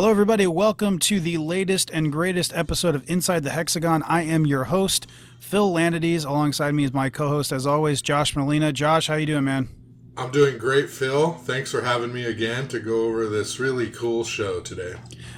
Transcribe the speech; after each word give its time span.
Hello, 0.00 0.10
everybody. 0.10 0.46
Welcome 0.46 0.98
to 1.00 1.20
the 1.20 1.36
latest 1.36 1.90
and 1.90 2.10
greatest 2.10 2.54
episode 2.54 2.94
of 2.94 3.04
Inside 3.06 3.42
the 3.42 3.50
Hexagon. 3.50 4.02
I 4.04 4.22
am 4.22 4.46
your 4.46 4.64
host, 4.64 5.06
Phil 5.40 5.70
Landades. 5.70 6.24
Alongside 6.24 6.72
me 6.72 6.84
is 6.84 6.94
my 6.94 7.10
co-host, 7.10 7.52
as 7.52 7.66
always, 7.66 8.00
Josh 8.00 8.34
Molina. 8.34 8.72
Josh, 8.72 9.08
how 9.08 9.16
you 9.16 9.26
doing, 9.26 9.44
man? 9.44 9.68
I'm 10.16 10.30
doing 10.30 10.56
great, 10.56 10.88
Phil. 10.88 11.32
Thanks 11.32 11.70
for 11.70 11.82
having 11.82 12.14
me 12.14 12.24
again 12.24 12.66
to 12.68 12.80
go 12.80 13.08
over 13.08 13.26
this 13.26 13.60
really 13.60 13.90
cool 13.90 14.24
show 14.24 14.60
today. 14.60 14.94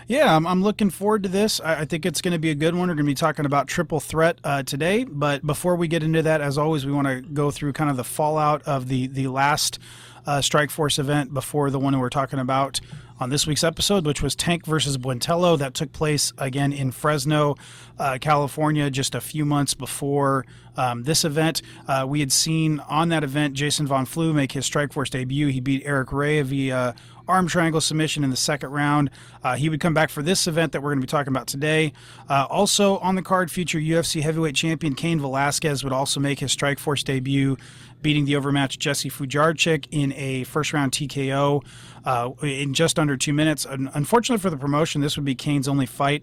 Yeah, 0.07 0.37
I'm, 0.37 0.47
I'm 0.47 0.63
looking 0.63 0.91
forward 0.91 1.25
to 1.25 1.29
this. 1.29 1.59
I, 1.59 1.81
I 1.81 1.85
think 1.85 2.07
it's 2.07 2.23
going 2.23 2.31
to 2.31 2.39
be 2.39 2.51
a 2.51 2.55
good 2.55 2.77
one. 2.77 2.87
We're 2.87 2.95
going 2.95 2.99
to 2.99 3.11
be 3.11 3.15
talking 3.15 3.47
about 3.47 3.67
Triple 3.67 3.99
Threat 3.99 4.39
uh, 4.45 4.63
today. 4.63 5.03
But 5.03 5.45
before 5.45 5.75
we 5.75 5.89
get 5.89 6.05
into 6.05 6.23
that, 6.23 6.41
as 6.41 6.57
always, 6.57 6.87
we 6.87 6.93
want 6.93 7.09
to 7.09 7.21
go 7.21 7.51
through 7.51 7.73
kind 7.73 7.91
of 7.91 7.97
the 7.97 8.05
fallout 8.05 8.63
of 8.63 8.87
the 8.87 9.09
the 9.09 9.27
last 9.27 9.81
uh, 10.25 10.41
Strike 10.41 10.71
Force 10.71 11.01
event 11.01 11.35
before 11.35 11.69
the 11.71 11.81
one 11.81 11.95
that 11.95 11.99
we're 11.99 12.11
talking 12.11 12.39
about 12.39 12.81
on 13.21 13.31
this 13.31 13.47
week's 13.47 13.65
episode, 13.65 14.07
which 14.07 14.23
was 14.23 14.35
Tank 14.35 14.67
versus 14.67 14.99
Buentello. 14.99 15.59
That 15.59 15.75
took 15.75 15.93
place 15.93 16.33
again 16.39 16.73
in 16.73 16.91
Fresno, 16.91 17.57
uh, 17.99 18.19
California, 18.21 18.91
just 18.91 19.15
a 19.15 19.21
few 19.21 19.45
months 19.45 19.75
before 19.75 20.45
um, 20.77 21.03
this 21.05 21.25
event. 21.25 21.63
Uh, 21.87 22.05
we 22.09 22.21
had 22.21 22.33
seen 22.33 22.81
on 22.81 23.11
that 23.11 23.25
event 23.25 23.55
Jason 23.55 23.87
Von 23.87 24.07
Flue 24.07 24.33
make 24.33 24.53
his 24.53 24.67
Strike 24.67 24.93
Force 24.93 25.11
debut. 25.11 25.49
He 25.49 25.61
beat 25.61 25.83
Eric 25.85 26.13
Ray 26.13 26.41
via 26.43 26.95
arm 27.29 27.47
triangle 27.47 27.81
submission 27.81 28.25
in 28.25 28.31
the 28.31 28.37
second 28.37 28.71
round. 28.71 29.11
Uh, 29.43 29.55
he 29.55 29.69
would 29.69 29.81
come 29.81 29.95
back 29.95 30.11
for 30.11 30.23
this 30.23 30.47
event 30.47 30.73
that 30.73 30.83
we're 30.83 30.91
going 30.91 31.01
to 31.01 31.07
be 31.07 31.11
talking 31.11 31.33
about 31.33 31.47
today. 31.47 31.93
Uh, 32.29 32.47
also 32.51 32.99
on 32.99 33.15
the 33.15 33.23
card, 33.23 33.51
future 33.51 33.79
UFC 33.79 34.23
heavyweight 34.23 34.55
champion 34.55 34.95
Cain 34.95 35.21
Velasquez 35.21 35.85
would 35.85 35.93
also 35.93 36.21
make 36.21 36.41
his 36.41 36.53
Strike 36.53 36.79
Force 36.79 37.03
debut 37.03 37.57
beating 38.03 38.25
the 38.25 38.37
overmatched 38.37 38.81
Jesse 38.81 39.09
Fujarczyk 39.09 39.87
in 39.91 40.13
a 40.15 40.45
first 40.45 40.73
round 40.73 40.93
TKO 40.93 41.65
uh, 42.05 42.31
in 42.43 42.75
just 42.75 42.99
under 42.99 43.17
two 43.17 43.33
minutes. 43.33 43.67
Unfortunately 43.69 44.41
for 44.41 44.51
the 44.51 44.57
promotion, 44.57 45.01
this 45.01 45.17
would 45.17 45.25
be 45.25 45.35
Cain's 45.35 45.69
only 45.69 45.87
fight 45.87 46.23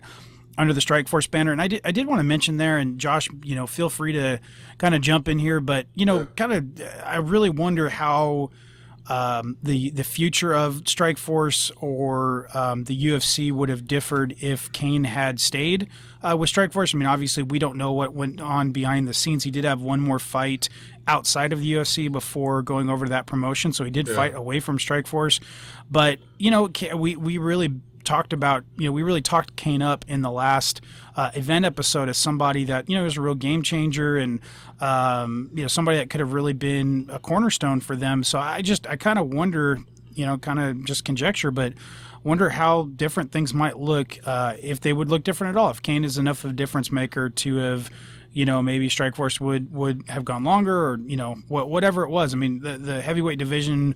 under 0.58 0.74
the 0.74 0.82
Strike 0.82 1.08
Force 1.08 1.28
banner. 1.28 1.52
And 1.52 1.62
I 1.62 1.68
did, 1.68 1.82
I 1.86 1.92
did 1.92 2.08
want 2.08 2.20
to 2.20 2.24
mention 2.24 2.58
there, 2.58 2.78
and 2.78 3.00
Josh, 3.00 3.30
you 3.44 3.56
know, 3.56 3.66
feel 3.68 3.90
free 3.90 4.14
to 4.14 4.40
kind 4.78 4.94
of 4.94 5.02
jump 5.02 5.28
in 5.28 5.40
here, 5.40 5.60
but 5.60 5.88
you 5.96 6.06
know, 6.06 6.26
kind 6.36 6.54
of, 6.54 6.88
I 7.06 7.18
really 7.18 7.50
wonder 7.50 7.90
how. 7.90 8.50
Um, 9.10 9.58
the 9.64 9.90
the 9.90 10.04
future 10.04 10.54
of 10.54 10.88
Strike 10.88 11.18
Force 11.18 11.72
or 11.78 12.48
um, 12.56 12.84
the 12.84 13.06
UFC 13.06 13.52
would 13.52 13.70
have 13.70 13.88
differed 13.88 14.36
if 14.40 14.72
Cain 14.72 15.04
had 15.04 15.40
stayed 15.40 15.90
uh, 16.22 16.38
with 16.38 16.50
Strike 16.50 16.72
Force. 16.72 16.94
I 16.94 16.98
mean, 17.00 17.08
obviously, 17.08 17.42
we 17.42 17.58
don't 17.58 17.76
know 17.76 17.92
what 17.92 18.14
went 18.14 18.40
on 18.40 18.72
behind 18.72 19.08
the 19.08 19.14
scenes. 19.14 19.44
He 19.44 19.52
did 19.52 19.66
have 19.66 19.82
one 19.82 20.00
more 20.00 20.20
fight 20.20 20.70
outside 21.08 21.52
of 21.52 21.60
the 21.60 21.74
UFC 21.74 22.12
before 22.12 22.62
going 22.62 22.88
over 22.90 23.06
to 23.06 23.10
that 23.10 23.26
promotion. 23.26 23.74
So 23.74 23.84
he 23.84 23.90
did 23.90 24.08
yeah. 24.08 24.16
fight 24.16 24.36
away 24.36 24.60
from 24.60 24.78
Strikeforce. 24.78 25.42
But, 25.90 26.20
you 26.38 26.52
know, 26.52 26.70
we, 26.96 27.16
we 27.16 27.40
really 27.40 27.70
talked 28.04 28.34
about, 28.34 28.64
you 28.78 28.86
know, 28.86 28.92
we 28.92 29.04
really 29.04 29.22
talked 29.22 29.56
Cain 29.56 29.82
up 29.82 30.06
in 30.08 30.22
the 30.22 30.32
last 30.32 30.82
uh, 31.16 31.32
event 31.34 31.66
episode 31.66 32.10
as 32.10 32.18
somebody 32.18 32.64
that, 32.66 32.90
you 32.90 32.96
know, 32.96 33.04
was 33.04 33.18
a 33.18 33.22
real 33.22 33.36
game 33.36 33.62
changer 33.62 34.18
and, 34.18 34.40
um, 34.80 35.50
you 35.54 35.62
know, 35.62 35.68
somebody 35.68 35.98
that 35.98 36.10
could 36.10 36.20
have 36.20 36.34
really 36.34 36.54
been 36.54 37.10
a 37.12 37.20
cornerstone 37.20 37.80
for 37.80 37.96
them. 37.96 38.24
So 38.24 38.40
I 38.40 38.62
just, 38.62 38.88
I 38.88 38.96
kind 38.96 39.20
of 39.20 39.34
wonder, 39.34 39.80
you 40.14 40.26
know, 40.26 40.38
kind 40.38 40.60
of 40.60 40.86
just 40.86 41.06
conjecture, 41.06 41.52
but 41.52 41.74
wonder 42.24 42.50
how 42.50 42.84
different 42.96 43.32
things 43.32 43.54
might 43.54 43.78
look 43.78 44.18
uh, 44.26 44.56
if 44.62 44.80
they 44.80 44.94
would 44.94 45.10
look 45.10 45.24
different 45.24 45.56
at 45.56 45.60
all. 45.60 45.70
If 45.70 45.82
Cain 45.82 46.04
is 46.04 46.18
enough 46.18 46.44
of 46.44 46.52
a 46.52 46.54
difference 46.54 46.92
maker 46.92 47.30
to 47.30 47.56
have 47.58 47.90
you 48.32 48.46
know, 48.46 48.62
maybe 48.62 48.90
Strike 48.90 49.16
Force 49.16 49.42
would 49.42 49.74
would 49.74 50.04
have 50.08 50.24
gone 50.24 50.44
longer, 50.44 50.78
or 50.78 51.00
you 51.06 51.18
know, 51.18 51.38
what, 51.48 51.70
whatever 51.70 52.04
it 52.04 52.10
was. 52.10 52.34
I 52.34 52.38
mean, 52.38 52.60
the 52.60 52.78
the 52.78 53.02
heavyweight 53.02 53.40
division 53.40 53.96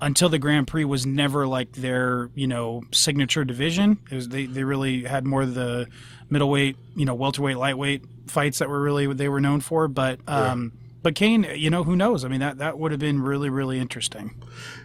until 0.00 0.28
the 0.28 0.38
Grand 0.38 0.66
Prix 0.66 0.84
was 0.84 1.06
never 1.06 1.46
like 1.46 1.72
their 1.72 2.30
you 2.34 2.46
know 2.46 2.82
signature 2.92 3.44
division. 3.44 3.98
It 4.10 4.14
was 4.14 4.28
they 4.28 4.46
they 4.46 4.64
really 4.64 5.04
had 5.04 5.26
more 5.26 5.42
of 5.42 5.54
the 5.54 5.88
middleweight, 6.28 6.76
you 6.94 7.04
know, 7.04 7.14
welterweight, 7.14 7.56
lightweight 7.56 8.04
fights 8.26 8.58
that 8.58 8.68
were 8.68 8.80
really 8.80 9.06
what 9.06 9.18
they 9.18 9.28
were 9.28 9.40
known 9.40 9.60
for. 9.60 9.88
But 9.88 10.20
um, 10.26 10.72
yeah. 10.74 10.80
but 11.02 11.14
Cain, 11.14 11.46
you 11.54 11.70
know, 11.70 11.84
who 11.84 11.96
knows? 11.96 12.24
I 12.24 12.28
mean, 12.28 12.40
that 12.40 12.58
that 12.58 12.78
would 12.78 12.92
have 12.92 13.00
been 13.00 13.20
really 13.20 13.50
really 13.50 13.78
interesting. 13.78 14.34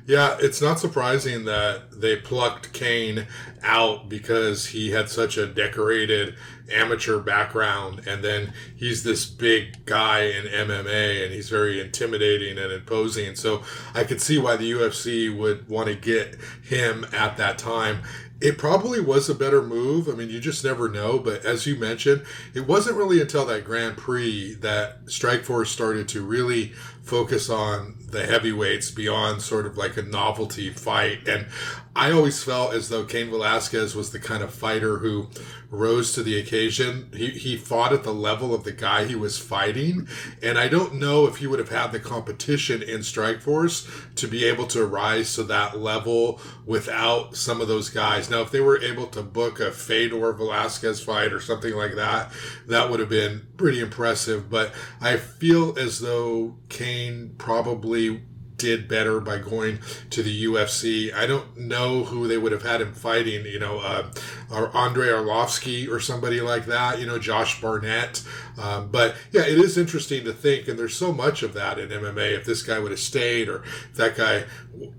Yeah, 0.05 0.37
it's 0.39 0.61
not 0.61 0.79
surprising 0.79 1.45
that 1.45 2.01
they 2.01 2.15
plucked 2.17 2.73
Cain 2.73 3.27
out 3.63 4.09
because 4.09 4.67
he 4.67 4.91
had 4.91 5.09
such 5.09 5.37
a 5.37 5.47
decorated 5.47 6.35
amateur 6.71 7.19
background 7.19 8.07
and 8.07 8.23
then 8.23 8.53
he's 8.75 9.03
this 9.03 9.25
big 9.25 9.85
guy 9.85 10.21
in 10.21 10.45
MMA 10.45 11.23
and 11.23 11.33
he's 11.33 11.49
very 11.49 11.79
intimidating 11.79 12.57
and 12.57 12.71
imposing. 12.71 13.35
So 13.35 13.63
I 13.93 14.03
could 14.03 14.21
see 14.21 14.37
why 14.37 14.55
the 14.55 14.71
UFC 14.71 15.35
would 15.35 15.69
want 15.69 15.87
to 15.87 15.95
get 15.95 16.37
him 16.63 17.05
at 17.13 17.37
that 17.37 17.57
time. 17.57 18.01
It 18.41 18.57
probably 18.57 18.99
was 18.99 19.29
a 19.29 19.35
better 19.35 19.61
move. 19.61 20.09
I 20.09 20.11
mean, 20.11 20.29
you 20.29 20.39
just 20.39 20.63
never 20.63 20.89
know. 20.89 21.19
But 21.19 21.45
as 21.45 21.65
you 21.65 21.77
mentioned, 21.77 22.25
it 22.53 22.67
wasn't 22.67 22.97
really 22.97 23.21
until 23.21 23.45
that 23.45 23.63
Grand 23.63 23.97
Prix 23.97 24.55
that 24.55 25.05
Strikeforce 25.05 25.67
started 25.67 26.09
to 26.09 26.21
really 26.21 26.73
focus 27.05 27.49
on 27.49 27.95
the 28.09 28.25
heavyweights 28.25 28.91
beyond 28.91 29.41
sort 29.41 29.65
of 29.65 29.77
like 29.77 29.97
a 29.97 30.01
novelty 30.01 30.69
fight. 30.69 31.27
And 31.27 31.47
I 31.95 32.11
always 32.11 32.43
felt 32.43 32.73
as 32.73 32.89
though 32.89 33.05
Cain 33.05 33.29
Velasquez 33.29 33.95
was 33.95 34.11
the 34.11 34.19
kind 34.19 34.43
of 34.43 34.53
fighter 34.53 34.97
who 34.97 35.29
rose 35.69 36.13
to 36.13 36.23
the 36.23 36.37
occasion. 36.37 37.09
He, 37.13 37.29
he 37.29 37.57
fought 37.57 37.93
at 37.93 38.03
the 38.03 38.13
level 38.13 38.53
of 38.53 38.63
the 38.63 38.71
guy 38.71 39.05
he 39.05 39.15
was 39.15 39.37
fighting. 39.37 40.07
And 40.41 40.57
I 40.57 40.67
don't 40.67 40.95
know 40.95 41.25
if 41.25 41.37
he 41.37 41.47
would 41.47 41.59
have 41.59 41.69
had 41.69 41.91
the 41.91 41.99
competition 41.99 42.81
in 42.81 42.99
Strikeforce 42.99 44.15
to 44.15 44.27
be 44.27 44.45
able 44.45 44.67
to 44.67 44.85
rise 44.85 45.35
to 45.35 45.43
that 45.43 45.77
level 45.77 46.39
without 46.65 47.35
some 47.35 47.61
of 47.61 47.67
those 47.67 47.89
guys. 47.89 48.29
Now, 48.29 48.41
if 48.41 48.51
they 48.51 48.61
were 48.61 48.81
able 48.81 49.07
to 49.07 49.21
book 49.21 49.59
a 49.59 49.71
Fedor 49.71 50.33
Velasquez 50.33 51.01
fight 51.01 51.33
or 51.33 51.41
something 51.41 51.73
like 51.73 51.95
that, 51.95 52.31
that 52.67 52.89
would 52.89 52.99
have 52.99 53.09
been 53.09 53.47
pretty 53.57 53.79
impressive. 53.79 54.49
But 54.49 54.73
I 55.01 55.17
feel 55.17 55.77
as 55.77 55.99
though 55.99 56.55
Cain 56.69 56.94
probably 57.37 58.21
did 58.57 58.87
better 58.87 59.19
by 59.19 59.37
going 59.37 59.79
to 60.09 60.23
the 60.23 60.45
UFC. 60.45 61.13
I 61.13 61.25
don't 61.25 61.57
know 61.57 62.03
who 62.03 62.27
they 62.27 62.37
would 62.37 62.51
have 62.51 62.63
had 62.63 62.81
him 62.81 62.93
fighting, 62.93 63.45
you 63.45 63.59
know, 63.59 63.79
uh, 63.79 64.11
or 64.51 64.75
Andre 64.75 65.07
Arlovski 65.07 65.89
or 65.89 65.99
somebody 65.99 66.41
like 66.41 66.65
that, 66.65 66.99
you 66.99 67.05
know, 67.05 67.19
Josh 67.19 67.61
Barnett. 67.61 68.23
Um, 68.57 68.89
but 68.89 69.15
yeah, 69.31 69.41
it 69.41 69.59
is 69.59 69.77
interesting 69.77 70.23
to 70.25 70.33
think, 70.33 70.67
and 70.67 70.79
there's 70.79 70.95
so 70.95 71.11
much 71.11 71.43
of 71.43 71.53
that 71.53 71.77
in 71.77 71.89
MMA. 71.89 72.31
If 72.31 72.45
this 72.45 72.61
guy 72.61 72.79
would 72.79 72.91
have 72.91 72.99
stayed, 72.99 73.49
or 73.49 73.63
if 73.63 73.95
that 73.95 74.15
guy 74.15 74.45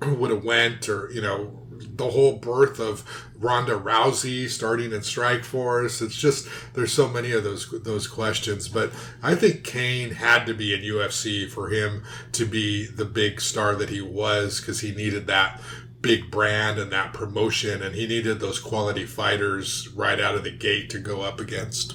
would 0.07 0.31
have 0.31 0.45
went, 0.45 0.89
or 0.89 1.11
you 1.13 1.23
know, 1.23 1.66
the 1.79 2.11
whole 2.11 2.37
birth 2.37 2.79
of 2.79 3.05
Ronda 3.39 3.73
Rousey 3.73 4.49
starting 4.49 4.93
in 4.93 5.03
Strike 5.03 5.45
Force. 5.45 6.01
It's 6.01 6.17
just 6.17 6.49
there's 6.75 6.93
so 6.93 7.09
many 7.09 7.33
of 7.33 7.45
those 7.45 7.71
those 7.83 8.07
questions, 8.07 8.69
but 8.69 8.93
I 9.23 9.35
think 9.35 9.65
Cain 9.65 10.13
had 10.13 10.47
to 10.47 10.55
be 10.55 10.75
in 10.75 10.81
UFC 10.81 11.49
for 11.49 11.69
him 11.69 12.03
to 12.33 12.45
be 12.45 12.87
the 12.87 13.05
big 13.05 13.41
star 13.41 13.75
that 13.77 13.91
he 13.91 14.01
was 14.01 14.61
because 14.61 14.81
he 14.81 14.93
needed 14.93 15.27
that 15.27 15.61
big 16.01 16.31
brand 16.31 16.79
and 16.79 16.93
that 16.93 17.13
promotion, 17.13 17.83
and 17.83 17.95
he 17.95 18.07
needed 18.07 18.41
those 18.41 18.61
quality 18.61 19.05
fighters 19.05 19.89
right 19.89 20.21
out 20.21 20.35
of 20.35 20.45
the 20.45 20.51
gate 20.51 20.91
to 20.91 20.99
go 20.99 21.23
up 21.23 21.41
against. 21.41 21.95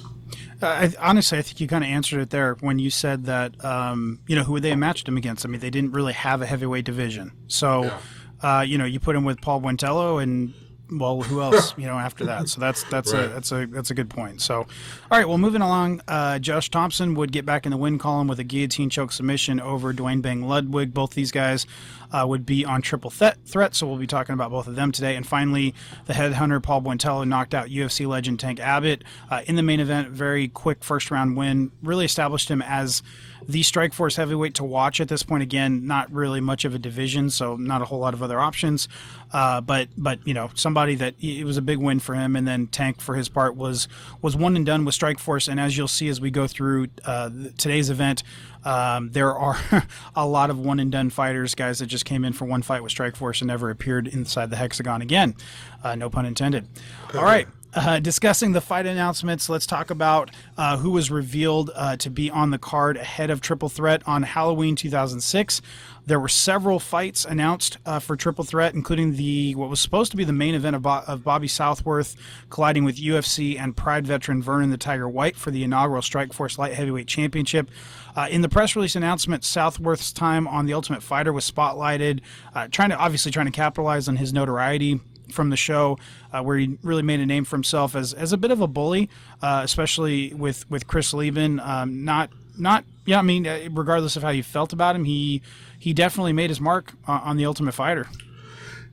Uh, 0.62 0.66
I, 0.66 0.92
honestly, 1.00 1.38
I 1.38 1.42
think 1.42 1.60
you 1.60 1.66
kind 1.66 1.82
of 1.82 1.90
answered 1.90 2.20
it 2.20 2.30
there 2.30 2.54
when 2.60 2.78
you 2.78 2.90
said 2.90 3.24
that 3.24 3.62
um, 3.64 4.20
you 4.28 4.36
know 4.36 4.44
who 4.44 4.60
they 4.60 4.76
matched 4.76 5.08
him 5.08 5.16
against. 5.16 5.44
I 5.44 5.48
mean, 5.48 5.60
they 5.60 5.70
didn't 5.70 5.92
really 5.92 6.12
have 6.12 6.40
a 6.40 6.46
heavyweight 6.46 6.84
division, 6.84 7.32
so. 7.48 7.84
Yeah 7.84 7.98
uh, 8.42 8.64
you 8.66 8.78
know, 8.78 8.84
you 8.84 9.00
put 9.00 9.16
him 9.16 9.24
with 9.24 9.40
Paul 9.40 9.60
Buentello 9.60 10.22
and 10.22 10.54
well, 10.90 11.22
who 11.22 11.40
else? 11.40 11.74
You 11.82 11.86
know, 11.86 11.98
after 11.98 12.26
that. 12.26 12.48
So 12.48 12.60
that's 12.60 12.84
that's 12.84 13.12
right. 13.12 13.24
a 13.24 13.28
that's 13.28 13.50
a 13.50 13.66
that's 13.66 13.90
a 13.90 13.94
good 13.94 14.10
point. 14.10 14.40
So, 14.40 14.58
all 14.58 14.66
right. 15.10 15.26
Well, 15.26 15.38
moving 15.38 15.62
along, 15.62 16.02
uh, 16.06 16.38
Josh 16.38 16.70
Thompson 16.70 17.14
would 17.14 17.32
get 17.32 17.44
back 17.46 17.66
in 17.66 17.70
the 17.70 17.76
win 17.76 17.98
column 17.98 18.28
with 18.28 18.38
a 18.38 18.44
guillotine 18.44 18.90
choke 18.90 19.10
submission 19.10 19.58
over 19.60 19.92
Duane 19.92 20.20
Bang 20.20 20.42
Ludwig. 20.42 20.92
Both 20.94 21.14
these 21.14 21.32
guys 21.32 21.66
uh, 22.12 22.26
would 22.26 22.46
be 22.46 22.64
on 22.64 22.82
triple 22.82 23.10
th- 23.10 23.34
threat. 23.46 23.74
So 23.74 23.86
we'll 23.86 23.96
be 23.96 24.06
talking 24.06 24.34
about 24.34 24.50
both 24.50 24.66
of 24.66 24.76
them 24.76 24.92
today. 24.92 25.16
And 25.16 25.26
finally, 25.26 25.74
the 26.06 26.12
headhunter 26.12 26.62
Paul 26.62 26.82
Buentello 26.82 27.26
knocked 27.26 27.54
out 27.54 27.68
UFC 27.68 28.06
legend 28.06 28.38
Tank 28.40 28.60
Abbott 28.60 29.02
uh, 29.30 29.42
in 29.46 29.56
the 29.56 29.62
main 29.62 29.80
event. 29.80 30.08
Very 30.10 30.48
quick 30.48 30.84
first 30.84 31.10
round 31.10 31.36
win. 31.36 31.72
Really 31.82 32.04
established 32.04 32.50
him 32.50 32.62
as 32.62 33.02
the 33.48 33.62
Strike 33.62 33.92
Force 33.92 34.16
heavyweight 34.16 34.54
to 34.54 34.64
watch 34.64 35.00
at 35.00 35.08
this 35.08 35.22
point. 35.22 35.42
Again, 35.42 35.86
not 35.86 36.12
really 36.12 36.40
much 36.40 36.64
of 36.64 36.74
a 36.74 36.78
division, 36.78 37.30
so 37.30 37.56
not 37.56 37.82
a 37.82 37.84
whole 37.84 37.98
lot 37.98 38.14
of 38.14 38.22
other 38.22 38.40
options. 38.40 38.88
Uh, 39.32 39.60
but 39.60 39.88
but 39.96 40.24
you 40.26 40.34
know 40.34 40.50
somebody 40.54 40.94
that 40.96 41.14
it 41.20 41.44
was 41.44 41.56
a 41.56 41.62
big 41.62 41.78
win 41.78 42.00
for 42.00 42.14
him, 42.14 42.36
and 42.36 42.46
then 42.46 42.66
Tank 42.66 43.00
for 43.00 43.14
his 43.14 43.28
part 43.28 43.56
was 43.56 43.88
was 44.20 44.36
one 44.36 44.56
and 44.56 44.66
done 44.66 44.84
with 44.84 44.94
Strike 44.94 45.18
Force. 45.18 45.48
And 45.48 45.58
as 45.58 45.76
you'll 45.76 45.88
see 45.88 46.08
as 46.08 46.20
we 46.20 46.30
go 46.30 46.46
through 46.46 46.88
uh, 47.04 47.30
today's 47.56 47.90
event, 47.90 48.22
um, 48.64 49.10
there 49.10 49.34
are 49.34 49.86
a 50.16 50.26
lot 50.26 50.50
of 50.50 50.58
one 50.58 50.80
and 50.80 50.90
done 50.92 51.10
fighters, 51.10 51.54
guys 51.54 51.78
that 51.80 51.86
just 51.86 52.04
came 52.04 52.24
in 52.24 52.32
for 52.32 52.44
one 52.44 52.62
fight 52.62 52.82
with 52.82 52.92
Strike 52.92 53.16
Force 53.16 53.40
and 53.40 53.48
never 53.48 53.70
appeared 53.70 54.06
inside 54.06 54.50
the 54.50 54.56
hexagon 54.56 55.02
again. 55.02 55.34
Uh, 55.82 55.94
no 55.94 56.08
pun 56.08 56.26
intended. 56.26 56.68
All 57.14 57.24
right. 57.24 57.48
Uh, 57.74 57.98
discussing 57.98 58.52
the 58.52 58.60
fight 58.60 58.84
announcements, 58.84 59.48
let's 59.48 59.64
talk 59.64 59.88
about 59.88 60.30
uh, 60.58 60.76
who 60.76 60.90
was 60.90 61.10
revealed 61.10 61.70
uh, 61.74 61.96
to 61.96 62.10
be 62.10 62.30
on 62.30 62.50
the 62.50 62.58
card 62.58 62.98
ahead 62.98 63.30
of 63.30 63.40
Triple 63.40 63.70
Threat 63.70 64.02
on 64.04 64.24
Halloween 64.24 64.76
2006. 64.76 65.62
There 66.04 66.20
were 66.20 66.28
several 66.28 66.78
fights 66.78 67.24
announced 67.24 67.78
uh, 67.86 67.98
for 67.98 68.14
Triple 68.14 68.44
Threat, 68.44 68.74
including 68.74 69.16
the 69.16 69.54
what 69.54 69.70
was 69.70 69.80
supposed 69.80 70.10
to 70.10 70.18
be 70.18 70.24
the 70.24 70.34
main 70.34 70.54
event 70.54 70.76
of, 70.76 70.82
Bo- 70.82 71.02
of 71.06 71.24
Bobby 71.24 71.48
Southworth 71.48 72.14
colliding 72.50 72.84
with 72.84 72.96
UFC 72.96 73.58
and 73.58 73.74
Pride 73.74 74.06
veteran 74.06 74.42
Vernon 74.42 74.68
the 74.68 74.76
Tiger 74.76 75.08
White 75.08 75.36
for 75.36 75.50
the 75.50 75.64
inaugural 75.64 76.02
Strikeforce 76.02 76.58
Light 76.58 76.74
Heavyweight 76.74 77.06
Championship. 77.06 77.70
Uh, 78.14 78.28
in 78.30 78.42
the 78.42 78.50
press 78.50 78.76
release 78.76 78.96
announcement, 78.96 79.44
Southworth's 79.44 80.12
time 80.12 80.46
on 80.46 80.66
The 80.66 80.74
Ultimate 80.74 81.02
Fighter 81.02 81.32
was 81.32 81.50
spotlighted, 81.50 82.20
uh, 82.54 82.68
trying 82.70 82.90
to 82.90 82.96
obviously 82.98 83.32
trying 83.32 83.46
to 83.46 83.52
capitalize 83.52 84.08
on 84.08 84.16
his 84.16 84.30
notoriety 84.34 85.00
from 85.32 85.50
the 85.50 85.56
show, 85.56 85.98
uh, 86.32 86.42
where 86.42 86.56
he 86.58 86.78
really 86.82 87.02
made 87.02 87.20
a 87.20 87.26
name 87.26 87.44
for 87.44 87.56
himself 87.56 87.96
as, 87.96 88.12
as 88.12 88.32
a 88.32 88.36
bit 88.36 88.50
of 88.50 88.60
a 88.60 88.66
bully, 88.66 89.08
uh, 89.40 89.62
especially 89.64 90.32
with 90.34 90.68
with 90.70 90.86
Chris 90.86 91.12
Leben. 91.12 91.58
Um, 91.60 92.04
not 92.04 92.30
not 92.58 92.84
yeah, 93.04 93.18
I 93.18 93.22
mean, 93.22 93.46
uh, 93.46 93.68
regardless 93.70 94.16
of 94.16 94.22
how 94.22 94.30
you 94.30 94.42
felt 94.42 94.72
about 94.72 94.94
him, 94.94 95.04
he 95.04 95.42
he 95.78 95.92
definitely 95.92 96.32
made 96.32 96.50
his 96.50 96.60
mark 96.60 96.92
uh, 97.08 97.20
on 97.24 97.36
the 97.36 97.46
Ultimate 97.46 97.72
Fighter. 97.72 98.06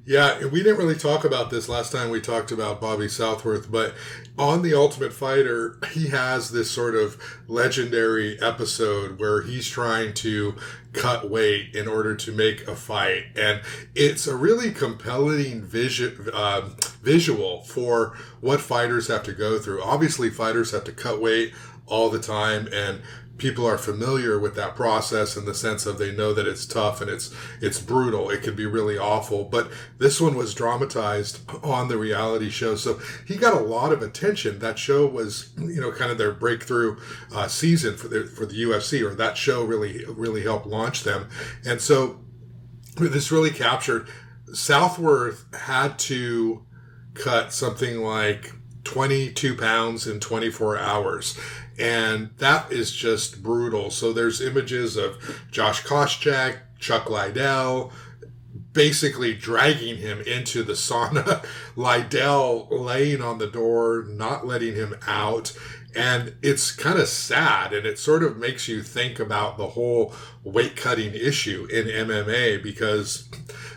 Yeah, 0.06 0.48
we 0.48 0.63
didn't 0.63 0.80
really 0.80 0.96
talk 0.96 1.24
about 1.24 1.51
this 1.51 1.69
last 1.69 1.92
time 1.92 2.10
we 2.10 2.19
talked 2.19 2.51
about 2.51 2.81
Bobby 2.81 3.07
Southworth, 3.07 3.72
but 3.72 3.94
on 4.40 4.63
The 4.63 4.74
Ultimate 4.74 5.13
Fighter, 5.13 5.78
he 5.92 6.07
has 6.07 6.50
this 6.50 6.72
sort 6.72 6.96
of 6.96 7.22
legendary 7.48 8.42
episode 8.42 9.19
where 9.19 9.44
he's 9.44 9.68
trying 9.68 10.16
to 10.16 10.56
cut 10.94 11.30
weight 11.30 11.75
in 11.75 11.88
order 11.88 12.16
to 12.16 12.31
make 12.31 12.68
a 12.68 12.75
fight. 12.75 13.25
And 13.36 13.62
it's 13.94 14.25
a 14.25 14.36
really 14.36 14.72
compelling 14.72 15.62
vision, 15.62 16.30
uh, 16.34 16.69
visual 17.04 17.62
for 17.63 18.18
what 18.42 18.62
fighters 18.62 19.10
have 19.10 19.24
to 19.24 19.34
go 19.34 19.60
through. 19.60 19.84
Obviously, 19.84 20.31
fighters 20.31 20.72
have 20.72 20.86
to 20.86 20.92
cut 20.92 21.22
weight 21.22 21.54
all 21.86 22.10
the 22.10 22.19
time 22.19 22.68
and 22.74 23.01
people 23.39 23.65
are 23.65 23.77
familiar 23.77 24.38
with 24.38 24.56
that 24.56 24.75
process 24.75 25.36
in 25.36 25.45
the 25.45 25.53
sense 25.53 25.86
of 25.86 25.97
they 25.97 26.12
know 26.12 26.33
that 26.33 26.45
it's 26.45 26.65
tough 26.65 27.01
and 27.01 27.09
it's 27.09 27.33
it's 27.62 27.81
brutal. 27.81 28.30
It 28.30 28.44
can 28.44 28.56
be 28.56 28.65
really 28.65 28.97
awful. 28.97 29.45
But 29.45 29.71
this 29.97 30.21
one 30.21 30.36
was 30.36 30.53
dramatized 30.53 31.41
on 31.63 31.88
the 31.88 31.97
reality 31.97 32.50
show, 32.50 32.75
so 32.75 33.00
he 33.25 33.36
got 33.36 33.59
a 33.59 33.65
lot 33.65 33.91
of 33.91 34.01
attention. 34.01 34.59
That 34.59 34.77
show 34.77 35.07
was 35.07 35.51
you 35.57 35.81
know 35.81 35.91
kind 35.91 36.12
of 36.12 36.18
their 36.18 36.31
breakthrough 36.31 36.97
uh, 37.33 37.47
season 37.47 37.97
for 37.97 38.07
the 38.07 38.25
for 38.25 38.45
the 38.45 38.62
UFC, 38.62 39.01
or 39.01 39.15
that 39.15 39.38
show 39.38 39.63
really 39.63 40.06
really 40.06 40.44
helped 40.44 40.68
launch 40.68 41.03
them. 41.03 41.30
And 41.65 41.81
so 41.81 42.19
this 42.97 43.31
really 43.31 43.51
captured. 43.51 44.07
Southworth 44.53 45.45
had 45.56 46.00
to 46.00 46.65
cut 47.13 47.53
something 47.53 48.00
like 48.01 48.53
22 48.83 49.56
pounds 49.56 50.07
in 50.07 50.19
24 50.19 50.77
hours 50.77 51.39
and 51.80 52.31
that 52.38 52.72
is 52.72 52.92
just 52.92 53.42
brutal. 53.42 53.90
So 53.90 54.12
there's 54.12 54.42
images 54.42 54.98
of 54.98 55.18
Josh 55.50 55.84
Koscheck, 55.84 56.60
Chuck 56.78 57.10
Liddell, 57.10 57.92
basically 58.74 59.34
dragging 59.34 59.98
him 59.98 60.22
into 60.22 60.64
the 60.64 60.74
sauna. 60.74 61.46
Liddell 61.76 62.68
laying 62.70 63.22
on 63.22 63.38
the 63.38 63.48
door, 63.48 64.06
not 64.08 64.46
letting 64.46 64.76
him 64.76 64.96
out. 65.08 65.58
And 65.96 66.36
it's 66.44 66.72
kind 66.72 67.00
of 67.00 67.08
sad 67.08 67.74
and 67.74 67.86
it 67.86 67.98
sort 67.98 68.24
of 68.24 68.38
makes 68.38 68.68
you 68.68 68.84
think 68.84 69.20
about 69.20 69.58
the 69.58 69.70
whole 69.70 70.14
weight 70.44 70.75
cutting 70.75 71.13
issue 71.13 71.68
in 71.71 71.86
MMA 71.86 72.63
because 72.63 73.30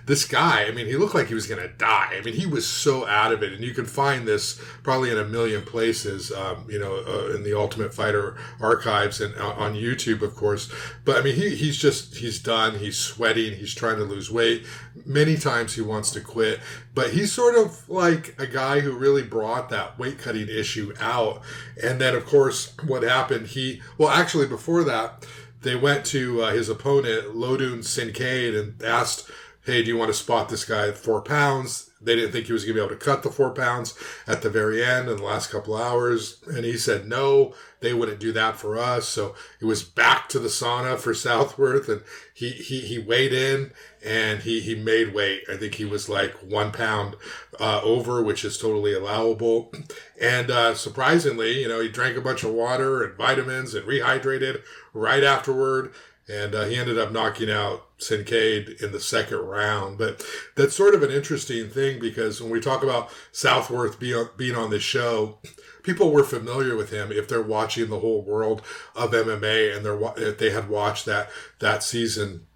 this 0.06 0.24
guy, 0.24 0.64
I 0.64 0.72
mean, 0.72 0.86
he 0.86 0.96
looked 0.96 1.14
like 1.14 1.28
he 1.28 1.34
was 1.34 1.46
going 1.46 1.62
to 1.62 1.74
die. 1.76 2.14
I 2.16 2.20
mean, 2.22 2.34
he 2.34 2.46
was 2.46 2.66
so 2.66 3.06
out 3.06 3.32
of 3.32 3.42
it. 3.42 3.52
And 3.52 3.62
you 3.62 3.72
can 3.72 3.86
find 3.86 4.26
this 4.26 4.60
probably 4.82 5.10
in 5.10 5.18
a 5.18 5.24
million 5.24 5.62
places, 5.62 6.32
um, 6.32 6.66
you 6.68 6.78
know, 6.78 7.04
uh, 7.06 7.34
in 7.34 7.44
the 7.44 7.56
Ultimate 7.56 7.94
Fighter 7.94 8.36
archives 8.60 9.20
and 9.20 9.34
uh, 9.36 9.52
on 9.52 9.74
YouTube, 9.74 10.22
of 10.22 10.34
course. 10.34 10.72
But 11.04 11.16
I 11.16 11.22
mean, 11.22 11.36
he, 11.36 11.50
he's 11.50 11.78
just, 11.78 12.16
he's 12.16 12.40
done. 12.40 12.78
He's 12.78 12.98
sweating. 12.98 13.54
He's 13.54 13.74
trying 13.74 13.96
to 13.96 14.04
lose 14.04 14.30
weight. 14.30 14.66
Many 15.06 15.36
times 15.36 15.74
he 15.74 15.82
wants 15.82 16.10
to 16.12 16.20
quit. 16.20 16.60
But 16.94 17.12
he's 17.12 17.32
sort 17.32 17.56
of 17.56 17.88
like 17.88 18.34
a 18.38 18.46
guy 18.46 18.80
who 18.80 18.92
really 18.92 19.22
brought 19.22 19.68
that 19.70 19.98
weight 19.98 20.18
cutting 20.18 20.48
issue 20.48 20.92
out. 21.00 21.42
And 21.82 22.00
then, 22.00 22.14
of 22.14 22.26
course, 22.26 22.76
what 22.86 23.04
happened, 23.04 23.48
he, 23.48 23.80
well, 23.98 24.10
actually, 24.10 24.46
before 24.46 24.84
that, 24.84 25.26
they 25.62 25.76
went 25.76 26.04
to 26.06 26.42
uh, 26.42 26.52
his 26.52 26.68
opponent, 26.68 27.34
Lodune 27.34 27.78
Sincaid, 27.78 28.58
and 28.58 28.82
asked 28.82 29.30
hey, 29.64 29.82
do 29.82 29.88
you 29.88 29.96
want 29.96 30.08
to 30.08 30.14
spot 30.14 30.48
this 30.48 30.64
guy 30.64 30.88
at 30.88 30.98
four 30.98 31.20
pounds? 31.22 31.90
They 32.00 32.16
didn't 32.16 32.32
think 32.32 32.46
he 32.46 32.52
was 32.52 32.64
going 32.64 32.74
to 32.74 32.80
be 32.80 32.84
able 32.84 32.98
to 32.98 33.04
cut 33.04 33.22
the 33.22 33.30
four 33.30 33.50
pounds 33.50 33.96
at 34.26 34.42
the 34.42 34.50
very 34.50 34.84
end 34.84 35.08
in 35.08 35.18
the 35.18 35.22
last 35.22 35.50
couple 35.50 35.76
hours. 35.76 36.42
And 36.48 36.64
he 36.64 36.76
said, 36.76 37.06
no, 37.06 37.54
they 37.78 37.94
wouldn't 37.94 38.18
do 38.18 38.32
that 38.32 38.56
for 38.56 38.76
us. 38.76 39.08
So 39.08 39.36
it 39.60 39.66
was 39.66 39.84
back 39.84 40.28
to 40.30 40.40
the 40.40 40.48
sauna 40.48 40.98
for 40.98 41.14
Southworth 41.14 41.88
and 41.88 42.02
he, 42.34 42.50
he, 42.50 42.80
he 42.80 42.98
weighed 42.98 43.32
in 43.32 43.70
and 44.04 44.40
he, 44.40 44.58
he 44.58 44.74
made 44.74 45.14
weight. 45.14 45.44
I 45.48 45.56
think 45.56 45.76
he 45.76 45.84
was 45.84 46.08
like 46.08 46.32
one 46.38 46.72
pound, 46.72 47.14
uh, 47.60 47.80
over, 47.84 48.20
which 48.20 48.44
is 48.44 48.58
totally 48.58 48.94
allowable. 48.94 49.72
And, 50.20 50.52
uh, 50.52 50.76
surprisingly, 50.76 51.60
you 51.60 51.66
know, 51.66 51.80
he 51.80 51.88
drank 51.88 52.16
a 52.16 52.20
bunch 52.20 52.44
of 52.44 52.52
water 52.52 53.02
and 53.02 53.16
vitamins 53.16 53.74
and 53.74 53.84
rehydrated 53.84 54.62
right 54.92 55.24
afterward 55.24 55.92
and 56.28 56.54
uh, 56.54 56.64
he 56.64 56.76
ended 56.76 56.98
up 56.98 57.12
knocking 57.12 57.50
out 57.50 57.98
Sincaid 57.98 58.82
in 58.82 58.92
the 58.92 59.00
second 59.00 59.38
round. 59.38 59.98
But 59.98 60.24
that's 60.56 60.76
sort 60.76 60.94
of 60.94 61.02
an 61.02 61.10
interesting 61.10 61.68
thing 61.68 62.00
because 62.00 62.40
when 62.40 62.50
we 62.50 62.60
talk 62.60 62.82
about 62.82 63.10
Southworth 63.32 63.98
being 63.98 64.14
on, 64.14 64.28
being 64.36 64.54
on 64.54 64.70
this 64.70 64.82
show, 64.82 65.38
people 65.82 66.12
were 66.12 66.24
familiar 66.24 66.76
with 66.76 66.90
him 66.90 67.10
if 67.10 67.28
they're 67.28 67.42
watching 67.42 67.88
the 67.88 67.98
whole 67.98 68.22
world 68.22 68.62
of 68.94 69.10
MMA 69.10 69.76
and 69.76 69.84
they're 69.84 70.00
if 70.16 70.38
they 70.38 70.50
had 70.50 70.68
watched 70.68 71.06
that 71.06 71.28
that 71.58 71.82
season 71.82 72.46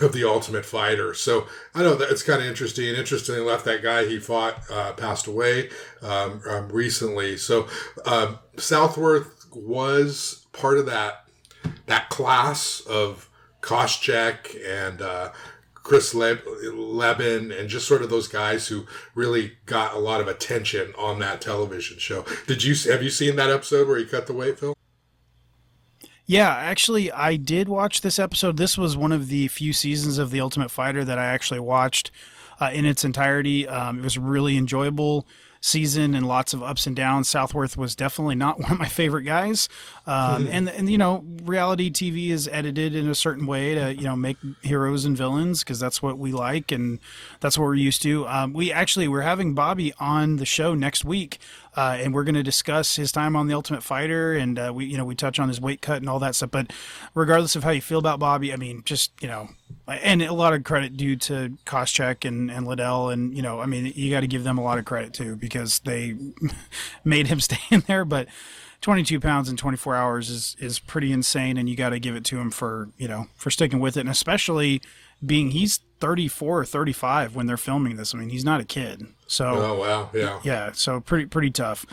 of 0.00 0.12
the 0.12 0.24
Ultimate 0.24 0.64
Fighter. 0.64 1.14
So 1.14 1.46
I 1.74 1.82
know 1.82 1.94
that 1.94 2.10
it's 2.10 2.22
kind 2.22 2.40
of 2.40 2.48
interesting. 2.48 2.86
Interestingly 2.86 3.42
left 3.42 3.66
that 3.66 3.82
guy 3.82 4.06
he 4.06 4.18
fought 4.18 4.62
uh, 4.70 4.92
passed 4.94 5.26
away 5.26 5.68
um, 6.02 6.42
um, 6.48 6.68
recently. 6.70 7.36
So 7.36 7.68
um, 8.06 8.38
Southworth 8.56 9.46
was 9.54 10.46
part 10.52 10.78
of 10.78 10.86
that 10.86 11.23
that 11.86 12.08
class 12.10 12.80
of 12.80 13.28
Koscheck 13.60 14.56
and 14.66 15.00
uh, 15.00 15.32
Chris 15.74 16.14
Le- 16.14 16.38
Leben 16.72 17.52
and 17.52 17.68
just 17.68 17.86
sort 17.86 18.02
of 18.02 18.10
those 18.10 18.28
guys 18.28 18.68
who 18.68 18.86
really 19.14 19.52
got 19.66 19.94
a 19.94 19.98
lot 19.98 20.20
of 20.20 20.28
attention 20.28 20.92
on 20.98 21.18
that 21.20 21.40
television 21.40 21.98
show. 21.98 22.24
Did 22.46 22.64
you 22.64 22.74
have 22.90 23.02
you 23.02 23.10
seen 23.10 23.36
that 23.36 23.50
episode 23.50 23.86
where 23.86 23.98
he 23.98 24.04
cut 24.04 24.26
the 24.26 24.32
weight, 24.32 24.58
Phil? 24.58 24.74
Yeah, 26.26 26.48
actually, 26.48 27.12
I 27.12 27.36
did 27.36 27.68
watch 27.68 28.00
this 28.00 28.18
episode. 28.18 28.56
This 28.56 28.78
was 28.78 28.96
one 28.96 29.12
of 29.12 29.28
the 29.28 29.46
few 29.48 29.74
seasons 29.74 30.16
of 30.16 30.30
The 30.30 30.40
Ultimate 30.40 30.70
Fighter 30.70 31.04
that 31.04 31.18
I 31.18 31.26
actually 31.26 31.60
watched 31.60 32.10
uh, 32.58 32.70
in 32.72 32.86
its 32.86 33.04
entirety. 33.04 33.68
Um, 33.68 33.98
it 33.98 34.04
was 34.04 34.16
really 34.16 34.56
enjoyable 34.56 35.26
season 35.64 36.14
and 36.14 36.28
lots 36.28 36.52
of 36.52 36.62
ups 36.62 36.86
and 36.86 36.94
downs. 36.94 37.26
Southworth 37.26 37.74
was 37.74 37.96
definitely 37.96 38.34
not 38.34 38.60
one 38.60 38.72
of 38.72 38.78
my 38.78 38.88
favorite 38.88 39.22
guys. 39.22 39.68
Um, 40.06 40.46
and, 40.48 40.68
and, 40.68 40.90
you 40.90 40.98
know, 40.98 41.24
reality 41.42 41.90
TV 41.90 42.28
is 42.28 42.46
edited 42.48 42.94
in 42.94 43.08
a 43.08 43.14
certain 43.14 43.46
way 43.46 43.74
to, 43.74 43.94
you 43.94 44.02
know, 44.02 44.14
make 44.14 44.36
heroes 44.60 45.06
and 45.06 45.16
villains 45.16 45.60
because 45.60 45.80
that's 45.80 46.02
what 46.02 46.18
we 46.18 46.32
like 46.32 46.70
and 46.70 47.00
that's 47.40 47.56
what 47.56 47.64
we're 47.64 47.74
used 47.76 48.02
to. 48.02 48.28
Um, 48.28 48.52
we 48.52 48.70
actually, 48.70 49.08
we're 49.08 49.22
having 49.22 49.54
Bobby 49.54 49.94
on 49.98 50.36
the 50.36 50.44
show 50.44 50.74
next 50.74 51.02
week. 51.02 51.38
Uh, 51.76 51.96
and 52.00 52.14
we're 52.14 52.24
going 52.24 52.34
to 52.36 52.42
discuss 52.42 52.96
his 52.96 53.10
time 53.10 53.34
on 53.34 53.48
the 53.48 53.54
Ultimate 53.54 53.82
Fighter, 53.82 54.34
and 54.34 54.58
uh, 54.58 54.72
we, 54.74 54.84
you 54.84 54.96
know, 54.96 55.04
we 55.04 55.14
touch 55.14 55.40
on 55.40 55.48
his 55.48 55.60
weight 55.60 55.82
cut 55.82 55.98
and 55.98 56.08
all 56.08 56.20
that 56.20 56.34
stuff. 56.36 56.50
But 56.50 56.72
regardless 57.14 57.56
of 57.56 57.64
how 57.64 57.70
you 57.70 57.80
feel 57.80 57.98
about 57.98 58.20
Bobby, 58.20 58.52
I 58.52 58.56
mean, 58.56 58.82
just 58.84 59.10
you 59.20 59.26
know, 59.26 59.48
and 59.88 60.22
a 60.22 60.32
lot 60.32 60.54
of 60.54 60.62
credit 60.62 60.96
due 60.96 61.16
to 61.16 61.56
Koscheck 61.66 62.26
and, 62.26 62.50
and 62.50 62.66
Liddell, 62.66 63.10
and 63.10 63.34
you 63.36 63.42
know, 63.42 63.60
I 63.60 63.66
mean, 63.66 63.92
you 63.94 64.10
got 64.10 64.20
to 64.20 64.28
give 64.28 64.44
them 64.44 64.56
a 64.56 64.62
lot 64.62 64.78
of 64.78 64.84
credit 64.84 65.12
too 65.12 65.34
because 65.36 65.80
they 65.80 66.16
made 67.04 67.26
him 67.26 67.40
stay 67.40 67.58
in 67.70 67.80
there. 67.80 68.04
But 68.04 68.28
22 68.80 69.18
pounds 69.18 69.48
in 69.48 69.56
24 69.56 69.96
hours 69.96 70.30
is 70.30 70.56
is 70.60 70.78
pretty 70.78 71.10
insane, 71.10 71.56
and 71.56 71.68
you 71.68 71.76
got 71.76 71.90
to 71.90 71.98
give 71.98 72.14
it 72.14 72.24
to 72.26 72.38
him 72.38 72.50
for 72.50 72.90
you 72.98 73.08
know 73.08 73.26
for 73.34 73.50
sticking 73.50 73.80
with 73.80 73.96
it, 73.96 74.00
and 74.00 74.10
especially 74.10 74.80
being 75.24 75.50
he's 75.50 75.80
34 76.00 76.60
or 76.60 76.64
35 76.64 77.34
when 77.34 77.46
they're 77.46 77.56
filming 77.56 77.96
this. 77.96 78.14
I 78.14 78.18
mean, 78.18 78.28
he's 78.28 78.44
not 78.44 78.60
a 78.60 78.64
kid. 78.64 79.06
So 79.34 79.46
Oh 79.46 79.78
wow, 79.80 80.10
yeah. 80.14 80.40
Yeah, 80.44 80.70
so 80.72 81.00
pretty 81.00 81.26
pretty 81.26 81.50
tough. 81.50 81.84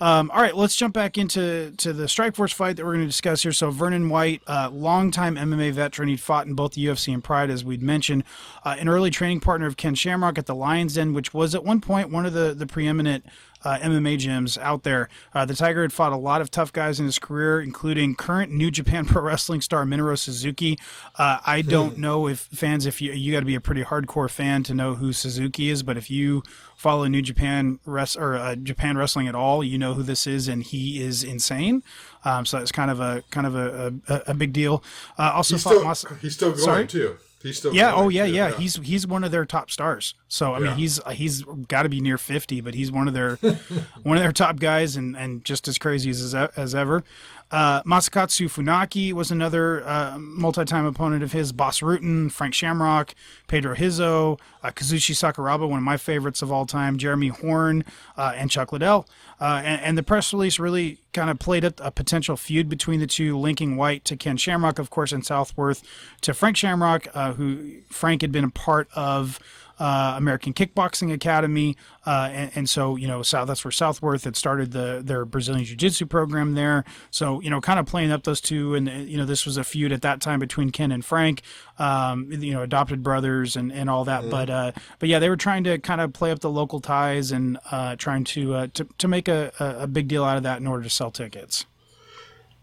Um, 0.00 0.30
all 0.32 0.40
right, 0.40 0.56
let's 0.56 0.76
jump 0.76 0.94
back 0.94 1.18
into 1.18 1.72
to 1.78 1.92
the 1.92 2.04
Strikeforce 2.04 2.52
fight 2.52 2.76
that 2.76 2.84
we're 2.84 2.92
going 2.92 3.04
to 3.04 3.08
discuss 3.08 3.42
here. 3.42 3.52
So 3.52 3.70
Vernon 3.70 4.08
White, 4.08 4.42
uh, 4.46 4.70
longtime 4.72 5.36
MMA 5.36 5.72
veteran, 5.72 6.08
he'd 6.08 6.20
fought 6.20 6.46
in 6.46 6.54
both 6.54 6.72
the 6.72 6.84
UFC 6.84 7.12
and 7.12 7.22
Pride, 7.22 7.50
as 7.50 7.64
we'd 7.64 7.82
mentioned, 7.82 8.24
uh, 8.64 8.76
an 8.78 8.88
early 8.88 9.10
training 9.10 9.40
partner 9.40 9.66
of 9.66 9.76
Ken 9.76 9.94
Shamrock 9.94 10.38
at 10.38 10.46
the 10.46 10.54
Lions 10.54 10.94
Den, 10.94 11.12
which 11.12 11.34
was 11.34 11.54
at 11.54 11.64
one 11.64 11.80
point 11.80 12.10
one 12.10 12.26
of 12.26 12.32
the 12.32 12.54
the 12.54 12.66
preeminent 12.66 13.24
uh, 13.64 13.78
MMA 13.78 14.18
gyms 14.18 14.58
out 14.58 14.82
there. 14.82 15.08
Uh, 15.32 15.44
the 15.44 15.54
Tiger 15.54 15.82
had 15.82 15.92
fought 15.92 16.12
a 16.12 16.16
lot 16.16 16.40
of 16.40 16.50
tough 16.50 16.72
guys 16.72 17.00
in 17.00 17.06
his 17.06 17.18
career, 17.18 17.60
including 17.60 18.14
current 18.14 18.52
New 18.52 18.70
Japan 18.70 19.04
Pro 19.06 19.22
Wrestling 19.22 19.60
star 19.60 19.84
Minoru 19.84 20.18
Suzuki. 20.18 20.78
Uh, 21.16 21.38
I 21.44 21.62
don't 21.62 21.98
know 21.98 22.28
if 22.28 22.40
fans, 22.40 22.86
if 22.86 23.00
you 23.00 23.12
you 23.12 23.32
got 23.32 23.40
to 23.40 23.46
be 23.46 23.54
a 23.54 23.60
pretty 23.60 23.82
hardcore 23.82 24.30
fan 24.30 24.62
to 24.64 24.74
know 24.74 24.94
who 24.94 25.12
Suzuki 25.12 25.70
is, 25.70 25.82
but 25.82 25.96
if 25.96 26.10
you 26.10 26.42
follow 26.76 27.06
New 27.06 27.22
Japan 27.22 27.78
rest 27.86 28.16
or 28.16 28.36
uh, 28.36 28.54
Japan 28.56 28.96
wrestling 28.98 29.28
at 29.28 29.34
all, 29.34 29.64
you 29.64 29.78
know 29.78 29.94
who 29.94 30.02
this 30.02 30.26
is, 30.26 30.48
and 30.48 30.62
he 30.62 31.02
is 31.02 31.24
insane. 31.24 31.82
Um, 32.24 32.44
so 32.46 32.58
it's 32.58 32.72
kind 32.72 32.90
of 32.90 33.00
a 33.00 33.22
kind 33.30 33.46
of 33.46 33.54
a, 33.54 33.94
a, 34.08 34.22
a 34.28 34.34
big 34.34 34.52
deal. 34.52 34.82
Uh, 35.18 35.32
also, 35.34 35.54
he's 35.54 35.62
still, 35.62 35.84
Mas- 35.84 36.06
he's 36.20 36.34
still 36.34 36.50
going 36.50 36.62
Sorry? 36.62 36.86
too. 36.86 37.16
He's 37.44 37.58
still 37.58 37.74
yeah. 37.74 37.92
Oh 37.94 38.08
yeah, 38.08 38.26
too, 38.26 38.32
yeah. 38.32 38.50
He's 38.56 38.76
he's 38.76 39.06
one 39.06 39.22
of 39.22 39.30
their 39.30 39.44
top 39.44 39.70
stars. 39.70 40.14
So 40.28 40.54
I 40.54 40.58
Yeah. 40.58 40.64
mean, 40.68 40.76
he's 40.76 40.98
he's 41.12 41.42
got 41.68 41.82
to 41.84 41.88
be 41.90 42.00
near 42.00 42.16
fifty, 42.18 42.60
but 42.62 42.74
he's 42.74 42.90
one 42.90 43.06
of 43.06 43.12
their 43.14 43.36
one 44.02 44.16
of 44.16 44.22
their 44.22 44.32
top 44.32 44.58
guys, 44.58 44.96
and 44.96 45.14
and 45.16 45.44
just 45.44 45.68
as 45.68 45.76
crazy 45.78 46.08
as 46.10 46.34
as 46.34 46.74
ever. 46.74 47.04
Uh, 47.50 47.82
Masakatsu 47.84 48.46
Funaki 48.46 49.12
was 49.12 49.30
another 49.30 49.86
uh, 49.86 50.18
multi-time 50.18 50.84
opponent 50.84 51.22
of 51.22 51.32
his. 51.32 51.52
Bas 51.52 51.80
Rutten, 51.80 52.30
Frank 52.32 52.54
Shamrock, 52.54 53.14
Pedro 53.46 53.76
Rizzo, 53.76 54.38
uh, 54.62 54.70
Kazushi 54.70 55.12
Sakuraba, 55.14 55.68
one 55.68 55.78
of 55.78 55.84
my 55.84 55.96
favorites 55.96 56.42
of 56.42 56.50
all 56.50 56.66
time, 56.66 56.98
Jeremy 56.98 57.28
Horn, 57.28 57.84
uh, 58.16 58.32
and 58.34 58.50
Chuck 58.50 58.72
Liddell. 58.72 59.06
Uh, 59.40 59.62
and, 59.64 59.80
and 59.82 59.98
the 59.98 60.02
press 60.02 60.32
release 60.32 60.58
really 60.58 60.98
kind 61.12 61.30
of 61.30 61.38
played 61.38 61.64
up 61.64 61.80
a 61.80 61.90
potential 61.90 62.36
feud 62.36 62.68
between 62.68 62.98
the 62.98 63.06
two, 63.06 63.38
linking 63.38 63.76
White 63.76 64.04
to 64.06 64.16
Ken 64.16 64.36
Shamrock, 64.36 64.78
of 64.78 64.90
course, 64.90 65.12
and 65.12 65.24
Southworth 65.24 65.82
to 66.22 66.34
Frank 66.34 66.56
Shamrock, 66.56 67.06
uh, 67.14 67.34
who 67.34 67.80
Frank 67.88 68.22
had 68.22 68.32
been 68.32 68.44
a 68.44 68.50
part 68.50 68.88
of 68.94 69.38
uh, 69.78 70.14
American 70.16 70.52
Kickboxing 70.52 71.12
Academy, 71.12 71.76
uh, 72.06 72.30
and, 72.32 72.50
and 72.54 72.70
so 72.70 72.96
you 72.96 73.08
know 73.08 73.22
South 73.22 73.48
that's 73.48 73.64
where 73.64 73.72
Southworth 73.72 74.24
had 74.24 74.36
started 74.36 74.72
the 74.72 75.02
their 75.04 75.24
Brazilian 75.24 75.64
Jiu 75.64 75.76
Jitsu 75.76 76.06
program 76.06 76.54
there. 76.54 76.84
So 77.10 77.40
you 77.40 77.50
know, 77.50 77.60
kind 77.60 77.78
of 77.78 77.86
playing 77.86 78.12
up 78.12 78.22
those 78.22 78.40
two, 78.40 78.74
and 78.74 78.88
uh, 78.88 78.92
you 78.92 79.16
know 79.16 79.24
this 79.24 79.44
was 79.44 79.56
a 79.56 79.64
feud 79.64 79.92
at 79.92 80.02
that 80.02 80.20
time 80.20 80.38
between 80.38 80.70
Ken 80.70 80.92
and 80.92 81.04
Frank, 81.04 81.42
um, 81.78 82.30
you 82.30 82.52
know, 82.52 82.62
adopted 82.62 83.02
brothers 83.02 83.56
and, 83.56 83.72
and 83.72 83.90
all 83.90 84.04
that. 84.04 84.28
But 84.30 84.50
uh, 84.50 84.72
but 84.98 85.08
yeah, 85.08 85.18
they 85.18 85.28
were 85.28 85.36
trying 85.36 85.64
to 85.64 85.78
kind 85.78 86.00
of 86.00 86.12
play 86.12 86.30
up 86.30 86.40
the 86.40 86.50
local 86.50 86.80
ties 86.80 87.32
and 87.32 87.58
uh, 87.70 87.96
trying 87.96 88.24
to, 88.24 88.54
uh, 88.54 88.66
to 88.74 88.84
to 88.98 89.08
make 89.08 89.28
a, 89.28 89.52
a 89.58 89.84
a 89.84 89.86
big 89.86 90.08
deal 90.08 90.24
out 90.24 90.36
of 90.36 90.42
that 90.44 90.60
in 90.60 90.66
order 90.66 90.84
to 90.84 90.90
sell 90.90 91.10
tickets. 91.10 91.66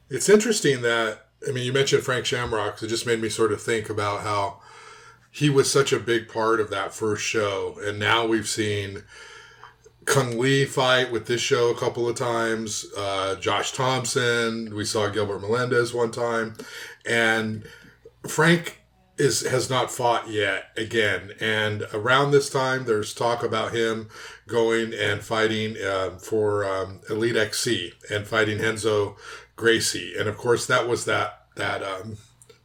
It's 0.10 0.30
interesting 0.30 0.82
that 0.82 1.28
I 1.48 1.52
mean 1.52 1.66
you 1.66 1.74
mentioned 1.74 2.04
Frank 2.04 2.26
Shamrock. 2.26 2.80
So 2.80 2.86
it 2.86 2.90
just 2.90 3.06
made 3.06 3.22
me 3.22 3.30
sort 3.30 3.52
of 3.52 3.62
think 3.62 3.90
about 3.90 4.22
how 4.22 4.62
he 5.32 5.50
was 5.50 5.72
such 5.72 5.94
a 5.94 6.00
big 6.00 6.28
part 6.28 6.60
of 6.60 6.70
that 6.70 6.94
first 6.94 7.24
show, 7.24 7.78
and 7.82 7.98
now 7.98 8.26
we've 8.26 8.48
seen 8.48 9.04
Cung 10.06 10.38
Le 10.38 10.66
fight 10.66 11.12
with 11.12 11.28
this 11.28 11.42
show 11.42 11.70
a 11.70 11.78
couple 11.78 12.10
of 12.10 12.16
times. 12.16 12.86
Uh, 12.98 13.36
Josh 13.36 13.72
Thompson. 13.72 14.76
We 14.76 14.84
saw 14.84 15.08
Gilbert 15.08 15.40
Melendez 15.40 15.94
one 15.94 16.12
time, 16.12 16.56
and 17.06 17.64
Frank 18.28 18.82
is 19.18 19.42
has 19.48 19.70
not 19.70 19.92
fought 19.92 20.30
yet 20.30 20.72
again. 20.76 21.32
And 21.40 21.84
around 21.94 22.32
this 22.32 22.50
time, 22.50 22.86
there's 22.86 23.14
talk 23.14 23.44
about 23.44 23.74
him 23.74 24.10
going 24.48 24.94
and 24.94 25.22
fighting 25.22 25.78
uh, 25.78 26.18
for 26.18 26.66
um, 26.66 27.02
Elite 27.10 27.38
XC 27.38 27.94
and 28.10 28.28
fighting 28.28 28.60
Renzo 28.60 29.16
Gracie. 29.56 30.14
And 30.18 30.28
of 30.28 30.38
course, 30.38 30.66
that 30.66 30.88
was 30.88 31.06
that 31.06 31.46
that 31.56 31.84
um, 31.84 32.18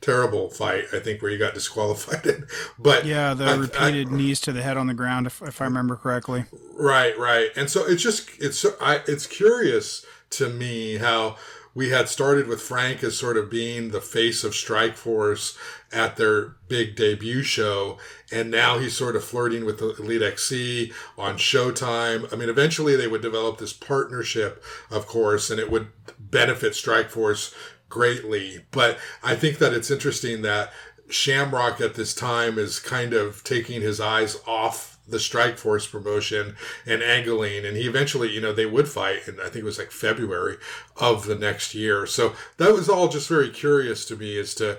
terrible 0.07 0.49
fight. 0.49 0.85
I 0.93 1.01
think 1.01 1.21
where 1.21 1.31
he 1.31 1.37
got 1.37 1.55
disqualified. 1.55 2.27
in. 2.27 2.47
but 2.79 3.05
Yeah, 3.05 3.35
the 3.35 3.45
I- 3.45 3.53
I- 3.53 3.57
repeated 3.57 4.11
knees 4.13 4.41
to 4.43 4.53
the 4.53 4.63
head 4.63 4.77
on 4.77 4.87
the 4.87 4.95
ground, 4.95 5.27
if, 5.27 5.43
if 5.43 5.61
I 5.61 5.65
remember 5.65 5.97
correctly. 5.97 6.45
Right, 6.79 7.19
right. 7.19 7.51
And 7.57 7.69
so 7.71 7.85
it's 7.87 8.03
just 8.03 8.31
it's 8.39 8.65
I, 8.81 9.01
it's 9.09 9.27
curious 9.27 10.05
to 10.31 10.49
me 10.49 10.97
how 10.99 11.37
we 11.75 11.91
had 11.91 12.09
started 12.09 12.47
with 12.47 12.63
Frank 12.63 13.03
as 13.05 13.19
sort 13.19 13.37
of 13.37 13.51
being 13.51 13.91
the 13.91 14.01
face 14.01 14.45
of 14.45 14.55
Strike 14.55 14.97
Force 14.97 15.59
at 15.93 16.17
their 16.17 16.57
big 16.69 16.97
debut 16.97 17.43
show, 17.43 17.99
and 18.33 18.51
now 18.51 18.79
he's 18.79 18.97
sort 18.97 19.15
of 19.15 19.23
flirting 19.23 19.67
with 19.67 19.79
the 19.79 19.95
Elite 20.03 20.23
XC 20.23 20.91
on 21.19 21.37
Showtime. 21.37 22.33
I 22.33 22.37
mean, 22.37 22.49
eventually 22.49 22.97
they 22.97 23.07
would 23.07 23.21
develop 23.21 23.59
this 23.59 23.75
partnership, 23.75 24.65
of 24.91 25.07
course, 25.07 25.51
and 25.51 25.61
it 25.61 25.71
would 25.71 25.89
benefit 26.19 26.75
Strike 26.75 27.11
Force 27.11 27.55
greatly. 27.89 28.65
But 28.71 28.99
I 29.23 29.35
think 29.35 29.59
that 29.59 29.73
it's 29.73 29.91
interesting 29.91 30.43
that 30.43 30.73
Shamrock 31.09 31.81
at 31.81 31.95
this 31.95 32.15
time 32.15 32.59
is 32.59 32.81
kind 32.81 33.13
of 33.13 33.45
taking 33.45 33.81
his 33.81 34.01
eyes 34.01 34.39
off 34.47 34.97
the 35.09 35.21
Strike 35.21 35.57
Force 35.57 35.87
promotion 35.87 36.57
and 36.85 37.03
angling, 37.03 37.65
and 37.65 37.77
he 37.77 37.87
eventually, 37.87 38.33
you 38.33 38.41
know, 38.41 38.53
they 38.53 38.67
would 38.67 38.89
fight, 38.89 39.29
and 39.29 39.41
I 39.41 39.45
think 39.45 39.57
it 39.57 39.65
was 39.65 39.79
like 39.79 39.93
February 39.93 40.57
of 40.97 41.27
the 41.27 41.37
next 41.37 41.75
year. 41.75 42.07
So 42.07 42.35
that 42.57 42.73
was 42.73 42.89
all 42.89 43.09
just 43.09 43.29
very 43.29 43.51
curious 43.51 44.05
to 44.07 44.17
me 44.17 44.39
as 44.39 44.55
to, 44.57 44.79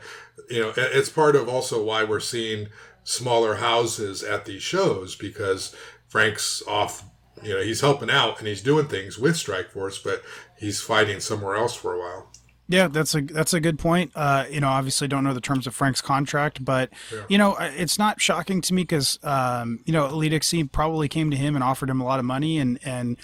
you 0.50 0.62
know, 0.62 0.74
it's 0.76 1.10
part 1.10 1.36
of 1.36 1.48
also 1.48 1.82
why 1.82 2.04
we're 2.04 2.20
seeing 2.20 2.68
smaller 3.04 3.56
houses 3.56 4.22
at 4.22 4.44
these 4.44 4.62
shows 4.62 5.16
because 5.16 5.74
Frank's 6.10 6.62
off, 6.68 7.06
you 7.42 7.54
know, 7.54 7.62
he's 7.62 7.82
helping 7.82 8.10
out 8.10 8.40
and 8.40 8.48
he's 8.48 8.62
doing 8.62 8.88
things 8.88 9.18
with 9.18 9.38
Strike 9.38 9.72
Force, 9.72 9.98
but 9.98 10.24
he's 10.58 10.82
fighting 10.82 11.22
somewhere 11.22 11.56
else 11.56 11.74
for 11.74 11.94
a 11.94 12.00
while. 12.00 12.32
Yeah, 12.70 12.88
that's 12.88 13.16
a 13.16 13.22
that's 13.22 13.54
a 13.54 13.60
good 13.60 13.80
point. 13.80 14.12
Uh, 14.16 14.46
you 14.52 14.60
know, 14.60 14.68
obviously 14.68 15.08
don't 15.08 15.24
know 15.24 15.34
the 15.34 15.42
terms 15.42 15.68
of 15.68 15.74
Frank's 15.76 16.02
contract, 16.02 16.64
but 16.66 16.90
you 17.30 17.38
know, 17.38 17.54
uh, 17.54 17.72
it's 17.76 17.98
not 17.98 18.20
shocking 18.20 18.60
to 18.62 18.74
me 18.74 18.84
because 18.84 19.20
um, 19.24 19.80
you 19.86 19.94
know, 19.94 20.06
Elite 20.08 20.72
probably 20.72 21.08
came 21.08 21.32
to 21.32 21.38
him 21.38 21.56
and 21.56 21.64
offered 21.64 21.90
him 21.90 22.02
a 22.02 22.06
lot 22.06 22.20
of 22.20 22.26
money, 22.26 22.58
and 22.60 22.78
and 22.84 23.18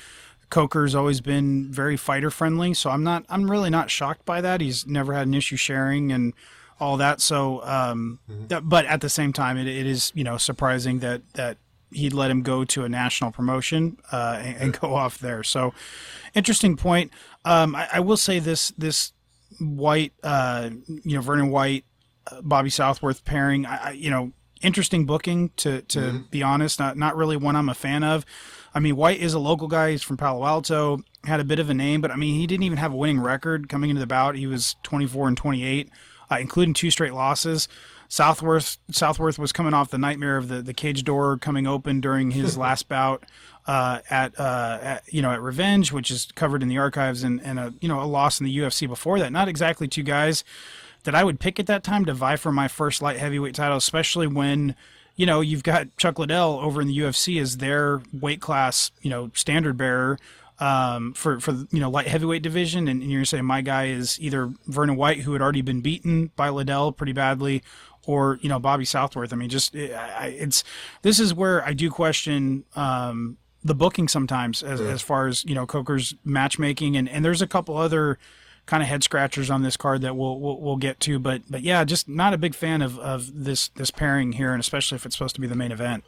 Coker's 0.50 0.96
always 0.96 1.20
been 1.20 1.72
very 1.72 1.98
fighter 1.98 2.30
friendly, 2.32 2.74
so 2.74 2.90
I'm 2.90 3.04
not 3.04 3.26
I'm 3.30 3.50
really 3.52 3.70
not 3.70 3.90
shocked 3.92 4.24
by 4.26 4.40
that. 4.42 4.62
He's 4.62 4.86
never 4.88 5.14
had 5.14 5.28
an 5.28 5.34
issue 5.34 5.58
sharing 5.58 6.12
and 6.12 6.34
all 6.80 6.98
that. 6.98 7.22
So, 7.22 7.64
um, 7.66 8.20
that- 8.48 8.68
but 8.70 8.86
at 8.86 9.02
the 9.02 9.10
same 9.10 9.34
time, 9.34 9.58
it, 9.58 9.68
it 9.68 9.86
is 9.86 10.12
you 10.16 10.24
know 10.24 10.38
surprising 10.38 11.00
that 11.00 11.22
that 11.34 11.58
he'd 11.92 12.14
let 12.14 12.32
him 12.32 12.42
go 12.44 12.64
to 12.66 12.84
a 12.86 12.90
national 12.90 13.32
promotion 13.32 13.98
uh, 14.12 14.40
and, 14.44 14.58
and 14.58 14.80
go 14.80 14.96
off 14.96 15.18
there. 15.20 15.44
So, 15.44 15.74
interesting 16.34 16.76
point. 16.78 17.12
Um, 17.46 17.76
I, 17.76 17.88
I 17.94 18.00
will 18.00 18.18
say 18.18 18.40
this 18.40 18.72
this 18.78 19.12
White, 19.63 20.13
uh, 20.24 20.70
you 20.88 21.15
know, 21.15 21.22
Vernon 21.22 21.50
White, 21.50 21.86
uh, 22.32 22.41
Bobby 22.41 22.70
Southworth 22.70 23.25
pairing, 23.25 23.65
I, 23.65 23.77
I, 23.77 23.91
you 23.91 24.10
know, 24.10 24.32
interesting 24.63 25.05
booking 25.05 25.50
to 25.58 25.82
to 25.82 26.24
be 26.32 26.41
honest. 26.41 26.79
Not 26.79 26.98
not 26.98 27.15
really 27.15 27.38
one 27.38 27.55
I'm 27.55 27.70
a 27.70 27.74
fan 27.74 28.03
of. 28.03 28.25
I 28.74 28.79
mean, 28.79 28.96
White 28.96 29.20
is 29.20 29.34
a 29.34 29.39
local 29.39 29.67
guy. 29.67 29.91
He's 29.91 30.01
from 30.01 30.17
Palo 30.17 30.46
Alto. 30.46 31.00
Had 31.25 31.39
a 31.39 31.43
bit 31.43 31.60
of 31.60 31.70
a 31.70 31.74
name, 31.74 32.01
but 32.01 32.12
I 32.12 32.15
mean, 32.15 32.39
he 32.39 32.48
didn't 32.48 32.63
even 32.63 32.77
have 32.77 32.93
a 32.93 32.96
winning 32.96 33.20
record 33.20 33.70
coming 33.70 33.89
into 33.89 34.00
the 34.00 34.08
bout. 34.08 34.36
He 34.36 34.48
was 34.48 34.75
24 34.84 35.29
and 35.29 35.38
28, 35.38 35.89
uh, 36.29 36.38
including 36.39 36.74
two 36.74 36.89
straight 36.89 37.13
losses. 37.13 37.67
Southworth 38.08 38.78
Southworth 38.92 39.40
was 39.40 39.52
coming 39.52 39.74
off 39.74 39.90
the 39.90 39.98
nightmare 39.98 40.38
of 40.38 40.48
the, 40.48 40.62
the 40.62 40.74
cage 40.74 41.04
door 41.04 41.38
coming 41.38 41.68
open 41.68 42.02
during 42.02 42.32
his 42.32 42.58
last 42.60 42.88
bout 42.88 43.24
uh, 43.66 44.00
at, 44.10 44.38
uh, 44.40 44.80
at 44.82 45.14
you 45.14 45.22
know 45.22 45.32
at 45.32 45.42
Revenge, 45.42 45.92
which 45.92 46.12
is 46.12 46.28
covered 46.36 46.62
in 46.62 46.70
the 46.70 46.78
archives, 46.78 47.24
and, 47.24 47.42
and 47.42 47.60
a 47.60 47.74
you 47.82 47.88
know 47.88 48.02
a 48.02 48.06
loss 48.06 48.40
in 48.40 48.46
the 48.46 48.58
UFC 48.58 48.88
before 48.88 49.20
that. 49.20 49.32
Not 49.32 49.48
exactly 49.48 49.88
two 49.88 50.04
guys 50.04 50.44
that 51.04 51.16
I 51.16 51.24
would 51.24 51.40
pick 51.40 51.60
at 51.60 51.68
that 51.68 51.84
time 51.84 52.06
to 52.06 52.14
vie 52.14 52.36
for 52.36 52.52
my 52.52 52.68
first 52.68 53.02
light 53.02 53.18
heavyweight 53.18 53.56
title, 53.56 53.78
especially 53.78 54.28
when 54.28 54.76
you 55.16 55.26
know 55.26 55.42
you've 55.42 55.64
got 55.64 55.96
Chuck 55.98 56.20
Liddell 56.20 56.60
over 56.60 56.82
in 56.82 56.88
the 56.88 56.98
UFC 56.98 57.42
as 57.42 57.58
their 57.58 58.02
weight 58.12 58.42
class 58.42 58.92
you 59.02 59.10
know 59.10 59.32
standard 59.34 59.78
bearer 59.78 60.18
um, 60.60 61.14
for 61.14 61.40
for 61.40 61.52
you 61.72 61.80
know 61.80 61.90
light 61.90 62.08
heavyweight 62.08 62.42
division, 62.42 62.88
and, 62.88 63.02
and 63.02 63.12
you're 63.12 63.26
saying 63.26 63.46
my 63.46 63.62
guy 63.62 63.88
is 63.88 64.20
either 64.20 64.54
Vernon 64.68 64.96
White, 64.96 65.20
who 65.20 65.34
had 65.34 65.42
already 65.42 65.62
been 65.62 65.82
beaten 65.82 66.32
by 66.36 66.50
Liddell 66.50 66.92
pretty 66.92 67.14
badly, 67.14 67.64
or 68.06 68.40
you 68.42 68.50
know 68.50 68.60
Bobby 68.60 68.86
Southworth. 68.86 69.34
I 69.34 69.36
mean, 69.36 69.50
just 69.50 69.76
it, 69.76 69.94
I, 69.94 70.28
it's 70.28 70.64
this 71.02 71.20
is 71.20 71.34
where 71.34 71.64
I 71.64 71.74
do 71.74 71.90
question 71.90 72.66
um, 72.76 73.38
the 73.64 73.76
booking 73.76 74.08
sometimes 74.08 74.62
as, 74.64 74.82
as 74.82 75.02
far 75.02 75.28
as 75.28 75.44
you 75.46 75.56
know 75.56 75.66
Coker's 75.66 76.16
matchmaking, 76.24 76.98
and 76.98 77.08
and 77.10 77.24
there's 77.24 77.42
a 77.42 77.48
couple 77.48 77.78
other 77.78 78.18
kind 78.66 78.82
of 78.82 78.88
head 78.88 79.04
scratchers 79.04 79.50
on 79.50 79.62
this 79.62 79.76
card 79.76 80.02
that 80.02 80.16
we'll, 80.16 80.40
we'll 80.40 80.60
we'll 80.60 80.78
get 80.78 81.00
to, 81.02 81.20
but 81.20 81.42
but 81.50 81.62
yeah, 81.62 81.84
just 81.84 82.08
not 82.08 82.34
a 82.34 82.38
big 82.38 82.56
fan 82.56 82.82
of 82.82 82.98
of 83.00 83.44
this 83.44 83.70
this 83.70 83.92
pairing 83.92 84.34
here, 84.34 84.52
and 84.52 84.60
especially 84.60 84.96
if 84.96 85.06
it's 85.06 85.16
supposed 85.16 85.36
to 85.36 85.42
be 85.42 85.48
the 85.48 85.56
main 85.56 85.72
event. 85.72 86.04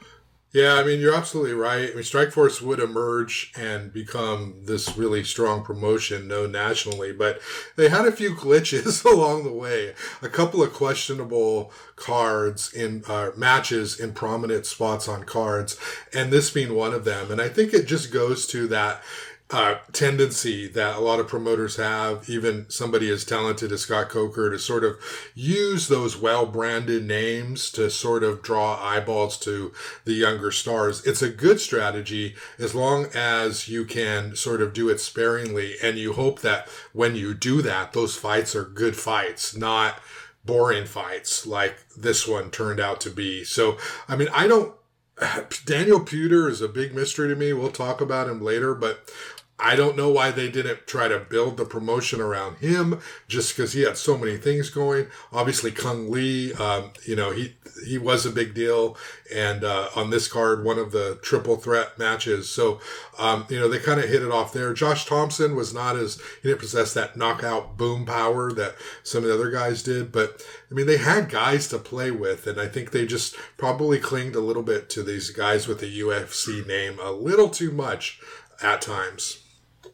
Yeah, 0.56 0.76
I 0.76 0.86
mean, 0.86 1.02
you're 1.02 1.14
absolutely 1.14 1.52
right. 1.52 1.92
I 1.92 1.96
mean, 1.96 2.04
Strikeforce 2.06 2.62
would 2.62 2.80
emerge 2.80 3.52
and 3.58 3.92
become 3.92 4.56
this 4.64 4.96
really 4.98 5.22
strong 5.22 5.66
promotion 5.66 6.30
known 6.30 6.54
nationally, 6.54 7.12
but 7.12 7.42
they 7.76 7.90
had 7.90 8.06
a 8.06 8.12
few 8.14 8.34
glitches 8.36 9.04
along 9.04 9.44
the 9.44 9.52
way. 9.52 9.94
A 10.22 10.30
couple 10.30 10.64
of 10.64 10.72
questionable 10.72 11.74
cards 11.98 12.74
in 12.74 13.04
uh, 13.10 13.32
matches 13.36 14.00
in 14.00 14.14
prominent 14.14 14.66
spots 14.66 15.10
on 15.10 15.26
cards, 15.26 15.78
and 16.14 16.32
this 16.32 16.50
being 16.52 16.74
one 16.74 16.94
of 16.94 17.04
them. 17.04 17.32
And 17.32 17.42
I 17.42 17.50
think 17.50 17.74
it 17.74 17.86
just 17.86 18.14
goes 18.14 18.48
to 18.48 18.66
that 18.70 19.04
uh, 19.52 19.76
tendency 19.94 20.68
that 20.68 20.96
a 20.96 21.00
lot 21.00 21.20
of 21.20 21.28
promoters 21.28 21.76
have, 21.76 22.28
even 22.28 22.66
somebody 22.68 23.12
as 23.12 23.24
talented 23.24 23.72
as 23.72 23.82
Scott 23.82 24.10
Coker, 24.10 24.50
to 24.50 24.58
sort 24.58 24.84
of 24.84 24.98
use 25.36 25.88
those 25.88 26.18
well 26.18 26.48
branded 26.48 27.06
names 27.06 27.70
to 27.72 27.92
sort 27.92 28.24
of 28.24 28.42
draw 28.42 28.84
eyeballs 28.84 29.38
to 29.40 29.72
the 30.04 30.14
younger 30.14 30.52
stars. 30.52 31.06
It's 31.06 31.22
a 31.22 31.30
good 31.30 31.62
strategy 31.62 32.36
as 32.58 32.74
long 32.74 33.06
as 33.14 33.68
you 33.68 33.86
can 33.86 34.36
sort 34.36 34.64
of 34.64 34.74
do 34.74 34.90
it 34.90 35.00
sparingly 35.00 35.76
and 35.82 36.00
you 36.00 36.14
hope 36.14 36.42
that 36.42 36.68
when 36.92 37.16
you 37.16 37.36
do 37.36 37.62
that, 37.62 37.94
those 37.94 38.16
fights 38.16 38.56
are 38.56 38.66
good 38.66 38.96
fights, 38.96 39.56
not 39.56 40.00
boring 40.44 40.86
fights 40.86 41.46
like 41.46 41.76
this 41.96 42.28
one 42.28 42.50
turned 42.50 42.80
out 42.80 43.00
to 43.02 43.12
be. 43.12 43.44
So, 43.44 43.78
I 44.08 44.16
mean, 44.16 44.30
I 44.34 44.48
don't 44.48 44.74
Daniel 45.66 46.00
Puder 46.00 46.50
is 46.50 46.62
a 46.62 46.68
big 46.68 46.94
mystery 46.94 47.30
to 47.30 47.36
me. 47.36 47.54
We'll 47.54 47.72
talk 47.72 48.02
about 48.02 48.30
him 48.30 48.42
later, 48.42 48.74
but 48.74 49.10
I 49.58 49.78
don't 49.78 49.96
know 49.96 50.10
why 50.10 50.32
they 50.32 50.52
didn't 50.52 50.86
try 50.86 51.08
to 51.08 51.18
build 51.18 51.56
the 51.56 51.64
promotion 51.64 52.20
around 52.20 52.58
him 52.58 53.00
just 53.30 53.56
because 53.56 53.72
he 53.72 53.84
had 53.84 53.96
so 53.96 54.18
many 54.18 54.36
things 54.36 54.70
going. 54.70 55.08
Obviously, 55.32 55.72
Cung 55.72 56.12
Le, 56.12 56.54
um, 56.62 56.92
you 57.06 57.16
know, 57.16 57.32
he 57.32 57.56
he 57.88 57.98
was 57.98 58.26
a 58.26 58.32
big 58.32 58.54
deal, 58.54 58.98
and 59.34 59.64
uh, 59.64 59.88
on 59.96 60.10
this 60.10 60.28
card, 60.28 60.66
one 60.66 60.78
of 60.78 60.92
the 60.92 61.20
triple 61.22 61.56
threat 61.56 61.98
matches. 61.98 62.50
So, 62.50 62.82
um, 63.18 63.46
you 63.50 63.58
know, 63.58 63.70
they 63.70 63.80
kind 63.80 64.02
of 64.02 64.10
hit 64.10 64.24
it 64.24 64.32
off 64.32 64.52
there. 64.52 64.74
Josh 64.74 65.06
Thompson 65.06 65.56
was 65.56 65.74
not 65.74 65.96
as 65.96 66.20
he 66.42 66.50
didn't 66.50 66.60
possess 66.60 66.94
that 66.94 67.16
knockout 67.16 67.78
boom 67.78 68.06
power 68.06 68.52
that 68.52 68.76
some 69.04 69.24
of 69.24 69.30
the 69.30 69.36
other 69.36 69.52
guys 69.52 69.82
did, 69.84 70.12
but 70.12 70.46
I 70.70 70.74
mean, 70.74 70.86
they 70.86 70.98
had 70.98 71.30
guys 71.30 71.70
to 71.70 71.78
play 71.78 72.12
with, 72.12 72.46
and 72.46 72.60
I 72.60 72.68
think 72.68 72.92
they 72.92 73.06
just 73.06 73.38
probably 73.58 74.00
clinged 74.00 74.36
a 74.36 74.42
little 74.42 74.64
bit 74.64 74.90
to 74.92 75.04
these 75.04 75.30
guys 75.30 75.66
with 75.66 75.80
the 75.80 76.00
UFC 76.02 76.68
name 76.68 77.00
a 77.02 77.12
little 77.12 77.50
too 77.50 77.72
much 77.72 78.20
at 78.62 78.82
times. 78.82 79.45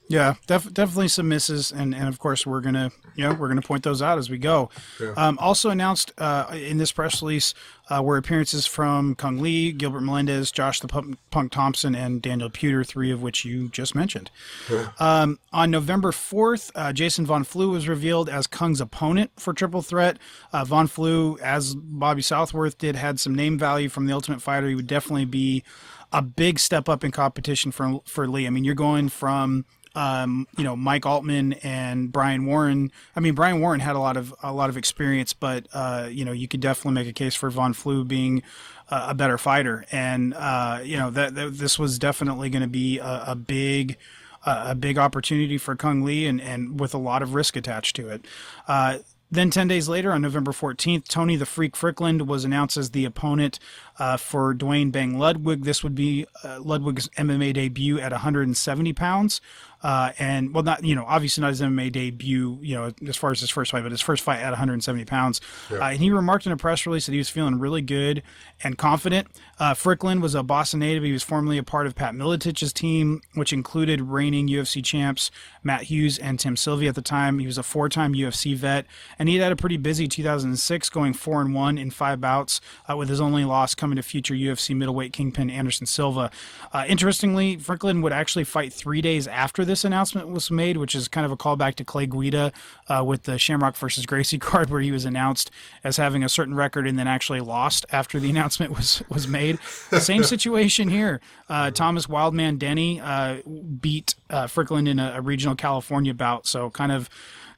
Yeah, 0.08 0.36
def- 0.46 0.74
definitely 0.74 1.08
some 1.08 1.30
misses, 1.30 1.72
and, 1.72 1.96
and 1.96 2.10
of 2.10 2.20
course 2.20 2.46
we're 2.46 2.60
gonna 2.60 2.92
you 3.16 3.24
know 3.24 3.34
we're 3.34 3.48
gonna 3.48 3.62
point 3.62 3.84
those 3.84 4.02
out 4.02 4.18
as 4.18 4.30
we 4.30 4.38
go. 4.38 4.70
Yeah. 5.00 5.14
Um, 5.16 5.38
also 5.40 5.70
announced 5.70 6.12
uh, 6.18 6.48
in 6.54 6.78
this 6.78 6.92
press 6.92 7.22
release 7.22 7.54
uh, 7.90 8.04
were 8.04 8.18
appearances 8.18 8.66
from 8.68 9.16
Cung 9.16 9.42
Le, 9.42 9.72
Gilbert 9.72 10.02
Melendez, 10.02 10.52
Josh 10.52 10.82
the 10.82 10.90
Punk, 10.90 11.18
Punk 11.30 11.54
Thompson, 11.54 11.96
and 11.96 12.22
Daniel 12.22 12.50
Puder, 12.50 12.86
three 12.86 13.10
of 13.10 13.22
which 13.22 13.46
you 13.46 13.70
just 13.70 13.96
mentioned. 13.96 14.30
Yeah. 14.70 14.90
Um, 15.00 15.40
on 15.54 15.72
November 15.72 16.12
fourth, 16.12 16.72
uh, 16.76 16.92
Jason 16.92 17.26
Von 17.26 17.46
Flue 17.46 17.70
was 17.70 17.88
revealed 17.88 18.28
as 18.28 18.48
Cung's 18.48 18.82
opponent 18.82 19.32
for 19.38 19.54
Triple 19.54 19.82
Threat. 19.82 20.18
Uh, 20.52 20.66
Von 20.66 20.88
Flue, 20.88 21.38
as 21.42 21.74
Bobby 21.74 22.22
Southworth 22.22 22.78
did, 22.78 22.98
had 22.98 23.18
some 23.20 23.34
name 23.34 23.58
value 23.58 23.88
from 23.88 24.08
the 24.08 24.14
Ultimate 24.14 24.42
Fighter. 24.42 24.68
He 24.68 24.76
would 24.76 24.88
definitely 24.88 25.26
be 25.26 25.64
a 26.12 26.22
big 26.22 26.60
step 26.60 26.90
up 26.90 27.06
in 27.06 27.12
competition 27.12 27.72
for 27.72 28.02
for 28.06 28.28
Le. 28.28 28.42
I 28.46 28.50
mean, 28.50 28.66
you're 28.66 28.76
going 28.76 29.08
from 29.08 29.64
um, 29.96 30.48
you 30.58 30.64
know 30.64 30.76
Mike 30.76 31.06
Altman 31.06 31.54
and 31.54 32.12
Brian 32.12 32.46
Warren. 32.46 32.92
I 33.16 33.20
mean, 33.20 33.34
Brian 33.34 33.60
Warren 33.60 33.80
had 33.80 33.96
a 33.96 34.00
lot 34.00 34.18
of 34.18 34.34
a 34.42 34.54
lot 34.54 34.70
of 34.70 34.78
experience, 34.78 35.34
but 35.34 35.68
uh, 35.74 36.08
you 36.12 36.26
know 36.26 36.32
you 36.32 36.48
could 36.48 36.60
definitely 36.60 36.94
make 36.94 37.08
a 37.08 37.14
case 37.14 37.36
for 37.36 37.50
Von 37.50 37.74
Flue 37.74 38.04
being 38.04 38.44
a, 38.90 39.08
a 39.10 39.14
better 39.14 39.38
fighter, 39.38 39.86
and 39.92 40.34
uh, 40.34 40.80
you 40.84 40.98
know 40.98 41.10
that, 41.10 41.36
that, 41.36 41.58
this 41.58 41.78
was 41.78 42.00
definitely 42.00 42.50
going 42.50 42.64
to 42.64 42.68
be 42.68 43.00
a, 43.00 43.24
a 43.28 43.36
big. 43.36 43.98
a 44.44 44.74
big 44.74 44.98
opportunity 44.98 45.56
for 45.56 45.76
Cung 45.76 46.04
Le 46.04 46.28
and, 46.28 46.42
and 46.42 46.80
with 46.80 46.96
a 46.96 46.98
lot 46.98 47.22
of 47.22 47.36
risk 47.36 47.56
attached 47.56 47.96
to 47.96 48.10
it. 48.10 48.26
Uh, 48.68 48.98
then 49.32 49.50
10 49.50 49.70
days 49.70 49.88
later, 49.88 50.12
on 50.12 50.22
November 50.22 50.52
14th, 50.52 51.08
Tony 51.08 51.38
the 51.38 51.46
Freak 51.46 51.74
Fryklund 51.74 52.28
was 52.28 52.44
announced 52.44 52.76
as 52.76 52.92
the 52.92 53.06
opponent 53.06 53.60
uh, 53.98 54.18
for 54.18 54.54
Duane 54.54 54.92
Bang 54.92 55.18
Ludwig. 55.18 55.64
This 55.64 55.84
would 55.84 55.96
be 55.96 56.26
uh, 56.44 56.60
Ludwig's 56.60 57.08
MMA 57.18 57.54
debut 57.54 57.98
at 57.98 58.12
170 58.12 58.92
pounds. 58.92 59.40
Uh, 59.84 60.12
and 60.20 60.54
well, 60.54 60.64
not 60.64 60.84
you 60.84 60.96
know, 60.96 61.06
obviously 61.08 61.42
not 61.42 61.50
his 61.50 61.62
MMA 61.62 61.92
debut, 61.92 62.60
you 62.62 62.76
know, 62.76 62.92
as 63.08 63.16
far 63.16 63.32
as 63.32 63.40
his 63.40 63.50
first 63.50 63.72
fight, 63.72 63.84
but 63.84 63.92
his 63.92 64.02
first 64.02 64.24
fight 64.24 64.40
at 64.40 64.50
170 64.50 65.06
pounds. 65.06 65.42
Yeah. 65.72 65.78
Uh, 65.80 65.90
and 65.90 66.00
he 66.00 66.10
remarked 66.12 66.46
in 66.46 66.52
a 66.52 66.58
press 66.58 66.86
release 66.86 67.06
that 67.08 67.14
he 67.14 67.18
was 67.18 67.30
feeling 67.30 67.60
really 67.60 67.82
good 67.82 68.24
and 68.64 68.78
confident. 68.78 69.28
Uh, 69.62 69.76
Fryklund 69.76 70.22
was 70.22 70.34
a 70.34 70.42
Boston 70.42 70.80
native. 70.80 71.04
He 71.04 71.12
was 71.12 71.22
formerly 71.22 71.60
a 71.60 71.64
part 71.64 71.86
of 71.86 71.94
Pat 71.94 72.16
Miletich's 72.16 72.74
team, 72.74 73.22
which 73.36 73.54
included 73.54 74.02
reigning 74.02 74.48
UFC 74.48 74.84
champs 74.84 75.30
Matt 75.64 75.84
Hughes 75.84 76.18
and 76.18 76.40
Tim 76.40 76.58
Sylvia 76.58 76.90
at 76.90 76.96
the 76.96 77.02
time. 77.04 77.38
He 77.38 77.46
was 77.46 77.60
a 77.60 77.64
four-time 77.64 78.16
UFC 78.16 78.56
vet, 78.56 78.88
and 79.20 79.30
he 79.30 79.36
had 79.36 79.52
a 79.52 79.56
pretty 79.56 79.78
busy 79.78 80.08
2006, 80.08 80.90
going 80.90 81.14
four 81.14 81.42
and 81.42 81.54
one 81.54 81.78
in 81.78 81.92
five 81.92 82.20
bouts, 82.20 82.60
uh, 82.90 82.98
with 82.98 83.08
his 83.08 83.22
only 83.22 83.46
loss 83.46 83.76
coming 83.76 83.98
to 83.98 84.02
future 84.02 84.34
UFC 84.34 84.76
middleweight 84.76 85.14
kingpin 85.14 85.52
Anderson 85.52 85.86
Silva. 85.86 86.32
Uh, 86.74 86.86
interestingly, 86.88 87.56
Fryklund 87.56 88.02
would 88.02 88.14
actually 88.14 88.46
fight 88.46 88.74
three 88.74 89.00
days 89.00 89.28
after 89.28 89.64
this 89.64 89.86
announcement 89.86 90.28
was 90.28 90.50
made, 90.50 90.78
which 90.78 90.96
is 90.96 91.08
kind 91.08 91.24
of 91.24 91.32
a 91.32 91.38
callback 91.38 91.76
to 91.76 91.86
Clay 91.86 92.08
Guida 92.08 92.52
uh, 92.88 93.04
with 93.06 93.24
the 93.24 93.38
Shamrock 93.38 93.76
versus 93.76 94.08
Gracie 94.08 94.40
card, 94.40 94.72
where 94.72 94.82
he 94.82 94.92
was 94.92 95.06
announced 95.06 95.52
as 95.84 95.98
having 95.98 96.24
a 96.24 96.30
certain 96.30 96.56
record 96.56 96.88
and 96.88 96.98
then 96.98 97.08
actually 97.08 97.42
lost 97.42 97.86
after 97.92 98.20
the 98.20 98.32
announcement 98.32 98.72
was 98.76 99.04
was 99.08 99.28
made. 99.28 99.51
Same 99.62 100.24
situation 100.24 100.90
here. 100.90 101.22
Uh, 101.50 101.72
Thomas 101.72 102.08
Wildman 102.08 102.58
Denny 102.58 103.00
uh, 103.00 103.38
beat 103.80 104.16
uh, 104.30 104.46
Fryklund 104.46 104.88
in 104.88 105.00
a, 105.00 105.16
a 105.18 105.22
regional 105.22 105.56
California 105.56 106.14
bout, 106.14 106.48
so 106.48 106.70
kind 106.70 106.92
of 106.92 107.10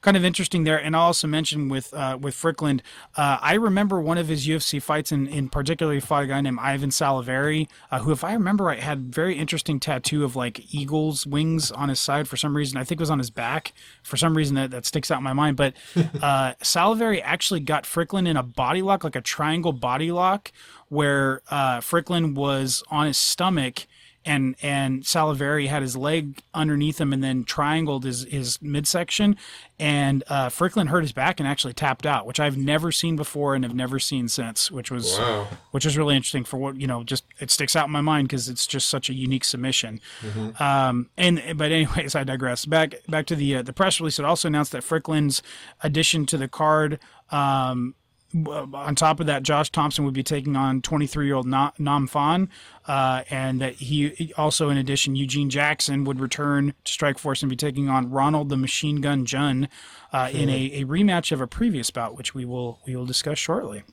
kind 0.04 0.18
of 0.18 0.24
interesting 0.24 0.64
there. 0.64 0.76
And 0.76 0.94
I'll 0.94 1.06
also 1.06 1.26
mention 1.26 1.70
with 1.70 1.92
uh, 1.94 2.18
with 2.20 2.34
Fryklund, 2.34 2.80
uh, 3.16 3.38
I 3.40 3.54
remember 3.54 4.00
one 4.00 4.18
of 4.18 4.28
his 4.28 4.46
UFC 4.46 4.80
fights, 4.80 5.10
and 5.10 5.26
in, 5.26 5.34
in 5.34 5.48
particularly 5.48 5.98
fought 5.98 6.24
a 6.24 6.26
guy 6.26 6.40
named 6.42 6.58
Ivan 6.60 6.90
Salaverry, 6.90 7.68
uh, 7.90 8.00
who, 8.00 8.12
if 8.12 8.22
I 8.22 8.34
remember 8.34 8.64
right, 8.64 8.78
had 8.78 9.14
very 9.14 9.36
interesting 9.36 9.80
tattoo 9.80 10.22
of 10.22 10.36
like 10.36 10.72
eagles 10.72 11.26
wings 11.26 11.72
on 11.72 11.88
his 11.88 11.98
side 11.98 12.28
for 12.28 12.36
some 12.36 12.54
reason. 12.54 12.76
I 12.76 12.84
think 12.84 13.00
it 13.00 13.02
was 13.02 13.10
on 13.10 13.18
his 13.18 13.30
back 13.30 13.72
for 14.02 14.18
some 14.18 14.36
reason 14.36 14.56
that, 14.56 14.70
that 14.72 14.84
sticks 14.84 15.10
out 15.10 15.18
in 15.18 15.24
my 15.24 15.32
mind. 15.32 15.56
But 15.56 15.74
uh, 16.22 16.52
actually 16.62 17.60
got 17.60 17.84
Fryklund 17.84 18.28
in 18.28 18.36
a 18.36 18.42
body 18.42 18.82
lock, 18.82 19.04
like 19.04 19.16
a 19.16 19.22
triangle 19.22 19.72
body 19.72 20.12
lock, 20.12 20.52
where 20.88 21.40
uh, 21.50 21.80
Fryklund 21.80 22.34
was 22.34 22.82
on 22.90 23.06
his 23.06 23.16
stomach 23.16 23.86
and 24.24 24.56
and 24.62 25.02
Salaverry 25.02 25.68
had 25.68 25.82
his 25.82 25.96
leg 25.96 26.42
underneath 26.52 27.00
him 27.00 27.12
and 27.12 27.22
then 27.22 27.44
triangled 27.44 28.04
his 28.04 28.24
his 28.24 28.60
midsection, 28.62 29.36
and 29.78 30.24
uh, 30.28 30.48
Fryklund 30.48 30.88
hurt 30.88 31.02
his 31.02 31.12
back 31.12 31.40
and 31.40 31.48
actually 31.48 31.72
tapped 31.72 32.06
out, 32.06 32.26
which 32.26 32.40
I've 32.40 32.56
never 32.56 32.90
seen 32.90 33.16
before 33.16 33.54
and 33.54 33.64
have 33.64 33.74
never 33.74 33.98
seen 33.98 34.28
since, 34.28 34.70
which 34.70 34.90
was 34.90 35.18
wow. 35.18 35.48
which 35.72 35.84
was 35.84 35.98
really 35.98 36.16
interesting 36.16 36.44
for 36.44 36.56
what 36.56 36.80
you 36.80 36.86
know. 36.86 37.04
Just 37.04 37.24
it 37.40 37.50
sticks 37.50 37.76
out 37.76 37.86
in 37.86 37.92
my 37.92 38.00
mind 38.00 38.28
because 38.28 38.48
it's 38.48 38.66
just 38.66 38.88
such 38.88 39.10
a 39.10 39.14
unique 39.14 39.44
submission. 39.44 40.00
Mm-hmm. 40.22 40.62
Um, 40.62 41.10
and 41.16 41.42
but 41.56 41.72
anyways, 41.72 42.14
I 42.14 42.24
digress. 42.24 42.64
Back 42.64 42.94
back 43.08 43.26
to 43.26 43.36
the 43.36 43.56
uh, 43.56 43.62
the 43.62 43.72
press 43.72 44.00
release. 44.00 44.18
It 44.18 44.24
also 44.24 44.48
announced 44.48 44.72
that 44.72 44.82
Fryklund's 44.82 45.42
addition 45.82 46.26
to 46.26 46.38
the 46.38 46.48
card. 46.48 46.98
Um, 47.30 47.94
on 48.34 48.94
top 48.94 49.20
of 49.20 49.26
that, 49.26 49.42
Josh 49.42 49.70
Thompson 49.70 50.04
would 50.04 50.14
be 50.14 50.22
taking 50.22 50.56
on 50.56 50.82
23 50.82 51.26
year 51.26 51.36
old 51.36 51.46
Nam 51.46 52.06
Phan, 52.06 52.48
uh, 52.86 53.22
and 53.30 53.60
that 53.60 53.74
he 53.74 54.32
also, 54.36 54.70
in 54.70 54.76
addition, 54.76 55.14
Eugene 55.14 55.50
Jackson 55.50 56.04
would 56.04 56.18
return 56.18 56.74
to 56.84 56.92
Strikeforce 56.92 57.42
and 57.42 57.50
be 57.50 57.56
taking 57.56 57.88
on 57.88 58.10
Ronald 58.10 58.48
the 58.48 58.56
Machine 58.56 59.00
Gun 59.00 59.24
Jhun 59.24 59.68
uh, 60.12 60.30
in 60.32 60.48
a, 60.48 60.70
a, 60.72 60.84
rematch 60.84 61.32
of 61.32 61.40
a 61.40 61.46
previous 61.46 61.90
bout, 61.90 62.16
which 62.16 62.34
we 62.34 62.44
will 62.44 62.80
we 62.86 62.96
will 62.96 63.06
discuss 63.06 63.38
shortly. 63.38 63.84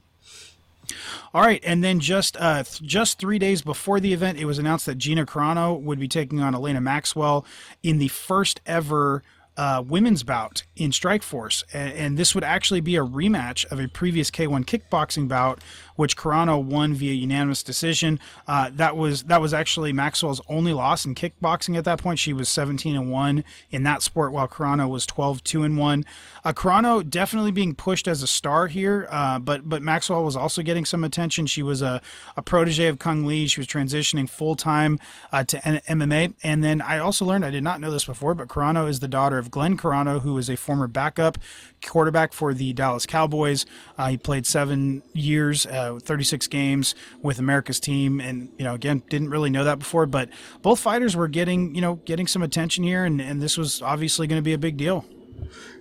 All 1.34 1.41
right, 1.41 1.62
and 1.63 1.84
then 1.84 1.99
just 1.99 2.36
uh, 2.39 2.63
th- 2.63 2.82
just 2.82 3.19
three 3.19 3.39
days 3.39 3.62
before 3.62 3.99
the 3.99 4.13
event, 4.13 4.39
it 4.39 4.45
was 4.45 4.60
announced 4.60 4.86
that 4.88 4.97
Gina 4.97 5.25
Carano 5.25 5.80
would 5.80 5.99
be 5.99 6.08
taking 6.08 6.41
on 6.41 6.54
Elaina 6.54 6.82
Maxwell 6.82 7.45
in 7.84 7.99
the 7.99 8.08
first 8.08 8.60
ever 8.65 9.23
uh, 9.58 9.84
women's 9.86 10.24
bout 10.24 10.64
in 10.76 10.92
Strikeforce, 10.92 11.64
and, 11.74 11.94
and, 11.94 12.18
this 12.18 12.34
would 12.34 12.44
actually 12.44 12.82
be 12.82 12.96
a 12.96 13.04
rematch 13.04 13.70
of 13.72 13.80
a 13.80 13.88
previous 13.88 14.32
K1 14.32 14.66
kickboxing 14.66 15.28
bout 15.28 15.62
which 15.95 16.17
Carano 16.17 16.62
won 16.62 16.93
via 16.93 17.13
unanimous 17.13 17.63
decision. 17.63 18.19
Uh, 18.47 18.69
that 18.73 18.97
was 18.97 19.23
that 19.23 19.41
was 19.41 19.54
actually 19.54 19.93
Maxwell's 19.93 20.41
only 20.47 20.73
loss 20.73 21.06
in 21.06 21.15
kickboxing 21.15 21.77
at 21.77 21.86
that 21.86 21.99
point. 21.99 22.19
She 22.19 22.34
was 22.34 22.49
17 22.49 22.95
and 22.95 23.12
one 23.12 23.43
in 23.69 23.84
that 23.84 24.01
sport, 24.01 24.32
while 24.32 24.47
Carano 24.47 24.89
was 24.89 25.06
12 25.06 25.43
two 25.43 25.63
and 25.63 25.77
one. 25.77 26.06
Uh, 26.43 26.54
Carano 26.54 27.08
definitely 27.08 27.51
being 27.51 27.75
pushed 27.75 28.08
as 28.08 28.23
a 28.23 28.27
star 28.27 28.67
here, 28.67 29.08
uh, 29.12 29.39
but 29.39 29.67
but 29.67 29.82
Maxwell 29.82 30.23
was 30.23 30.36
also 30.36 30.62
getting 30.62 30.86
some 30.86 31.04
attention. 31.04 31.45
She 31.45 31.63
was 31.63 31.82
a, 31.82 32.01
a 32.36 32.41
protege 32.41 32.88
of 32.88 32.99
Cung 32.99 33.25
Le. 33.25 33.47
She 33.47 33.60
was 33.60 33.67
transitioning 33.67 34.30
full 34.30 34.56
time 34.56 34.99
uh, 35.32 35.43
to 35.43 35.67
N- 35.67 35.82
MMA, 35.88 36.34
and 36.43 36.63
then 36.63 36.82
I 36.82 36.99
also 36.99 37.25
learned 37.25 37.45
I 37.45 37.51
did 37.51 37.63
not 37.63 37.80
know 37.80 37.91
this 37.91 38.06
before, 38.06 38.34
but 38.34 38.47
Carano 38.47 38.89
is 38.89 38.99
the 38.99 39.08
daughter 39.08 39.38
of 39.38 39.51
Glenn 39.51 39.77
Carano, 39.77 40.21
who 40.21 40.38
is 40.38 40.49
a 40.49 40.58
former 40.58 40.88
backup 40.88 41.38
quarterback 41.86 42.34
for 42.34 42.54
the 42.54 42.73
Dallas 42.73 43.06
Cowboys. 43.06 43.65
Uh, 43.97 44.10
he 44.10 44.17
played 44.17 44.45
seven 44.45 45.04
years, 45.13 45.65
uh, 45.82 46.00
36 46.00 46.48
games 46.48 46.96
with 47.22 47.39
America's 47.39 47.80
team, 47.80 48.20
and 48.20 48.50
you 48.58 48.63
know, 48.63 48.74
again, 48.74 49.04
didn't 49.10 49.30
really 49.30 49.50
know 49.50 49.63
that 49.63 49.80
before. 49.80 50.06
But 50.06 50.30
both 50.62 50.80
fighters 50.80 51.15
were 51.15 51.28
getting, 51.28 51.76
you 51.76 51.82
know, 51.82 51.96
getting 52.06 52.28
some 52.28 52.41
attention 52.41 52.84
here, 52.84 53.06
and, 53.06 53.22
and 53.22 53.41
this 53.41 53.58
was 53.58 53.82
obviously 53.82 54.28
going 54.28 54.39
to 54.39 54.44
be 54.44 54.54
a 54.54 54.58
big 54.58 54.78
deal. 54.78 55.06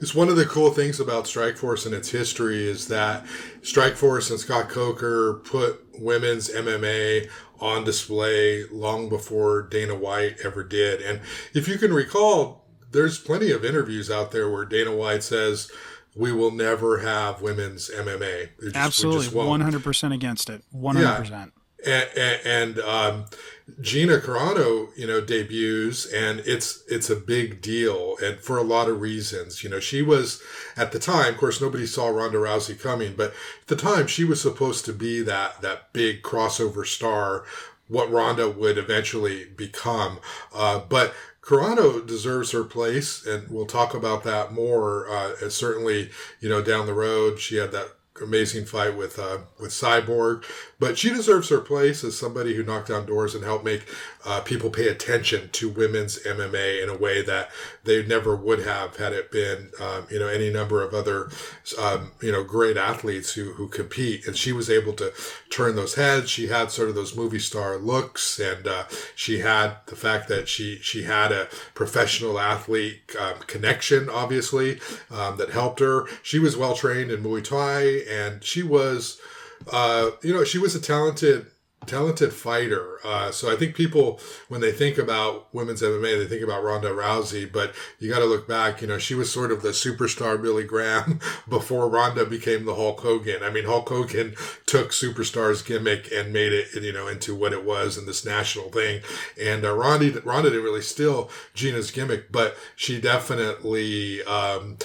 It's 0.00 0.14
one 0.14 0.28
of 0.28 0.36
the 0.36 0.46
cool 0.46 0.70
things 0.70 1.00
about 1.00 1.24
Strikeforce 1.24 1.86
and 1.86 1.94
its 1.94 2.10
history 2.10 2.68
is 2.68 2.88
that 2.88 3.24
Strikeforce 3.60 4.30
and 4.30 4.40
Scott 4.40 4.68
Coker 4.68 5.42
put 5.44 5.84
women's 5.98 6.48
MMA 6.48 7.28
on 7.60 7.84
display 7.84 8.64
long 8.72 9.08
before 9.08 9.62
Dana 9.62 9.94
White 9.94 10.38
ever 10.42 10.64
did. 10.64 11.02
And 11.02 11.20
if 11.52 11.68
you 11.68 11.76
can 11.76 11.92
recall, 11.92 12.64
there's 12.92 13.18
plenty 13.18 13.50
of 13.50 13.64
interviews 13.64 14.10
out 14.10 14.30
there 14.30 14.50
where 14.50 14.64
Dana 14.64 14.96
White 14.96 15.22
says, 15.22 15.70
we 16.14 16.32
will 16.32 16.50
never 16.50 16.98
have 16.98 17.40
women's 17.40 17.90
MMA. 17.90 18.50
Just, 18.60 18.76
Absolutely, 18.76 19.28
one 19.28 19.60
hundred 19.60 19.84
percent 19.84 20.12
against 20.14 20.50
it. 20.50 20.62
One 20.70 20.96
hundred 20.96 21.16
percent. 21.16 21.52
And, 21.86 22.08
and 22.44 22.78
um, 22.80 23.24
Gina 23.80 24.18
Carano, 24.18 24.88
you 24.96 25.06
know, 25.06 25.20
debuts, 25.20 26.06
and 26.12 26.40
it's 26.40 26.82
it's 26.88 27.08
a 27.08 27.16
big 27.16 27.62
deal, 27.62 28.16
and 28.22 28.38
for 28.38 28.58
a 28.58 28.62
lot 28.62 28.88
of 28.88 29.00
reasons. 29.00 29.64
You 29.64 29.70
know, 29.70 29.80
she 29.80 30.02
was 30.02 30.42
at 30.76 30.92
the 30.92 30.98
time, 30.98 31.34
of 31.34 31.40
course, 31.40 31.60
nobody 31.60 31.86
saw 31.86 32.08
Ronda 32.08 32.38
Rousey 32.38 32.78
coming, 32.78 33.14
but 33.16 33.30
at 33.62 33.68
the 33.68 33.76
time, 33.76 34.06
she 34.06 34.24
was 34.24 34.40
supposed 34.40 34.84
to 34.86 34.92
be 34.92 35.22
that 35.22 35.62
that 35.62 35.92
big 35.92 36.22
crossover 36.22 36.84
star 36.84 37.44
what 37.90 38.10
Ronda 38.10 38.48
would 38.48 38.78
eventually 38.78 39.46
become. 39.56 40.20
Uh, 40.54 40.78
but 40.88 41.12
Carano 41.50 42.06
deserves 42.06 42.52
her 42.52 42.62
place, 42.62 43.26
and 43.26 43.48
we'll 43.48 43.66
talk 43.66 43.92
about 43.92 44.22
that 44.22 44.52
more. 44.52 45.10
Uh, 45.10 45.48
certainly, 45.48 46.10
you 46.38 46.48
know, 46.48 46.62
down 46.62 46.86
the 46.86 46.94
road, 46.94 47.40
she 47.40 47.56
had 47.56 47.72
that 47.72 47.88
amazing 48.22 48.66
fight 48.66 48.96
with 48.96 49.18
uh, 49.18 49.38
with 49.58 49.72
Cyborg, 49.72 50.44
but 50.80 50.98
she 50.98 51.10
deserves 51.10 51.50
her 51.50 51.60
place 51.60 52.02
as 52.02 52.16
somebody 52.16 52.54
who 52.54 52.64
knocked 52.64 52.88
down 52.88 53.04
doors 53.04 53.34
and 53.34 53.44
helped 53.44 53.64
make 53.64 53.86
uh, 54.24 54.40
people 54.40 54.70
pay 54.70 54.88
attention 54.88 55.50
to 55.52 55.68
women's 55.68 56.18
MMA 56.24 56.82
in 56.82 56.88
a 56.88 56.96
way 56.96 57.22
that 57.22 57.50
they 57.84 58.04
never 58.04 58.34
would 58.34 58.60
have 58.60 58.96
had 58.96 59.12
it 59.12 59.30
been, 59.30 59.70
um, 59.78 60.06
you 60.10 60.18
know, 60.18 60.26
any 60.26 60.50
number 60.50 60.82
of 60.82 60.94
other, 60.94 61.28
um, 61.78 62.12
you 62.22 62.32
know, 62.32 62.42
great 62.42 62.78
athletes 62.78 63.32
who, 63.34 63.52
who 63.52 63.68
compete. 63.68 64.26
And 64.26 64.36
she 64.36 64.52
was 64.52 64.70
able 64.70 64.94
to 64.94 65.12
turn 65.50 65.76
those 65.76 65.94
heads. 65.94 66.30
She 66.30 66.46
had 66.48 66.70
sort 66.70 66.88
of 66.88 66.94
those 66.94 67.14
movie 67.14 67.38
star 67.38 67.76
looks 67.76 68.38
and, 68.38 68.66
uh, 68.66 68.84
she 69.14 69.40
had 69.40 69.76
the 69.86 69.96
fact 69.96 70.28
that 70.28 70.48
she, 70.48 70.76
she 70.76 71.02
had 71.02 71.30
a 71.30 71.48
professional 71.74 72.40
athlete 72.40 73.14
um, 73.18 73.36
connection, 73.46 74.08
obviously, 74.08 74.80
um, 75.10 75.36
that 75.36 75.50
helped 75.50 75.80
her. 75.80 76.06
She 76.22 76.38
was 76.38 76.56
well 76.56 76.74
trained 76.74 77.10
in 77.10 77.22
Muay 77.22 77.44
Thai 77.44 77.82
and 78.10 78.42
she 78.42 78.62
was, 78.62 79.20
uh, 79.72 80.10
you 80.22 80.32
know, 80.32 80.44
she 80.44 80.58
was 80.58 80.74
a 80.74 80.80
talented 80.80 81.46
talented 81.86 82.32
fighter. 82.32 82.98
Uh, 83.02 83.30
so 83.30 83.50
I 83.50 83.56
think 83.56 83.74
people, 83.74 84.20
when 84.48 84.60
they 84.60 84.72
think 84.72 84.98
about 84.98 85.52
women's 85.54 85.82
MMA, 85.82 86.18
they 86.18 86.26
think 86.26 86.42
about 86.42 86.62
Ronda 86.62 86.90
Rousey, 86.90 87.50
but 87.50 87.74
you 87.98 88.10
got 88.10 88.18
to 88.18 88.26
look 88.26 88.46
back. 88.46 88.82
You 88.82 88.88
know, 88.88 88.98
she 88.98 89.14
was 89.14 89.32
sort 89.32 89.50
of 89.50 89.62
the 89.62 89.70
superstar 89.70 90.40
Billy 90.40 90.64
Graham 90.64 91.20
before 91.48 91.88
Ronda 91.88 92.26
became 92.26 92.64
the 92.64 92.74
Hulk 92.74 93.00
Hogan. 93.00 93.42
I 93.42 93.50
mean, 93.50 93.64
Hulk 93.64 93.88
Hogan 93.88 94.34
took 94.66 94.90
superstars 94.90 95.64
gimmick 95.64 96.10
and 96.12 96.32
made 96.32 96.52
it, 96.52 96.74
you 96.74 96.92
know, 96.92 97.08
into 97.08 97.34
what 97.34 97.52
it 97.52 97.64
was 97.64 97.96
in 97.96 98.06
this 98.06 98.24
national 98.24 98.68
thing. 98.68 99.02
And 99.40 99.64
uh, 99.64 99.74
Ronda, 99.74 100.20
Ronda 100.20 100.50
didn't 100.50 100.64
really 100.64 100.82
steal 100.82 101.30
Gina's 101.54 101.90
gimmick, 101.90 102.30
but 102.30 102.56
she 102.76 103.00
definitely 103.00 104.22
um, 104.24 104.76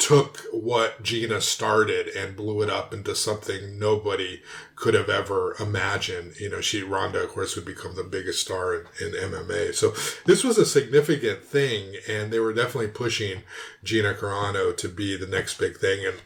took 0.00 0.38
what 0.50 1.02
Gina 1.02 1.42
started 1.42 2.08
and 2.08 2.34
blew 2.34 2.62
it 2.62 2.70
up 2.70 2.94
into 2.94 3.14
something 3.14 3.78
nobody 3.78 4.40
could 4.74 4.94
have 4.94 5.10
ever 5.10 5.54
imagined. 5.60 6.40
You 6.40 6.48
know, 6.48 6.62
she 6.62 6.82
Ronda, 6.82 7.22
of 7.22 7.28
course, 7.28 7.54
would 7.54 7.66
become 7.66 7.94
the 7.94 8.02
biggest 8.02 8.40
star 8.40 8.74
in, 8.74 8.86
in 9.00 9.12
MMA. 9.12 9.74
So 9.74 9.92
this 10.24 10.42
was 10.42 10.56
a 10.56 10.64
significant 10.64 11.44
thing, 11.44 11.96
and 12.08 12.32
they 12.32 12.40
were 12.40 12.54
definitely 12.54 12.88
pushing 12.88 13.42
Gina 13.84 14.14
Carano 14.14 14.74
to 14.74 14.88
be 14.88 15.16
the 15.16 15.26
next 15.26 15.58
big 15.58 15.76
thing. 15.76 16.06
And 16.06 16.16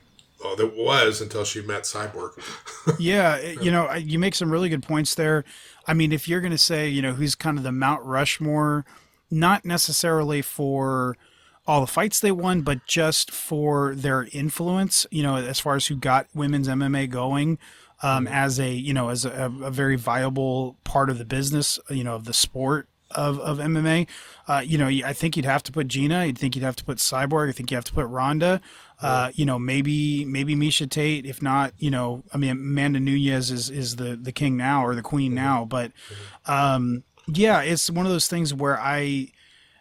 oh, 0.45 0.55
that 0.55 0.77
was 0.77 1.21
until 1.21 1.45
she 1.45 1.61
met 1.61 1.83
Cyborg. 1.83 2.31
yeah, 3.01 3.41
you 3.41 3.73
know, 3.73 3.93
you 3.95 4.21
make 4.21 4.37
some 4.37 4.53
really 4.53 4.69
good 4.69 4.85
points 4.85 5.17
there. 5.17 5.45
I 5.89 5.95
mean, 5.95 6.13
if 6.13 6.29
you're 6.29 6.41
going 6.41 6.53
to 6.53 6.59
say, 6.59 6.89
you 6.89 7.03
know, 7.03 7.13
who's 7.13 7.35
kind 7.35 7.59
of 7.59 7.65
the 7.65 7.73
Mount 7.73 8.05
Rushmore, 8.05 8.87
not 9.33 9.65
necessarily 9.65 10.43
for 10.43 11.17
all 11.67 11.81
the 11.81 11.87
fights 11.87 12.21
they 12.21 12.33
won, 12.33 12.61
but 12.61 12.87
just 12.87 13.31
for 13.31 13.95
their 13.95 14.29
influence, 14.33 15.07
you 15.11 15.23
know, 15.23 15.37
as 15.37 15.61
far 15.61 15.77
as 15.77 15.87
who 15.87 15.97
got 15.97 16.27
women's 16.35 16.69
MMA 16.69 17.09
going 17.09 17.59
um, 18.03 18.27
mm-hmm. 18.27 18.35
as 18.35 18.61
a, 18.61 18.71
you 18.71 18.93
know, 18.93 19.09
as 19.09 19.25
a, 19.25 19.51
a, 19.63 19.71
very 19.71 19.97
viable 19.97 20.77
part 20.85 21.09
of 21.09 21.19
the 21.19 21.25
business, 21.25 21.79
you 21.89 22.05
know, 22.05 22.17
of 22.17 22.25
the 22.25 22.35
sport 22.35 22.89
of, 23.13 23.39
of 23.41 23.59
MMA. 23.59 24.07
Uh, 24.47 24.63
you 24.65 24.77
know, 24.77 24.89
I 24.89 25.13
think 25.15 25.37
you'd 25.37 25.47
have 25.47 25.63
to 25.65 25.73
put 25.73 25.89
Gina. 25.89 26.21
I 26.21 26.33
think 26.33 26.55
you'd 26.55 26.65
have 26.65 26.77
to 26.77 26.85
put 26.85 26.99
Cyborg. 26.99 27.49
I 27.49 27.53
think 27.53 27.71
you 27.71 27.77
have 27.77 27.85
to 27.85 27.93
put 27.93 28.07
Ronda. 28.07 28.61
Uh, 29.01 29.31
you 29.35 29.45
know, 29.45 29.59
maybe 29.59 30.25
maybe 30.25 30.55
Miesha 30.55 30.89
Tate. 30.89 31.27
If 31.27 31.43
not, 31.43 31.75
you 31.79 31.91
know, 31.91 32.23
I 32.33 32.39
mean, 32.39 32.51
Amanda 32.51 33.01
Nunes 33.01 33.51
is 33.51 33.69
is 33.71 33.97
the 33.97 34.17
the 34.17 34.33
king 34.33 34.57
now 34.57 34.85
or 34.85 34.95
the 34.95 35.03
queen 35.03 35.31
mm-hmm. 35.31 35.45
now. 35.45 35.65
But 35.65 35.93
mm-hmm. 35.93 36.53
um, 36.53 37.05
yeah, 37.27 37.61
it's 37.63 37.91
one 37.91 38.07
of 38.07 38.13
those 38.13 38.29
things 38.29 38.53
where 38.55 38.79
I 38.79 39.29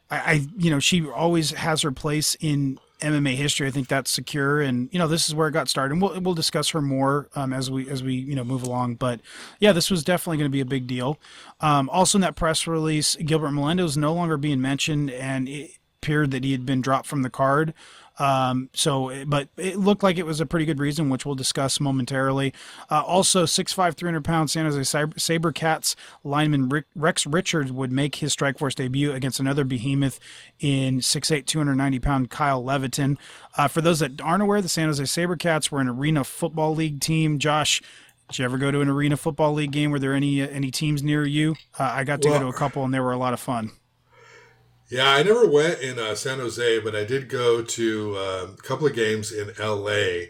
I, 0.09 0.17
I, 0.17 0.47
you 0.57 0.69
know, 0.69 0.79
she 0.79 1.07
always 1.07 1.51
has 1.51 1.81
her 1.81 1.91
place 1.91 2.35
in 2.39 2.79
MMA 2.99 3.35
history. 3.35 3.67
I 3.67 3.71
think 3.71 3.87
that's 3.87 4.09
secure, 4.09 4.61
and 4.61 4.89
you 4.91 4.99
know, 4.99 5.07
this 5.07 5.27
is 5.27 5.35
where 5.35 5.47
it 5.47 5.51
got 5.51 5.67
started. 5.67 5.93
And 5.93 6.01
we'll 6.01 6.19
we'll 6.21 6.33
discuss 6.33 6.69
her 6.69 6.81
more 6.81 7.29
um, 7.35 7.51
as 7.51 7.69
we 7.69 7.89
as 7.89 8.01
we 8.01 8.15
you 8.15 8.35
know 8.35 8.43
move 8.43 8.63
along. 8.63 8.95
But 8.95 9.19
yeah, 9.59 9.73
this 9.73 9.91
was 9.91 10.03
definitely 10.03 10.37
going 10.37 10.49
to 10.49 10.55
be 10.55 10.61
a 10.61 10.65
big 10.65 10.87
deal. 10.87 11.19
Um, 11.59 11.89
also, 11.89 12.17
in 12.17 12.21
that 12.21 12.35
press 12.35 12.65
release, 12.65 13.15
Gilbert 13.17 13.51
Melendez 13.51 13.91
is 13.91 13.97
no 13.97 14.13
longer 14.13 14.37
being 14.37 14.61
mentioned, 14.61 15.11
and 15.11 15.49
it 15.49 15.71
appeared 16.01 16.31
that 16.31 16.43
he 16.43 16.51
had 16.51 16.65
been 16.65 16.81
dropped 16.81 17.07
from 17.07 17.21
the 17.21 17.29
card. 17.29 17.73
Um, 18.19 18.69
so, 18.73 19.25
but 19.25 19.49
it 19.57 19.77
looked 19.77 20.03
like 20.03 20.17
it 20.17 20.25
was 20.25 20.39
a 20.39 20.45
pretty 20.45 20.65
good 20.65 20.79
reason, 20.79 21.09
which 21.09 21.25
we'll 21.25 21.35
discuss 21.35 21.79
momentarily. 21.79 22.53
Uh, 22.89 23.01
also, 23.01 23.45
6'5", 23.45 23.95
300 23.95 24.23
pound 24.23 24.51
San 24.51 24.65
Jose 24.65 25.09
Saber, 25.17 25.51
Cats 25.51 25.95
lineman 26.23 26.69
Rick, 26.69 26.85
Rex 26.95 27.25
Richards 27.25 27.71
would 27.71 27.91
make 27.91 28.15
his 28.15 28.35
Strikeforce 28.35 28.75
debut 28.75 29.11
against 29.11 29.39
another 29.39 29.63
behemoth 29.63 30.19
in 30.59 30.99
6'8", 30.99 31.45
290 31.45 31.99
pound 31.99 32.29
Kyle 32.29 32.63
Leviton. 32.63 33.17
Uh, 33.57 33.67
for 33.67 33.81
those 33.81 33.99
that 33.99 34.21
aren't 34.21 34.43
aware, 34.43 34.61
the 34.61 34.69
San 34.69 34.87
Jose 34.87 35.03
SaberCats 35.03 35.71
were 35.71 35.79
an 35.79 35.89
arena 35.89 36.23
football 36.23 36.75
league 36.75 36.99
team. 36.99 37.39
Josh, 37.39 37.81
did 38.29 38.39
you 38.39 38.45
ever 38.45 38.57
go 38.57 38.71
to 38.71 38.81
an 38.81 38.89
arena 38.89 39.17
football 39.17 39.53
league 39.53 39.71
game? 39.71 39.91
Were 39.91 39.99
there 39.99 40.13
any 40.13 40.41
any 40.41 40.71
teams 40.71 41.03
near 41.03 41.25
you? 41.25 41.55
Uh, 41.77 41.83
I 41.83 42.03
got 42.03 42.21
to 42.21 42.29
well, 42.29 42.39
go 42.39 42.45
to 42.45 42.55
a 42.55 42.57
couple, 42.57 42.83
and 42.83 42.93
they 42.93 42.99
were 42.99 43.11
a 43.11 43.17
lot 43.17 43.33
of 43.33 43.39
fun. 43.39 43.71
Yeah, 44.89 45.09
I 45.09 45.23
never 45.23 45.47
went 45.47 45.79
in 45.79 45.97
uh, 45.97 46.13
San 46.15 46.39
Jose, 46.39 46.79
but 46.79 46.95
I 46.95 47.03
did 47.03 47.29
go 47.29 47.63
to 47.63 48.15
uh, 48.17 48.47
a 48.53 48.61
couple 48.61 48.85
of 48.85 48.93
games 48.93 49.31
in 49.31 49.51
LA, 49.59 50.27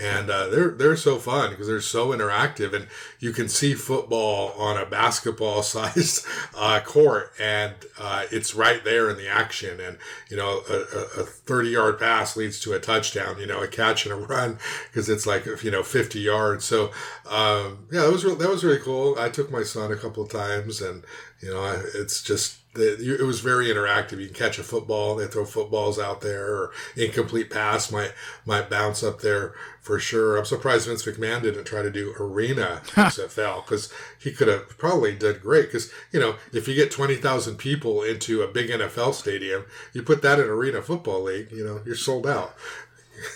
and 0.00 0.30
uh, 0.30 0.48
they're 0.48 0.70
they're 0.70 0.96
so 0.96 1.18
fun 1.18 1.50
because 1.50 1.66
they're 1.66 1.80
so 1.80 2.08
interactive, 2.08 2.74
and 2.74 2.86
you 3.18 3.32
can 3.32 3.48
see 3.48 3.74
football 3.74 4.52
on 4.52 4.76
a 4.76 4.86
basketball 4.86 5.62
sized 5.64 6.24
uh, 6.56 6.80
court, 6.84 7.32
and 7.40 7.74
uh, 7.98 8.24
it's 8.30 8.54
right 8.54 8.84
there 8.84 9.10
in 9.10 9.16
the 9.16 9.26
action. 9.28 9.80
And 9.80 9.98
you 10.28 10.36
know, 10.36 10.60
a, 10.68 11.24
thirty 11.24 11.70
yard 11.70 11.98
pass 11.98 12.36
leads 12.36 12.60
to 12.60 12.72
a 12.74 12.78
touchdown. 12.78 13.40
You 13.40 13.46
know, 13.46 13.62
a 13.62 13.68
catch 13.68 14.06
and 14.06 14.12
a 14.12 14.16
run 14.16 14.58
because 14.90 15.08
it's 15.08 15.26
like 15.26 15.46
you 15.64 15.70
know 15.72 15.82
fifty 15.82 16.20
yards. 16.20 16.64
So 16.64 16.92
um, 17.28 17.86
yeah, 17.90 18.02
that 18.02 18.12
was 18.12 18.24
re- 18.24 18.34
that 18.34 18.48
was 18.50 18.62
really 18.62 18.80
cool. 18.80 19.16
I 19.18 19.28
took 19.28 19.50
my 19.50 19.62
son 19.64 19.90
a 19.90 19.96
couple 19.96 20.22
of 20.22 20.30
times, 20.30 20.80
and 20.82 21.04
you 21.40 21.50
know, 21.50 21.82
it's 21.94 22.22
just 22.22 22.58
the, 22.74 23.16
it 23.20 23.24
was 23.24 23.40
very 23.40 23.66
interactive. 23.66 24.20
You 24.20 24.26
can 24.26 24.34
catch 24.34 24.58
a 24.58 24.62
football, 24.62 25.16
they 25.16 25.26
throw 25.26 25.44
footballs 25.44 25.98
out 25.98 26.20
there, 26.20 26.46
or 26.46 26.72
incomplete 26.96 27.50
pass 27.50 27.90
might 27.90 28.12
might 28.44 28.68
bounce 28.68 29.02
up 29.02 29.20
there 29.20 29.54
for 29.80 29.98
sure. 29.98 30.36
I'm 30.36 30.44
surprised 30.44 30.86
Vince 30.86 31.04
McMahon 31.04 31.42
didn't 31.42 31.64
try 31.64 31.82
to 31.82 31.90
do 31.90 32.14
arena 32.18 32.82
XFL 32.86 33.64
because 33.64 33.92
he 34.18 34.32
could 34.32 34.48
have 34.48 34.76
probably 34.78 35.14
did 35.14 35.40
great. 35.42 35.66
Because 35.66 35.90
you 36.12 36.20
know, 36.20 36.36
if 36.52 36.66
you 36.68 36.74
get 36.74 36.90
twenty 36.90 37.16
thousand 37.16 37.56
people 37.56 38.02
into 38.02 38.42
a 38.42 38.48
big 38.48 38.70
NFL 38.70 39.14
stadium, 39.14 39.64
you 39.92 40.02
put 40.02 40.22
that 40.22 40.38
in 40.38 40.46
arena 40.46 40.82
football 40.82 41.22
league, 41.22 41.50
you 41.52 41.64
know, 41.64 41.80
you're 41.84 41.94
sold 41.94 42.26
out. 42.26 42.54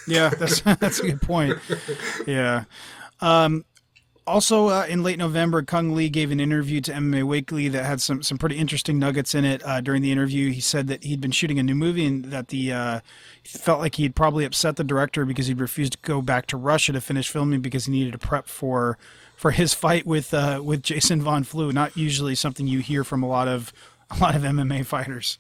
yeah, 0.07 0.29
that's 0.31 0.61
that's 0.81 1.01
a 1.01 1.07
good 1.11 1.23
point. 1.23 1.59
Yeah. 2.27 2.65
Um, 3.21 3.65
also, 4.29 4.69
uh, 4.69 4.87
in 4.89 5.03
late 5.03 5.19
November, 5.19 5.63
Cung 5.63 5.95
Le 5.95 6.09
gave 6.09 6.31
an 6.31 6.39
interview 6.41 6.81
to 6.83 6.93
MMA 6.93 7.25
Weekly 7.25 7.69
that 7.69 7.85
had 7.85 8.01
some, 8.01 8.23
some 8.23 8.39
pretty 8.39 8.57
interesting 8.57 8.99
nuggets 8.99 9.35
in 9.35 9.45
it. 9.45 9.63
Uh, 9.65 9.81
during 9.81 10.03
the 10.03 10.13
interview, 10.13 10.53
he 10.53 10.61
said 10.61 10.87
that 10.89 11.03
he'd 11.05 11.21
been 11.21 11.31
shooting 11.31 11.59
a 11.59 11.63
new 11.63 11.75
movie 11.75 12.07
and 12.07 12.27
that 12.27 12.49
the 12.49 12.73
uh, 12.73 13.01
felt 13.45 13.81
like 13.81 13.97
he'd 13.97 14.15
probably 14.15 14.45
upset 14.45 14.77
the 14.77 14.85
director 14.85 15.25
because 15.25 15.47
he'd 15.47 15.61
refused 15.61 15.95
to 15.95 15.99
go 16.03 16.23
back 16.23 16.47
to 16.47 16.57
Russia 16.57 16.93
to 16.93 17.01
finish 17.01 17.29
filming 17.29 17.61
because 17.61 17.87
he 17.87 17.93
needed 17.93 18.13
to 18.13 18.19
prep 18.19 18.47
for 18.47 18.99
for 19.35 19.53
his 19.53 19.73
fight 19.73 20.07
with 20.07 20.35
uh, 20.35 20.61
with 20.63 20.83
Jason 20.83 21.23
Von 21.23 21.45
Flue. 21.45 21.73
Not 21.73 21.97
usually 21.97 22.35
something 22.35 22.67
you 22.67 22.81
hear 22.81 23.05
from 23.05 23.23
a 23.23 23.29
lot 23.29 23.49
of 23.49 23.73
a 24.11 24.19
lot 24.19 24.37
of 24.37 24.43
MMA 24.43 24.85
fighters. 24.85 25.39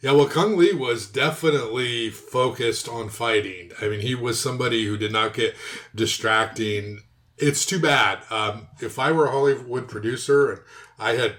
Yeah, 0.00 0.12
well, 0.12 0.28
Cung 0.28 0.56
Le 0.56 0.76
was 0.76 1.08
definitely 1.08 2.10
focused 2.10 2.88
on 2.88 3.08
fighting. 3.08 3.72
I 3.82 3.88
mean, 3.88 4.00
he 4.00 4.14
was 4.14 4.40
somebody 4.40 4.86
who 4.86 4.96
did 4.96 5.10
not 5.10 5.34
get 5.34 5.56
distracting 5.92 7.02
it's 7.38 7.64
too 7.64 7.80
bad. 7.80 8.20
Um, 8.30 8.68
if 8.80 8.98
I 8.98 9.12
were 9.12 9.26
a 9.26 9.30
Hollywood 9.30 9.88
producer 9.88 10.50
and 10.50 10.60
I 10.98 11.12
had 11.12 11.36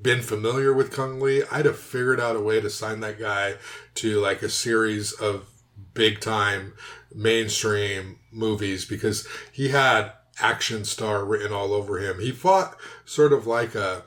been 0.00 0.22
familiar 0.22 0.72
with 0.72 0.92
Cung 0.92 1.20
Le, 1.20 1.42
I'd 1.50 1.66
have 1.66 1.78
figured 1.78 2.20
out 2.20 2.36
a 2.36 2.40
way 2.40 2.60
to 2.60 2.70
sign 2.70 3.00
that 3.00 3.18
guy 3.18 3.54
to 3.96 4.20
like 4.20 4.42
a 4.42 4.48
series 4.48 5.12
of 5.12 5.48
big 5.94 6.20
time 6.20 6.74
mainstream 7.14 8.18
movies 8.30 8.84
because 8.84 9.26
he 9.52 9.68
had 9.68 10.12
action 10.40 10.84
star 10.84 11.24
written 11.24 11.52
all 11.52 11.72
over 11.72 11.98
him. 11.98 12.20
He 12.20 12.32
fought 12.32 12.76
sort 13.04 13.32
of 13.32 13.46
like 13.46 13.74
a, 13.74 14.04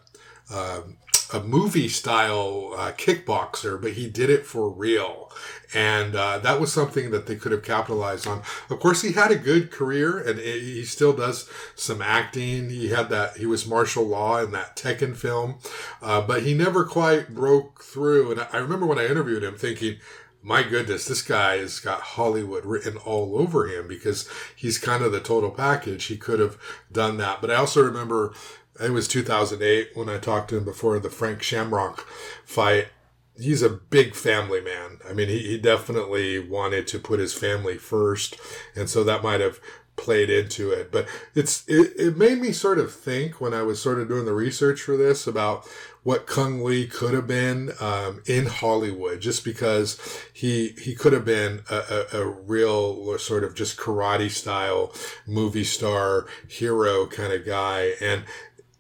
um, 0.52 0.98
a 1.32 1.40
movie 1.40 1.90
style 1.90 2.74
uh, 2.76 2.92
kickboxer, 2.94 3.82
but 3.82 3.94
he 3.94 4.10
did 4.10 4.30
it 4.30 4.46
for 4.46 4.70
real. 4.70 5.32
And 5.74 6.16
uh, 6.16 6.38
that 6.40 6.60
was 6.60 6.72
something 6.72 7.12
that 7.12 7.26
they 7.26 7.36
could 7.36 7.52
have 7.52 7.64
capitalized 7.64 8.28
on. 8.28 8.44
Of 8.70 8.80
course, 8.80 9.02
he 9.02 9.14
had 9.14 9.32
a 9.32 9.36
good 9.36 9.72
career 9.72 10.20
and 10.20 10.40
he 10.40 10.84
still 10.86 11.14
does 11.14 11.50
some 11.76 12.02
acting. 12.02 12.70
He 12.70 12.90
had 12.90 13.10
that, 13.10 13.38
he 13.38 13.46
was 13.46 13.68
Marshall 13.68 14.08
Law 14.08 14.38
in 14.38 14.52
that 14.52 14.76
Tekken 14.76 15.16
film, 15.16 15.56
uh, 16.02 16.22
but 16.22 16.44
he 16.44 16.54
never 16.54 16.86
quite 16.86 17.34
broke 17.34 17.84
through. 17.84 18.32
And 18.32 18.48
I 18.52 18.58
remember 18.58 18.86
when 18.86 19.00
I 19.00 19.08
interviewed 19.08 19.44
him 19.44 19.56
thinking, 19.56 19.98
my 20.44 20.62
goodness, 20.62 21.06
this 21.06 21.22
guy 21.22 21.58
has 21.58 21.80
got 21.80 22.02
Hollywood 22.02 22.66
written 22.66 22.98
all 22.98 23.40
over 23.40 23.66
him 23.68 23.88
because 23.88 24.30
he's 24.56 24.78
kind 24.78 25.02
of 25.04 25.14
the 25.14 25.22
total 25.22 25.50
package. 25.50 26.06
He 26.06 26.18
could 26.18 26.42
have 26.42 26.58
done 26.92 27.18
that. 27.18 27.40
But 27.40 27.50
I 27.50 27.56
also 27.56 27.82
remember 27.82 28.34
it 28.80 28.92
was 28.92 29.08
2008 29.08 29.92
when 29.94 30.10
I 30.10 30.18
talked 30.18 30.50
to 30.50 30.58
him 30.58 30.66
before 30.66 31.00
the 31.00 31.10
Frank 31.10 31.42
Shamrock 31.42 32.02
fight. 32.44 32.88
He's 33.40 33.62
a 33.62 33.70
big 33.70 34.16
family 34.16 34.62
man. 34.62 35.00
I 35.08 35.14
mean, 35.14 35.28
he, 35.28 35.40
he 35.40 35.58
definitely 35.58 36.40
wanted 36.40 36.88
to 36.88 37.00
put 37.00 37.20
his 37.20 37.34
family 37.34 37.78
first. 37.78 38.40
And 38.76 38.90
so 38.90 39.04
that 39.04 39.24
might 39.24 39.42
have 39.42 39.60
played 39.96 40.30
into 40.30 40.72
it. 40.72 40.92
But 40.92 41.08
it's 41.36 41.68
it, 41.68 41.94
it 41.98 42.18
made 42.18 42.40
me 42.40 42.52
sort 42.52 42.80
of 42.80 42.94
think 42.94 43.40
when 43.40 43.54
I 43.54 43.62
was 43.62 43.82
sort 43.82 44.00
of 44.00 44.08
doing 44.08 44.26
the 44.26 44.34
research 44.34 44.82
for 44.82 44.98
this 44.98 45.28
about 45.28 45.68
what 46.04 46.28
Cung 46.28 46.64
Le 46.64 46.86
could 46.86 47.14
have 47.14 47.28
been 47.28 47.72
um, 47.80 48.22
in 48.26 48.46
Hollywood, 48.46 49.22
just 49.22 49.46
because 49.46 50.00
he 50.34 50.70
he 50.82 50.96
could 50.96 51.14
have 51.14 51.26
been 51.26 51.62
a, 51.70 52.06
a, 52.14 52.22
a, 52.22 52.28
real 52.28 53.18
sort 53.18 53.44
of 53.44 53.56
just 53.56 53.78
karate 53.78 54.30
style 54.30 54.94
movie 55.26 55.64
star 55.64 56.26
hero 56.48 57.06
kind 57.08 57.32
of 57.32 57.46
guy, 57.46 57.94
and 58.02 58.24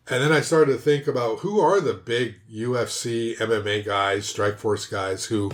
and 0.10 0.22
then 0.22 0.32
I 0.34 0.42
started 0.42 0.74
to 0.74 0.78
think 0.78 1.08
about 1.08 1.40
who 1.40 1.60
are 1.62 1.80
the 1.80 1.94
big 1.94 2.36
UFC 2.52 3.38
MMA 3.38 3.86
guys, 3.86 4.32
Strikeforce 4.32 4.92
guys 4.92 5.26
who 5.26 5.52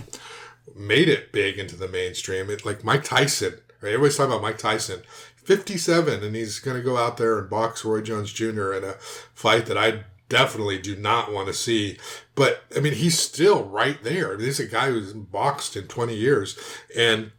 made 0.74 1.08
it 1.08 1.30
big 1.30 1.58
into 1.58 1.76
the 1.76 1.88
mainstream. 1.88 2.50
It, 2.50 2.64
like 2.64 2.82
Mike 2.82 3.04
Tyson, 3.04 3.60
right? 3.80 3.90
Everybody's 3.90 4.16
talking 4.16 4.32
about 4.32 4.42
Mike 4.42 4.58
Tyson. 4.58 5.02
57 5.36 6.22
and 6.22 6.34
he's 6.34 6.58
going 6.58 6.76
to 6.76 6.82
go 6.82 6.96
out 6.96 7.16
there 7.16 7.38
and 7.38 7.48
box 7.48 7.84
Roy 7.84 8.00
Jones 8.02 8.32
Jr. 8.32 8.72
in 8.72 8.84
a 8.84 8.94
fight 9.34 9.66
that 9.66 9.78
I 9.78 10.04
definitely 10.28 10.78
do 10.78 10.96
not 10.96 11.32
want 11.32 11.48
to 11.48 11.54
see. 11.54 11.98
But 12.34 12.64
I 12.76 12.80
mean, 12.80 12.94
he's 12.94 13.18
still 13.18 13.64
right 13.64 14.02
there. 14.02 14.32
I 14.32 14.36
mean, 14.36 14.46
he's 14.46 14.60
a 14.60 14.66
guy 14.66 14.90
who's 14.90 15.12
boxed 15.12 15.76
in 15.76 15.86
20 15.86 16.14
years 16.14 16.58
and 16.96 17.32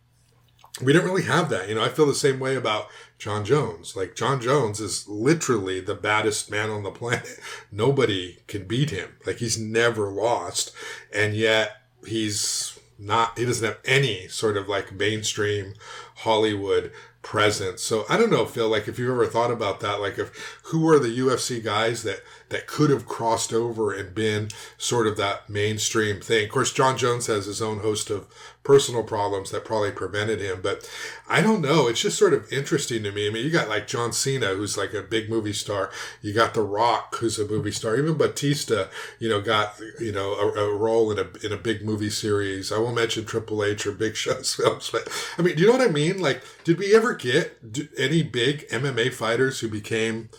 we 0.82 0.93
don't 0.93 1.06
really 1.06 1.24
have 1.24 1.50
that. 1.50 1.67
You 1.67 1.76
know, 1.76 1.84
I 1.84 1.89
feel 1.89 2.06
the 2.06 2.15
same 2.15 2.39
way 2.39 2.56
about 2.56 2.88
Jon 3.21 3.45
Jones. 3.45 3.95
Like 3.95 4.15
Jon 4.15 4.41
Jones 4.41 4.79
is 4.79 5.07
literally 5.07 5.79
the 5.79 5.93
baddest 5.93 6.49
man 6.49 6.71
on 6.71 6.81
the 6.81 6.89
planet. 6.89 7.39
Nobody 7.71 8.39
can 8.47 8.63
beat 8.65 8.89
him. 8.89 9.17
Like 9.27 9.38
he's 9.38 9.60
never 9.60 10.10
lost. 10.10 10.71
And 11.13 11.36
yet 11.36 11.84
he's 12.03 12.79
not, 12.97 13.38
he 13.38 13.45
doesn't 13.45 13.63
have 13.67 13.77
any 13.86 14.27
sort 14.27 14.57
of 14.57 14.67
like 14.67 14.91
mainstream 14.91 15.75
Hollywood 16.15 16.91
presence. 17.21 17.84
So 17.84 18.05
I 18.10 18.17
don't 18.17 18.31
know, 18.31 18.45
Phil, 18.45 18.67
like 18.67 18.88
if 18.88 18.97
you've 18.97 19.12
ever 19.12 19.27
thought 19.27 19.51
about 19.51 19.79
that, 19.81 20.01
like 20.01 20.17
if 20.17 20.60
who 20.65 20.89
are 20.89 20.97
the 20.97 21.15
UFC 21.19 21.63
guys 21.63 22.03
that 22.03 22.21
that 22.49 22.67
could 22.67 22.89
have 22.89 23.05
crossed 23.05 23.53
over 23.53 23.93
and 23.93 24.13
been 24.13 24.49
sort 24.77 25.07
of 25.07 25.17
that 25.17 25.49
mainstream 25.49 26.19
thing. 26.19 26.45
Of 26.45 26.51
course, 26.51 26.73
Jon 26.73 26.97
Jones 26.97 27.27
has 27.27 27.45
his 27.45 27.62
own 27.62 27.79
host 27.79 28.10
of 28.10 28.27
personal 28.63 29.04
problems 29.04 29.50
that 29.50 29.65
probably 29.65 29.91
prevented 29.91 30.39
him, 30.39 30.62
but 30.62 30.88
I 31.28 31.41
don't 31.41 31.62
know. 31.62 31.88
It's 31.88 32.02
just 32.02 32.17
sort 32.17 32.34
of 32.34 32.52
interesting 32.54 33.02
to 33.04 33.12
me. 33.12 33.28
I 33.28 33.32
mean, 33.32 33.43
you 33.43 33.52
got 33.52 33.69
like 33.69 33.88
John 33.88 34.13
Cena, 34.13 34.47
who's 34.50 34.78
like 34.78 34.93
a 34.93 35.02
big 35.02 35.30
movie 35.30 35.54
star. 35.54 35.89
You 36.21 36.34
got 36.34 36.54
The 36.54 36.62
Rock, 36.62 37.15
who's 37.15 37.39
a 37.39 37.47
movie 37.47 37.71
star. 37.71 37.97
Even 37.97 38.17
Batista, 38.17 38.88
you 39.17 39.30
know, 39.30 39.41
got, 39.41 39.80
you 40.00 40.12
know, 40.12 40.34
a, 40.34 40.65
a 40.65 40.76
role 40.76 41.12
in 41.12 41.17
a, 41.17 41.45
in 41.45 41.52
a 41.52 41.58
big 41.58 41.84
movie 41.84 42.12
series. 42.12 42.71
I 42.71 42.78
won't 42.78 42.95
mention 42.95 43.26
Triple 43.26 43.63
H 43.63 43.88
or 43.88 43.93
Big 43.93 44.15
Show's 44.15 44.54
films, 44.56 44.89
but 44.91 45.10
I 45.38 45.41
mean, 45.41 45.56
do 45.56 45.62
you 45.62 45.67
know 45.67 45.78
what 45.78 45.88
I 45.88 45.91
mean? 45.91 46.19
Like, 46.19 46.43
did 46.63 46.78
we 46.78 46.95
ever 46.95 47.15
get 47.15 47.58
any 47.97 48.21
big 48.21 48.67
MMA 48.69 49.12
fighters 49.12 49.60
who 49.60 49.69
became 49.69 50.30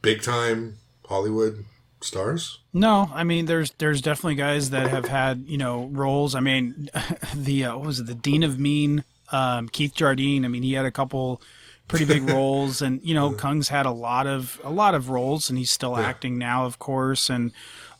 big 0.00 0.22
time 0.22 0.78
Hollywood 1.06 1.64
stars? 2.00 2.60
No, 2.76 3.08
I 3.14 3.22
mean 3.22 3.46
there's 3.46 3.70
there's 3.78 4.02
definitely 4.02 4.34
guys 4.34 4.70
that 4.70 4.90
have 4.90 5.06
had 5.06 5.44
you 5.46 5.56
know 5.56 5.86
roles. 5.92 6.34
I 6.34 6.40
mean, 6.40 6.90
the 7.34 7.66
uh, 7.66 7.76
what 7.76 7.86
was 7.86 8.00
it 8.00 8.06
the 8.06 8.14
Dean 8.14 8.42
of 8.42 8.58
Mean, 8.58 9.04
um, 9.30 9.68
Keith 9.68 9.94
Jardine. 9.94 10.44
I 10.44 10.48
mean 10.48 10.64
he 10.64 10.72
had 10.72 10.84
a 10.84 10.90
couple 10.90 11.40
pretty 11.86 12.04
big 12.04 12.28
roles, 12.28 12.82
and 12.82 13.00
you 13.04 13.14
know 13.14 13.30
Cung's 13.30 13.68
had 13.68 13.86
a 13.86 13.92
lot 13.92 14.26
of 14.26 14.60
a 14.64 14.70
lot 14.70 14.96
of 14.96 15.08
roles, 15.08 15.48
and 15.48 15.56
he's 15.56 15.70
still 15.70 15.92
yeah. 15.96 16.06
acting 16.06 16.36
now, 16.36 16.66
of 16.66 16.78
course, 16.78 17.30
and. 17.30 17.52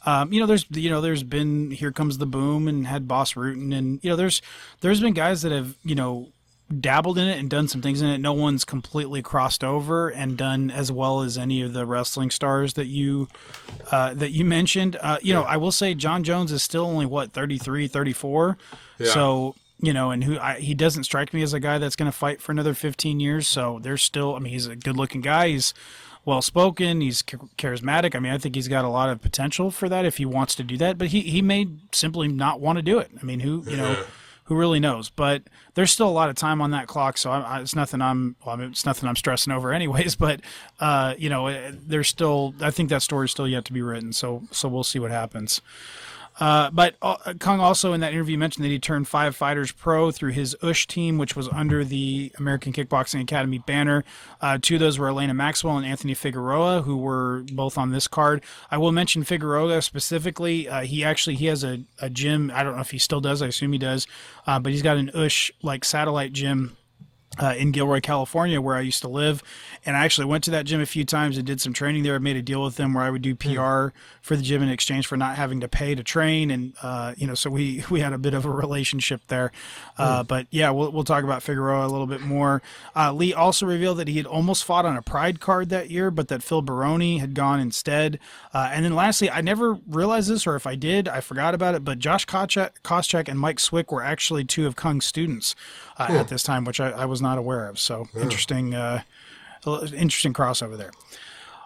Um, 0.07 0.35
you 0.35 0.39
know, 0.39 0.45
there's 0.45 0.67
you 0.69 0.91
know, 0.91 1.01
there's 1.01 1.23
been 1.23 1.71
here 1.71 1.91
comes 1.91 2.19
the 2.19 2.27
boom 2.27 2.69
and 2.69 2.87
had 2.87 3.09
Bas 3.09 3.33
Rutten, 3.33 3.75
and 3.75 4.01
you 4.05 4.11
know, 4.11 4.17
there's 4.17 4.43
there's 4.83 5.01
been 5.01 5.15
guys 5.15 5.41
that 5.41 5.51
have 5.51 5.79
you 5.83 5.95
know 5.95 6.29
dabbled 6.81 7.19
in 7.19 7.29
it 7.29 7.39
and 7.39 7.51
done 7.51 7.69
some 7.69 7.83
things 7.83 8.01
in 8.01 8.09
it. 8.09 8.19
No 8.19 8.33
one's 8.33 8.65
completely 8.65 9.23
crossed 9.23 9.63
over 9.63 10.09
and 10.09 10.37
done 10.37 10.71
as 10.71 10.91
well 10.91 11.21
as 11.21 11.37
any 11.37 11.63
of 11.63 11.73
the 11.73 11.87
wrestling 11.87 12.31
stars 12.31 12.75
that 12.75 12.87
you 12.87 13.29
uh, 13.91 14.15
that 14.15 14.33
you 14.33 14.45
mentioned. 14.45 14.97
Uh, 15.01 15.19
you 15.21 15.35
yeah. 15.35 15.41
know, 15.41 15.47
I 15.47 15.57
will 15.57 15.73
say 15.73 15.95
Jon 15.95 16.25
Jones 16.25 16.53
is 16.53 16.63
still 16.63 16.85
only 16.85 17.07
what 17.07 17.33
33, 17.33 17.89
34. 17.89 18.57
Yeah. 18.99 19.07
So 19.09 19.55
you 19.81 19.93
know, 19.93 20.11
and 20.11 20.25
who 20.25 20.39
I, 20.39 20.61
he 20.61 20.75
doesn't 20.75 21.05
strike 21.05 21.35
me 21.35 21.43
as 21.43 21.53
a 21.53 21.61
guy 21.61 21.79
that's 21.79 21.97
going 21.97 22.11
to 22.11 22.17
fight 22.17 22.41
for 22.41 22.53
another 22.53 22.75
15 22.75 23.21
years. 23.21 23.47
So 23.47 23.81
there's 23.83 24.03
still, 24.03 24.35
I 24.35 24.39
mean, 24.39 24.53
he's 24.53 24.67
a 24.67 24.77
good 24.77 24.97
looking 24.97 25.21
guy. 25.21 25.49
He's 25.49 25.75
well 26.25 26.41
spoken. 26.41 27.01
He's 27.01 27.23
charismatic. 27.23 28.15
I 28.15 28.19
mean, 28.19 28.33
I 28.33 28.39
think 28.39 28.55
he's 28.55 28.69
got 28.69 28.85
a 28.85 28.89
lot 28.89 29.11
of 29.11 29.21
potential 29.21 29.71
for 29.71 29.89
that 29.89 30.05
if 30.05 30.17
he 30.17 30.25
wants 30.25 30.55
to 30.55 30.63
do 30.63 30.77
that. 30.79 30.97
But 30.97 31.09
he 31.09 31.21
he 31.23 31.43
may 31.43 31.69
simply 31.93 32.29
not 32.29 32.61
want 32.61 32.77
to 32.77 32.83
do 32.83 32.99
it. 32.99 33.11
I 33.21 33.25
mean, 33.25 33.41
who 33.41 33.63
you 33.67 33.77
know 33.77 34.05
who 34.45 34.55
really 34.55 34.81
knows? 34.81 35.11
But 35.11 35.45
there's 35.75 35.91
still 35.91 36.09
a 36.09 36.11
lot 36.11 36.29
of 36.31 36.37
time 36.37 36.61
on 36.61 36.71
that 36.73 36.87
clock, 36.87 37.19
so 37.19 37.31
I, 37.31 37.41
I, 37.41 37.61
it's 37.61 37.75
nothing 37.75 38.01
I'm 38.01 38.37
well, 38.45 38.55
I 38.55 38.59
mean, 38.59 38.71
it's 38.71 38.87
nothing 38.87 39.09
I'm 39.09 39.17
stressing 39.17 39.53
over, 39.53 39.73
anyways. 39.73 40.17
But 40.25 40.41
uh, 40.81 41.15
you 41.19 41.29
know, 41.29 41.73
there's 41.73 42.09
still 42.09 42.55
I 42.61 42.71
think 42.71 42.89
that 42.91 43.03
story's 43.03 43.31
still 43.31 43.49
yet 43.49 43.65
to 43.67 43.73
be 43.73 43.83
written. 43.83 44.13
So 44.13 44.45
so 44.51 44.69
we'll 44.69 44.85
see 44.85 44.99
what 44.99 45.11
happens. 45.11 45.61
Uh, 46.41 46.71
but 46.71 46.97
uh, 47.01 47.35
Cung 47.39 47.61
also 47.61 47.93
in 47.93 48.01
that 48.01 48.13
interview 48.13 48.37
mentioned 48.37 48.65
that 48.65 48.71
he 48.71 48.79
turned 48.79 49.07
five 49.07 49.37
fighters 49.37 49.71
pro 49.73 50.11
through 50.11 50.33
his 50.33 50.57
USH 50.63 50.87
team, 50.87 51.19
which 51.19 51.37
was 51.37 51.49
under 51.49 51.85
the 51.85 52.33
American 52.39 52.73
Kickboxing 52.73 53.21
Academy 53.21 53.59
banner. 53.59 54.05
Uh, 54.41 54.59
two 54.61 54.75
of 54.75 54.81
those 54.81 54.99
were 54.99 55.09
Elaina 55.09 55.35
Maxwell 55.35 55.77
and 55.77 55.87
Anthony 55.87 56.15
Figueroa, 56.15 56.83
who 56.83 56.97
were 56.97 57.45
both 57.53 57.79
on 57.79 57.91
this 57.91 58.09
card. 58.09 58.43
I 58.71 58.79
will 58.79 58.93
mention 58.93 59.23
Figueroa 59.23 59.83
specifically. 59.83 60.69
Uh, 60.69 60.83
he 60.83 61.05
actually 61.05 61.37
he 61.37 61.47
has 61.47 61.63
a, 61.63 61.85
a 62.01 62.11
gym. 62.11 62.51
I 62.55 62.63
don't 62.63 62.75
know 62.75 62.83
if 62.83 62.91
he 62.91 62.99
still 62.99 63.21
does. 63.21 63.41
I 63.41 63.47
assume 63.47 63.73
he 63.73 63.79
does. 63.79 64.07
Uh, 64.47 64.59
but 64.59 64.73
he's 64.73 64.83
got 64.83 64.97
an 64.97 65.11
USH 65.15 65.53
like 65.63 65.85
satellite 65.85 66.33
gym 66.33 66.77
uh, 67.39 67.55
in 67.57 67.73
Gilroy, 67.73 68.01
California, 68.01 68.61
where 68.61 68.77
I 68.77 68.81
used 68.81 69.03
to 69.03 69.09
live. 69.09 69.43
And 69.85 69.97
I 69.97 70.05
actually 70.05 70.27
went 70.27 70.45
to 70.45 70.51
that 70.53 70.67
gym 70.67 70.81
a 70.81 70.87
few 70.87 71.05
times 71.05 71.37
and 71.37 71.47
did 71.47 71.61
some 71.61 71.73
training 71.73 72.03
there. 72.03 72.15
I 72.15 72.19
made 72.19 72.37
a 72.37 72.43
deal 72.43 72.63
with 72.63 72.77
them 72.77 72.95
where 72.95 73.05
I 73.05 73.11
would 73.11 73.23
do 73.23 73.35
PR 73.35 73.49
mm. 73.49 73.93
for 74.23 74.37
the 74.37 74.43
gym 74.43 74.63
in 74.63 74.69
exchange 74.69 75.07
for 75.07 75.17
not 75.17 75.37
having 75.37 75.61
to 75.61 75.69
pay 75.69 75.95
to 75.95 76.03
train. 76.03 76.51
And, 76.51 76.75
uh, 76.83 77.15
you 77.17 77.27
know, 77.27 77.35
so 77.35 77.51
we, 77.51 77.85
we 77.91 78.01
had 78.01 78.13
a 78.13 78.19
bit 78.19 78.35
of 78.35 78.45
a 78.45 78.51
relationship 78.51 79.23
there. 79.29 79.53
Uh, 79.99 80.23
mm. 80.23 80.29
But 80.29 80.47
yeah, 80.51 80.71
we'll, 80.71 80.91
we'll 80.91 81.05
talk 81.05 81.25
about 81.25 81.43
Figueroa 81.43 81.87
a 81.87 81.89
little 81.89 82.07
bit 82.07 82.21
more. 82.21 82.63
Uh, 82.95 83.13
Le 83.13 83.33
also 83.35 83.67
revealed 83.67 83.99
that 83.99 84.09
he 84.09 84.17
had 84.17 84.27
almost 84.27 84.65
fought 84.65 84.85
on 84.85 84.97
a 84.97 85.03
pride 85.03 85.41
card 85.41 85.69
that 85.71 85.91
year, 85.91 86.11
but 86.11 86.29
that 86.29 86.43
Phil 86.43 86.63
Baroni 86.63 87.19
had 87.19 87.35
gone 87.35 87.61
instead. 87.61 88.19
Uh, 88.53 88.71
and 88.73 88.85
then 88.85 88.95
lastly, 88.95 89.31
I 89.31 89.41
never 89.41 89.75
realized 89.89 90.31
this, 90.31 90.47
or 90.47 90.57
if 90.57 90.67
I 90.67 90.75
did, 90.75 91.09
I 91.09 91.21
forgot 91.21 91.55
about 91.55 91.75
it, 91.75 91.85
but 91.85 91.99
Josh 91.99 92.27
Koscheck 92.27 93.29
and 93.29 93.39
Mike 93.39 93.61
Swick 93.61 93.91
were 93.91 94.03
actually 94.03 94.45
two 94.45 94.67
of 94.67 94.77
Cung's 94.77 95.05
students 95.05 95.55
uh, 95.97 96.07
cool. 96.07 96.17
at 96.19 96.29
this 96.29 96.43
time, 96.43 96.65
which 96.65 96.81
I, 96.81 96.91
I, 96.91 97.05
was 97.05 97.23
not 97.23 97.39
aware 97.39 97.69
of. 97.69 97.79
So 97.79 98.09
yeah. 98.15 98.23
interesting, 98.23 98.75
uh, 98.75 99.03
interesting 99.67 100.33
crossover 100.33 100.77
there. 100.77 100.93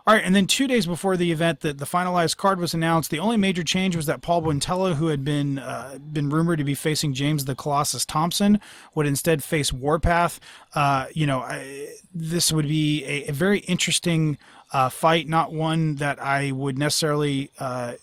All 0.08 0.14
right, 0.14 0.24
and 0.24 0.34
then 0.34 0.46
two 0.46 0.66
days 0.66 0.86
before 0.86 1.18
the 1.18 1.30
event, 1.32 1.60
that 1.60 1.76
the 1.76 1.84
finalized 1.84 2.38
card 2.38 2.58
was 2.58 2.72
announced. 2.72 3.10
The 3.10 3.18
only 3.18 3.36
major 3.36 3.62
change 3.62 3.94
was 3.94 4.06
that 4.06 4.22
Paul 4.22 4.40
Buentello, 4.40 4.94
who 4.94 5.08
had 5.08 5.22
been 5.22 5.58
uh, 5.58 5.98
been 5.98 6.30
rumored 6.30 6.56
to 6.60 6.64
be 6.64 6.74
facing 6.74 7.12
James 7.12 7.44
the 7.44 7.54
Colossus 7.54 8.06
Thompson, 8.06 8.58
would 8.94 9.06
instead 9.06 9.44
face 9.44 9.70
Warpath. 9.70 10.40
Uh, 10.74 11.08
you 11.12 11.26
know, 11.26 11.40
I, 11.40 11.88
this 12.14 12.50
would 12.50 12.66
be 12.68 13.04
a, 13.04 13.28
a 13.28 13.32
very 13.32 13.58
interesting 13.58 14.38
uh, 14.72 14.88
fight, 14.88 15.28
not 15.28 15.52
one 15.52 15.96
that 15.96 16.18
I 16.22 16.52
would 16.52 16.78
necessarily 16.78 17.50
uh, 17.58 17.94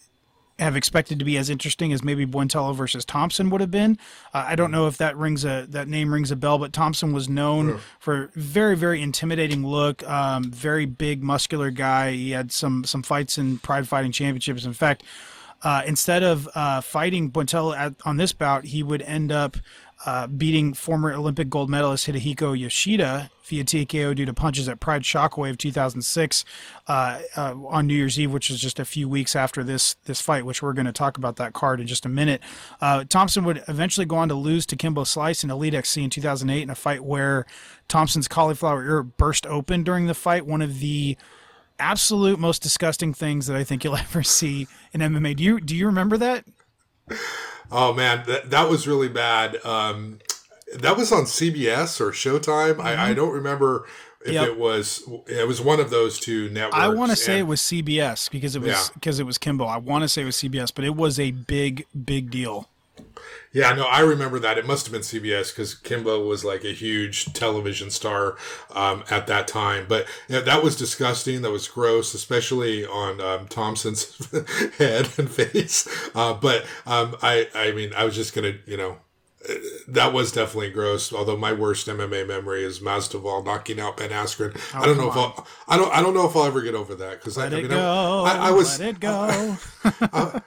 have 0.59 0.75
expected 0.75 1.19
to 1.19 1.25
be 1.25 1.37
as 1.37 1.49
interesting 1.49 1.91
as 1.91 2.03
maybe 2.03 2.25
Buentello 2.25 2.73
versus 2.73 3.03
Thompson 3.03 3.49
would 3.49 3.61
have 3.61 3.71
been. 3.71 3.97
Uh, 4.33 4.45
I 4.47 4.55
don't 4.55 4.71
know 4.71 4.87
if 4.87 4.97
that 4.97 5.17
rings 5.17 5.43
a 5.43 5.65
that 5.69 5.87
name 5.87 6.13
rings 6.13 6.31
a 6.31 6.35
bell, 6.35 6.57
but 6.57 6.71
Thompson 6.71 7.11
was 7.11 7.27
known 7.27 7.69
yeah. 7.69 7.79
for 7.99 8.29
very 8.35 8.77
very 8.77 9.01
intimidating 9.01 9.65
look, 9.65 10.07
um, 10.09 10.51
very 10.51 10.85
big 10.85 11.21
muscular 11.21 11.71
guy. 11.71 12.11
He 12.11 12.31
had 12.31 12.51
some 12.51 12.85
some 12.85 13.03
fights 13.03 13.37
in 13.37 13.59
Pride 13.59 13.87
Fighting 13.87 14.11
Championships. 14.11 14.65
In 14.65 14.73
fact, 14.73 15.03
uh, 15.61 15.83
instead 15.85 16.23
of 16.23 16.47
uh, 16.55 16.79
fighting 16.81 17.31
Buentello 17.31 17.75
at, 17.75 17.95
on 18.05 18.17
this 18.17 18.31
bout, 18.31 18.65
he 18.65 18.81
would 18.81 19.01
end 19.01 19.31
up 19.31 19.57
uh, 20.05 20.27
beating 20.27 20.73
former 20.73 21.11
Olympic 21.13 21.49
gold 21.49 21.69
medalist 21.69 22.07
Hidehiko 22.07 22.57
Yoshida 22.57 23.29
via 23.45 23.63
TKO 23.63 24.15
due 24.15 24.25
to 24.25 24.33
punches 24.33 24.67
at 24.67 24.79
Pride 24.79 25.03
Shockwave 25.03 25.57
2006 25.57 26.45
uh, 26.87 27.19
uh, 27.37 27.55
on 27.67 27.87
New 27.87 27.93
Year's 27.93 28.19
Eve, 28.19 28.31
which 28.31 28.49
is 28.49 28.59
just 28.59 28.79
a 28.79 28.85
few 28.85 29.07
weeks 29.07 29.35
after 29.35 29.63
this 29.63 29.95
this 30.05 30.21
fight, 30.21 30.45
which 30.45 30.61
we're 30.61 30.73
going 30.73 30.85
to 30.85 30.91
talk 30.91 31.17
about 31.17 31.35
that 31.37 31.53
card 31.53 31.79
in 31.79 31.87
just 31.87 32.05
a 32.05 32.09
minute. 32.09 32.41
Uh, 32.81 33.03
Thompson 33.07 33.43
would 33.45 33.63
eventually 33.67 34.05
go 34.05 34.15
on 34.17 34.29
to 34.29 34.35
lose 34.35 34.65
to 34.67 34.75
Kimbo 34.75 35.03
Slice 35.03 35.43
in 35.43 35.49
Elite 35.49 35.73
XC 35.73 36.03
in 36.03 36.09
2008 36.09 36.61
in 36.61 36.69
a 36.69 36.75
fight 36.75 37.03
where 37.03 37.45
Thompson's 37.87 38.27
cauliflower 38.27 38.83
ear 38.83 39.03
burst 39.03 39.45
open 39.45 39.83
during 39.83 40.07
the 40.07 40.13
fight. 40.13 40.45
One 40.45 40.61
of 40.61 40.79
the 40.79 41.17
absolute 41.79 42.39
most 42.39 42.61
disgusting 42.61 43.13
things 43.13 43.47
that 43.47 43.55
I 43.55 43.63
think 43.63 43.83
you'll 43.83 43.97
ever 43.97 44.23
see 44.23 44.67
in 44.93 45.01
MMA. 45.01 45.35
Do 45.35 45.43
you 45.43 45.59
do 45.59 45.75
you 45.75 45.85
remember 45.85 46.17
that? 46.17 46.45
oh 47.71 47.93
man, 47.93 48.23
that, 48.27 48.49
that 48.49 48.69
was 48.69 48.87
really 48.87 49.09
bad. 49.09 49.63
Um, 49.65 50.19
that 50.81 50.97
was 50.97 51.11
on 51.11 51.23
CBS 51.23 51.99
or 52.01 52.11
Showtime. 52.11 52.75
Mm-hmm. 52.75 52.81
I, 52.81 53.09
I, 53.09 53.13
don't 53.13 53.33
remember 53.33 53.87
if 54.25 54.33
yep. 54.33 54.47
it 54.47 54.59
was. 54.59 55.03
It 55.27 55.47
was 55.47 55.61
one 55.61 55.79
of 55.79 55.89
those 55.89 56.19
two 56.19 56.49
networks. 56.49 56.77
I 56.77 56.89
want 56.89 57.11
to 57.11 57.15
say 57.15 57.39
it 57.39 57.47
was 57.47 57.61
CBS 57.61 58.29
because 58.29 58.55
it 58.55 58.61
was 58.61 58.91
because 58.93 59.19
yeah. 59.19 59.23
it 59.23 59.25
was 59.25 59.37
Kimbo. 59.37 59.65
I 59.65 59.77
want 59.77 60.03
to 60.03 60.09
say 60.09 60.21
it 60.21 60.25
was 60.25 60.37
CBS, 60.37 60.71
but 60.73 60.85
it 60.85 60.95
was 60.95 61.19
a 61.19 61.31
big 61.31 61.85
big 62.05 62.29
deal. 62.29 62.69
Yeah, 63.55 63.71
no, 63.71 63.85
I 63.85 64.01
remember 64.01 64.37
that. 64.39 64.57
It 64.57 64.67
must 64.67 64.85
have 64.85 64.91
been 64.91 65.01
CBS 65.01 65.53
because 65.53 65.75
Kimbo 65.75 66.27
was 66.27 66.43
like 66.43 66.65
a 66.65 66.73
huge 66.73 67.31
television 67.31 67.89
star 67.89 68.35
um, 68.71 69.05
at 69.09 69.27
that 69.27 69.47
time. 69.47 69.85
But 69.87 70.07
you 70.27 70.35
know, 70.35 70.41
that 70.41 70.61
was 70.61 70.75
disgusting. 70.75 71.41
That 71.41 71.51
was 71.51 71.65
gross, 71.69 72.13
especially 72.13 72.85
on 72.85 73.21
um, 73.21 73.47
Thompson's 73.47 74.29
head 74.77 75.07
and 75.17 75.31
face. 75.31 75.87
Uh, 76.13 76.33
but 76.33 76.65
um, 76.85 77.15
I, 77.21 77.47
I 77.55 77.71
mean, 77.71 77.93
I 77.95 78.03
was 78.03 78.13
just 78.13 78.35
gonna, 78.35 78.55
you 78.65 78.75
know, 78.75 78.97
that 79.87 80.13
was 80.13 80.31
definitely 80.31 80.71
gross. 80.71 81.13
Although 81.13 81.37
my 81.37 81.53
worst 81.53 81.87
MMA 81.87 82.27
memory 82.27 82.63
is 82.63 82.79
Masvidal 82.79 83.45
knocking 83.45 83.79
out 83.79 83.97
Ben 83.97 84.09
Askren. 84.09 84.59
Oh, 84.73 84.81
I 84.81 84.85
don't 84.85 84.97
know 84.97 85.09
if 85.09 85.15
I'll, 85.15 85.47
I 85.67 85.77
don't 85.77 85.93
I 85.93 86.01
don't 86.01 86.13
know 86.13 86.27
if 86.27 86.35
I'll 86.35 86.45
ever 86.45 86.61
get 86.61 86.75
over 86.75 86.95
that 86.95 87.19
because 87.19 87.37
I, 87.37 87.47
I, 87.47 87.49
mean 87.49 87.71
I, 87.71 88.47
I, 88.47 88.51
was 88.51 88.79
let 88.79 88.89
it 88.89 88.99
go. 88.99 89.57
I, 89.83 90.41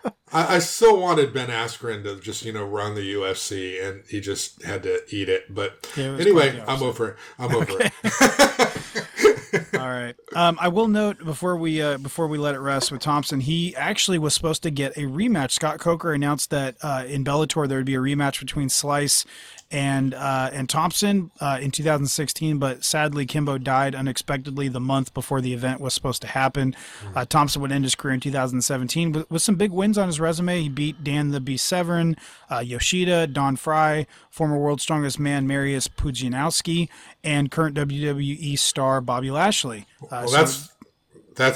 I, 0.56 0.58
so 0.58 0.98
wanted 0.98 1.32
Ben 1.32 1.48
Askren 1.48 2.02
to 2.04 2.16
just 2.20 2.44
you 2.44 2.52
know 2.52 2.64
run 2.64 2.94
the 2.94 3.14
UFC 3.14 3.82
and 3.86 4.04
he 4.08 4.20
just 4.20 4.62
had 4.62 4.82
to 4.82 5.02
eat 5.10 5.28
it. 5.28 5.54
But 5.54 5.88
anyway, 5.96 6.62
I'm 6.66 6.82
over 6.82 7.10
it. 7.10 7.16
I'm 7.38 7.54
over 7.54 7.72
okay. 7.72 7.90
All 9.74 9.80
right. 9.80 10.14
Um, 10.34 10.58
I 10.60 10.68
will 10.68 10.88
note 10.88 11.24
before 11.24 11.56
we 11.56 11.80
uh, 11.80 11.98
before 11.98 12.26
we 12.26 12.38
let 12.38 12.54
it 12.54 12.60
rest 12.60 12.92
with 12.92 13.00
Thompson, 13.00 13.40
he 13.40 13.74
actually 13.76 14.18
was 14.18 14.34
supposed 14.34 14.62
to 14.64 14.70
get 14.70 14.96
a 14.96 15.02
rematch. 15.02 15.52
Scott 15.52 15.78
Coker 15.78 16.12
announced 16.12 16.50
that 16.50 16.76
uh, 16.82 17.04
in 17.06 17.24
Bellator 17.24 17.68
there 17.68 17.78
would 17.78 17.86
be 17.86 17.94
a 17.94 18.00
rematch 18.00 18.40
between 18.40 18.68
Slice 18.68 19.24
and 19.70 20.14
uh, 20.14 20.50
and 20.52 20.68
Thompson 20.68 21.30
uh, 21.40 21.58
in 21.60 21.70
2016, 21.70 22.58
but 22.58 22.84
sadly 22.84 23.26
Kimbo 23.26 23.58
died 23.58 23.94
unexpectedly 23.94 24.68
the 24.68 24.80
month 24.80 25.12
before 25.12 25.40
the 25.40 25.52
event 25.52 25.80
was 25.80 25.92
supposed 25.92 26.22
to 26.22 26.28
happen. 26.28 26.74
Uh, 27.14 27.24
Thompson 27.24 27.60
would 27.60 27.72
end 27.72 27.84
his 27.84 27.94
career 27.94 28.14
in 28.14 28.20
2017 28.20 29.12
with, 29.12 29.30
with, 29.30 29.42
some 29.42 29.56
big 29.56 29.70
wins 29.70 29.98
on 29.98 30.06
his 30.06 30.18
resume. 30.18 30.62
He 30.62 30.68
beat 30.68 31.04
Dan 31.04 31.30
the 31.30 31.40
Beast 31.40 31.66
Severn, 31.66 32.16
uh, 32.50 32.60
Yoshida, 32.60 33.26
Don 33.26 33.56
Frye, 33.56 34.06
former 34.30 34.58
World's 34.58 34.82
Strongest 34.82 35.18
Man 35.18 35.46
Marius 35.46 35.86
Pudzianowski, 35.86 36.88
and 37.22 37.50
current 37.50 37.76
WWE 37.76 38.58
star 38.58 39.00
Bobby 39.00 39.30
Lashley. 39.30 39.86
Uh, 40.02 40.06
well. 40.10 40.28
So, 40.28 40.36
that's 40.36 40.72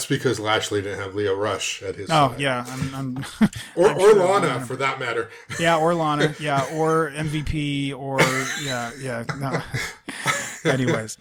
because 0.07 0.39
Lashley 0.39 0.81
didn't 0.81 1.01
have 1.01 1.15
Lio 1.15 1.35
Rush 1.35 1.83
at 1.83 1.97
his. 1.97 2.09
Oh 2.11 2.31
side. 2.31 2.41
yeah, 2.41 2.65
I'm, 2.69 2.95
I'm, 2.95 3.17
or 3.77 3.89
I'm 3.89 3.97
or 3.97 4.01
sure 4.01 4.15
Lana 4.15 4.61
for 4.65 4.77
that 4.77 5.01
matter. 5.01 5.29
Yeah, 5.59 5.77
or 5.77 5.95
Lana. 5.95 6.35
Yeah, 6.41 6.65
or 6.75 7.11
MVP. 7.11 7.97
Or 7.97 8.21
yeah, 8.63 8.91
yeah. 8.99 9.25
No. 9.39 9.61
Anyways, 10.71 11.19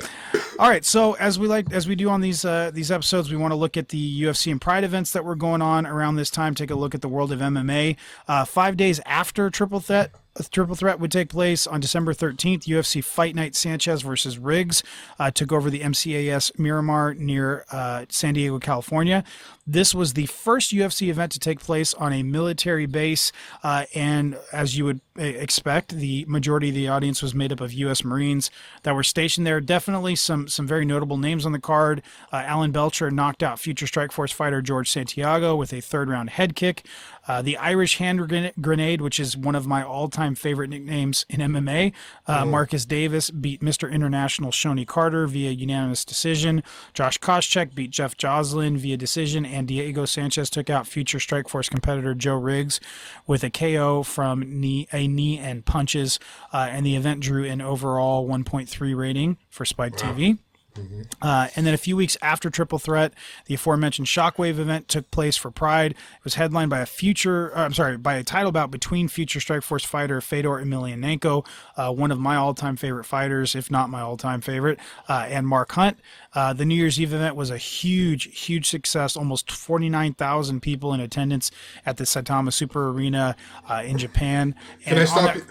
all 0.57 0.69
right. 0.69 0.85
So 0.85 1.13
as 1.13 1.37
we 1.39 1.47
like 1.47 1.71
as 1.73 1.87
we 1.87 1.95
do 1.95 2.09
on 2.09 2.21
these 2.21 2.45
uh, 2.45 2.71
these 2.73 2.91
episodes, 2.91 3.31
we 3.31 3.37
want 3.37 3.51
to 3.51 3.55
look 3.55 3.77
at 3.77 3.89
the 3.89 4.21
UFC 4.23 4.51
and 4.51 4.61
Pride 4.61 4.83
events 4.83 5.11
that 5.13 5.25
were 5.25 5.35
going 5.35 5.61
on 5.61 5.85
around 5.85 6.15
this 6.15 6.29
time. 6.29 6.55
Take 6.55 6.71
a 6.71 6.75
look 6.75 6.95
at 6.95 7.01
the 7.01 7.09
world 7.09 7.31
of 7.31 7.39
MMA. 7.39 7.97
Uh, 8.27 8.45
five 8.45 8.77
days 8.77 8.99
after 9.05 9.49
Triple 9.49 9.79
Threat 9.79 10.11
a 10.35 10.43
triple 10.43 10.75
threat 10.75 10.99
would 10.99 11.11
take 11.11 11.29
place 11.29 11.67
on 11.67 11.79
December 11.79 12.13
13th. 12.13 12.63
UFC 12.63 13.03
Fight 13.03 13.35
Night 13.35 13.55
Sanchez 13.55 14.01
versus 14.01 14.37
Riggs 14.37 14.81
uh, 15.19 15.29
took 15.31 15.51
over 15.51 15.69
the 15.69 15.81
MCAS 15.81 16.57
Miramar 16.57 17.13
near 17.13 17.65
uh, 17.71 18.05
San 18.09 18.35
Diego, 18.35 18.59
California. 18.59 19.23
This 19.67 19.93
was 19.93 20.13
the 20.13 20.25
first 20.25 20.71
UFC 20.71 21.09
event 21.09 21.31
to 21.33 21.39
take 21.39 21.59
place 21.59 21.93
on 21.93 22.13
a 22.13 22.23
military 22.23 22.87
base, 22.87 23.31
uh, 23.63 23.85
and 23.93 24.37
as 24.51 24.77
you 24.77 24.85
would 24.85 25.01
uh, 25.19 25.23
expect, 25.23 25.89
the 25.89 26.25
majority 26.27 26.69
of 26.69 26.75
the 26.75 26.87
audience 26.87 27.21
was 27.21 27.35
made 27.35 27.51
up 27.51 27.61
of 27.61 27.71
U.S. 27.73 28.03
Marines 28.03 28.49
that 28.83 28.95
were 28.95 29.03
stationed 29.03 29.45
there. 29.45 29.61
Definitely 29.61 30.15
some 30.15 30.47
some 30.47 30.65
very 30.65 30.83
notable 30.83 31.17
names 31.17 31.45
on 31.45 31.51
the 31.51 31.59
card. 31.59 32.01
Uh, 32.33 32.37
Alan 32.37 32.71
Belcher 32.71 33.11
knocked 33.11 33.43
out 33.43 33.59
future 33.59 33.85
Strikeforce 33.85 34.33
fighter 34.33 34.61
George 34.61 34.89
Santiago 34.89 35.55
with 35.55 35.73
a 35.73 35.81
third 35.81 36.09
round 36.09 36.31
head 36.31 36.55
kick. 36.55 36.85
Uh, 37.31 37.41
the 37.41 37.55
Irish 37.55 37.95
hand 37.95 38.51
grenade, 38.59 38.99
which 38.99 39.17
is 39.17 39.37
one 39.37 39.55
of 39.55 39.65
my 39.65 39.81
all 39.81 40.09
time 40.09 40.35
favorite 40.35 40.69
nicknames 40.69 41.25
in 41.29 41.39
MMA. 41.39 41.93
Uh, 42.27 42.41
mm-hmm. 42.41 42.51
Marcus 42.51 42.85
Davis 42.85 43.31
beat 43.31 43.61
Mr. 43.61 43.89
International 43.89 44.51
Shonie 44.51 44.85
Carter 44.85 45.27
via 45.27 45.51
unanimous 45.51 46.03
decision. 46.03 46.61
Josh 46.93 47.17
Koscheck 47.19 47.73
beat 47.73 47.89
Jeff 47.89 48.17
Joslin 48.17 48.75
via 48.77 48.97
decision, 48.97 49.45
and 49.45 49.65
Diego 49.65 50.03
Sanchez 50.03 50.49
took 50.49 50.69
out 50.69 50.87
future 50.87 51.19
Strikeforce 51.19 51.69
competitor 51.69 52.13
Joe 52.13 52.35
Riggs 52.35 52.81
with 53.25 53.45
a 53.45 53.49
KO 53.49 54.03
from 54.03 54.41
knee, 54.59 54.89
a 54.91 55.07
knee 55.07 55.39
and 55.39 55.63
punches. 55.63 56.19
Uh, 56.51 56.67
and 56.69 56.85
the 56.85 56.97
event 56.97 57.21
drew 57.21 57.45
an 57.45 57.61
overall 57.61 58.27
1.3 58.27 58.93
rating 58.93 59.37
for 59.49 59.63
Spike 59.63 59.93
wow. 60.03 60.11
TV. 60.11 60.37
Mm-hmm. 60.75 61.01
Uh, 61.21 61.47
and 61.55 61.65
then 61.65 61.73
a 61.73 61.77
few 61.77 61.97
weeks 61.97 62.17
after 62.21 62.49
Triple 62.49 62.79
Threat, 62.79 63.13
the 63.45 63.55
aforementioned 63.55 64.07
Shockwave 64.07 64.57
event 64.57 64.87
took 64.87 65.09
place 65.11 65.35
for 65.35 65.51
Pride. 65.51 65.91
It 65.91 66.23
was 66.23 66.35
headlined 66.35 66.69
by 66.69 66.79
a 66.79 66.85
future, 66.85 67.55
uh, 67.57 67.65
I'm 67.65 67.73
sorry, 67.73 67.97
by 67.97 68.15
a 68.15 68.23
title 68.23 68.51
bout 68.51 68.71
between 68.71 69.07
future 69.07 69.39
Strikeforce 69.39 69.85
fighter 69.85 70.21
Fedor 70.21 70.63
Emelianenko, 70.63 71.45
uh, 71.75 71.91
one 71.91 72.11
of 72.11 72.19
my 72.19 72.35
all-time 72.35 72.75
favorite 72.77 73.05
fighters, 73.05 73.55
if 73.55 73.69
not 73.69 73.89
my 73.89 74.01
all-time 74.01 74.41
favorite, 74.41 74.79
uh, 75.09 75.25
and 75.27 75.47
Mark 75.47 75.71
Hunt. 75.73 75.99
Uh, 76.33 76.53
the 76.53 76.65
New 76.65 76.75
Year's 76.75 76.99
Eve 76.99 77.13
event 77.13 77.35
was 77.35 77.49
a 77.49 77.57
huge, 77.57 78.39
huge 78.39 78.69
success. 78.69 79.17
Almost 79.17 79.51
49,000 79.51 80.61
people 80.61 80.93
in 80.93 81.01
attendance 81.01 81.51
at 81.85 81.97
the 81.97 82.05
Saitama 82.05 82.53
Super 82.53 82.89
Arena 82.89 83.35
uh, 83.69 83.83
in 83.85 83.97
Japan. 83.97 84.55
Can 84.83 84.93
and 84.93 85.01
I 85.01 85.05
stop? 85.05 85.33
That, 85.35 85.43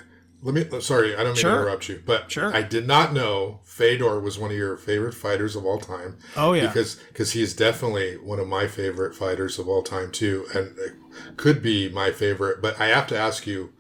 let 0.42 0.55
me. 0.55 0.81
Sorry, 0.81 1.14
I 1.14 1.18
don't 1.18 1.26
mean 1.29 1.37
sure. 1.37 1.50
to 1.50 1.57
interrupt 1.59 1.88
you, 1.88 2.03
but 2.05 2.31
sure. 2.31 2.55
I 2.55 2.62
did 2.62 2.87
not 2.87 3.12
know 3.12 3.61
Fedor 3.64 4.20
was 4.20 4.38
one 4.38 4.50
of 4.50 4.57
your 4.57 4.76
favorite 4.76 5.14
fighters 5.14 5.55
of 5.55 5.66
all 5.66 5.79
time. 5.79 6.16
Oh 6.37 6.55
yeah, 6.55 6.66
because 6.66 6.96
because 7.09 7.33
he's 7.33 7.55
definitely 7.55 8.14
one 8.16 8.40
of 8.40 8.48
my 8.48 8.66
favorite 8.66 9.14
fighters 9.14 9.59
of 9.59 9.68
all 9.68 9.83
time 9.83 10.11
too, 10.11 10.46
and 10.55 10.76
could 11.37 11.62
be 11.62 11.88
my 11.90 12.11
favorite. 12.11 12.62
But 12.62 12.81
I 12.81 12.87
have 12.87 13.07
to 13.09 13.18
ask 13.18 13.46
you, 13.46 13.72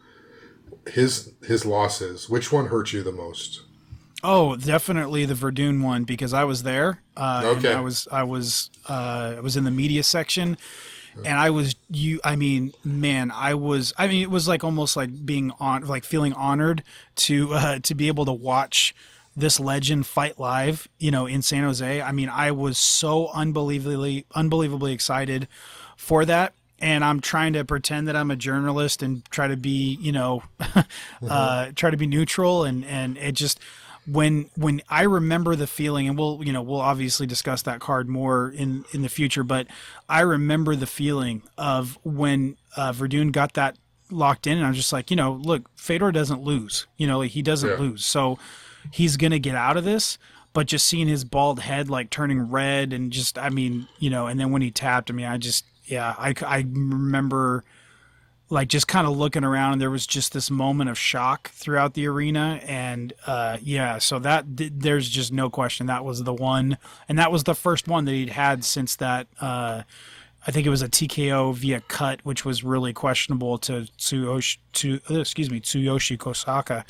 his 0.88 1.32
his 1.46 1.64
losses. 1.64 2.28
Which 2.28 2.52
one 2.52 2.66
hurt 2.66 2.92
you 2.92 3.02
the 3.02 3.12
most? 3.12 3.62
Oh, 4.22 4.56
definitely 4.56 5.24
the 5.24 5.34
Werdum 5.34 5.82
one 5.82 6.04
because 6.04 6.34
I 6.34 6.44
was 6.44 6.62
there. 6.62 7.02
Uh, 7.16 7.54
okay. 7.56 7.72
I 7.72 7.80
was 7.80 8.06
I 8.12 8.22
was 8.22 8.70
uh, 8.88 9.34
I 9.38 9.40
was 9.40 9.56
in 9.56 9.64
the 9.64 9.70
media 9.70 10.02
section 10.02 10.58
and 11.16 11.38
I 11.38 11.50
was 11.50 11.74
you. 11.90 12.20
I 12.24 12.36
mean, 12.36 12.72
man, 12.84 13.30
I 13.30 13.54
was. 13.54 13.92
I 13.98 14.06
mean, 14.06 14.22
it 14.22 14.30
was 14.30 14.48
like 14.48 14.64
almost 14.64 14.96
like 14.96 15.24
being 15.24 15.52
on, 15.60 15.86
like 15.86 16.04
feeling 16.04 16.32
honored 16.32 16.82
to 17.16 17.52
uh, 17.54 17.78
to 17.80 17.94
be 17.94 18.08
able 18.08 18.24
to 18.26 18.32
watch 18.32 18.94
this 19.36 19.60
legend 19.60 20.06
fight 20.06 20.38
live. 20.38 20.88
You 20.98 21.10
know, 21.10 21.26
in 21.26 21.42
San 21.42 21.64
Jose. 21.64 22.02
I 22.02 22.12
mean, 22.12 22.28
I 22.28 22.50
was 22.52 22.78
so 22.78 23.28
unbelievably 23.28 24.26
unbelievably 24.34 24.92
excited 24.92 25.48
for 25.96 26.24
that. 26.24 26.54
And 26.82 27.04
I'm 27.04 27.20
trying 27.20 27.52
to 27.52 27.64
pretend 27.64 28.08
that 28.08 28.16
I'm 28.16 28.30
a 28.30 28.36
journalist 28.36 29.02
and 29.02 29.22
try 29.30 29.48
to 29.48 29.56
be, 29.56 29.98
you 30.00 30.12
know, 30.12 30.42
mm-hmm. 30.60 31.26
uh, 31.28 31.72
try 31.74 31.90
to 31.90 31.96
be 31.98 32.06
neutral. 32.06 32.64
And 32.64 32.84
and 32.86 33.18
it 33.18 33.32
just 33.32 33.60
when 34.06 34.50
when 34.56 34.82
I 34.88 35.02
remember 35.02 35.56
the 35.56 35.66
feeling, 35.66 36.08
and 36.08 36.18
we'll 36.18 36.40
you 36.42 36.52
know 36.52 36.62
we'll 36.62 36.80
obviously 36.80 37.26
discuss 37.26 37.62
that 37.62 37.80
card 37.80 38.08
more 38.08 38.50
in 38.50 38.84
in 38.92 39.02
the 39.02 39.08
future, 39.08 39.44
but 39.44 39.66
I 40.08 40.20
remember 40.20 40.74
the 40.76 40.86
feeling 40.86 41.42
of 41.58 41.98
when 42.02 42.56
uh, 42.76 42.92
Werdum 42.92 43.32
got 43.32 43.54
that 43.54 43.76
locked 44.10 44.46
in, 44.46 44.58
and 44.58 44.66
I'm 44.66 44.74
just 44.74 44.92
like, 44.92 45.10
you 45.10 45.16
know, 45.16 45.32
look, 45.32 45.70
Fedor 45.76 46.12
doesn't 46.12 46.42
lose, 46.42 46.86
you 46.96 47.06
know, 47.06 47.18
like 47.18 47.32
he 47.32 47.42
doesn't 47.42 47.70
yeah. 47.70 47.76
lose, 47.76 48.04
so 48.04 48.38
he's 48.90 49.16
gonna 49.16 49.38
get 49.38 49.54
out 49.54 49.76
of 49.76 49.84
this. 49.84 50.18
But 50.52 50.66
just 50.66 50.86
seeing 50.86 51.06
his 51.06 51.22
bald 51.22 51.60
head 51.60 51.88
like 51.88 52.10
turning 52.10 52.50
red, 52.50 52.92
and 52.92 53.12
just 53.12 53.38
I 53.38 53.50
mean, 53.50 53.86
you 53.98 54.10
know, 54.10 54.26
and 54.26 54.40
then 54.40 54.50
when 54.50 54.62
he 54.62 54.70
tapped, 54.70 55.10
I 55.10 55.14
mean, 55.14 55.26
I 55.26 55.38
just 55.38 55.64
yeah, 55.84 56.14
I 56.18 56.34
I 56.44 56.66
remember 56.68 57.64
like 58.50 58.68
just 58.68 58.88
kind 58.88 59.06
of 59.06 59.16
looking 59.16 59.44
around 59.44 59.72
and 59.72 59.80
there 59.80 59.90
was 59.90 60.06
just 60.06 60.32
this 60.32 60.50
moment 60.50 60.90
of 60.90 60.98
shock 60.98 61.50
throughout 61.50 61.94
the 61.94 62.06
arena 62.06 62.60
and 62.64 63.12
uh, 63.26 63.56
yeah 63.62 63.98
so 63.98 64.18
that 64.18 64.44
there's 64.46 65.08
just 65.08 65.32
no 65.32 65.48
question 65.48 65.86
that 65.86 66.04
was 66.04 66.24
the 66.24 66.34
one 66.34 66.76
and 67.08 67.18
that 67.18 67.32
was 67.32 67.44
the 67.44 67.54
first 67.54 67.88
one 67.88 68.04
that 68.04 68.12
he'd 68.12 68.30
had 68.30 68.64
since 68.64 68.96
that 68.96 69.26
uh, 69.40 69.82
I 70.46 70.52
think 70.52 70.66
it 70.66 70.70
was 70.70 70.80
a 70.80 70.88
TKO 70.88 71.54
via 71.54 71.82
cut, 71.82 72.20
which 72.24 72.46
was 72.46 72.64
really 72.64 72.94
questionable 72.94 73.58
to 73.58 73.86
Tsuyoshi, 73.98 74.56
to 74.72 74.98
uh, 75.10 75.20
excuse 75.20 75.50
me 75.50 75.60
Tsuyoshi 75.60 76.16
Kosaka 76.16 76.84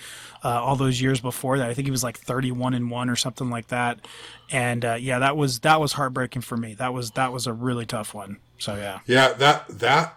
uh, 0.45 0.49
all 0.49 0.77
those 0.77 1.01
years 1.01 1.21
before 1.21 1.59
that. 1.59 1.69
I 1.69 1.75
think 1.75 1.87
he 1.87 1.91
was 1.91 2.05
like 2.05 2.17
31 2.17 2.75
and 2.75 2.91
one 2.91 3.11
or 3.11 3.17
something 3.17 3.51
like 3.51 3.67
that. 3.69 4.07
And 4.53 4.85
uh, 4.85 4.95
yeah, 5.01 5.19
that 5.19 5.37
was 5.37 5.61
that 5.61 5.81
was 5.81 5.95
heartbreaking 5.95 6.43
for 6.43 6.57
me. 6.57 6.75
That 6.75 6.95
was 6.95 7.11
that 7.13 7.33
was 7.33 7.49
a 7.49 7.53
really 7.53 7.87
tough 7.87 8.15
one. 8.15 8.39
So 8.59 8.77
yeah. 8.77 9.01
Yeah, 9.07 9.33
that 9.33 9.67
that 9.81 10.17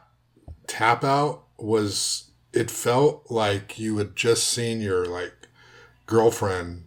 tap 0.68 1.04
out 1.04 1.43
was 1.64 2.32
it 2.52 2.70
felt 2.70 3.32
like 3.32 3.80
you 3.80 3.98
had 3.98 4.16
just 4.16 4.48
seen 4.48 4.82
your 4.82 5.06
like 5.06 5.34
girlfriend 6.06 6.84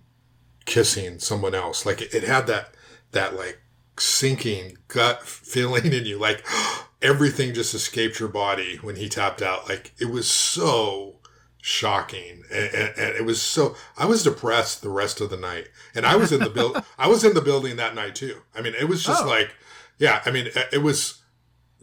kissing 0.64 1.18
someone 1.18 1.54
else 1.54 1.86
like 1.86 2.02
it, 2.02 2.14
it 2.14 2.22
had 2.22 2.46
that 2.46 2.74
that 3.12 3.34
like 3.34 3.58
sinking 3.98 4.76
gut 4.88 5.22
feeling 5.26 5.92
in 5.92 6.04
you 6.04 6.18
like 6.18 6.44
everything 7.02 7.54
just 7.54 7.74
escaped 7.74 8.18
your 8.18 8.28
body 8.28 8.76
when 8.82 8.96
he 8.96 9.08
tapped 9.08 9.42
out. 9.42 9.68
Like 9.68 9.92
it 9.98 10.06
was 10.06 10.28
so 10.30 11.16
shocking, 11.60 12.44
and, 12.52 12.74
and, 12.74 12.98
and, 12.98 13.16
it 13.16 13.24
was 13.24 13.40
so. 13.40 13.76
I 13.96 14.06
was 14.06 14.22
depressed 14.22 14.82
the 14.82 14.90
rest 14.90 15.20
of 15.20 15.30
the 15.30 15.36
night, 15.36 15.68
and 15.94 16.06
I 16.06 16.16
was 16.16 16.32
in 16.32 16.40
the 16.40 16.50
build. 16.50 16.82
I 16.98 17.08
was 17.08 17.24
in 17.24 17.34
the 17.34 17.40
building 17.40 17.76
that 17.76 17.94
night 17.94 18.14
too. 18.14 18.42
I 18.54 18.62
mean, 18.62 18.74
it 18.74 18.88
was 18.88 19.04
just 19.04 19.24
oh. 19.24 19.28
like, 19.28 19.50
yeah. 19.98 20.22
I 20.24 20.30
mean, 20.30 20.48
it 20.72 20.82
was 20.82 21.22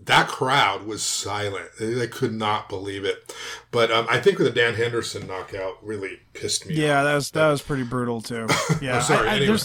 that 0.05 0.27
crowd 0.27 0.85
was 0.85 1.03
silent. 1.03 1.69
They 1.79 2.07
could 2.07 2.33
not 2.33 2.67
believe 2.67 3.05
it. 3.05 3.33
But 3.71 3.91
um, 3.91 4.05
I 4.09 4.19
think 4.19 4.37
the 4.37 4.49
Dan 4.49 4.75
Henderson 4.75 5.27
knockout 5.27 5.83
really 5.83 6.19
pissed 6.33 6.67
me. 6.67 6.75
Yeah, 6.75 6.99
off. 6.99 7.05
that 7.05 7.15
was 7.15 7.31
that 7.31 7.47
was 7.49 7.61
pretty 7.61 7.83
brutal 7.83 8.21
too. 8.21 8.47
Yeah, 8.81 8.99
sorry. 8.99 9.29
I, 9.29 9.33
I, 9.33 9.35
anyway. 9.37 9.57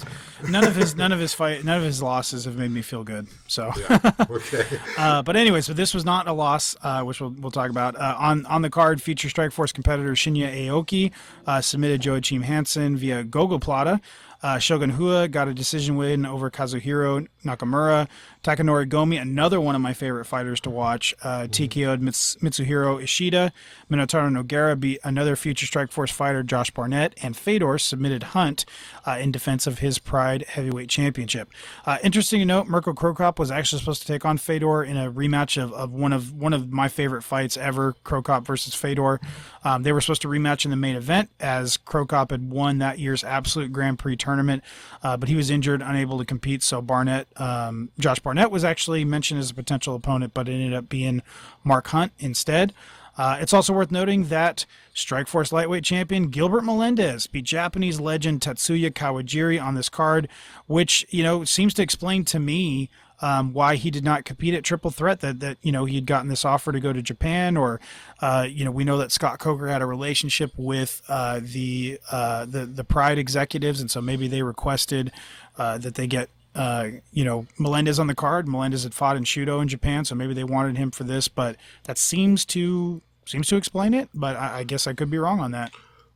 none 0.48 0.64
of 0.64 0.76
his 0.76 0.94
none 0.94 1.12
of 1.12 1.18
his 1.18 1.34
fight 1.34 1.64
none 1.64 1.78
of 1.78 1.82
his 1.82 2.02
losses 2.02 2.44
have 2.44 2.56
made 2.56 2.70
me 2.70 2.82
feel 2.82 3.02
good. 3.02 3.26
So 3.48 3.72
yeah. 3.76 4.12
okay. 4.30 4.64
uh, 4.96 5.22
but 5.22 5.34
anyway, 5.34 5.60
so 5.60 5.72
this 5.72 5.92
was 5.92 6.04
not 6.04 6.28
a 6.28 6.32
loss, 6.32 6.76
uh, 6.82 7.02
which 7.02 7.20
we'll, 7.20 7.30
we'll 7.30 7.50
talk 7.50 7.70
about 7.70 7.96
uh, 7.96 8.16
on 8.18 8.46
on 8.46 8.62
the 8.62 8.70
card. 8.70 9.02
Future 9.02 9.28
Strikeforce 9.28 9.74
competitor 9.74 10.12
Shinya 10.12 10.54
Aoki 10.54 11.12
uh, 11.46 11.60
submitted 11.60 12.04
Joachim 12.04 12.42
Hansen 12.42 12.96
via 12.96 13.24
Gogoplata. 13.24 14.00
Uh, 14.42 14.58
Shogun 14.58 14.96
Rua 14.96 15.28
got 15.28 15.48
a 15.48 15.54
decision 15.54 15.96
win 15.96 16.24
over 16.24 16.50
Kazuhiro 16.50 17.26
Nakamura. 17.44 18.08
Takanori 18.44 18.88
Gomi, 18.88 19.20
another 19.20 19.60
one 19.60 19.74
of 19.74 19.80
my 19.80 19.92
favorite 19.92 20.24
fighters 20.24 20.60
to 20.60 20.70
watch, 20.70 21.12
uh, 21.22 21.40
mm-hmm. 21.40 21.50
TKO'd 21.50 22.00
Mits- 22.00 22.36
Mitsuhiro 22.36 23.02
Ishida. 23.02 23.52
Minotauro 23.90 24.30
Nogueira 24.30 24.78
beat 24.78 25.00
another 25.02 25.34
future 25.34 25.66
Strikeforce 25.66 26.12
fighter, 26.12 26.42
Josh 26.42 26.70
Barnett. 26.70 27.14
And 27.20 27.36
Fedor 27.36 27.78
submitted 27.78 28.22
Hunt 28.22 28.64
uh, 29.04 29.18
in 29.20 29.32
defense 29.32 29.66
of 29.66 29.80
his 29.80 29.98
Pride 29.98 30.44
Heavyweight 30.48 30.88
Championship. 30.88 31.48
Uh, 31.84 31.98
interesting 32.02 32.38
to 32.38 32.44
note, 32.44 32.68
Mirko 32.68 32.92
Cro 32.92 33.12
Cop 33.14 33.38
was 33.38 33.50
actually 33.50 33.80
supposed 33.80 34.02
to 34.02 34.08
take 34.08 34.24
on 34.24 34.38
Fedor 34.38 34.84
in 34.84 34.96
a 34.96 35.10
rematch 35.10 35.60
of, 35.60 35.72
of 35.72 35.92
one 35.92 36.12
of 36.12 36.32
one 36.32 36.52
of 36.52 36.72
my 36.72 36.88
favorite 36.88 37.22
fights 37.22 37.56
ever, 37.56 37.94
Cro 38.04 38.22
Cop 38.22 38.46
versus 38.46 38.74
Fedor. 38.74 39.20
Um, 39.64 39.82
they 39.82 39.92
were 39.92 40.00
supposed 40.00 40.22
to 40.22 40.28
rematch 40.28 40.64
in 40.64 40.70
the 40.70 40.76
main 40.76 40.94
event 40.96 41.30
as 41.40 41.76
Cro 41.76 42.06
Cop 42.06 42.30
had 42.30 42.50
won 42.50 42.78
that 42.78 42.98
year's 42.98 43.24
Absolute 43.24 43.72
Grand 43.72 43.98
Prix 43.98 44.16
tournament, 44.28 44.62
uh, 45.02 45.16
but 45.16 45.28
he 45.28 45.34
was 45.34 45.48
injured, 45.48 45.80
unable 45.82 46.18
to 46.18 46.24
compete. 46.24 46.62
So 46.62 46.82
Barnett, 46.82 47.28
um, 47.40 47.90
Josh 47.98 48.18
Barnett 48.18 48.50
was 48.50 48.62
actually 48.62 49.04
mentioned 49.04 49.40
as 49.40 49.50
a 49.50 49.54
potential 49.54 49.94
opponent, 49.94 50.34
but 50.34 50.48
it 50.48 50.52
ended 50.52 50.74
up 50.74 50.88
being 50.88 51.22
Mark 51.64 51.88
Hunt 51.88 52.12
instead. 52.18 52.74
Uh, 53.16 53.36
it's 53.40 53.52
also 53.52 53.72
worth 53.72 53.90
noting 53.90 54.24
that 54.24 54.64
Strikeforce 54.94 55.50
lightweight 55.50 55.82
champion 55.82 56.28
Gilbert 56.28 56.62
Melendez 56.62 57.26
beat 57.26 57.44
Japanese 57.44 57.98
legend 57.98 58.40
Tatsuya 58.40 58.90
Kawajiri 58.92 59.60
on 59.60 59.74
this 59.74 59.88
card, 59.88 60.28
which 60.66 61.04
you 61.10 61.24
know 61.24 61.42
seems 61.42 61.74
to 61.74 61.82
explain 61.82 62.24
to 62.26 62.38
me 62.38 62.90
um, 63.20 63.52
why 63.52 63.76
he 63.76 63.90
did 63.90 64.04
not 64.04 64.24
compete 64.24 64.54
at 64.54 64.64
Triple 64.64 64.90
Threat. 64.90 65.20
That 65.20 65.40
that 65.40 65.58
you 65.62 65.72
know 65.72 65.84
he 65.84 65.96
had 65.96 66.06
gotten 66.06 66.28
this 66.28 66.44
offer 66.44 66.72
to 66.72 66.80
go 66.80 66.92
to 66.92 67.02
Japan, 67.02 67.56
or 67.56 67.80
uh, 68.20 68.46
you 68.48 68.64
know 68.64 68.70
we 68.70 68.84
know 68.84 68.98
that 68.98 69.12
Scott 69.12 69.38
Coker 69.38 69.68
had 69.68 69.82
a 69.82 69.86
relationship 69.86 70.52
with 70.56 71.02
uh, 71.08 71.40
the 71.42 72.00
uh, 72.10 72.44
the 72.44 72.66
the 72.66 72.84
Pride 72.84 73.18
executives, 73.18 73.80
and 73.80 73.90
so 73.90 74.00
maybe 74.00 74.28
they 74.28 74.42
requested 74.42 75.12
uh, 75.56 75.78
that 75.78 75.94
they 75.94 76.06
get. 76.06 76.30
Uh, 76.54 76.88
you 77.12 77.24
know, 77.24 77.46
Melendez 77.56 78.00
on 78.00 78.08
the 78.08 78.16
card. 78.16 78.48
Melendez 78.48 78.82
had 78.82 78.92
fought 78.92 79.16
in 79.16 79.22
Shooto 79.22 79.62
in 79.62 79.68
Japan, 79.68 80.04
so 80.04 80.16
maybe 80.16 80.34
they 80.34 80.42
wanted 80.42 80.76
him 80.76 80.90
for 80.90 81.04
this. 81.04 81.28
But 81.28 81.54
that 81.84 81.98
seems 81.98 82.44
to 82.46 83.00
seems 83.26 83.46
to 83.48 83.56
explain 83.56 83.94
it. 83.94 84.08
But 84.12 84.34
I, 84.34 84.60
I 84.60 84.64
guess 84.64 84.88
I 84.88 84.92
could 84.92 85.08
be 85.08 85.18
wrong 85.18 85.38
on 85.38 85.52
that. 85.52 85.70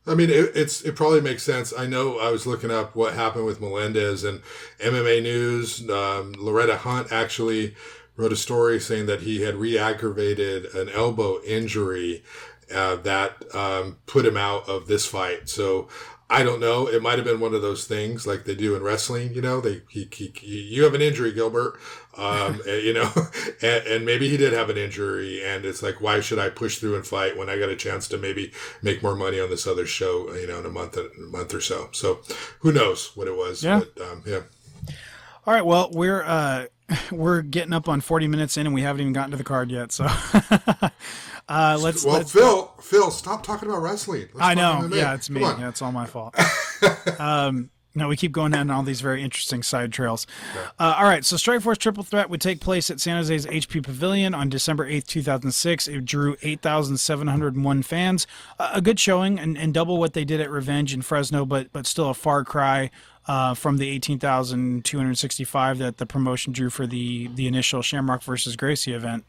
I 0.05 0.15
mean, 0.15 0.29
it, 0.29 0.51
it's 0.55 0.81
it 0.81 0.95
probably 0.95 1.21
makes 1.21 1.43
sense. 1.43 1.73
I 1.77 1.87
know 1.87 2.19
I 2.19 2.29
was 2.29 2.45
looking 2.45 2.71
up 2.71 2.95
what 2.95 3.13
happened 3.13 3.45
with 3.45 3.61
Melendez 3.61 4.23
and 4.23 4.41
MMA 4.79 5.23
News. 5.23 5.89
Um, 5.89 6.33
Loretta 6.37 6.77
Hunt 6.77 7.11
actually 7.11 7.75
wrote 8.17 8.33
a 8.33 8.37
story 8.37 8.79
saying 8.79 9.05
that 9.07 9.21
he 9.21 9.41
had 9.41 9.55
re-aggravated 9.55 10.65
an 10.75 10.89
elbow 10.89 11.41
injury 11.43 12.23
uh, 12.73 12.95
that 12.97 13.43
um, 13.55 13.97
put 14.05 14.25
him 14.25 14.37
out 14.37 14.67
of 14.67 14.87
this 14.87 15.05
fight. 15.05 15.49
So 15.49 15.87
I 16.33 16.41
don't 16.41 16.59
know. 16.59 16.87
It 16.87 17.03
might 17.03 17.19
have 17.19 17.25
been 17.25 17.39
one 17.39 17.53
of 17.53 17.61
those 17.61 17.85
things 17.85 18.25
like 18.25 18.45
they 18.45 18.55
do 18.55 18.75
in 18.75 18.81
wrestling. 18.81 19.35
You 19.35 19.41
know, 19.43 19.61
they 19.61 19.81
he, 19.87 20.09
he, 20.11 20.33
he 20.35 20.61
you 20.61 20.83
have 20.83 20.95
an 20.95 21.01
injury, 21.01 21.31
Gilbert. 21.31 21.79
Um, 22.17 22.59
you 22.65 22.91
know, 22.91 23.11
and, 23.61 23.85
and, 23.85 24.05
maybe 24.05 24.27
he 24.27 24.35
did 24.35 24.51
have 24.51 24.71
an 24.71 24.77
injury, 24.77 25.43
and 25.45 25.63
it's 25.63 25.83
like, 25.83 26.01
why 26.01 26.21
should 26.21 26.39
I 26.39 26.49
push 26.49 26.79
through 26.79 26.95
and 26.95 27.05
fight 27.05 27.37
when 27.37 27.49
I 27.49 27.59
got 27.59 27.69
a 27.69 27.75
chance 27.75 28.07
to 28.07 28.17
maybe 28.17 28.51
make 28.81 29.03
more 29.03 29.15
money 29.15 29.39
on 29.39 29.51
this 29.51 29.67
other 29.67 29.85
show? 29.85 30.33
You 30.33 30.47
know, 30.47 30.59
in 30.59 30.65
a 30.65 30.69
month, 30.69 30.97
a 30.97 31.11
month 31.19 31.53
or 31.53 31.61
so. 31.61 31.89
So, 31.91 32.21
who 32.61 32.71
knows 32.71 33.15
what 33.15 33.27
it 33.27 33.37
was? 33.37 33.63
Yeah. 33.63 33.81
But, 33.95 34.03
um, 34.03 34.23
yeah. 34.25 34.41
All 35.45 35.53
right. 35.53 35.65
Well, 35.65 35.91
we're 35.93 36.23
uh, 36.23 36.65
we're 37.11 37.43
getting 37.43 37.73
up 37.73 37.87
on 37.87 38.01
forty 38.01 38.27
minutes 38.27 38.57
in, 38.57 38.65
and 38.65 38.73
we 38.73 38.81
haven't 38.81 39.01
even 39.01 39.13
gotten 39.13 39.31
to 39.31 39.37
the 39.37 39.43
card 39.43 39.69
yet. 39.69 39.91
So. 39.91 40.07
Uh, 41.47 41.77
let's. 41.81 42.05
Well, 42.05 42.15
let's, 42.15 42.31
Phil, 42.31 42.71
Phil, 42.79 43.11
stop 43.11 43.43
talking 43.43 43.69
about 43.69 43.81
wrestling. 43.81 44.27
Let's 44.33 44.45
I 44.45 44.53
know. 44.53 44.89
Yeah, 44.91 45.13
it's 45.13 45.29
me. 45.29 45.41
Yeah, 45.41 45.69
it's 45.69 45.81
all 45.81 45.91
my 45.91 46.05
fault. 46.05 46.35
um, 47.19 47.69
no, 47.95 48.07
we 48.07 48.17
keep 48.17 48.31
going 48.31 48.51
down 48.51 48.71
all 48.71 48.81
these 48.81 49.01
very 49.01 49.21
interesting 49.21 49.61
side 49.61 49.93
trails. 49.93 50.25
Yeah. 50.55 50.61
Uh, 50.79 50.95
all 50.97 51.03
right, 51.03 51.23
so 51.23 51.35
Strikeforce 51.35 51.77
Triple 51.77 52.03
Threat 52.03 52.29
would 52.29 52.41
take 52.41 52.59
place 52.59 52.89
at 52.89 52.99
San 52.99 53.17
Jose's 53.17 53.45
HP 53.45 53.83
Pavilion 53.83 54.33
on 54.33 54.49
December 54.49 54.89
8th, 54.89 55.05
2006. 55.05 55.87
It 55.87 56.03
drew 56.03 56.35
8,701 56.41 57.83
fans. 57.83 58.25
Uh, 58.57 58.71
a 58.73 58.81
good 58.81 58.99
showing 58.99 59.39
and, 59.39 59.55
and 59.57 59.75
double 59.75 59.99
what 59.99 60.13
they 60.13 60.25
did 60.25 60.41
at 60.41 60.49
Revenge 60.49 60.93
in 60.93 61.03
Fresno, 61.03 61.45
but 61.45 61.71
but 61.71 61.85
still 61.85 62.09
a 62.09 62.15
far 62.15 62.43
cry 62.43 62.89
uh, 63.27 63.53
from 63.53 63.77
the 63.77 63.89
18,265 63.89 65.77
that 65.77 65.97
the 65.97 66.05
promotion 66.05 66.51
drew 66.51 66.69
for 66.69 66.87
the, 66.87 67.27
the 67.27 67.47
initial 67.47 67.81
Shamrock 67.81 68.23
versus 68.23 68.55
Gracie 68.55 68.93
event. 68.93 69.23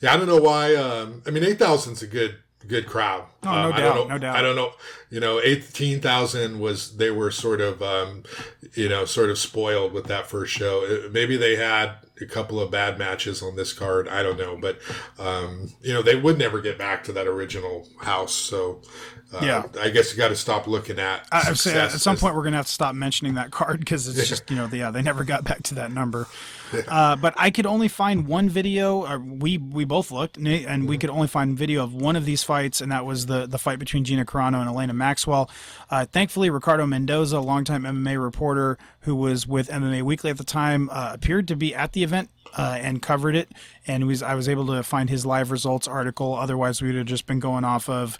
Yeah, 0.00 0.14
I 0.14 0.16
don't 0.16 0.26
know 0.26 0.40
why. 0.40 0.74
Um, 0.74 1.22
I 1.26 1.30
mean, 1.30 1.44
eight 1.44 1.58
thousand 1.58 1.94
is 1.94 2.02
a 2.02 2.06
good 2.06 2.36
good 2.66 2.86
crowd. 2.86 3.24
Oh, 3.44 3.48
um, 3.48 3.70
no 3.70 3.76
doubt, 3.76 3.94
know, 3.94 4.04
no 4.04 4.18
doubt. 4.18 4.36
I 4.36 4.42
don't 4.42 4.56
know. 4.56 4.72
You 5.10 5.20
know, 5.20 5.40
eighteen 5.40 6.00
thousand 6.00 6.60
was 6.60 6.96
they 6.96 7.10
were 7.10 7.30
sort 7.30 7.60
of, 7.60 7.82
um, 7.82 8.24
you 8.74 8.88
know, 8.88 9.04
sort 9.04 9.30
of 9.30 9.38
spoiled 9.38 9.92
with 9.92 10.06
that 10.06 10.26
first 10.26 10.52
show. 10.52 10.84
It, 10.84 11.12
maybe 11.12 11.36
they 11.36 11.56
had 11.56 11.92
a 12.20 12.26
couple 12.26 12.60
of 12.60 12.70
bad 12.70 12.98
matches 12.98 13.42
on 13.42 13.56
this 13.56 13.72
card. 13.72 14.08
I 14.08 14.22
don't 14.22 14.38
know, 14.38 14.56
but 14.56 14.78
um, 15.18 15.72
you 15.82 15.92
know, 15.92 16.02
they 16.02 16.16
would 16.16 16.38
never 16.38 16.60
get 16.60 16.78
back 16.78 17.04
to 17.04 17.12
that 17.12 17.26
original 17.26 17.88
house. 18.00 18.34
So 18.34 18.82
uh, 19.32 19.40
yeah, 19.42 19.62
I 19.80 19.90
guess 19.90 20.12
you 20.12 20.18
got 20.18 20.28
to 20.28 20.36
stop 20.36 20.66
looking 20.66 20.98
at. 20.98 21.26
I, 21.30 21.50
at 21.50 21.56
some 21.56 22.16
point 22.16 22.34
we're 22.34 22.44
gonna 22.44 22.56
have 22.56 22.66
to 22.66 22.72
stop 22.72 22.94
mentioning 22.94 23.34
that 23.34 23.50
card 23.50 23.80
because 23.80 24.08
it's 24.08 24.28
just 24.28 24.50
you 24.50 24.56
know, 24.56 24.66
the, 24.66 24.78
yeah, 24.78 24.90
they 24.90 25.02
never 25.02 25.24
got 25.24 25.44
back 25.44 25.62
to 25.64 25.74
that 25.76 25.92
number. 25.92 26.26
Uh, 26.88 27.16
but 27.16 27.34
I 27.36 27.50
could 27.50 27.66
only 27.66 27.88
find 27.88 28.26
one 28.26 28.48
video. 28.48 29.06
Or 29.06 29.18
we 29.18 29.58
we 29.58 29.84
both 29.84 30.10
looked, 30.10 30.36
and 30.36 30.46
we 30.46 30.52
mm-hmm. 30.60 30.94
could 30.94 31.10
only 31.10 31.28
find 31.28 31.56
video 31.56 31.82
of 31.82 31.94
one 31.94 32.16
of 32.16 32.24
these 32.24 32.42
fights, 32.42 32.80
and 32.80 32.90
that 32.92 33.04
was 33.04 33.26
the 33.26 33.46
the 33.46 33.58
fight 33.58 33.78
between 33.78 34.04
Gina 34.04 34.24
Carano 34.24 34.60
and 34.60 34.68
Elaina 34.68 34.94
Maxwell. 34.94 35.50
Uh, 35.90 36.06
thankfully, 36.06 36.50
Ricardo 36.50 36.86
Mendoza, 36.86 37.38
a 37.38 37.40
longtime 37.40 37.82
MMA 37.82 38.22
reporter 38.22 38.78
who 39.00 39.14
was 39.14 39.46
with 39.46 39.68
MMA 39.68 40.02
Weekly 40.02 40.30
at 40.30 40.38
the 40.38 40.44
time, 40.44 40.88
uh, 40.90 41.10
appeared 41.14 41.48
to 41.48 41.56
be 41.56 41.74
at 41.74 41.92
the 41.92 42.02
event 42.02 42.30
uh, 42.56 42.78
and 42.80 43.02
covered 43.02 43.34
it. 43.34 43.50
And 43.86 44.06
was 44.06 44.22
I 44.22 44.34
was 44.34 44.48
able 44.48 44.66
to 44.68 44.82
find 44.82 45.10
his 45.10 45.24
live 45.24 45.50
results 45.50 45.88
article. 45.88 46.34
Otherwise, 46.34 46.82
we 46.82 46.88
would 46.88 46.96
have 46.96 47.06
just 47.06 47.26
been 47.26 47.40
going 47.40 47.64
off 47.64 47.88
of 47.88 48.18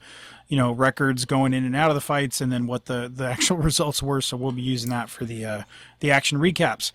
you 0.49 0.57
know 0.57 0.73
records 0.73 1.25
going 1.25 1.53
in 1.53 1.65
and 1.65 1.77
out 1.77 1.91
of 1.91 1.95
the 1.95 2.01
fights, 2.01 2.41
and 2.41 2.51
then 2.51 2.67
what 2.67 2.87
the 2.87 3.11
the 3.15 3.27
actual 3.31 3.59
results 3.59 4.03
were. 4.03 4.21
So 4.21 4.37
we'll 4.37 4.53
be 4.53 4.63
using 4.63 4.91
that 4.91 5.11
for 5.11 5.25
the 5.25 5.45
uh, 5.45 5.63
the 6.01 6.11
action 6.11 6.39
recaps. 6.39 6.93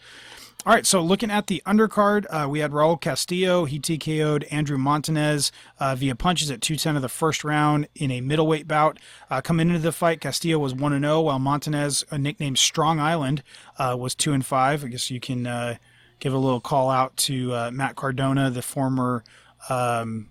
All 0.66 0.72
right, 0.72 0.86
so 0.86 1.02
looking 1.02 1.30
at 1.30 1.48
the 1.48 1.62
undercard, 1.66 2.26
uh, 2.30 2.48
we 2.48 2.60
had 2.60 2.72
Raul 2.72 3.00
Castillo. 3.00 3.66
He 3.66 3.82
TKO'd 3.82 4.46
Andrew 4.46 4.78
Montanez 4.78 5.52
uh, 5.78 5.94
via 5.94 6.16
punches 6.16 6.50
at 6.50 6.62
210 6.62 6.96
of 6.96 7.02
the 7.02 7.10
first 7.10 7.44
round 7.44 7.90
in 7.96 8.12
a 8.12 8.22
middleweight 8.22 8.66
bout. 8.66 8.98
Uh, 9.30 9.42
coming 9.42 9.68
into 9.68 9.82
the 9.82 9.92
fight, 9.92 10.22
Castillo 10.22 10.58
was 10.58 10.74
1 10.74 11.02
0, 11.02 11.20
while 11.20 11.38
Montanez, 11.38 12.06
a 12.12 12.18
nicknamed 12.18 12.58
Strong 12.58 13.02
Island, 13.02 13.44
uh, 13.78 13.98
was 14.00 14.16
2 14.16 14.32
and 14.32 14.46
5. 14.46 14.86
I 14.86 14.88
guess 14.88 15.12
you 15.12 15.20
can 15.20 15.46
uh, 15.46 15.76
give 16.22 16.32
a 16.32 16.38
little 16.38 16.62
call 16.62 16.90
out 16.90 17.18
to 17.18 17.52
uh, 17.52 17.70
Matt 17.74 17.98
Cardona, 17.98 18.50
the 18.50 18.62
former. 18.62 19.26
Um, 19.68 20.30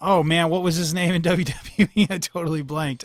oh, 0.00 0.22
man, 0.22 0.50
what 0.50 0.62
was 0.62 0.76
his 0.76 0.94
name 0.94 1.14
in 1.14 1.22
WWE? 1.22 2.08
I 2.12 2.18
totally 2.18 2.62
blanked. 2.62 3.04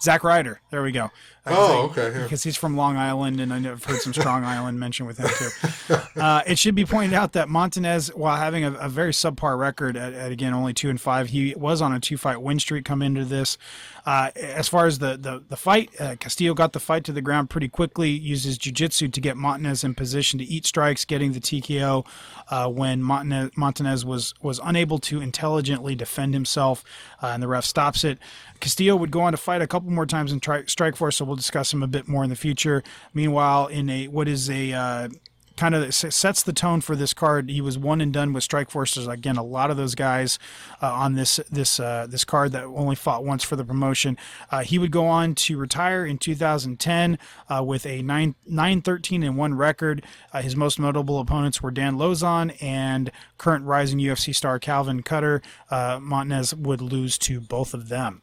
Zack 0.00 0.22
Ryder. 0.22 0.60
There 0.70 0.84
we 0.84 0.92
go. 0.92 1.10
Oh, 1.46 1.82
okay. 1.90 2.10
Yeah. 2.10 2.22
Because 2.22 2.42
he's 2.42 2.56
from 2.56 2.76
Long 2.76 2.96
Island, 2.96 3.38
and 3.38 3.52
I've 3.52 3.84
heard 3.84 4.00
some 4.00 4.14
Strong 4.14 4.44
Island 4.44 4.80
mentioned 4.80 5.06
with 5.06 5.18
him 5.18 5.28
too. 5.28 5.94
Uh, 6.20 6.42
it 6.46 6.58
should 6.58 6.74
be 6.74 6.86
pointed 6.86 7.14
out 7.14 7.32
that 7.32 7.48
Montanez, 7.48 8.08
while 8.14 8.36
having 8.36 8.64
a, 8.64 8.72
a 8.74 8.88
very 8.88 9.12
subpar 9.12 9.58
record 9.58 9.96
at, 9.96 10.14
at, 10.14 10.32
again 10.32 10.54
only 10.54 10.72
two 10.72 10.88
and 10.88 11.00
five, 11.00 11.28
he 11.28 11.54
was 11.56 11.82
on 11.82 11.92
a 11.92 12.00
two-fight 12.00 12.40
win 12.40 12.58
streak 12.58 12.84
coming 12.84 13.06
into 13.06 13.24
this. 13.24 13.58
Uh, 14.06 14.30
as 14.36 14.68
far 14.68 14.86
as 14.86 14.98
the 14.98 15.16
the, 15.16 15.42
the 15.48 15.56
fight, 15.56 15.90
uh, 15.98 16.16
Castillo 16.16 16.54
got 16.54 16.72
the 16.72 16.80
fight 16.80 17.04
to 17.04 17.12
the 17.12 17.22
ground 17.22 17.48
pretty 17.48 17.68
quickly. 17.68 18.10
Uses 18.10 18.58
jiu-jitsu 18.58 19.08
to 19.08 19.20
get 19.20 19.36
Montanez 19.36 19.82
in 19.82 19.94
position 19.94 20.38
to 20.38 20.44
eat 20.44 20.66
strikes, 20.66 21.04
getting 21.04 21.32
the 21.32 21.40
TKO 21.40 22.06
uh, 22.50 22.68
when 22.68 23.02
Montanez, 23.02 23.50
Montanez 23.56 24.04
was 24.04 24.34
was 24.42 24.60
unable 24.62 24.98
to 24.98 25.20
intelligently 25.20 25.94
defend 25.94 26.34
himself, 26.34 26.84
uh, 27.22 27.28
and 27.28 27.42
the 27.42 27.48
ref 27.48 27.64
stops 27.64 28.04
it. 28.04 28.18
Castillo 28.60 28.96
would 28.96 29.10
go 29.10 29.22
on 29.22 29.32
to 29.32 29.38
fight 29.38 29.62
a 29.62 29.66
couple 29.66 29.90
more 29.90 30.06
times 30.06 30.32
in 30.32 30.40
tri- 30.40 30.62
Strikeforce, 30.62 31.14
so 31.14 31.24
we'll 31.24 31.36
discuss 31.36 31.72
him 31.72 31.82
a 31.82 31.86
bit 31.86 32.06
more 32.06 32.24
in 32.24 32.30
the 32.30 32.36
future. 32.36 32.82
Meanwhile, 33.14 33.68
in 33.68 33.88
a 33.88 34.08
what 34.08 34.28
is 34.28 34.50
a 34.50 34.72
uh, 34.72 35.08
kind 35.56 35.74
of 35.74 35.94
sets 35.94 36.42
the 36.42 36.52
tone 36.52 36.80
for 36.80 36.96
this 36.96 37.14
card. 37.14 37.48
He 37.50 37.60
was 37.60 37.78
one 37.78 38.00
and 38.00 38.12
done 38.12 38.32
with 38.32 38.46
Strikeforce. 38.46 38.94
There's 38.94 39.06
again 39.06 39.36
a 39.36 39.42
lot 39.42 39.70
of 39.70 39.76
those 39.76 39.94
guys 39.94 40.38
uh, 40.82 40.92
on 40.92 41.14
this 41.14 41.40
this 41.50 41.78
uh, 41.78 42.06
this 42.08 42.24
card 42.24 42.52
that 42.52 42.64
only 42.64 42.96
fought 42.96 43.24
once 43.24 43.44
for 43.44 43.56
the 43.56 43.64
promotion. 43.64 44.16
Uh, 44.50 44.62
he 44.62 44.78
would 44.78 44.90
go 44.90 45.06
on 45.06 45.34
to 45.34 45.56
retire 45.56 46.04
in 46.04 46.18
2010 46.18 47.18
uh, 47.48 47.62
with 47.64 47.86
a 47.86 48.02
9 48.02 48.34
9 48.46 48.82
13 48.82 49.22
and 49.22 49.36
one 49.36 49.54
record. 49.54 50.04
Uh, 50.32 50.42
his 50.42 50.56
most 50.56 50.78
notable 50.78 51.20
opponents 51.20 51.62
were 51.62 51.70
Dan 51.70 51.96
Lauzon 51.96 52.56
and 52.62 53.10
current 53.38 53.64
rising 53.64 53.98
UFC 53.98 54.34
star 54.34 54.58
Calvin 54.58 55.02
Kattar. 55.02 55.42
Uh, 55.70 55.98
Montañez 55.98 56.54
would 56.54 56.80
lose 56.80 57.18
to 57.18 57.40
both 57.40 57.74
of 57.74 57.88
them. 57.88 58.22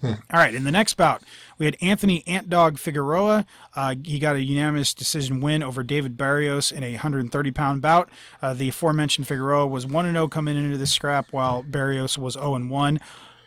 Hmm. 0.00 0.12
All 0.32 0.38
right, 0.38 0.54
in 0.54 0.62
the 0.62 0.70
next 0.70 0.94
bout, 0.94 1.22
we 1.58 1.66
had 1.66 1.76
Anthony 1.80 2.22
Antdog 2.26 2.78
Figueroa. 2.78 3.44
Uh, 3.74 3.96
he 4.04 4.20
got 4.20 4.36
a 4.36 4.42
unanimous 4.42 4.94
decision 4.94 5.40
win 5.40 5.62
over 5.62 5.82
David 5.82 6.16
Barrios 6.16 6.70
in 6.70 6.84
a 6.84 6.92
130 6.92 7.50
pound 7.50 7.82
bout. 7.82 8.08
Uh, 8.40 8.54
the 8.54 8.68
aforementioned 8.68 9.26
Figueroa 9.26 9.66
was 9.66 9.86
1 9.86 10.12
0 10.12 10.28
coming 10.28 10.56
into 10.56 10.78
this 10.78 10.92
scrap, 10.92 11.32
while 11.32 11.64
Barrios 11.64 12.16
was 12.16 12.34
0 12.34 12.68
1. 12.68 13.00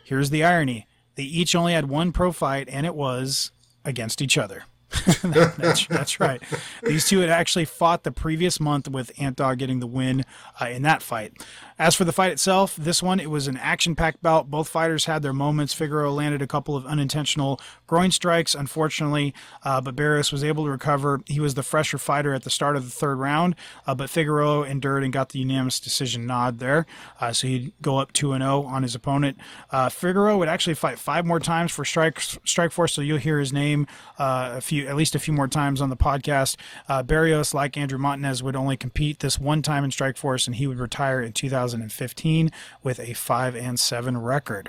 Here's 0.04 0.30
the 0.30 0.44
irony 0.44 0.86
they 1.14 1.22
each 1.24 1.54
only 1.54 1.72
had 1.72 1.88
one 1.88 2.12
pro 2.12 2.32
fight, 2.32 2.68
and 2.70 2.86
it 2.86 2.94
was 2.94 3.50
against 3.84 4.20
each 4.22 4.36
other. 4.36 4.64
that's, 5.22 5.86
that's 5.86 6.20
right. 6.20 6.42
These 6.82 7.08
two 7.08 7.20
had 7.20 7.30
actually 7.30 7.64
fought 7.64 8.04
the 8.04 8.12
previous 8.12 8.60
month 8.60 8.88
with 8.88 9.10
Ant 9.18 9.32
Antdog 9.32 9.58
getting 9.58 9.80
the 9.80 9.86
win 9.86 10.24
uh, 10.60 10.66
in 10.66 10.82
that 10.82 11.02
fight. 11.02 11.32
As 11.78 11.94
for 11.94 12.04
the 12.04 12.12
fight 12.12 12.32
itself, 12.32 12.76
this 12.76 13.02
one, 13.02 13.18
it 13.18 13.30
was 13.30 13.48
an 13.48 13.56
action 13.56 13.96
packed 13.96 14.22
bout. 14.22 14.50
Both 14.50 14.68
fighters 14.68 15.06
had 15.06 15.22
their 15.22 15.32
moments. 15.32 15.72
Figueroa 15.72 16.10
landed 16.10 16.42
a 16.42 16.46
couple 16.46 16.76
of 16.76 16.86
unintentional 16.86 17.58
groin 17.86 18.10
strikes, 18.10 18.54
unfortunately, 18.54 19.34
uh, 19.64 19.80
but 19.80 19.96
Barrios 19.96 20.30
was 20.30 20.44
able 20.44 20.64
to 20.64 20.70
recover. 20.70 21.20
He 21.26 21.40
was 21.40 21.54
the 21.54 21.62
fresher 21.62 21.98
fighter 21.98 22.34
at 22.34 22.42
the 22.44 22.50
start 22.50 22.76
of 22.76 22.84
the 22.84 22.90
third 22.90 23.18
round, 23.18 23.56
uh, 23.86 23.94
but 23.94 24.10
Figueroa 24.10 24.68
endured 24.68 25.02
and 25.02 25.12
got 25.12 25.30
the 25.30 25.38
unanimous 25.38 25.80
decision 25.80 26.26
nod 26.26 26.58
there. 26.58 26.86
Uh, 27.20 27.32
so 27.32 27.46
he'd 27.46 27.72
go 27.80 27.98
up 27.98 28.12
2 28.12 28.36
0 28.36 28.62
on 28.62 28.82
his 28.82 28.94
opponent. 28.94 29.38
Uh, 29.70 29.88
Figueroa 29.88 30.36
would 30.36 30.48
actually 30.48 30.74
fight 30.74 30.98
five 30.98 31.24
more 31.24 31.40
times 31.40 31.72
for 31.72 31.84
Strike, 31.84 32.18
Strikeforce, 32.18 32.90
so 32.90 33.00
you'll 33.00 33.18
hear 33.18 33.40
his 33.40 33.52
name 33.52 33.86
uh, 34.18 34.52
a 34.56 34.60
few, 34.60 34.81
at 34.86 34.96
least 34.96 35.14
a 35.14 35.18
few 35.18 35.32
more 35.32 35.48
times 35.48 35.80
on 35.80 35.90
the 35.90 35.96
podcast. 35.96 36.56
Uh, 36.88 37.02
Barrios, 37.02 37.54
like 37.54 37.76
Andrew 37.76 37.98
Montañez, 37.98 38.42
would 38.42 38.56
only 38.56 38.76
compete 38.76 39.20
this 39.20 39.38
one 39.38 39.62
time 39.62 39.84
in 39.84 39.90
Strikeforce, 39.90 40.46
and 40.46 40.56
he 40.56 40.66
would 40.66 40.78
retire 40.78 41.20
in 41.20 41.32
2015 41.32 42.50
with 42.82 43.00
a 43.00 43.14
5 43.14 43.56
and 43.56 43.78
7 43.78 44.18
record. 44.18 44.68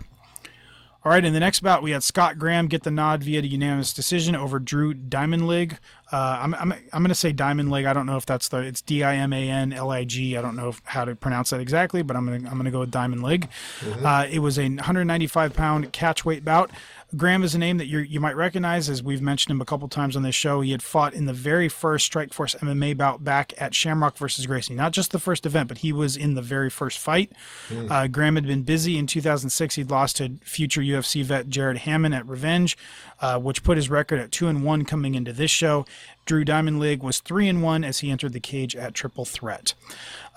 All 1.05 1.11
right, 1.11 1.25
in 1.25 1.33
the 1.33 1.39
next 1.41 1.59
bout, 1.59 1.83
we 1.83 1.91
had 1.91 2.01
Scott 2.01 2.39
Graham 2.39 2.67
get 2.67 2.83
the 2.83 2.91
nod 2.91 3.23
via 3.23 3.41
the 3.41 3.47
unanimous 3.49 3.91
decision 3.91 4.37
over 4.37 4.57
Drew 4.57 4.93
Diamond 4.93 5.51
Uh, 5.51 5.67
I'm, 6.13 6.53
I'm, 6.53 6.71
I'm 6.71 7.01
going 7.01 7.09
to 7.09 7.15
say 7.15 7.33
Diamond 7.33 7.69
Leg. 7.69 7.83
I 7.83 7.91
don't 7.91 8.05
know 8.05 8.15
if 8.15 8.25
that's 8.25 8.47
the, 8.47 8.59
it's 8.59 8.81
D 8.81 9.03
I 9.03 9.15
M 9.15 9.33
A 9.33 9.49
N 9.49 9.73
L 9.73 9.91
I 9.91 10.05
G. 10.05 10.37
I 10.37 10.41
don't 10.41 10.55
know 10.55 10.69
if, 10.69 10.81
how 10.85 11.03
to 11.03 11.13
pronounce 11.13 11.49
that 11.49 11.59
exactly, 11.59 12.03
but 12.03 12.15
I'm 12.15 12.25
going 12.25 12.43
to, 12.43 12.47
I'm 12.47 12.53
going 12.53 12.65
to 12.65 12.71
go 12.71 12.79
with 12.79 12.91
Diamond 12.91 13.21
Leg. 13.21 13.49
Mm-hmm. 13.81 14.05
Uh, 14.05 14.27
it 14.31 14.39
was 14.39 14.57
a 14.57 14.63
195 14.63 15.53
pound 15.53 15.91
catch 15.91 16.23
weight 16.23 16.45
bout. 16.45 16.71
Graham 17.15 17.43
is 17.43 17.53
a 17.53 17.59
name 17.59 17.77
that 17.77 17.85
you 17.85 17.99
you 17.99 18.19
might 18.19 18.35
recognize, 18.35 18.89
as 18.89 19.03
we've 19.03 19.21
mentioned 19.21 19.51
him 19.51 19.61
a 19.61 19.65
couple 19.65 19.87
times 19.87 20.15
on 20.15 20.23
this 20.23 20.35
show. 20.35 20.61
He 20.61 20.71
had 20.71 20.81
fought 20.81 21.13
in 21.13 21.25
the 21.25 21.33
very 21.33 21.69
first 21.69 22.11
Strikeforce 22.11 22.57
MMA 22.59 22.97
bout 22.97 23.23
back 23.23 23.53
at 23.57 23.75
Shamrock 23.75 24.17
versus 24.17 24.45
Gracie. 24.45 24.73
Not 24.73 24.93
just 24.93 25.11
the 25.11 25.19
first 25.19 25.45
event, 25.45 25.67
but 25.67 25.79
he 25.79 25.93
was 25.93 26.17
in 26.17 26.33
the 26.33 26.41
very 26.41 26.69
first 26.69 26.97
fight. 26.97 27.31
Mm. 27.69 27.91
Uh, 27.91 28.07
Graham 28.07 28.35
had 28.35 28.47
been 28.47 28.63
busy 28.63 28.97
in 28.97 29.07
2006. 29.07 29.75
He'd 29.75 29.91
lost 29.91 30.17
to 30.17 30.37
future 30.43 30.81
UFC 30.81 31.23
vet 31.23 31.49
Jared 31.49 31.77
Hamman 31.77 32.15
at 32.15 32.27
Revenge, 32.27 32.77
uh, 33.19 33.39
which 33.39 33.63
put 33.63 33.77
his 33.77 33.89
record 33.89 34.19
at 34.19 34.31
two 34.31 34.47
and 34.47 34.63
one 34.63 34.85
coming 34.85 35.15
into 35.15 35.33
this 35.33 35.51
show. 35.51 35.85
Drew 36.25 36.45
Dimanlig 36.45 37.01
was 37.01 37.19
three 37.19 37.47
and 37.47 37.61
one 37.61 37.83
as 37.83 37.99
he 37.99 38.11
entered 38.11 38.33
the 38.33 38.39
cage 38.39 38.75
at 38.75 38.93
Triple 38.93 39.25
Threat. 39.25 39.73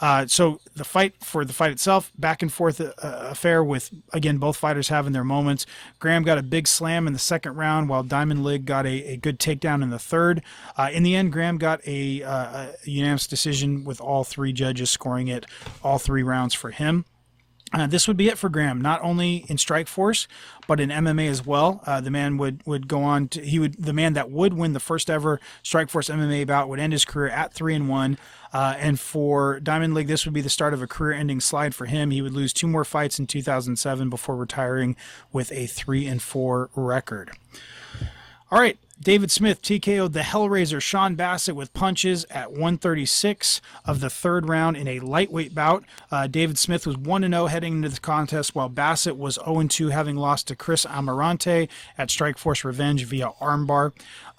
Uh, 0.00 0.26
so 0.26 0.60
the 0.74 0.84
fight 0.84 1.14
for 1.24 1.44
the 1.44 1.52
fight 1.52 1.70
itself, 1.70 2.12
back 2.18 2.42
and 2.42 2.52
forth 2.52 2.80
uh, 2.80 2.92
affair 3.02 3.64
with 3.64 3.90
again 4.12 4.38
both 4.38 4.56
fighters 4.56 4.88
having 4.88 5.12
their 5.12 5.24
moments. 5.24 5.64
Graham 5.98 6.22
got 6.22 6.38
a 6.38 6.42
big 6.42 6.68
slam 6.68 7.06
in 7.06 7.12
the 7.12 7.18
second 7.18 7.56
round, 7.56 7.88
while 7.88 8.04
Dimanlig 8.04 8.64
got 8.64 8.84
a, 8.84 9.12
a 9.12 9.16
good 9.16 9.38
takedown 9.38 9.82
in 9.82 9.90
the 9.90 9.98
third. 9.98 10.42
Uh, 10.76 10.90
in 10.92 11.02
the 11.02 11.16
end, 11.16 11.32
Graham 11.32 11.56
got 11.56 11.80
a, 11.86 12.22
uh, 12.22 12.66
a 12.84 12.90
unanimous 12.90 13.26
decision 13.26 13.84
with 13.84 14.00
all 14.00 14.24
three 14.24 14.52
judges 14.52 14.90
scoring 14.90 15.28
it 15.28 15.46
all 15.82 15.98
three 15.98 16.22
rounds 16.22 16.52
for 16.52 16.70
him. 16.70 17.04
Uh, 17.72 17.86
this 17.86 18.06
would 18.06 18.16
be 18.16 18.28
it 18.28 18.38
for 18.38 18.48
Graham, 18.48 18.80
not 18.80 19.02
only 19.02 19.44
in 19.48 19.56
Strikeforce, 19.56 20.28
but 20.68 20.78
in 20.78 20.88
MMA 20.88 21.28
as 21.28 21.44
well. 21.44 21.82
Uh, 21.84 22.00
the 22.00 22.12
man 22.12 22.36
would, 22.36 22.64
would 22.64 22.86
go 22.86 23.02
on 23.02 23.26
to, 23.28 23.42
he 23.44 23.58
would, 23.58 23.74
the 23.74 23.92
man 23.92 24.12
that 24.12 24.30
would 24.30 24.54
win 24.54 24.72
the 24.72 24.80
first 24.80 25.10
ever 25.10 25.40
Strikeforce 25.64 26.08
MMA 26.14 26.46
bout 26.46 26.68
would 26.68 26.78
end 26.78 26.92
his 26.92 27.04
career 27.04 27.28
at 27.28 27.52
three 27.52 27.74
and 27.74 27.88
one. 27.88 28.18
Uh, 28.52 28.76
and 28.78 29.00
for 29.00 29.58
Dimanlig, 29.60 30.06
this 30.06 30.24
would 30.24 30.32
be 30.32 30.40
the 30.40 30.48
start 30.48 30.74
of 30.74 30.80
a 30.80 30.86
career 30.86 31.18
ending 31.18 31.40
slide 31.40 31.74
for 31.74 31.86
him. 31.86 32.12
He 32.12 32.22
would 32.22 32.34
lose 32.34 32.52
two 32.52 32.68
more 32.68 32.84
fights 32.84 33.18
in 33.18 33.26
2007 33.26 34.08
before 34.10 34.36
retiring 34.36 34.94
with 35.32 35.50
a 35.50 35.66
three 35.66 36.06
and 36.06 36.22
four 36.22 36.70
record. 36.76 37.32
All 38.50 38.60
right, 38.60 38.78
David 38.98 39.30
Smith 39.30 39.60
TKO'd 39.60 40.14
the 40.14 40.20
Hellraiser 40.20 40.80
Sean 40.80 41.16
Bassett 41.16 41.54
with 41.54 41.74
punches 41.74 42.24
at 42.30 42.50
136 42.50 43.60
of 43.84 44.00
the 44.00 44.08
third 44.08 44.48
round 44.48 44.74
in 44.74 44.88
a 44.88 45.00
lightweight 45.00 45.54
bout. 45.54 45.84
Uh, 46.10 46.26
David 46.26 46.56
Smith 46.56 46.86
was 46.86 46.96
1 46.96 47.20
0 47.20 47.46
heading 47.46 47.74
into 47.76 47.90
the 47.90 48.00
contest, 48.00 48.54
while 48.54 48.70
Bassett 48.70 49.18
was 49.18 49.38
0 49.44 49.64
2, 49.68 49.88
having 49.88 50.16
lost 50.16 50.48
to 50.48 50.56
Chris 50.56 50.86
Amarante 50.86 51.68
at 51.98 52.08
Strikeforce 52.08 52.64
Revenge 52.64 53.04
via 53.04 53.32
armbar. 53.38 53.92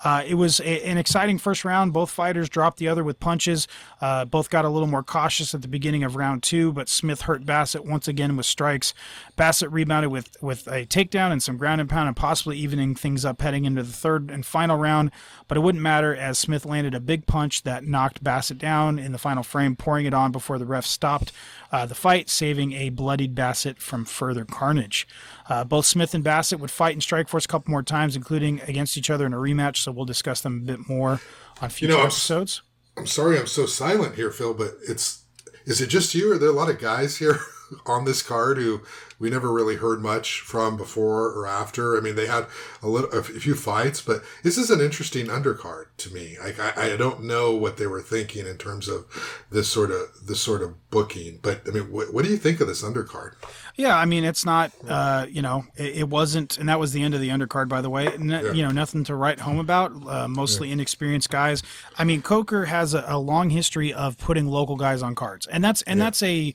Uh, 0.04 0.24
it 0.28 0.36
was 0.36 0.60
a, 0.60 0.86
an 0.86 0.98
exciting 0.98 1.38
first 1.38 1.66
round. 1.66 1.94
Both 1.94 2.12
fighters 2.12 2.50
dropped 2.50 2.78
the 2.78 2.88
other 2.88 3.04
with 3.04 3.20
punches. 3.20 3.68
Uh, 4.00 4.26
both 4.26 4.50
got 4.50 4.66
a 4.66 4.70
little 4.70 4.88
more 4.88 5.04
cautious 5.04 5.56
at 5.56 5.62
the 5.62 5.68
beginning 5.68 6.04
of 6.04 6.16
round 6.16 6.44
two, 6.44 6.72
but 6.72 6.90
Smith 6.90 7.22
hurt 7.22 7.46
Bassett 7.46 7.86
once 7.86 8.08
again 8.08 8.38
with 8.38 8.46
strikes. 8.46 8.94
Bassett 9.36 9.72
rebounded 9.72 10.12
with, 10.12 10.36
with 10.42 10.68
a 10.68 10.86
takedown 10.86 11.32
and 11.32 11.42
some 11.42 11.58
ground 11.58 11.82
and 11.82 11.90
pound, 11.90 12.08
and 12.08 12.16
possibly 12.16 12.58
evening 12.58 12.96
things 12.96 13.26
up 13.26 13.42
heading 13.42 13.66
into 13.66 13.84
the 13.84 13.94
third 13.94 14.30
and 14.30 14.46
final 14.46 14.78
round. 14.78 15.12
But 15.48 15.58
it 15.58 15.62
wouldn't 15.62 15.82
matter 15.82 16.16
as 16.16 16.38
Smith 16.38 16.66
landed 16.66 16.94
a 16.94 17.00
big 17.00 17.26
punch 17.26 17.64
that 17.64 17.86
knocked 17.86 18.24
Bassett 18.24 18.58
down 18.58 19.00
in 19.00 19.12
the 19.12 19.18
final 19.18 19.44
frame, 19.44 19.76
pouring 19.76 20.06
it 20.06 20.14
on 20.14 20.32
before 20.32 20.60
the 20.60 20.66
ref 20.66 20.86
stopped 20.86 21.32
uh, 21.72 21.86
the 21.86 21.96
fight, 21.96 22.30
saving 22.30 22.74
a 22.74 22.90
bloodied 22.90 23.36
Bassett 23.36 23.80
from 23.80 24.06
further 24.06 24.46
carnage. 24.46 25.08
Uh, 25.50 25.64
both 25.64 25.86
Smith 25.86 26.14
and 26.14 26.24
Bassett 26.24 26.60
would 26.60 26.72
fight 26.72 26.94
in 26.94 27.00
Strikeforce 27.00 27.46
a 27.46 27.48
couple 27.48 27.72
more 27.72 27.84
times, 27.84 28.16
including 28.16 28.62
against 28.62 28.98
each 28.98 29.10
other 29.10 29.26
in 29.26 29.34
a 29.34 29.38
rematch. 29.38 29.78
So 29.78 29.92
we'll 29.92 30.06
discuss 30.06 30.42
them 30.42 30.62
a 30.64 30.66
bit 30.66 30.90
more 30.90 31.22
on 31.62 31.70
future 31.70 31.94
you 31.94 31.98
know, 31.98 32.04
episodes. 32.04 32.62
I'm, 32.96 33.02
I'm 33.02 33.08
sorry 33.08 33.40
I'm 33.40 33.48
so 33.48 33.66
silent 33.66 34.16
here, 34.16 34.32
Phil, 34.32 34.54
but 34.54 34.76
it's 34.88 35.24
is 35.66 35.82
it 35.82 35.88
just 35.88 36.16
you? 36.16 36.32
Are 36.32 36.38
there 36.38 36.50
a 36.50 36.54
lot 36.54 36.70
of 36.70 36.80
guys 36.80 37.18
here 37.18 37.40
on 37.86 38.06
this 38.06 38.22
card 38.22 38.58
who 38.58 38.82
we 39.20 39.30
never 39.30 39.52
really 39.52 39.76
heard 39.76 40.02
much 40.02 40.42
from 40.42 40.78
before 40.78 41.32
or 41.32 41.48
after. 41.48 41.98
I 41.98 42.02
mean, 42.02 42.16
they 42.16 42.28
had 42.28 42.46
a 42.84 42.88
little, 42.88 43.10
a 43.12 43.24
few 43.24 43.56
fights, 43.56 44.02
but 44.02 44.24
this 44.44 44.58
is 44.58 44.70
an 44.70 44.80
interesting 44.80 45.28
undercard 45.28 45.86
to 45.98 46.14
me. 46.14 46.38
Like, 46.40 46.60
I, 46.60 46.94
I 46.94 46.98
don't 46.98 47.24
know 47.24 47.56
what 47.56 47.78
they 47.78 47.88
were 47.88 48.02
thinking 48.02 48.46
in 48.46 48.58
terms 48.58 48.88
of 48.88 49.06
this 49.52 49.68
sort 49.68 49.92
of 49.92 50.08
this 50.26 50.40
sort 50.40 50.62
of 50.62 50.90
booking. 50.90 51.40
But 51.42 51.62
I 51.68 51.72
mean, 51.72 51.92
what, 51.92 52.14
what 52.14 52.26
do 52.26 52.32
you 52.32 52.38
think 52.38 52.62
of 52.62 52.68
this 52.68 52.84
undercard? 52.84 53.34
Yeah, 53.76 53.96
I 53.96 54.06
mean, 54.06 54.24
it's 54.24 54.44
not, 54.44 54.72
uh, 54.88 55.28
you 55.30 55.42
know, 55.42 55.66
it, 55.76 55.98
it, 55.98 56.10
wasn't, 56.10 56.58
and 56.58 56.68
that 56.68 56.80
was 56.80 56.94
the 56.94 57.04
end 57.04 57.14
of 57.14 57.22
the 57.22 57.30
undercard, 57.30 57.70
by 57.70 57.82
the 57.82 57.92
way. 57.92 58.06
yeah. 58.20 58.52
You 58.52 58.64
know, 58.64 58.72
nothing 58.72 59.04
to 59.06 59.16
write 59.16 59.40
home 59.40 59.60
about. 59.60 59.92
Uh, 60.08 60.28
mostly 60.28 60.68
yeah. 60.70 60.74
inexperienced 60.74 61.30
guys. 61.30 61.62
I 61.98 62.04
mean, 62.04 62.22
Coker 62.22 62.66
has 62.66 62.94
a, 62.94 63.04
a, 63.08 63.20
long 63.20 63.50
history 63.50 63.94
of 63.94 64.18
putting 64.18 64.48
local 64.48 64.78
guys 64.78 65.02
on 65.02 65.16
cards, 65.16 65.48
and 65.48 65.64
that's 65.64 65.82
and 65.84 65.98
yeah. 66.00 66.06
that's 66.06 66.24
a 66.24 66.54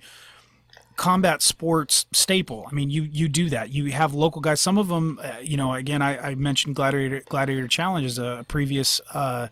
combat 0.97 1.43
sports 1.43 2.07
staple. 2.13 2.67
I 2.71 2.75
mean, 2.75 2.91
you 2.91 3.03
you 3.03 3.29
do 3.29 3.49
that. 3.51 3.71
You 3.71 3.91
have 3.93 4.15
local 4.15 4.41
guys. 4.41 4.61
Some 4.61 4.79
of 4.79 4.89
them, 4.89 5.21
uh, 5.23 5.37
you 5.43 5.57
know, 5.57 5.75
again, 5.75 6.03
I, 6.03 6.31
I, 6.31 6.35
mentioned 6.35 6.77
Gladiator 6.77 7.23
Gladiator 7.29 7.69
Challenge 7.69 8.07
as 8.07 8.19
a 8.19 8.45
previous 8.49 9.01
uh, 9.13 9.49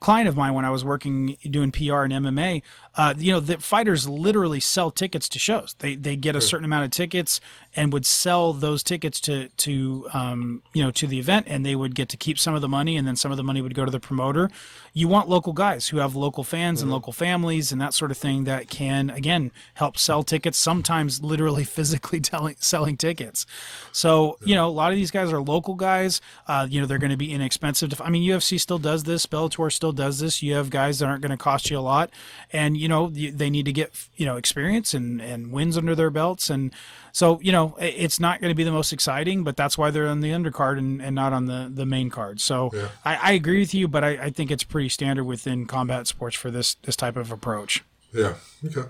client 0.00 0.28
of 0.28 0.36
mine 0.36 0.54
when 0.54 0.64
I 0.64 0.70
was 0.70 0.84
working 0.84 1.36
doing 1.48 1.72
PR 1.72 2.02
and 2.02 2.12
MMA 2.12 2.62
uh, 2.96 3.12
you 3.16 3.32
know, 3.32 3.40
the 3.40 3.58
fighters 3.58 4.08
literally 4.08 4.60
sell 4.60 4.90
tickets 4.90 5.28
to 5.30 5.38
shows. 5.38 5.74
They 5.80 5.96
they 5.96 6.14
get 6.14 6.36
a 6.36 6.40
certain 6.40 6.64
amount 6.64 6.84
of 6.84 6.90
tickets 6.92 7.40
and 7.74 7.92
would 7.92 8.06
sell 8.06 8.52
those 8.52 8.84
tickets 8.84 9.20
to 9.22 9.48
to 9.48 10.08
um, 10.12 10.62
you 10.72 10.82
know 10.82 10.92
to 10.92 11.08
the 11.08 11.18
event, 11.18 11.46
and 11.48 11.66
they 11.66 11.74
would 11.74 11.96
get 11.96 12.08
to 12.10 12.16
keep 12.16 12.38
some 12.38 12.54
of 12.54 12.60
the 12.60 12.68
money, 12.68 12.96
and 12.96 13.06
then 13.06 13.16
some 13.16 13.32
of 13.32 13.36
the 13.36 13.42
money 13.42 13.60
would 13.60 13.74
go 13.74 13.84
to 13.84 13.90
the 13.90 13.98
promoter. 13.98 14.48
You 14.92 15.08
want 15.08 15.28
local 15.28 15.52
guys 15.52 15.88
who 15.88 15.96
have 15.96 16.14
local 16.14 16.44
fans 16.44 16.78
mm-hmm. 16.78 16.84
and 16.84 16.92
local 16.92 17.12
families 17.12 17.72
and 17.72 17.80
that 17.80 17.94
sort 17.94 18.12
of 18.12 18.16
thing 18.16 18.44
that 18.44 18.70
can 18.70 19.10
again 19.10 19.50
help 19.74 19.98
sell 19.98 20.22
tickets. 20.22 20.56
Sometimes 20.56 21.20
literally 21.20 21.64
physically 21.74 22.20
telling, 22.20 22.54
selling 22.60 22.96
tickets. 22.96 23.44
So 23.90 24.38
you 24.44 24.54
know, 24.54 24.68
a 24.68 24.70
lot 24.70 24.92
of 24.92 24.96
these 24.96 25.10
guys 25.10 25.32
are 25.32 25.42
local 25.42 25.74
guys. 25.74 26.20
Uh, 26.46 26.68
you 26.70 26.80
know, 26.80 26.86
they're 26.86 26.98
going 26.98 27.10
to 27.10 27.16
be 27.16 27.32
inexpensive. 27.32 27.90
To, 27.90 28.04
I 28.04 28.10
mean, 28.10 28.22
UFC 28.22 28.60
still 28.60 28.78
does 28.78 29.02
this. 29.02 29.26
Bellator 29.26 29.72
still 29.72 29.92
does 29.92 30.20
this. 30.20 30.44
You 30.44 30.54
have 30.54 30.70
guys 30.70 31.00
that 31.00 31.06
aren't 31.06 31.22
going 31.22 31.30
to 31.30 31.36
cost 31.36 31.70
you 31.70 31.78
a 31.78 31.80
lot, 31.80 32.10
and 32.52 32.76
you 32.84 32.88
know 32.88 33.08
they 33.08 33.48
need 33.48 33.64
to 33.64 33.72
get 33.72 33.94
you 34.14 34.26
know 34.26 34.36
experience 34.36 34.92
and 34.92 35.18
and 35.22 35.50
wins 35.50 35.78
under 35.78 35.94
their 35.94 36.10
belts, 36.10 36.50
and 36.50 36.70
so 37.12 37.40
you 37.40 37.50
know 37.50 37.74
it's 37.80 38.20
not 38.20 38.42
going 38.42 38.50
to 38.50 38.54
be 38.54 38.62
the 38.62 38.70
most 38.70 38.92
exciting, 38.92 39.42
but 39.42 39.56
that's 39.56 39.78
why 39.78 39.90
they're 39.90 40.06
on 40.06 40.20
the 40.20 40.28
undercard 40.32 40.76
and, 40.76 41.00
and 41.00 41.14
not 41.14 41.32
on 41.32 41.46
the 41.46 41.70
the 41.72 41.86
main 41.86 42.10
card. 42.10 42.42
So 42.42 42.70
yeah. 42.74 42.88
I, 43.02 43.30
I, 43.30 43.32
agree 43.32 43.58
with 43.58 43.72
you, 43.72 43.88
but 43.88 44.04
I, 44.04 44.10
I 44.24 44.30
think 44.30 44.50
it's 44.50 44.64
pretty 44.64 44.90
standard 44.90 45.24
within 45.24 45.64
combat 45.64 46.06
sports 46.06 46.36
for 46.36 46.50
this 46.50 46.74
this 46.82 46.94
type 46.94 47.16
of 47.16 47.32
approach. 47.32 47.82
Yeah. 48.12 48.34
Okay. 48.66 48.86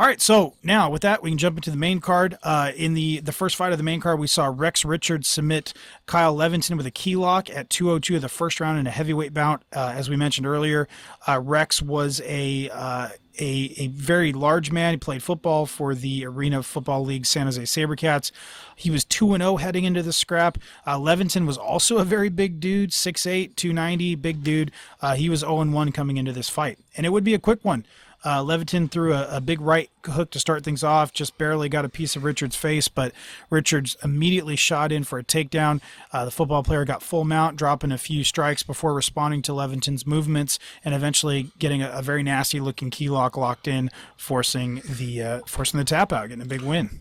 All 0.00 0.06
right, 0.06 0.18
so 0.18 0.54
now 0.62 0.88
with 0.88 1.02
that, 1.02 1.22
we 1.22 1.30
can 1.30 1.36
jump 1.36 1.58
into 1.58 1.70
the 1.70 1.76
main 1.76 2.00
card. 2.00 2.38
Uh, 2.42 2.72
in 2.74 2.94
the 2.94 3.20
the 3.20 3.32
first 3.32 3.54
fight 3.54 3.72
of 3.72 3.76
the 3.76 3.84
main 3.84 4.00
card, 4.00 4.18
we 4.18 4.28
saw 4.28 4.46
Rex 4.46 4.82
Richards 4.82 5.28
submit 5.28 5.74
Kyle 6.06 6.34
Leventon 6.34 6.78
with 6.78 6.86
a 6.86 6.90
key 6.90 7.16
lock 7.16 7.50
at 7.50 7.68
202 7.68 8.16
of 8.16 8.22
the 8.22 8.30
first 8.30 8.60
round 8.60 8.78
in 8.78 8.86
a 8.86 8.90
heavyweight 8.90 9.34
bout. 9.34 9.62
Uh, 9.76 9.92
as 9.94 10.08
we 10.08 10.16
mentioned 10.16 10.46
earlier, 10.46 10.88
uh, 11.28 11.38
Rex 11.38 11.82
was 11.82 12.22
a 12.24 12.70
uh, 12.70 13.10
a, 13.38 13.74
a 13.76 13.88
very 13.88 14.32
large 14.32 14.72
man. 14.72 14.94
He 14.94 14.96
played 14.96 15.22
football 15.22 15.66
for 15.66 15.94
the 15.94 16.24
Arena 16.24 16.62
Football 16.62 17.04
League 17.04 17.26
San 17.26 17.44
Jose 17.44 17.62
SaberCats. 17.62 18.32
He 18.76 18.90
was 18.90 19.04
2 19.04 19.36
0 19.36 19.56
heading 19.56 19.84
into 19.84 20.02
the 20.02 20.14
scrap. 20.14 20.56
Uh, 20.86 20.96
Leventon 20.96 21.46
was 21.46 21.58
also 21.58 21.98
a 21.98 22.04
very 22.04 22.30
big 22.30 22.58
dude, 22.58 22.90
6'8, 22.92 23.54
290, 23.54 24.14
big 24.14 24.42
dude. 24.42 24.72
Uh, 25.02 25.14
he 25.14 25.28
was 25.28 25.40
0 25.40 25.66
1 25.66 25.92
coming 25.92 26.16
into 26.16 26.32
this 26.32 26.48
fight. 26.48 26.78
And 26.96 27.04
it 27.04 27.10
would 27.10 27.24
be 27.24 27.34
a 27.34 27.38
quick 27.38 27.62
one. 27.66 27.84
Uh, 28.22 28.42
Leventon 28.42 28.90
threw 28.90 29.14
a, 29.14 29.36
a, 29.36 29.40
big 29.40 29.60
right 29.60 29.90
hook 30.04 30.30
to 30.30 30.38
start 30.38 30.62
things 30.62 30.84
off, 30.84 31.12
just 31.12 31.38
barely 31.38 31.70
got 31.70 31.86
a 31.86 31.88
piece 31.88 32.16
of 32.16 32.24
Richards' 32.24 32.54
face, 32.54 32.86
but 32.86 33.12
Richards 33.48 33.96
immediately 34.04 34.56
shot 34.56 34.92
in 34.92 35.04
for 35.04 35.18
a 35.18 35.24
takedown. 35.24 35.80
Uh, 36.12 36.26
the 36.26 36.30
football 36.30 36.62
player 36.62 36.84
got 36.84 37.02
full 37.02 37.24
mount, 37.24 37.56
dropping 37.56 37.92
a 37.92 37.98
few 37.98 38.22
strikes 38.22 38.62
before 38.62 38.92
responding 38.92 39.40
to 39.42 39.52
Leventon's 39.52 40.06
movements 40.06 40.58
and 40.84 40.94
eventually 40.94 41.50
getting 41.58 41.82
a, 41.82 41.90
a 41.90 42.02
very 42.02 42.22
nasty 42.22 42.60
looking 42.60 42.90
key 42.90 43.08
lock 43.08 43.38
locked 43.38 43.66
in, 43.66 43.90
forcing 44.16 44.82
the 44.84 45.22
uh, 45.22 45.40
forcing 45.46 45.78
the 45.78 45.84
tap 45.84 46.12
out, 46.12 46.28
getting 46.28 46.42
a 46.42 46.48
big 46.48 46.60
win. 46.60 47.00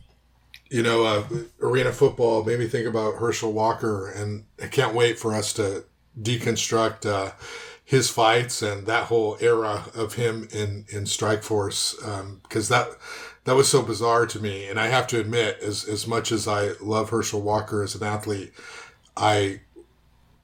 You 0.70 0.84
know, 0.84 1.04
uh, 1.04 1.24
arena 1.62 1.92
football 1.92 2.44
made 2.44 2.60
me 2.60 2.68
think 2.68 2.88
about 2.88 3.16
Herschel 3.16 3.52
Walker, 3.52 4.10
and 4.10 4.46
I 4.62 4.68
can't 4.68 4.94
wait 4.94 5.20
for 5.20 5.34
us 5.34 5.52
to 5.54 5.84
deconstruct 6.22 7.06
uh, 7.06 7.32
his 7.90 8.08
fights 8.08 8.62
and 8.62 8.86
that 8.86 9.06
whole 9.06 9.36
era 9.42 9.86
of 9.96 10.14
him 10.14 10.48
in 10.52 10.86
in 10.90 11.06
Strikeforce 11.06 11.96
because 12.44 12.72
um, 12.72 12.78
that 12.78 12.96
that 13.46 13.56
was 13.56 13.68
so 13.68 13.82
bizarre 13.82 14.28
to 14.28 14.40
me. 14.40 14.68
And 14.68 14.80
I 14.80 14.90
have 14.90 15.08
to 15.08 15.20
admit, 15.20 15.58
as 15.64 15.86
as 15.86 16.06
much 16.06 16.32
as 16.32 16.48
I 16.48 16.74
love 16.82 17.10
Herschel 17.10 17.42
Walker 17.42 17.82
as 17.82 17.96
an 17.96 18.04
athlete, 18.04 18.54
I 19.18 19.62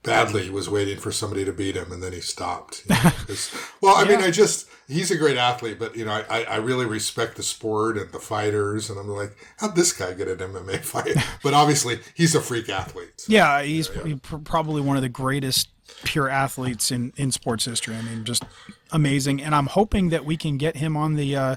badly 0.02 0.50
was 0.50 0.72
waiting 0.72 0.98
for 0.98 1.12
somebody 1.12 1.46
to 1.46 1.54
beat 1.54 1.76
him, 1.76 1.92
and 1.92 2.02
then 2.02 2.14
he 2.14 2.20
stopped. 2.20 2.84
You 2.90 2.96
know, 2.96 3.12
well, 3.82 3.96
I 3.96 4.02
yeah. 4.10 4.10
mean, 4.10 4.26
I 4.26 4.32
just 4.32 4.68
he's 4.88 5.12
a 5.12 5.16
great 5.16 5.38
athlete, 5.38 5.78
but 5.78 5.96
you 5.96 6.04
know, 6.04 6.24
I, 6.28 6.46
I 6.46 6.56
really 6.56 6.88
respect 6.88 7.36
the 7.36 7.44
sport 7.44 7.96
and 7.96 8.12
the 8.12 8.20
fighters, 8.20 8.90
and 8.90 9.00
I'm 9.00 9.08
like, 9.08 9.38
how'd 9.58 9.76
this 9.76 9.94
guy 9.94 10.14
get 10.14 10.28
an 10.28 10.40
MMA 10.40 10.80
fight? 10.80 11.16
But 11.44 11.54
obviously, 11.54 12.00
he's 12.16 12.34
a 12.34 12.42
freak 12.42 12.70
athlete. 12.70 13.22
So, 13.22 13.32
yeah, 13.32 13.62
he's 13.62 13.92
yeah, 13.96 14.16
yeah. 14.16 14.38
probably 14.46 14.82
one 14.82 14.96
of 14.96 15.04
the 15.04 15.10
greatest 15.10 15.70
pure 16.04 16.30
athletes 16.30 16.92
in 16.92 17.14
in 17.18 17.32
sports 17.32 17.66
history. 17.66 17.96
I 17.96 18.02
mean, 18.02 18.24
just 18.24 18.44
amazing. 18.92 19.42
And 19.42 19.54
I'm 19.54 19.68
hoping 19.68 20.10
that 20.10 20.26
we 20.26 20.38
can 20.38 20.58
get 20.58 20.78
him 20.78 20.96
on 20.98 21.16
the 21.16 21.36
uh, 21.36 21.56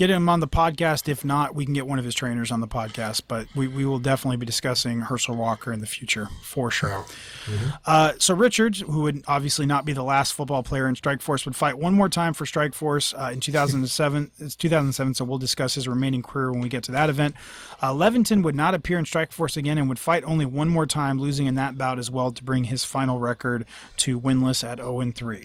get 0.00 0.08
him 0.08 0.30
on 0.30 0.40
the 0.40 0.48
podcast. 0.48 1.10
If 1.10 1.26
not, 1.26 1.54
we 1.54 1.66
can 1.66 1.74
get 1.74 1.86
one 1.86 1.98
of 1.98 2.06
his 2.06 2.14
trainers 2.14 2.50
on 2.50 2.60
the 2.60 2.66
podcast. 2.66 3.22
But 3.28 3.48
we, 3.54 3.68
we 3.68 3.84
will 3.84 3.98
definitely 3.98 4.38
be 4.38 4.46
discussing 4.46 5.00
Herschel 5.02 5.36
Walker 5.36 5.74
in 5.74 5.80
the 5.80 5.86
future 5.86 6.30
for 6.42 6.70
sure. 6.70 7.04
Mm-hmm. 7.44 7.68
Uh, 7.84 8.12
so 8.18 8.34
Richards, 8.34 8.80
who 8.80 9.02
would 9.02 9.22
obviously 9.28 9.66
not 9.66 9.84
be 9.84 9.92
the 9.92 10.02
last 10.02 10.32
football 10.32 10.62
player 10.62 10.88
in 10.88 10.94
Strikeforce, 10.94 11.44
would 11.44 11.54
fight 11.54 11.78
one 11.78 11.92
more 11.92 12.08
time 12.08 12.32
for 12.32 12.46
Strikeforce 12.46 13.12
uh, 13.14 13.30
in 13.30 13.40
2007. 13.40 14.30
it's 14.38 14.56
2007, 14.56 15.14
so 15.14 15.24
we'll 15.26 15.36
discuss 15.36 15.74
his 15.74 15.86
remaining 15.86 16.22
career 16.22 16.50
when 16.50 16.62
we 16.62 16.70
get 16.70 16.82
to 16.84 16.92
that 16.92 17.10
event. 17.10 17.34
Uh, 17.82 17.92
Leventon 17.92 18.42
would 18.42 18.56
not 18.56 18.74
appear 18.74 18.98
in 18.98 19.04
Strikeforce 19.04 19.58
again 19.58 19.76
and 19.76 19.86
would 19.90 19.98
fight 19.98 20.24
only 20.24 20.46
one 20.46 20.70
more 20.70 20.86
time, 20.86 21.20
losing 21.20 21.46
in 21.46 21.56
that 21.56 21.76
bout 21.76 21.98
as 21.98 22.10
well 22.10 22.32
to 22.32 22.42
bring 22.42 22.64
his 22.64 22.84
final 22.84 23.18
record 23.18 23.66
to 23.98 24.18
winless 24.18 24.64
at 24.64 24.78
0 24.78 25.12
3. 25.14 25.44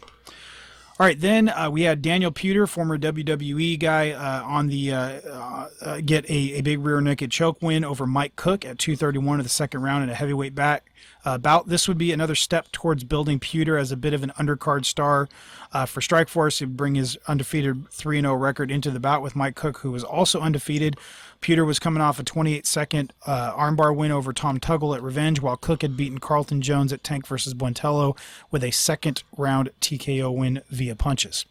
All 0.98 1.06
right, 1.06 1.20
then 1.20 1.50
uh, 1.50 1.70
we 1.70 1.82
had 1.82 2.02
Daniel 2.02 2.32
Puder, 2.32 2.70
former 2.70 2.98
WWE 2.98 3.78
guy, 3.78 4.12
uh, 4.12 4.43
on 4.46 4.68
the 4.68 4.93
uh, 4.93 5.68
uh, 5.82 6.00
get 6.06 6.24
a, 6.30 6.54
a 6.54 6.62
big 6.62 6.80
rear 6.80 7.02
naked 7.02 7.32
choke 7.32 7.62
win 7.62 7.84
over 7.84 8.08
Mike 8.08 8.38
Cook 8.38 8.64
at 8.64 8.80
231 8.80 9.41
of 9.41 9.46
the 9.46 9.50
second 9.50 9.82
round 9.82 10.06
in 10.06 10.10
a 10.10 10.14
heavyweight 10.14 10.56
back 10.56 10.89
uh, 11.26 11.38
bout. 11.38 11.67
This 11.67 11.88
would 11.88 11.97
be 11.97 12.11
another 12.11 12.36
step 12.36 12.71
towards 12.71 13.03
building 13.03 13.39
Puder 13.39 13.80
as 13.80 13.91
a 13.91 13.97
bit 13.97 14.13
of 14.13 14.23
an 14.23 14.32
undercard 14.38 14.86
star 14.86 15.28
for 15.71 15.99
Strikeforce. 15.99 16.59
He'd 16.59 16.78
bring 16.78 16.95
his 16.95 17.17
undefeated 17.28 17.89
3 17.89 18.21
0 18.21 18.34
record 18.36 18.71
into 18.71 18.91
the 18.91 18.99
bout 18.99 19.21
with 19.21 19.36
Mike 19.36 19.55
Cook, 19.55 19.80
who 19.80 19.91
was 19.91 20.03
also 20.03 20.39
undefeated. 20.39 20.97
Puder 21.41 21.65
was 21.65 21.80
coming 21.80 22.01
off 22.01 22.19
a 22.19 22.23
28 22.23 22.65
second 22.65 23.13
uh, 23.26 23.53
armbar 23.53 23.95
win 23.95 24.11
over 24.11 24.34
Tom 24.34 24.59
Tuggle 24.59 24.95
at 24.95 25.03
Revenge, 25.03 25.41
while 25.41 25.57
Cook 25.57 25.82
had 25.82 25.97
beaten 25.97 26.17
Carlton 26.19 26.61
Jones 26.61 26.91
at 26.91 27.03
Tank 27.03 27.28
versus 27.28 27.53
Buentello 27.53 28.17
with 28.51 28.63
a 28.63 28.71
second 28.71 29.23
round 29.38 29.69
TKO 29.82 30.36
win 30.36 30.61
via 30.69 30.95
punches. 30.95 31.45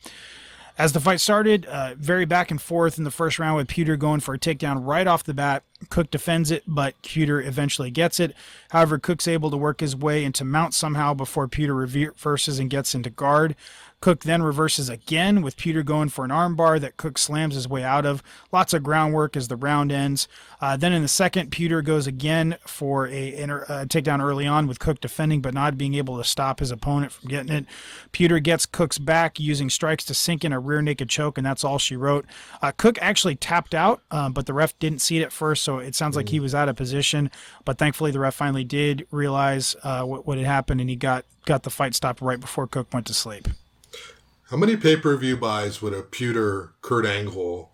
As 0.77 0.93
the 0.93 0.99
fight 0.99 1.21
started, 1.21 1.67
uh, 1.67 1.95
very 1.97 2.25
back 2.25 2.51
and 2.51 2.61
forth 2.61 2.99
in 2.99 3.05
the 3.05 3.13
first 3.13 3.39
round 3.39 3.57
with 3.57 3.69
Puder 3.69 3.97
going 3.97 4.19
for 4.19 4.35
a 4.35 4.39
takedown 4.39 4.85
right 4.85 5.07
off 5.07 5.23
the 5.23 5.33
bat. 5.33 5.63
Cook 5.89 6.11
defends 6.11 6.51
it, 6.51 6.65
but 6.67 7.01
Puder 7.03 7.47
eventually 7.47 7.93
gets 7.93 8.19
it. 8.19 8.35
However, 8.71 8.99
Cook's 8.99 9.29
able 9.29 9.53
to 9.53 9.57
work 9.57 9.81
his 9.81 9.95
way 9.95 10.25
into 10.25 10.45
mount 10.45 10.75
somehow 10.75 11.15
before 11.15 11.47
Puder 11.47 11.77
reverses 11.77 12.59
and 12.59 12.69
gets 12.69 12.93
into 12.93 13.09
guard. 13.09 13.55
Cook 14.05 14.25
then 14.25 14.43
reverses 14.43 14.91
again 14.91 15.41
with 15.41 15.57
Puder 15.57 15.83
going 15.83 16.11
for 16.11 16.27
an 16.27 16.31
armbar 16.31 16.79
that 16.79 16.99
Cook 16.99 17.17
slams 17.17 17.55
his 17.55 17.67
way 17.67 17.83
out 17.83 18.05
of. 18.05 18.23
Lots 18.53 18.75
of 18.75 18.83
groundwork 18.83 19.35
as 19.35 19.49
the 19.49 19.57
round 19.57 19.91
ends. 19.91 20.29
Uh, 20.61 20.77
then 20.77 20.93
in 20.93 21.01
the 21.01 21.09
second, 21.09 21.51
Puder 21.51 21.83
goes 21.83 22.07
again 22.07 22.59
for 22.67 23.07
a, 23.07 23.33
a, 23.33 23.49
takedown 23.87 24.23
early 24.23 24.47
on 24.47 24.67
with 24.67 24.79
Cook 24.79 25.01
defending 25.01 25.41
but 25.41 25.55
not 25.55 25.79
being 25.79 25.95
able 25.95 26.19
to 26.19 26.25
stop 26.25 26.61
his 26.61 26.71
opponent 26.71 27.13
from 27.13 27.31
getting 27.31 27.51
it. 27.51 27.65
Puder 28.13 28.43
gets 28.43 28.67
Cook's 28.67 28.99
back 28.99 29.41
using 29.41 29.71
strikes 29.71 30.05
to 30.05 30.13
sink 30.13 30.45
in 30.45 30.53
a 30.53 30.61
rear 30.61 30.83
naked 30.83 31.09
choke, 31.09 31.39
and 31.39 31.47
that's 31.47 31.65
all 31.65 31.79
she 31.79 31.97
wrote. 31.97 32.27
Uh, 32.61 32.73
Cook 32.77 32.99
actually 33.01 33.37
tapped 33.37 33.75
out, 33.75 34.03
um, 34.11 34.35
but 34.35 34.45
the 34.45 34.53
ref 34.53 34.79
didn't 34.79 35.01
see 35.01 35.17
it 35.17 35.23
at 35.23 35.33
first, 35.33 35.63
so 35.63 35.79
it 35.79 35.95
sounds 35.95 36.15
like 36.15 36.29
he 36.29 36.41
was 36.41 36.55
out 36.55 36.69
of 36.69 36.77
position. 36.77 37.31
But 37.65 37.79
thankfully, 37.79 38.11
the 38.11 38.21
ref 38.21 38.35
finally 38.35 38.65
did 38.65 39.07
realize 39.11 39.75
uh, 39.83 40.03
what, 40.03 40.27
what 40.27 40.37
had 40.37 40.47
happened, 40.47 40.83
and 40.83 40.91
he 40.91 40.97
got 40.97 41.25
got 41.47 41.63
the 41.63 41.71
fight 41.71 41.95
stopped 41.95 42.21
right 42.21 42.39
before 42.39 42.67
Cook 42.67 42.93
went 42.93 43.07
to 43.07 43.15
sleep. 43.15 43.49
How 44.51 44.57
many 44.57 44.77
pay 44.77 44.97
per 44.97 45.17
view 45.17 45.37
buys 45.37 45.81
would 45.81 45.95
a 45.95 46.03
Puder 46.03 46.71
Kurt 46.83 47.07
Angle 47.07 47.73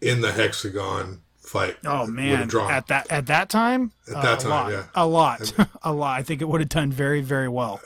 in 0.00 0.22
the 0.22 0.32
Hexagon 0.32 1.20
fight? 1.36 1.76
Oh 1.84 2.06
man, 2.06 2.50
at 2.54 2.86
that 2.86 3.10
at 3.10 3.26
that 3.26 3.48
time, 3.50 3.92
at 4.08 4.22
that 4.22 4.24
uh, 4.24 4.36
time, 4.36 4.50
lot, 4.50 4.72
yeah, 4.72 4.84
a 4.94 5.06
lot, 5.06 5.52
a 5.82 5.92
lot. 5.92 6.18
I 6.18 6.22
think 6.22 6.40
it 6.40 6.46
would 6.46 6.60
have 6.60 6.70
done 6.70 6.90
very 6.90 7.20
very 7.20 7.48
well. 7.48 7.80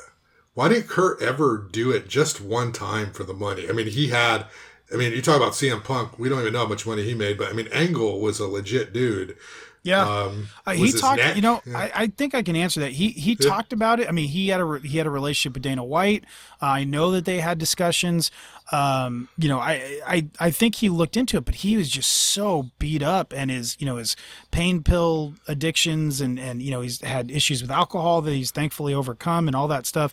Why 0.55 0.69
didn't 0.69 0.89
Kurt 0.89 1.23
ever 1.23 1.69
do 1.71 1.91
it 1.91 2.09
just 2.09 2.41
one 2.41 2.73
time 2.73 3.13
for 3.13 3.25
the 3.25 3.35
money? 3.35 3.69
I 3.69 3.73
mean, 3.73 3.87
he 3.87 4.09
had. 4.09 4.47
I 4.93 4.97
mean, 4.97 5.13
you 5.13 5.23
talk 5.23 5.37
about 5.37 5.53
CM 5.53 5.85
Punk. 5.85 6.19
We 6.19 6.29
don't 6.29 6.41
even 6.41 6.53
know 6.53 6.61
how 6.61 6.67
much 6.67 6.85
money 6.85 7.05
he 7.05 7.15
made, 7.15 7.39
but 7.39 7.49
I 7.49 7.53
mean, 7.53 7.69
Angle 7.71 8.21
was 8.21 8.41
a 8.41 8.49
legit 8.49 8.93
dude. 8.93 9.37
Yeah, 9.83 10.07
um, 10.07 10.49
uh, 10.67 10.73
he 10.73 10.93
talked. 10.93 11.23
You 11.37 11.41
know, 11.41 11.63
yeah. 11.65 11.79
I, 11.79 11.93
I 11.95 12.07
think 12.09 12.35
I 12.35 12.43
can 12.43 12.55
answer 12.55 12.81
that. 12.81 12.93
He 12.93 13.09
he 13.09 13.37
yeah. 13.41 13.49
talked 13.49 13.73
about 13.73 13.99
it. 13.99 14.09
I 14.09 14.13
mean, 14.13 14.29
he 14.29 14.49
had 14.49 14.61
a 14.61 14.79
he 14.81 14.99
had 14.99 15.07
a 15.07 15.11
relationship 15.11 15.55
with 15.55 15.63
Dana 15.63 15.83
White. 15.83 16.25
Uh, 16.61 16.67
I 16.67 16.85
know 16.85 17.11
that 17.13 17.25
they 17.25 17.41
had 17.41 17.57
discussions. 17.57 18.31
Um, 18.73 19.29
you 19.39 19.49
know, 19.49 19.59
I, 19.59 20.01
I 20.07 20.27
I 20.39 20.51
think 20.51 20.77
he 20.77 20.91
looked 20.91 21.17
into 21.17 21.39
it, 21.39 21.47
but 21.47 21.57
he 21.57 21.79
was 21.79 21.89
just 21.89 22.11
so 22.11 22.71
beat 22.79 23.03
up, 23.03 23.33
and 23.35 23.51
his 23.51 23.77
you 23.81 23.87
know 23.87 23.97
his 23.97 24.17
pain 24.51 24.83
pill 24.83 25.35
addictions, 25.49 26.21
and 26.21 26.39
and 26.39 26.61
you 26.61 26.71
know 26.71 26.83
he's 26.83 27.01
had 27.01 27.31
issues 27.31 27.63
with 27.63 27.71
alcohol 27.71 28.21
that 28.23 28.33
he's 28.33 28.51
thankfully 28.51 28.93
overcome, 28.93 29.49
and 29.49 29.57
all 29.57 29.67
that 29.69 29.87
stuff. 29.87 30.13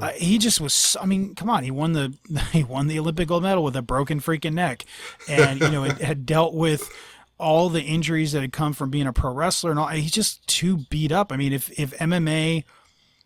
Uh, 0.00 0.08
he 0.12 0.38
just 0.38 0.58
was. 0.58 0.96
I 1.00 1.04
mean, 1.04 1.34
come 1.34 1.50
on, 1.50 1.64
he 1.64 1.70
won 1.70 1.92
the 1.92 2.14
he 2.52 2.64
won 2.64 2.86
the 2.86 2.98
Olympic 2.98 3.28
gold 3.28 3.42
medal 3.42 3.62
with 3.62 3.76
a 3.76 3.82
broken 3.82 4.20
freaking 4.20 4.54
neck, 4.54 4.86
and 5.28 5.60
you 5.60 5.70
know 5.70 5.84
it 5.84 5.98
had 5.98 6.24
dealt 6.24 6.54
with 6.54 6.90
all 7.38 7.68
the 7.68 7.82
injuries 7.82 8.32
that 8.32 8.40
had 8.40 8.52
come 8.52 8.72
from 8.72 8.90
being 8.90 9.06
a 9.06 9.12
pro 9.12 9.32
wrestler 9.32 9.70
and 9.70 9.78
all. 9.78 9.88
He's 9.88 10.10
just 10.10 10.46
too 10.46 10.78
beat 10.90 11.12
up. 11.12 11.32
I 11.32 11.36
mean, 11.36 11.52
if 11.52 11.70
if 11.78 11.96
MMA, 11.98 12.64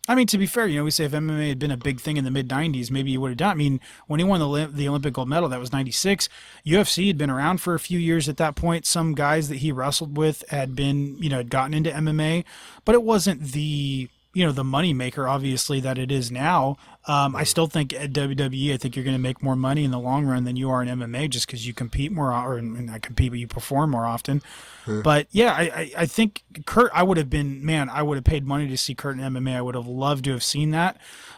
I 0.07 0.15
mean, 0.15 0.27
to 0.27 0.37
be 0.37 0.45
fair, 0.45 0.67
you 0.67 0.77
know, 0.77 0.83
we 0.83 0.91
say 0.91 1.05
if 1.05 1.11
MMA 1.11 1.49
had 1.49 1.59
been 1.59 1.71
a 1.71 1.77
big 1.77 1.99
thing 1.99 2.17
in 2.17 2.23
the 2.23 2.31
mid 2.31 2.47
'90s, 2.49 2.89
maybe 2.89 3.11
he 3.11 3.17
would 3.17 3.29
have 3.31 3.37
done. 3.37 3.51
I 3.51 3.55
mean, 3.55 3.79
when 4.07 4.19
he 4.19 4.23
won 4.23 4.39
the 4.39 4.67
the 4.67 4.87
Olympic 4.87 5.13
gold 5.13 5.29
medal, 5.29 5.49
that 5.49 5.59
was 5.59 5.71
'96. 5.71 6.29
UFC 6.65 7.07
had 7.07 7.17
been 7.17 7.29
around 7.29 7.61
for 7.61 7.73
a 7.73 7.79
few 7.79 7.99
years 7.99 8.27
at 8.27 8.37
that 8.37 8.55
point. 8.55 8.85
Some 8.85 9.13
guys 9.13 9.49
that 9.49 9.57
he 9.57 9.71
wrestled 9.71 10.17
with 10.17 10.43
had 10.49 10.75
been, 10.75 11.17
you 11.21 11.29
know, 11.29 11.37
had 11.37 11.49
gotten 11.49 11.73
into 11.73 11.91
MMA, 11.91 12.43
but 12.85 12.95
it 12.95 13.03
wasn't 13.03 13.41
the 13.41 14.09
you 14.37 14.45
know 14.45 14.51
the 14.51 14.63
money 14.63 14.93
maker 14.93 15.27
obviously 15.27 15.79
that 15.79 15.97
it 15.97 16.11
is 16.11 16.31
now 16.31 16.77
um, 17.07 17.35
i 17.35 17.43
still 17.43 17.65
think 17.65 17.91
at 17.91 18.11
wwe 18.13 18.71
i 18.71 18.77
think 18.77 18.95
you're 18.95 19.03
going 19.03 19.15
to 19.15 19.21
make 19.21 19.41
more 19.41 19.55
money 19.55 19.83
in 19.83 19.89
the 19.89 19.99
long 19.99 20.27
run 20.27 20.43
than 20.43 20.55
you 20.55 20.69
are 20.69 20.83
in 20.83 20.87
mma 20.87 21.27
just 21.27 21.47
because 21.47 21.65
you 21.65 21.73
compete 21.73 22.11
more 22.11 22.31
or 22.31 22.61
not 22.61 23.01
compete 23.01 23.31
but 23.31 23.39
you 23.39 23.47
perform 23.47 23.89
more 23.89 24.05
often. 24.05 24.43
Hmm. 24.85 25.01
but 25.01 25.27
yeah 25.31 25.53
I, 25.53 25.61
I, 25.61 25.91
I, 25.97 26.05
think 26.05 26.43
kurt 26.67 26.91
i 26.93 27.01
would 27.01 27.17
have 27.17 27.31
been 27.31 27.65
man 27.65 27.89
i 27.89 28.03
would 28.03 28.15
have 28.15 28.23
paid 28.23 28.45
money 28.45 28.67
to 28.67 28.77
see 28.77 28.93
kurt 28.93 29.17
in 29.17 29.23
mma 29.33 29.55
i 29.55 29.61
would 29.61 29.75
have 29.75 29.87
loved 29.87 30.25
to 30.25 30.31
have 30.31 30.43
seen 30.43 30.69
that. 30.71 30.97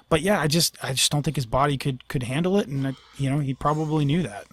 But 0.09 0.21
yeah 0.21 0.41
i 0.41 0.47
just 0.47 0.77
i 0.83 0.91
just 0.91 1.09
don't 1.09 1.23
think 1.23 1.37
his 1.37 1.45
body 1.45 1.77
could 1.77 2.05
could 2.09 2.23
handle 2.23 2.57
it 2.57 2.67
and 2.67 2.97
you 3.17 3.29
know 3.29 3.39
he 3.39 3.53
probably 3.53 4.03
knew 4.03 4.23
that. 4.23 4.47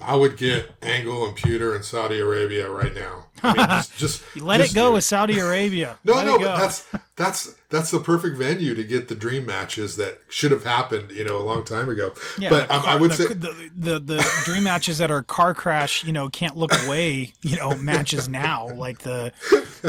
I 0.00 0.16
would 0.16 0.36
get 0.36 0.72
Angle 0.82 1.26
and 1.26 1.36
Puder 1.36 1.76
in 1.76 1.82
Saudi 1.82 2.18
Arabia 2.18 2.68
right 2.68 2.94
now. 2.94 3.26
I 3.42 3.56
mean, 3.56 3.66
just, 3.66 3.96
just 3.98 4.36
Let 4.36 4.58
just 4.60 4.72
it 4.72 4.74
go 4.74 4.92
with 4.92 5.04
Saudi 5.04 5.38
Arabia. 5.38 5.98
No, 6.04 6.14
Let 6.14 6.26
no, 6.26 6.38
but 6.38 6.56
that's 6.56 6.86
that's 7.16 7.54
that's 7.68 7.90
the 7.90 8.00
perfect 8.00 8.36
venue 8.36 8.74
to 8.74 8.84
get 8.84 9.08
the 9.08 9.14
dream 9.14 9.46
matches 9.46 9.96
that 9.96 10.18
should 10.28 10.50
have 10.50 10.64
happened, 10.64 11.10
you 11.10 11.24
know, 11.24 11.38
a 11.38 11.42
long 11.42 11.64
time 11.64 11.88
ago. 11.88 12.12
Yeah, 12.38 12.50
but 12.50 12.68
the 12.68 12.74
um, 12.74 12.82
I 12.86 12.96
would 12.96 13.10
the, 13.12 13.14
say 13.14 13.26
the, 13.28 13.70
the 13.76 13.98
the 13.98 14.42
dream 14.44 14.64
matches 14.64 14.98
that 14.98 15.10
are 15.10 15.22
car 15.22 15.54
crash, 15.54 16.04
you 16.04 16.12
know, 16.12 16.28
can't 16.28 16.56
look 16.56 16.72
away, 16.84 17.32
you 17.42 17.56
know, 17.56 17.74
matches 17.76 18.28
now, 18.28 18.68
like 18.74 18.98
the 19.00 19.32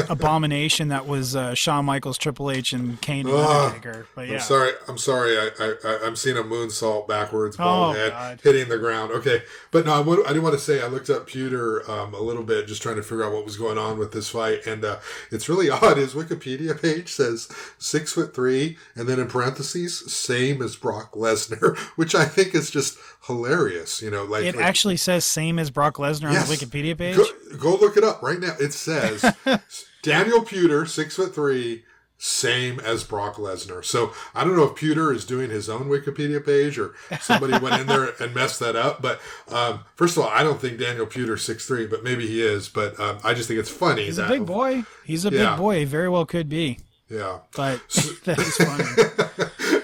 abomination 0.08 0.88
that 0.88 1.06
was 1.06 1.36
uh, 1.36 1.54
Shawn 1.54 1.84
Michaels, 1.84 2.18
Triple 2.18 2.50
H, 2.50 2.72
and 2.72 3.00
Kane 3.00 3.26
and 3.26 3.36
Ugh. 3.36 3.46
Undertaker. 3.74 4.06
But 4.14 4.28
yeah, 4.28 4.34
I'm 4.34 4.40
sorry. 4.40 4.72
I'm 4.88 4.98
sorry. 4.98 5.38
I, 5.38 5.50
I, 5.60 5.98
I'm 6.04 6.16
seeing 6.16 6.36
a 6.36 6.42
moonsault 6.42 7.08
backwards, 7.08 7.56
Oh, 7.58 7.92
head 7.92 8.12
God. 8.12 8.40
hitting 8.42 8.68
the 8.68 8.78
ground. 8.78 9.12
Okay, 9.12 9.42
but 9.70 9.86
no, 9.86 9.94
I, 9.94 10.00
would, 10.00 10.24
I 10.24 10.28
didn't 10.28 10.42
want 10.42 10.54
to 10.54 10.60
say. 10.60 10.82
I 10.82 10.86
looked 10.86 11.10
up 11.10 11.28
Puder 11.28 11.88
um, 11.88 12.14
a 12.14 12.20
little 12.20 12.42
bit, 12.42 12.66
just 12.66 12.82
trying 12.82 12.96
to 12.96 13.02
figure 13.02 13.24
out 13.24 13.32
what 13.32 13.43
was 13.44 13.56
going 13.56 13.78
on 13.78 13.98
with 13.98 14.12
this 14.12 14.28
fight, 14.30 14.66
and 14.66 14.84
uh, 14.84 14.98
it's 15.30 15.48
really 15.48 15.70
odd. 15.70 15.96
His 15.96 16.14
Wikipedia 16.14 16.80
page 16.80 17.08
says 17.12 17.48
six 17.78 18.12
foot 18.12 18.34
three, 18.34 18.76
and 18.94 19.08
then 19.08 19.18
in 19.20 19.28
parentheses, 19.28 20.12
same 20.12 20.62
as 20.62 20.76
Brock 20.76 21.12
Lesnar, 21.12 21.76
which 21.96 22.14
I 22.14 22.24
think 22.24 22.54
is 22.54 22.70
just 22.70 22.98
hilarious. 23.26 24.02
You 24.02 24.10
know, 24.10 24.24
like 24.24 24.44
it 24.44 24.56
like- 24.56 24.64
actually 24.64 24.96
says 24.96 25.24
same 25.24 25.58
as 25.58 25.70
Brock 25.70 25.96
Lesnar 25.96 26.32
Yes. 26.32 26.42
on 26.42 26.48
the 26.48 26.54
Wikipedia 26.66 26.96
page. 26.96 27.16
Go, 27.16 27.26
go 27.58 27.76
look 27.76 27.96
it 27.96 28.04
up 28.04 28.22
right 28.22 28.38
now. 28.40 28.54
It 28.60 28.72
says 28.72 29.22
Daniel 30.02 30.40
Puder, 30.40 30.86
six 30.88 31.16
foot 31.16 31.34
three, 31.34 31.84
same 32.26 32.80
as 32.80 33.04
Brock 33.04 33.34
Lesnar. 33.36 33.84
So 33.84 34.14
I 34.34 34.44
don't 34.44 34.56
know 34.56 34.64
if 34.64 34.70
Puder 34.76 35.14
is 35.14 35.26
doing 35.26 35.50
his 35.50 35.68
own 35.68 35.90
Wikipedia 35.90 36.42
page 36.44 36.78
or 36.78 36.94
somebody 37.20 37.58
went 37.58 37.82
in 37.82 37.86
there 37.86 38.14
and 38.18 38.34
messed 38.34 38.60
that 38.60 38.76
up. 38.76 39.02
But 39.02 39.20
um, 39.48 39.80
first 39.94 40.16
of 40.16 40.22
all, 40.22 40.30
I 40.30 40.42
don't 40.42 40.58
think 40.58 40.78
Daniel 40.78 41.04
Puder 41.04 41.38
six 41.38 41.66
three, 41.66 41.86
but 41.86 42.02
maybe 42.02 42.26
he 42.26 42.40
is. 42.40 42.70
But 42.70 42.98
um, 42.98 43.18
I 43.22 43.34
just 43.34 43.48
think 43.48 43.60
it's 43.60 43.68
funny. 43.68 44.06
He's 44.06 44.16
a 44.16 44.26
big 44.26 44.46
boy. 44.46 44.84
He's 45.04 45.26
a 45.26 45.30
Yeah. 45.30 45.50
big 45.50 45.58
boy. 45.58 45.78
He 45.80 45.84
very 45.84 46.08
well 46.08 46.24
could 46.24 46.48
be, 46.48 46.78
Yeah. 47.10 47.40
but 47.54 47.80
that 48.24 48.38
is 48.38 48.56
funny. 48.56 49.80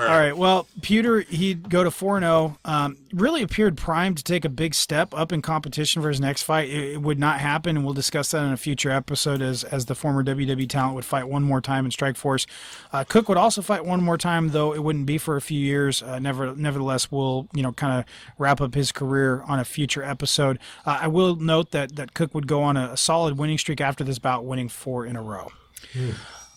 All 0.00 0.18
right. 0.18 0.36
Well, 0.36 0.66
Puder, 0.80 1.26
he'd 1.26 1.68
go 1.68 1.84
to 1.84 1.90
4 1.90 2.20
0. 2.20 2.56
Um, 2.64 2.96
really 3.12 3.42
appeared 3.42 3.76
primed 3.76 4.16
to 4.18 4.24
take 4.24 4.44
a 4.44 4.48
big 4.48 4.74
step 4.74 5.12
up 5.14 5.32
in 5.32 5.42
competition 5.42 6.00
for 6.00 6.08
his 6.08 6.20
next 6.20 6.42
fight. 6.42 6.68
It, 6.70 6.94
it 6.94 7.02
would 7.02 7.18
not 7.18 7.40
happen, 7.40 7.76
and 7.76 7.84
we'll 7.84 7.94
discuss 7.94 8.30
that 8.30 8.42
in 8.44 8.52
a 8.52 8.56
future 8.56 8.90
episode 8.90 9.42
as, 9.42 9.62
as 9.64 9.86
the 9.86 9.94
former 9.94 10.24
WWE 10.24 10.68
talent 10.68 10.94
would 10.94 11.04
fight 11.04 11.28
one 11.28 11.42
more 11.42 11.60
time 11.60 11.84
in 11.84 11.90
Strikeforce. 11.90 12.46
Uh, 12.92 13.04
Cook 13.04 13.28
would 13.28 13.38
also 13.38 13.62
fight 13.62 13.84
one 13.84 14.02
more 14.02 14.16
time, 14.16 14.50
though 14.50 14.74
it 14.74 14.82
wouldn't 14.82 15.06
be 15.06 15.18
for 15.18 15.36
a 15.36 15.42
few 15.42 15.60
years. 15.60 16.02
Uh, 16.02 16.18
never, 16.18 16.54
nevertheless, 16.54 17.10
we'll 17.10 17.48
you 17.52 17.62
know 17.62 17.72
kind 17.72 17.98
of 17.98 18.04
wrap 18.38 18.60
up 18.60 18.74
his 18.74 18.92
career 18.92 19.42
on 19.42 19.58
a 19.58 19.64
future 19.64 20.02
episode. 20.02 20.58
Uh, 20.86 21.00
I 21.02 21.08
will 21.08 21.36
note 21.36 21.72
that 21.72 21.96
that 21.96 22.14
Cook 22.14 22.34
would 22.34 22.46
go 22.46 22.62
on 22.62 22.76
a, 22.76 22.92
a 22.92 22.96
solid 22.96 23.36
winning 23.38 23.58
streak 23.58 23.80
after 23.80 24.04
this 24.04 24.18
bout, 24.18 24.44
winning 24.44 24.68
four 24.68 25.04
in 25.04 25.16
a 25.16 25.22
row. 25.22 25.52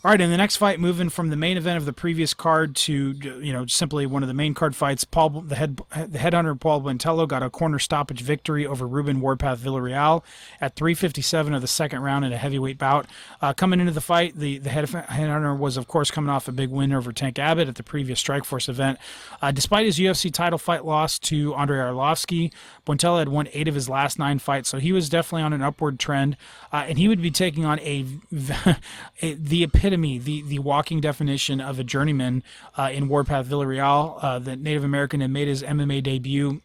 All 0.05 0.11
right, 0.11 0.19
in 0.19 0.29
the 0.29 0.35
next 0.35 0.57
fight, 0.57 0.81
moving 0.81 1.07
from 1.07 1.29
the 1.29 1.37
main 1.37 1.55
event 1.55 1.77
of 1.77 1.85
the 1.85 1.93
previous 1.93 2.33
card 2.33 2.75
to 2.75 3.11
you 3.13 3.53
know 3.53 3.65
simply 3.67 4.05
one 4.05 4.21
of 4.21 4.27
the 4.27 4.33
main 4.33 4.53
card 4.53 4.75
fights, 4.75 5.05
Paul 5.05 5.29
the 5.29 5.55
head 5.55 5.79
the 5.95 6.19
headhunter 6.19 6.59
Paul 6.59 6.81
Buentello 6.81 7.25
got 7.25 7.41
a 7.41 7.49
corner 7.49 7.79
stoppage 7.79 8.19
victory 8.19 8.67
over 8.67 8.85
Ruben 8.85 9.21
Warpath 9.21 9.59
Villarreal 9.59 10.21
at 10.59 10.75
3:57 10.75 11.55
of 11.55 11.61
the 11.61 11.69
second 11.69 12.01
round 12.01 12.25
in 12.25 12.33
a 12.33 12.37
heavyweight 12.37 12.77
bout. 12.77 13.05
Uh, 13.41 13.53
coming 13.53 13.79
into 13.79 13.93
the 13.93 14.01
fight, 14.01 14.37
the 14.37 14.57
the 14.57 14.71
head 14.71 14.83
headhunter 14.89 15.57
was 15.57 15.77
of 15.77 15.87
course 15.87 16.11
coming 16.11 16.29
off 16.29 16.49
a 16.49 16.51
big 16.51 16.69
win 16.69 16.91
over 16.91 17.13
Tank 17.13 17.39
Abbott 17.39 17.69
at 17.69 17.75
the 17.75 17.83
previous 17.83 18.21
Strikeforce 18.21 18.67
event. 18.67 18.99
Uh, 19.41 19.51
despite 19.51 19.85
his 19.85 19.99
UFC 19.99 20.29
title 20.33 20.59
fight 20.59 20.83
loss 20.83 21.17
to 21.19 21.55
Andrei 21.55 21.77
Arlovski, 21.77 22.51
Buentello 22.85 23.19
had 23.19 23.29
won 23.29 23.47
eight 23.53 23.69
of 23.69 23.75
his 23.75 23.87
last 23.87 24.19
nine 24.19 24.39
fights, 24.39 24.67
so 24.67 24.79
he 24.79 24.91
was 24.91 25.07
definitely 25.07 25.43
on 25.43 25.53
an 25.53 25.61
upward 25.61 25.97
trend, 25.97 26.35
uh, 26.73 26.83
and 26.89 26.97
he 26.97 27.07
would 27.07 27.21
be 27.21 27.31
taking 27.31 27.63
on 27.63 27.79
a, 27.79 28.05
a 29.21 29.33
the 29.35 29.63
epitome, 29.63 29.92
the 30.01 30.41
the 30.41 30.59
walking 30.59 30.99
definition 31.01 31.61
of 31.61 31.79
a 31.79 31.83
journeyman 31.83 32.43
uh, 32.77 32.89
in 32.93 33.07
Warpath 33.07 33.45
Villarreal. 33.47 34.17
Uh, 34.23 34.39
the 34.39 34.55
Native 34.55 34.83
American 34.83 35.21
had 35.21 35.31
made 35.31 35.47
his 35.47 35.61
MMA 35.63 36.01
debut 36.03 36.61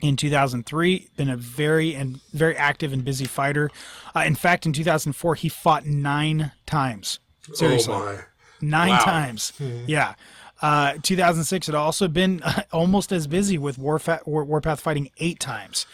in 0.00 0.16
2003 0.16 1.08
been 1.16 1.28
a 1.30 1.36
very 1.36 1.94
and 1.94 2.20
very 2.32 2.56
active 2.56 2.92
and 2.92 3.04
busy 3.04 3.24
fighter. 3.24 3.70
Uh, 4.16 4.20
in 4.20 4.34
fact 4.34 4.66
in 4.66 4.72
2004 4.72 5.34
he 5.36 5.48
fought 5.48 5.86
nine 5.86 6.52
times. 6.66 7.18
Seriously. 7.52 7.94
Oh 7.94 8.20
nine 8.60 8.90
Wow. 8.90 8.98
times. 9.04 9.52
Yeah. 9.86 10.14
Uh, 10.60 10.94
2006 11.02 11.66
had 11.66 11.74
also 11.74 12.06
been 12.06 12.40
almost 12.72 13.10
as 13.12 13.26
busy 13.26 13.58
with 13.58 13.76
Warfa- 13.78 14.24
War- 14.26 14.44
warpath 14.44 14.80
fighting 14.80 15.10
eight 15.18 15.40
times. 15.40 15.86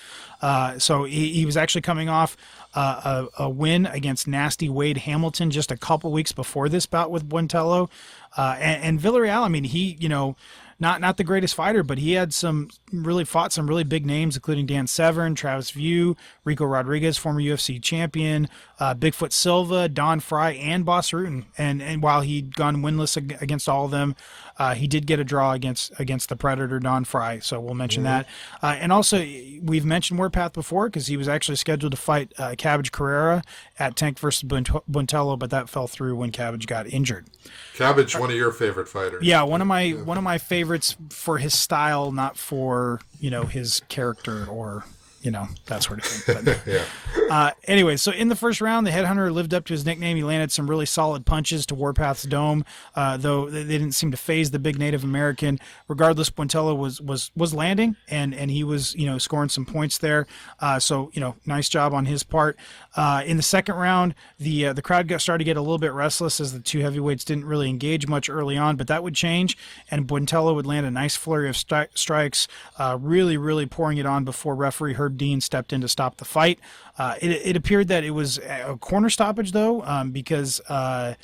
Uh, 0.42 0.78
so 0.78 1.04
he, 1.04 1.32
he 1.32 1.46
was 1.46 1.56
actually 1.56 1.80
coming 1.80 2.08
off 2.08 2.36
a, 2.78 3.28
a 3.44 3.50
win 3.50 3.86
against 3.86 4.26
nasty 4.26 4.68
Wade 4.68 4.98
Hamilton 4.98 5.50
just 5.50 5.70
a 5.70 5.76
couple 5.76 6.12
weeks 6.12 6.32
before 6.32 6.68
this 6.68 6.86
bout 6.86 7.10
with 7.10 7.28
Buentello. 7.28 7.90
Uh, 8.36 8.56
and, 8.60 8.82
and 8.82 9.00
Villarreal, 9.00 9.42
I 9.42 9.48
mean, 9.48 9.64
he, 9.64 9.96
you 9.98 10.08
know, 10.08 10.36
not 10.80 11.00
not 11.00 11.16
the 11.16 11.24
greatest 11.24 11.54
fighter, 11.54 11.82
but 11.82 11.98
he 11.98 12.12
had 12.12 12.32
some 12.32 12.70
really 12.92 13.24
fought 13.24 13.52
some 13.52 13.66
really 13.66 13.82
big 13.82 14.06
names, 14.06 14.36
including 14.36 14.66
Dan 14.66 14.86
Severn, 14.86 15.34
Travis 15.34 15.72
Wiuff, 15.72 16.16
Ricco 16.44 16.66
Rodriguez, 16.66 17.18
former 17.18 17.40
UFC 17.40 17.82
champion, 17.82 18.48
uh, 18.78 18.94
Bigfoot 18.94 19.32
Silva, 19.32 19.88
Don 19.88 20.20
Frye, 20.20 20.52
and 20.52 20.84
Bas 20.84 21.10
Rutten. 21.10 21.46
And 21.56 21.82
and 21.82 22.00
while 22.00 22.20
he'd 22.20 22.54
gone 22.54 22.76
winless 22.76 23.16
against 23.16 23.68
all 23.68 23.86
of 23.86 23.90
them, 23.90 24.14
uh, 24.58 24.74
he 24.74 24.86
did 24.86 25.06
get 25.06 25.20
a 25.20 25.24
draw 25.24 25.52
against 25.52 25.92
against 25.98 26.28
the 26.28 26.36
Predator 26.36 26.80
Don 26.80 27.04
Frye. 27.04 27.38
So 27.38 27.60
we'll 27.60 27.74
mention 27.74 28.02
that. 28.02 28.26
Uh, 28.62 28.76
and 28.78 28.92
also 28.92 29.18
we've 29.62 29.84
mentioned 29.84 30.18
Warpath 30.18 30.52
before 30.52 30.88
because 30.88 31.06
he 31.06 31.16
was 31.16 31.28
actually 31.28 31.56
scheduled 31.56 31.92
to 31.92 31.96
fight 31.96 32.32
uh, 32.38 32.54
Cabbage 32.58 32.90
Correira 32.90 33.42
at 33.78 33.96
Tank 33.96 34.18
versus 34.18 34.42
Bunt- 34.42 34.82
Buntello, 34.90 35.38
but 35.38 35.50
that 35.50 35.68
fell 35.68 35.86
through 35.86 36.16
when 36.16 36.30
Cabbage 36.32 36.66
got 36.66 36.86
injured. 36.86 37.26
Cabbage, 37.74 38.16
one 38.18 38.30
of 38.30 38.36
your 38.36 38.52
favorite 38.52 38.88
fighters. 38.88 39.24
Yeah, 39.24 39.42
one 39.42 39.60
of 39.60 39.66
my 39.66 39.90
one 39.90 40.18
of 40.18 40.24
my 40.24 40.38
favorites 40.38 40.96
for 41.10 41.38
his 41.38 41.54
style, 41.54 42.10
not 42.10 42.36
for 42.36 43.00
you 43.20 43.30
know 43.30 43.44
his 43.44 43.80
character 43.88 44.46
or 44.46 44.84
you 45.28 45.32
know 45.32 45.46
that 45.66 45.82
sort 45.82 45.98
of 45.98 46.06
thing. 46.06 46.42
But, 46.42 46.62
Yeah. 46.66 46.84
uh, 47.30 47.50
anyway, 47.64 47.96
so 47.98 48.12
in 48.12 48.28
the 48.28 48.34
first 48.36 48.62
round, 48.62 48.86
the 48.86 48.90
headhunter 48.92 49.30
lived 49.30 49.52
up 49.52 49.66
to 49.66 49.74
his 49.74 49.84
nickname. 49.84 50.16
He 50.16 50.24
landed 50.24 50.50
some 50.50 50.70
really 50.70 50.86
solid 50.86 51.26
punches 51.26 51.66
to 51.66 51.74
Warpath's 51.74 52.22
dome, 52.22 52.64
uh, 52.96 53.18
though 53.18 53.50
they 53.50 53.64
didn't 53.64 53.92
seem 53.92 54.10
to 54.10 54.16
phase 54.16 54.52
the 54.52 54.58
big 54.58 54.78
Native 54.78 55.04
American. 55.04 55.60
Regardless, 55.86 56.30
Buentello 56.30 56.74
was 56.74 56.98
was 57.02 57.30
was 57.36 57.52
landing 57.52 57.96
and 58.08 58.34
and 58.34 58.50
he 58.50 58.64
was 58.64 58.94
you 58.94 59.04
know 59.04 59.18
scoring 59.18 59.50
some 59.50 59.66
points 59.66 59.98
there. 59.98 60.26
Uh, 60.60 60.78
so 60.78 61.10
you 61.12 61.20
know, 61.20 61.36
nice 61.44 61.68
job 61.68 61.92
on 61.92 62.06
his 62.06 62.22
part. 62.22 62.58
Uh, 62.96 63.22
in 63.26 63.36
the 63.36 63.42
second 63.42 63.74
round, 63.74 64.14
the 64.38 64.68
uh, 64.68 64.72
the 64.72 64.80
crowd 64.80 65.08
got 65.08 65.20
started 65.20 65.40
to 65.40 65.44
get 65.44 65.58
a 65.58 65.60
little 65.60 65.76
bit 65.76 65.92
restless 65.92 66.40
as 66.40 66.54
the 66.54 66.60
two 66.60 66.80
heavyweights 66.80 67.22
didn't 67.24 67.44
really 67.44 67.68
engage 67.68 68.06
much 68.08 68.30
early 68.30 68.56
on, 68.56 68.76
but 68.76 68.86
that 68.86 69.02
would 69.02 69.14
change, 69.14 69.58
and 69.90 70.06
Buentello 70.08 70.54
would 70.54 70.64
land 70.64 70.86
a 70.86 70.90
nice 70.90 71.16
flurry 71.16 71.50
of 71.50 71.54
stri- 71.54 71.88
strikes, 71.92 72.48
uh, 72.78 72.96
really 72.98 73.36
really 73.36 73.66
pouring 73.66 73.98
it 73.98 74.06
on 74.06 74.24
before 74.24 74.54
referee 74.54 74.94
Herb 74.94 75.17
Dean 75.18 75.40
stepped 75.40 75.72
in 75.72 75.80
to 75.82 75.88
stop 75.88 76.16
the 76.16 76.24
fight. 76.24 76.58
Uh, 76.96 77.16
it, 77.20 77.30
it 77.30 77.56
appeared 77.56 77.88
that 77.88 78.04
it 78.04 78.12
was 78.12 78.38
a 78.38 78.76
corner 78.80 79.10
stoppage 79.10 79.52
though, 79.52 79.82
um, 79.82 80.10
because. 80.10 80.60
Uh, 80.68 81.14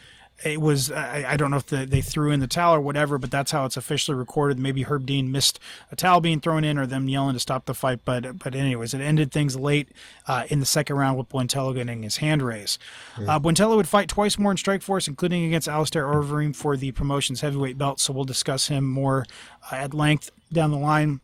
it 0.43 0.61
was 0.61 0.91
I, 0.91 1.25
I 1.33 1.37
don't 1.37 1.51
know 1.51 1.59
if 1.59 1.67
the, 1.67 1.87
they 1.87 2.01
threw 2.01 2.31
in 2.31 2.41
the 2.41 2.47
towel 2.47 2.75
or 2.75 2.81
whatever, 2.81 3.19
but 3.19 3.31
that's 3.31 3.53
how 3.53 3.65
it's 3.65 3.77
officially 3.77 4.17
recorded. 4.17 4.59
Maybe 4.59 4.83
Herb 4.83 5.07
Dean 5.07 5.31
missed 5.31 5.61
a 5.93 5.97
towel 5.97 6.21
being 6.21 6.41
thrown 6.41 6.65
in 6.65 6.77
or 6.77 6.87
them 6.87 7.09
yelling 7.09 7.35
to 7.35 7.41
stop 7.41 7.67
the 7.67 7.75
fight. 7.75 8.01
But 8.05 8.39
but 8.39 8.55
anyways, 8.55 8.95
it 8.95 9.01
ended 9.01 9.31
things 9.31 9.57
late 9.57 9.89
uh, 10.27 10.45
in 10.49 10.61
the 10.61 10.67
second 10.67 10.97
round 10.97 11.17
with 11.17 11.29
Buentello 11.29 11.75
getting 11.75 12.03
his 12.03 12.17
hand 12.17 12.43
raised. 12.43 12.81
Uh, 13.29 13.39
Buentello 13.39 13.77
would 13.77 13.89
fight 13.89 14.09
twice 14.09 14.39
more 14.39 14.51
in 14.51 14.57
Strikeforce, 14.57 15.07
including 15.07 15.45
against 15.45 15.69
Alistair 15.69 16.07
Overeem 16.07 16.55
for 16.55 16.77
the 16.77 16.91
promotion's 16.93 17.41
heavyweight 17.41 17.79
belt. 17.79 18.01
So 18.01 18.13
we'll 18.13 18.25
discuss 18.25 18.69
him 18.69 18.85
more 18.85 19.27
uh, 19.71 19.77
at 19.77 19.95
length 19.95 20.31
down 20.53 20.73
the 20.73 20.79
line. 20.79 21.21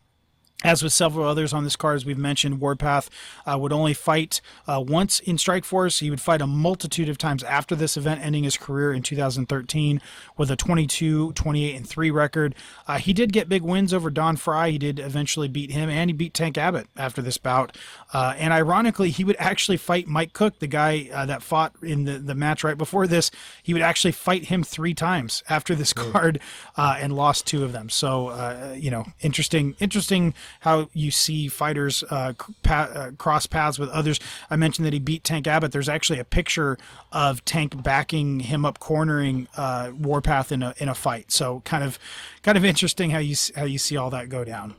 As 0.63 0.83
with 0.83 0.93
several 0.93 1.25
others 1.27 1.53
on 1.53 1.63
this 1.63 1.75
card, 1.75 1.95
as 1.95 2.05
we've 2.05 2.17
mentioned, 2.17 2.59
Warpath 2.59 3.09
uh, 3.47 3.57
would 3.57 3.73
only 3.73 3.95
fight 3.95 4.41
uh, 4.67 4.83
once 4.85 5.19
in 5.19 5.37
Strikeforce. 5.37 5.99
He 5.99 6.11
would 6.11 6.21
fight 6.21 6.39
a 6.39 6.45
multitude 6.45 7.09
of 7.09 7.17
times 7.17 7.43
after 7.43 7.75
this 7.75 7.97
event, 7.97 8.21
ending 8.23 8.43
his 8.43 8.57
career 8.57 8.93
in 8.93 9.01
2013 9.01 9.99
with 10.37 10.51
a 10.51 10.55
22, 10.55 11.33
28, 11.33 11.75
and 11.75 11.87
3 11.87 12.11
record. 12.11 12.55
Uh, 12.87 12.99
he 12.99 13.11
did 13.11 13.33
get 13.33 13.49
big 13.49 13.63
wins 13.63 13.91
over 13.91 14.11
Don 14.11 14.35
Frye. 14.35 14.69
He 14.69 14.77
did 14.77 14.99
eventually 14.99 15.47
beat 15.47 15.71
him, 15.71 15.89
and 15.89 16.11
he 16.11 16.13
beat 16.13 16.35
Tank 16.35 16.59
Abbott 16.59 16.87
after 16.95 17.23
this 17.23 17.39
bout. 17.39 17.75
Uh, 18.13 18.35
and 18.37 18.53
ironically, 18.53 19.09
he 19.09 19.23
would 19.23 19.37
actually 19.39 19.77
fight 19.77 20.07
Mike 20.07 20.33
Cook, 20.33 20.59
the 20.59 20.67
guy 20.67 21.09
uh, 21.11 21.25
that 21.25 21.41
fought 21.41 21.73
in 21.81 22.05
the, 22.05 22.19
the 22.19 22.35
match 22.35 22.63
right 22.63 22.77
before 22.77 23.07
this. 23.07 23.31
He 23.63 23.73
would 23.73 23.81
actually 23.81 24.11
fight 24.11 24.45
him 24.45 24.63
three 24.63 24.93
times 24.93 25.41
after 25.49 25.73
this 25.73 25.91
card 25.93 26.39
uh, 26.77 26.97
and 26.99 27.15
lost 27.15 27.47
two 27.47 27.63
of 27.63 27.71
them. 27.71 27.89
So, 27.89 28.27
uh, 28.27 28.75
you 28.77 28.91
know, 28.91 29.05
interesting, 29.21 29.75
interesting 29.79 30.35
how 30.59 30.89
you 30.93 31.11
see 31.11 31.47
fighters 31.47 32.03
uh, 32.09 32.33
pa- 32.63 32.89
uh, 32.93 33.11
cross 33.11 33.45
paths 33.45 33.79
with 33.79 33.89
others. 33.89 34.19
I 34.49 34.55
mentioned 34.55 34.85
that 34.85 34.93
he 34.93 34.99
beat 34.99 35.23
Tank 35.23 35.47
Abbott. 35.47 35.71
There's 35.71 35.89
actually 35.89 36.19
a 36.19 36.25
picture 36.25 36.77
of 37.11 37.43
Tank 37.45 37.81
backing 37.83 38.41
him 38.41 38.65
up, 38.65 38.79
cornering 38.79 39.47
uh, 39.57 39.91
Warpath 39.97 40.51
in 40.51 40.63
a 40.63 40.73
in 40.77 40.89
a 40.89 40.95
fight. 40.95 41.31
So 41.31 41.61
kind 41.61 41.83
of 41.83 41.97
kind 42.43 42.57
of 42.57 42.65
interesting 42.65 43.09
how 43.11 43.19
you 43.19 43.35
how 43.55 43.63
you 43.63 43.77
see 43.77 43.97
all 43.97 44.09
that 44.11 44.29
go 44.29 44.43
down. 44.43 44.75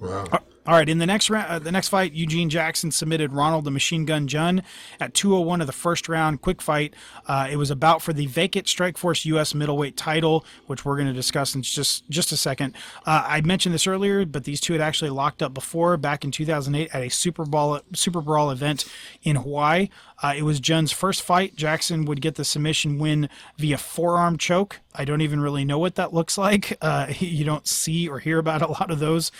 Wow. 0.00 0.26
All 0.64 0.74
right, 0.74 0.88
in 0.88 0.98
the 0.98 1.06
next 1.06 1.28
round, 1.28 1.50
uh, 1.50 1.58
the 1.58 1.72
next 1.72 1.88
fight, 1.88 2.12
Eugene 2.12 2.48
Jackson 2.48 2.92
submitted 2.92 3.32
Ronald 3.32 3.64
the 3.64 3.72
Machine 3.72 4.04
Gun 4.04 4.28
Jhun 4.28 4.62
at 5.00 5.12
201 5.12 5.60
of 5.60 5.66
the 5.66 5.72
first 5.72 6.08
round. 6.08 6.40
Quick 6.40 6.62
fight. 6.62 6.94
Uh, 7.26 7.48
it 7.50 7.56
was 7.56 7.68
about 7.68 8.00
for 8.00 8.12
the 8.12 8.26
vacant 8.26 8.66
Strikeforce 8.66 9.24
U.S. 9.24 9.56
middleweight 9.56 9.96
title, 9.96 10.44
which 10.68 10.84
we're 10.84 10.94
going 10.94 11.08
to 11.08 11.12
discuss 11.12 11.56
in 11.56 11.62
just 11.62 12.08
just 12.08 12.30
a 12.30 12.36
second. 12.36 12.76
Uh, 13.04 13.24
I 13.26 13.40
mentioned 13.40 13.74
this 13.74 13.88
earlier, 13.88 14.24
but 14.24 14.44
these 14.44 14.60
two 14.60 14.72
had 14.72 14.80
actually 14.80 15.10
locked 15.10 15.42
up 15.42 15.52
before 15.52 15.96
back 15.96 16.22
in 16.22 16.30
2008 16.30 16.94
at 16.94 17.02
a 17.02 17.08
Super 17.08 17.44
Bowl 17.44 17.80
Super 17.92 18.20
Brawl 18.20 18.52
event 18.52 18.84
in 19.24 19.34
Hawaii. 19.34 19.88
Uh, 20.22 20.34
it 20.36 20.42
was 20.42 20.60
Jhun's 20.60 20.92
first 20.92 21.22
fight. 21.22 21.56
Jackson 21.56 22.04
would 22.04 22.20
get 22.20 22.36
the 22.36 22.44
submission 22.44 22.98
win 22.98 23.28
via 23.58 23.78
forearm 23.78 24.38
choke. 24.38 24.78
I 24.94 25.04
don't 25.04 25.22
even 25.22 25.40
really 25.40 25.64
know 25.64 25.78
what 25.80 25.96
that 25.96 26.14
looks 26.14 26.38
like. 26.38 26.78
Uh, 26.80 27.12
you 27.18 27.44
don't 27.44 27.66
see 27.66 28.08
or 28.08 28.20
hear 28.20 28.38
about 28.38 28.62
a 28.62 28.68
lot 28.68 28.92
of 28.92 29.00
those 29.00 29.32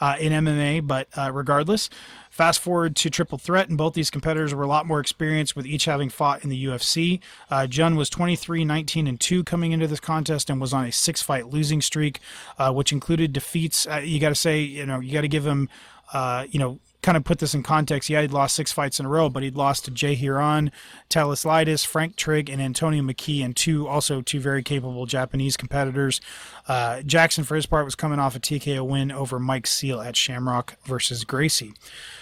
uh, 0.00 0.16
in 0.18 0.32
MMA, 0.32 0.86
but 0.86 1.08
uh, 1.16 1.30
regardless, 1.32 1.90
fast 2.30 2.60
forward 2.60 2.96
to 2.96 3.10
Triple 3.10 3.38
Threat, 3.38 3.68
and 3.68 3.76
both 3.76 3.94
these 3.94 4.10
competitors 4.10 4.54
were 4.54 4.62
a 4.62 4.68
lot 4.68 4.86
more 4.86 5.00
experienced 5.00 5.54
with 5.54 5.66
each 5.66 5.84
having 5.84 6.08
fought 6.08 6.42
in 6.42 6.50
the 6.50 6.64
UFC. 6.64 7.20
Uh, 7.50 7.66
Jhun 7.68 7.96
was 7.96 8.08
23, 8.08 8.64
19, 8.64 9.06
and 9.06 9.20
2 9.20 9.44
coming 9.44 9.72
into 9.72 9.86
this 9.86 10.00
contest 10.00 10.48
and 10.48 10.60
was 10.60 10.72
on 10.72 10.86
a 10.86 10.92
six 10.92 11.20
fight 11.22 11.48
losing 11.48 11.82
streak, 11.82 12.20
uh, 12.58 12.72
which 12.72 12.92
included 12.92 13.32
defeats. 13.32 13.86
Uh, 13.86 13.96
you 14.02 14.18
got 14.18 14.30
to 14.30 14.34
say, 14.34 14.60
you 14.60 14.86
know, 14.86 15.00
you 15.00 15.12
got 15.12 15.20
to 15.20 15.28
give 15.28 15.46
him, 15.46 15.68
uh, 16.12 16.46
you 16.50 16.58
know, 16.58 16.78
kind 17.02 17.16
of 17.16 17.24
put 17.24 17.38
this 17.38 17.54
in 17.54 17.62
context, 17.62 18.10
yeah, 18.10 18.20
he'd 18.20 18.32
lost 18.32 18.54
six 18.54 18.72
fights 18.72 19.00
in 19.00 19.06
a 19.06 19.08
row, 19.08 19.28
but 19.28 19.42
he'd 19.42 19.56
lost 19.56 19.84
to 19.86 19.90
Jay 19.90 20.14
Hieron, 20.14 20.70
Thales 21.08 21.44
Leites, 21.44 21.86
Frank 21.86 22.16
Trigg, 22.16 22.50
and 22.50 22.60
Antonio 22.60 23.02
McKee, 23.02 23.44
and 23.44 23.56
two 23.56 23.88
also 23.88 24.20
two 24.20 24.40
very 24.40 24.62
capable 24.62 25.06
Japanese 25.06 25.56
competitors. 25.56 26.20
Uh, 26.68 27.02
Jackson, 27.02 27.44
for 27.44 27.56
his 27.56 27.66
part, 27.66 27.84
was 27.84 27.94
coming 27.94 28.18
off 28.18 28.36
a 28.36 28.40
TKO 28.40 28.86
win 28.86 29.10
over 29.10 29.38
Mike 29.38 29.66
Seal 29.66 30.00
at 30.00 30.16
Shamrock 30.16 30.76
versus 30.84 31.24
Gracie. 31.24 31.72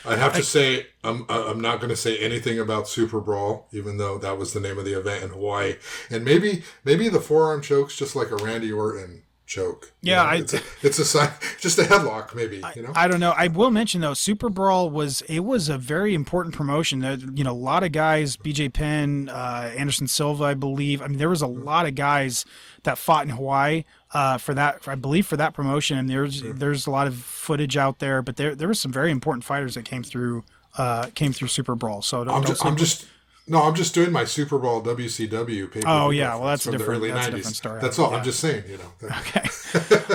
I 0.04 0.16
have 0.16 0.34
to 0.34 0.42
say, 0.42 0.86
I'm 1.02 1.26
I'm 1.28 1.60
not 1.60 1.78
going 1.78 1.90
to 1.90 1.96
say 1.96 2.18
anything 2.18 2.58
about 2.58 2.88
Super 2.88 3.20
Brawl, 3.20 3.68
even 3.72 3.98
though 3.98 4.18
that 4.18 4.38
was 4.38 4.52
the 4.52 4.60
name 4.60 4.78
of 4.78 4.84
the 4.84 4.98
event 4.98 5.24
in 5.24 5.30
Hawaii, 5.30 5.76
and 6.10 6.24
maybe 6.24 6.62
maybe 6.84 7.08
the 7.08 7.20
forearm 7.20 7.62
chokes 7.62 7.96
just 7.96 8.14
like 8.14 8.30
a 8.30 8.36
Randy 8.36 8.72
Orton 8.72 9.22
choke. 9.48 9.92
Yeah, 10.02 10.22
you 10.22 10.24
know, 10.24 10.30
I, 10.30 10.34
it's, 10.42 10.54
a, 10.54 10.60
it's 10.82 10.98
a 10.98 11.04
sign, 11.04 11.30
just 11.58 11.78
a 11.78 11.82
headlock, 11.82 12.34
maybe. 12.34 12.62
You 12.76 12.82
know, 12.82 12.92
I, 12.94 13.04
I 13.04 13.08
don't 13.08 13.18
know. 13.18 13.32
I 13.36 13.48
will 13.48 13.70
mention 13.70 14.02
though, 14.02 14.14
Super 14.14 14.50
Brawl 14.50 14.90
was 14.90 15.22
it 15.22 15.40
was 15.40 15.68
a 15.68 15.78
very 15.78 16.14
important 16.14 16.54
promotion. 16.54 17.00
That 17.00 17.36
you 17.36 17.42
know, 17.42 17.50
a 17.50 17.52
lot 17.52 17.82
of 17.82 17.90
guys, 17.90 18.36
BJ 18.36 18.72
Penn, 18.72 19.28
uh, 19.28 19.72
Anderson 19.76 20.06
Silva, 20.06 20.44
I 20.44 20.54
believe. 20.54 21.02
I 21.02 21.08
mean, 21.08 21.18
there 21.18 21.30
was 21.30 21.42
a 21.42 21.46
lot 21.46 21.86
of 21.86 21.94
guys 21.94 22.44
that 22.84 22.98
fought 22.98 23.24
in 23.24 23.30
Hawaii 23.30 23.84
uh, 24.12 24.38
for 24.38 24.54
that. 24.54 24.86
I 24.86 24.94
believe 24.94 25.26
for 25.26 25.38
that 25.38 25.54
promotion, 25.54 25.98
and 25.98 26.08
there's 26.08 26.42
there's 26.42 26.86
a 26.86 26.90
lot 26.90 27.06
of 27.06 27.16
footage 27.16 27.76
out 27.76 27.98
there. 27.98 28.22
But 28.22 28.36
there 28.36 28.54
there 28.54 28.68
was 28.68 28.78
some 28.78 28.92
very 28.92 29.10
important 29.10 29.44
fighters 29.44 29.74
that 29.74 29.86
came 29.86 30.02
through 30.02 30.44
uh, 30.76 31.08
came 31.14 31.32
through 31.32 31.48
Super 31.48 31.74
Brawl. 31.74 32.02
So 32.02 32.24
don't, 32.24 32.34
I'm 32.34 32.44
just, 32.44 32.64
I'm 32.64 32.76
just 32.76 33.06
no, 33.48 33.62
I'm 33.62 33.74
just 33.74 33.94
doing 33.94 34.12
my 34.12 34.24
Super 34.24 34.58
Bowl 34.58 34.82
WCW 34.82 35.70
paper. 35.70 35.86
Oh 35.88 36.10
yeah, 36.10 36.34
well 36.34 36.46
that's 36.48 36.66
a 36.66 36.70
different 36.70 37.02
that's 37.02 37.28
a 37.28 37.30
different 37.30 37.56
story. 37.56 37.80
That's 37.80 37.98
all. 37.98 38.10
Yeah. 38.10 38.18
I'm 38.18 38.24
just 38.24 38.40
saying, 38.40 38.64
you 38.68 38.78
know. 38.78 38.92
Okay. 39.28 39.48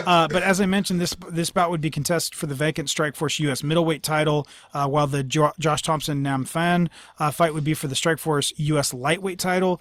uh, 0.08 0.28
but 0.30 0.42
as 0.42 0.60
I 0.60 0.66
mentioned, 0.66 1.00
this 1.00 1.16
this 1.30 1.50
bout 1.52 1.70
would 1.70 1.82
be 1.82 1.92
contested 1.92 2.36
for 2.36 2.48
the 2.48 2.56
vacant 2.56 2.90
Strikeforce 2.90 3.40
U.S. 3.42 3.64
middleweight 3.64 4.02
title, 4.02 4.48
uh, 4.74 4.88
while 4.88 5.06
the 5.06 5.24
jo- 5.24 5.54
Josh 5.60 5.82
Thomson 5.84 6.24
Nam 6.24 6.44
Phan 6.46 6.90
uh, 7.20 7.30
fight 7.32 7.54
would 7.54 7.64
be 7.64 7.74
for 7.74 7.88
the 7.88 7.96
Strikeforce 7.96 8.54
U.S. 8.58 8.94
lightweight 8.94 9.40
title 9.40 9.80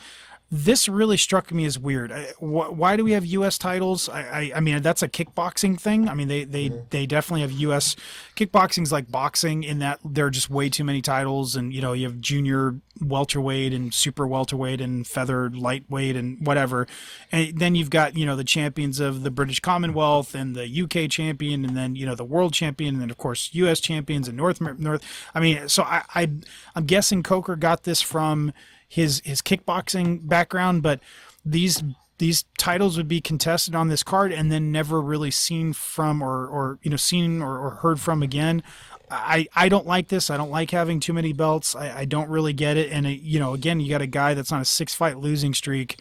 this 0.55 0.87
really 0.87 1.17
struck 1.17 1.51
me 1.51 1.65
as 1.65 1.79
weird. 1.79 2.13
I, 2.13 2.25
wh- 2.39 2.77
why 2.77 2.95
do 2.97 3.05
we 3.05 3.13
have 3.13 3.25
U.S. 3.25 3.57
titles? 3.57 4.11
I, 4.11 4.21
I, 4.21 4.53
I, 4.57 4.61
mean, 4.61 4.83
that's 4.83 5.03
a 5.03 5.09
kickboxing 5.09 5.81
thing. 5.81 6.11
I 6.11 6.15
mean, 6.15 6.29
they 6.29 6.45
they, 6.45 6.69
mm-hmm. 6.69 6.85
they 6.91 7.07
definitely 7.07 7.41
have 7.41 7.53
U.S. 7.53 7.97
kickboxing's 8.37 8.93
like 8.93 9.11
boxing 9.11 9.65
in 9.65 9.79
that 9.79 9.99
there 10.05 10.27
are 10.27 10.31
just 10.31 10.51
way 10.51 10.69
too 10.69 10.85
many 10.85 11.01
titles, 11.01 11.57
and 11.57 11.73
you 11.73 11.81
know 11.81 11.95
you 11.95 12.07
have 12.07 12.21
junior 12.21 12.79
welterweight 13.01 13.73
and 13.73 13.95
super 13.95 14.27
welterweight 14.27 14.83
and 14.83 15.07
feather 15.07 15.49
lightweight 15.49 16.17
and 16.17 16.47
whatever, 16.47 16.87
and 17.33 17.59
then 17.59 17.75
you've 17.75 17.91
got 17.91 18.15
you 18.15 18.27
know 18.27 18.37
the 18.37 18.45
champions 18.45 19.01
of 19.01 19.23
the 19.23 19.31
British 19.31 19.61
Commonwealth 19.61 20.35
and 20.35 20.55
the 20.55 20.83
UK 20.83 21.11
champion, 21.11 21.65
and 21.65 21.75
then 21.75 21.97
you 21.97 22.05
know 22.05 22.15
the 22.15 22.25
world 22.25 22.53
champion, 22.53 22.97
and 22.97 23.03
then 23.03 23.11
of 23.11 23.17
course 23.17 23.49
U.S. 23.55 23.81
champions 23.81 24.29
and 24.29 24.37
North 24.37 24.61
North. 24.61 25.03
I 25.35 25.41
mean, 25.41 25.67
so 25.71 25.83
I, 25.85 26.03
I 26.15 26.31
I'm 26.75 26.85
guessing 26.85 27.23
Coker 27.23 27.57
got 27.57 27.85
this 27.85 28.03
from 28.03 28.53
his 28.93 29.23
his 29.25 29.41
kickboxing 29.41 30.29
background, 30.29 30.83
but 30.83 31.01
these 31.47 31.83
these 32.19 32.45
titles 32.59 32.99
would 32.99 33.09
be 33.09 33.23
contested 33.23 33.75
on 33.75 33.89
this 33.89 34.03
card 34.03 34.33
and 34.33 34.53
then 34.53 34.71
never 34.71 35.01
really 35.01 35.31
seen 35.31 35.73
from 35.73 36.21
or 36.21 36.47
or 36.47 36.79
you 36.83 36.91
know 36.91 36.99
seen 36.99 37.41
or, 37.41 37.59
or 37.59 37.71
heard 37.71 37.99
from 37.99 38.23
again. 38.23 38.63
I, 39.11 39.47
I 39.55 39.69
don't 39.71 39.87
like 39.87 40.09
this. 40.09 40.29
I 40.29 40.37
don't 40.37 40.51
like 40.51 40.71
having 40.71 41.01
too 41.01 41.13
many 41.13 41.33
belts. 41.33 41.75
I, 41.75 42.01
I 42.01 42.05
don't 42.07 42.31
really 42.31 42.55
get 42.55 42.79
it. 42.79 42.91
And, 42.91 43.07
it, 43.07 43.21
you 43.21 43.39
know, 43.39 43.53
again, 43.53 43.79
you 43.79 43.91
got 43.91 44.01
a 44.01 44.07
guy 44.07 44.33
that's 44.33 44.51
on 44.51 44.63
a 44.63 44.65
six 44.65 44.95
fight 44.95 45.19
losing 45.19 45.53
streak 45.53 45.99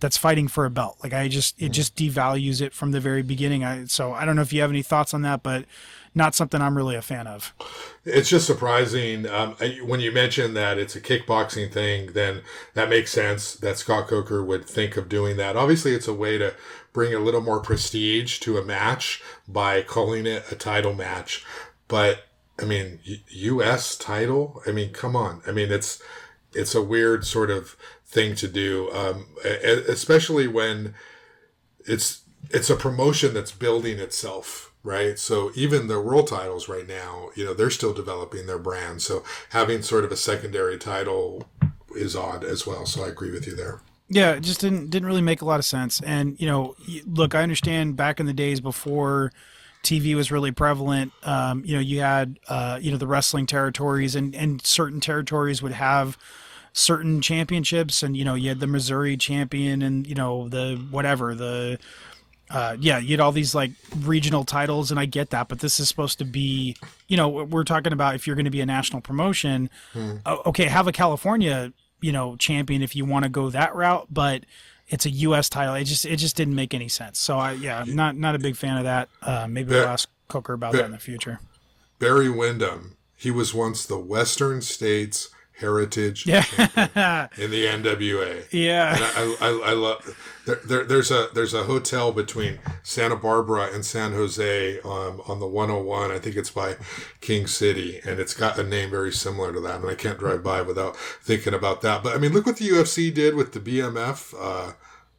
that's 0.00 0.16
fighting 0.16 0.48
for 0.48 0.64
a 0.64 0.70
belt. 0.70 0.96
Like 1.00 1.12
I 1.12 1.28
just, 1.28 1.60
it 1.62 1.68
just 1.68 1.94
devalues 1.94 2.60
it 2.60 2.72
from 2.72 2.90
the 2.90 2.98
very 2.98 3.22
beginning. 3.22 3.62
I, 3.62 3.84
so 3.84 4.12
I 4.12 4.24
don't 4.24 4.34
know 4.34 4.42
if 4.42 4.52
you 4.52 4.60
have 4.62 4.70
any 4.70 4.82
thoughts 4.82 5.14
on 5.14 5.22
that, 5.22 5.44
but 5.44 5.66
not 6.18 6.34
something 6.34 6.60
I'm 6.60 6.76
really 6.76 6.96
a 6.96 7.00
fan 7.00 7.26
of. 7.26 7.54
It's 8.04 8.28
just 8.28 8.46
surprising 8.46 9.26
um, 9.26 9.54
when 9.84 10.00
you 10.00 10.12
mention 10.12 10.52
that 10.54 10.76
it's 10.76 10.96
a 10.96 11.00
kickboxing 11.00 11.72
thing. 11.72 12.12
Then 12.12 12.42
that 12.74 12.90
makes 12.90 13.10
sense 13.12 13.54
that 13.54 13.78
Scott 13.78 14.08
Coker 14.08 14.44
would 14.44 14.66
think 14.66 14.98
of 14.98 15.08
doing 15.08 15.38
that. 15.38 15.56
Obviously, 15.56 15.92
it's 15.92 16.08
a 16.08 16.12
way 16.12 16.36
to 16.36 16.54
bring 16.92 17.14
a 17.14 17.20
little 17.20 17.40
more 17.40 17.60
prestige 17.60 18.40
to 18.40 18.58
a 18.58 18.64
match 18.64 19.22
by 19.46 19.80
calling 19.80 20.26
it 20.26 20.50
a 20.52 20.56
title 20.56 20.92
match. 20.92 21.46
But 21.86 22.24
I 22.60 22.64
mean, 22.64 22.98
U.S. 23.28 23.96
title. 23.96 24.62
I 24.66 24.72
mean, 24.72 24.92
come 24.92 25.14
on. 25.14 25.40
I 25.46 25.52
mean, 25.52 25.70
it's 25.70 26.02
it's 26.52 26.74
a 26.74 26.82
weird 26.82 27.24
sort 27.24 27.50
of 27.50 27.76
thing 28.04 28.34
to 28.36 28.48
do, 28.48 28.90
um, 28.92 29.26
especially 29.44 30.48
when 30.48 30.94
it's 31.86 32.22
it's 32.50 32.70
a 32.70 32.76
promotion 32.76 33.34
that's 33.34 33.52
building 33.52 33.98
itself 33.98 34.67
right? 34.88 35.18
So 35.18 35.52
even 35.54 35.86
the 35.86 36.00
world 36.00 36.28
titles 36.28 36.68
right 36.68 36.88
now, 36.88 37.28
you 37.36 37.44
know, 37.44 37.54
they're 37.54 37.70
still 37.70 37.92
developing 37.92 38.46
their 38.46 38.58
brand. 38.58 39.02
So 39.02 39.22
having 39.50 39.82
sort 39.82 40.04
of 40.04 40.10
a 40.10 40.16
secondary 40.16 40.78
title 40.78 41.44
is 41.94 42.16
odd 42.16 42.42
as 42.42 42.66
well. 42.66 42.86
So 42.86 43.04
I 43.04 43.08
agree 43.08 43.30
with 43.30 43.46
you 43.46 43.54
there. 43.54 43.80
Yeah, 44.08 44.32
it 44.32 44.40
just 44.40 44.60
didn't 44.60 44.88
didn't 44.88 45.06
really 45.06 45.20
make 45.20 45.42
a 45.42 45.44
lot 45.44 45.58
of 45.58 45.66
sense. 45.66 46.00
And 46.00 46.40
you 46.40 46.46
know, 46.46 46.74
look, 47.06 47.34
I 47.34 47.42
understand 47.42 47.96
back 47.96 48.18
in 48.18 48.24
the 48.24 48.32
days 48.32 48.58
before 48.60 49.32
TV 49.82 50.14
was 50.14 50.32
really 50.32 50.50
prevalent. 50.50 51.12
Um, 51.24 51.62
you 51.64 51.74
know, 51.74 51.80
you 51.80 52.00
had 52.00 52.38
uh, 52.48 52.78
you 52.80 52.90
know 52.90 52.96
the 52.96 53.06
wrestling 53.06 53.44
territories, 53.44 54.16
and 54.16 54.34
and 54.34 54.64
certain 54.64 55.00
territories 55.00 55.62
would 55.62 55.72
have 55.72 56.16
certain 56.72 57.20
championships, 57.20 58.02
and 58.02 58.16
you 58.16 58.24
know 58.24 58.34
you 58.34 58.48
had 58.48 58.60
the 58.60 58.66
Missouri 58.66 59.18
champion, 59.18 59.82
and 59.82 60.06
you 60.06 60.14
know 60.14 60.48
the 60.48 60.76
whatever 60.90 61.34
the 61.34 61.78
uh, 62.50 62.76
yeah, 62.80 62.98
you 62.98 63.10
had 63.10 63.20
all 63.20 63.32
these 63.32 63.54
like 63.54 63.72
regional 64.00 64.44
titles, 64.44 64.90
and 64.90 64.98
I 64.98 65.06
get 65.06 65.30
that, 65.30 65.48
but 65.48 65.60
this 65.60 65.78
is 65.78 65.88
supposed 65.88 66.18
to 66.18 66.24
be, 66.24 66.76
you 67.06 67.16
know, 67.16 67.28
we're 67.28 67.64
talking 67.64 67.92
about 67.92 68.14
if 68.14 68.26
you're 68.26 68.36
going 68.36 68.44
to 68.46 68.50
be 68.50 68.60
a 68.60 68.66
national 68.66 69.02
promotion, 69.02 69.70
hmm. 69.92 70.16
okay, 70.26 70.64
have 70.64 70.86
a 70.86 70.92
California, 70.92 71.72
you 72.00 72.12
know, 72.12 72.36
champion 72.36 72.82
if 72.82 72.96
you 72.96 73.04
want 73.04 73.24
to 73.24 73.28
go 73.28 73.50
that 73.50 73.74
route, 73.74 74.06
but 74.10 74.44
it's 74.88 75.04
a 75.04 75.10
U.S. 75.10 75.48
title. 75.48 75.74
It 75.74 75.84
just 75.84 76.06
it 76.06 76.16
just 76.16 76.36
didn't 76.36 76.54
make 76.54 76.72
any 76.72 76.88
sense. 76.88 77.18
So 77.18 77.38
I 77.38 77.52
yeah, 77.52 77.84
not 77.86 78.16
not 78.16 78.34
a 78.34 78.38
big 78.38 78.56
fan 78.56 78.78
of 78.78 78.84
that. 78.84 79.08
Uh, 79.20 79.46
maybe 79.48 79.70
we'll 79.70 79.86
ask 79.86 80.08
Coker 80.28 80.54
about 80.54 80.72
that 80.72 80.86
in 80.86 80.92
the 80.92 80.98
future. 80.98 81.40
Barry 81.98 82.30
Windham, 82.30 82.96
he 83.16 83.30
was 83.30 83.52
once 83.52 83.84
the 83.84 83.98
Western 83.98 84.62
States 84.62 85.28
heritage 85.58 86.26
yeah. 86.26 86.44
in 87.36 87.50
the 87.50 87.64
NWA. 87.66 88.44
Yeah, 88.52 88.94
and 88.94 89.04
I, 89.04 89.46
I, 89.46 89.70
I 89.70 89.72
love. 89.72 90.16
There, 90.46 90.60
there, 90.64 90.84
there's 90.84 91.10
a 91.10 91.28
there's 91.34 91.52
a 91.52 91.64
hotel 91.64 92.12
between 92.12 92.58
Santa 92.82 93.16
Barbara 93.16 93.68
and 93.72 93.84
San 93.84 94.12
Jose 94.12 94.80
um, 94.80 95.20
on 95.26 95.40
the 95.40 95.46
101. 95.46 96.10
I 96.10 96.18
think 96.18 96.36
it's 96.36 96.50
by 96.50 96.76
King 97.20 97.46
City, 97.46 98.00
and 98.04 98.18
it's 98.18 98.34
got 98.34 98.58
a 98.58 98.62
name 98.62 98.90
very 98.90 99.12
similar 99.12 99.52
to 99.52 99.60
that. 99.60 99.80
And 99.80 99.90
I 99.90 99.94
can't 99.94 100.18
drive 100.18 100.42
by 100.42 100.62
without 100.62 100.96
thinking 100.96 101.54
about 101.54 101.82
that. 101.82 102.02
But 102.02 102.14
I 102.14 102.18
mean, 102.18 102.32
look 102.32 102.46
what 102.46 102.56
the 102.56 102.68
UFC 102.68 103.12
did 103.12 103.34
with 103.34 103.52
the 103.52 103.60
BMF. 103.60 104.34
Uh, 104.38 104.72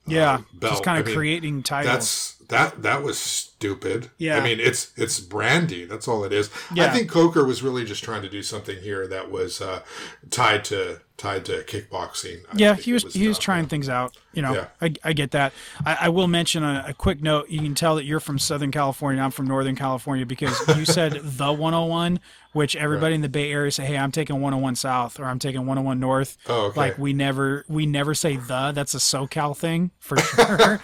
yeah, 0.07 0.35
uh, 0.35 0.41
belt. 0.53 0.73
just 0.73 0.83
kind 0.83 0.99
of 0.99 1.05
I 1.05 1.07
mean, 1.07 1.15
creating 1.15 1.63
titles. 1.63 1.93
That's 1.93 2.38
that 2.49 2.83
that 2.83 3.01
was 3.03 3.17
stupid. 3.17 4.11
Yeah. 4.17 4.37
I 4.37 4.43
mean, 4.43 4.59
it's 4.59 4.91
it's 4.97 5.19
brandy. 5.19 5.85
That's 5.85 6.07
all 6.07 6.23
it 6.23 6.33
is. 6.33 6.49
Yeah. 6.73 6.85
I 6.85 6.89
think 6.89 7.09
Coker 7.09 7.45
was 7.45 7.63
really 7.63 7.85
just 7.85 8.03
trying 8.03 8.21
to 8.23 8.29
do 8.29 8.43
something 8.43 8.77
here 8.79 9.07
that 9.07 9.31
was 9.31 9.61
uh, 9.61 9.81
tied 10.29 10.65
to 10.65 10.99
tied 11.19 11.45
to 11.45 11.63
kickboxing. 11.63 12.39
I 12.51 12.55
yeah, 12.55 12.75
he 12.75 12.93
was, 12.93 13.03
was, 13.03 13.13
he 13.13 13.27
was 13.27 13.37
trying 13.37 13.67
things 13.67 13.89
out. 13.89 14.17
You 14.33 14.41
know, 14.41 14.53
yeah. 14.53 14.67
I, 14.81 14.93
I 15.03 15.13
get 15.13 15.31
that. 15.31 15.53
I, 15.85 15.97
I 16.01 16.09
will 16.09 16.27
mention 16.27 16.63
a, 16.63 16.85
a, 16.87 16.93
quick 16.93 17.21
note. 17.21 17.49
You 17.49 17.59
can 17.59 17.75
tell 17.75 17.95
that 17.97 18.05
you're 18.05 18.19
from 18.19 18.39
Southern 18.39 18.71
California. 18.71 19.21
I'm 19.21 19.31
from 19.31 19.47
Northern 19.47 19.75
California 19.75 20.25
because 20.25 20.57
you 20.77 20.85
said 20.85 21.13
the 21.13 21.51
101, 21.51 22.19
which 22.53 22.75
everybody 22.75 23.11
right. 23.11 23.15
in 23.15 23.21
the 23.21 23.29
Bay 23.29 23.51
Area 23.51 23.69
say, 23.69 23.85
"Hey, 23.85 23.97
I'm 23.97 24.11
taking 24.11 24.35
101 24.37 24.75
South" 24.75 25.19
or 25.19 25.25
"I'm 25.25 25.39
taking 25.39 25.61
101 25.61 25.99
North." 25.99 26.37
Oh, 26.47 26.67
okay. 26.67 26.79
Like 26.79 26.97
we 26.97 27.13
never 27.13 27.65
we 27.67 27.85
never 27.85 28.15
say 28.15 28.37
the. 28.37 28.71
That's 28.73 28.95
a 28.95 28.99
SoCal 28.99 29.55
thing 29.55 29.91
for 29.99 30.17
sure. 30.17 30.81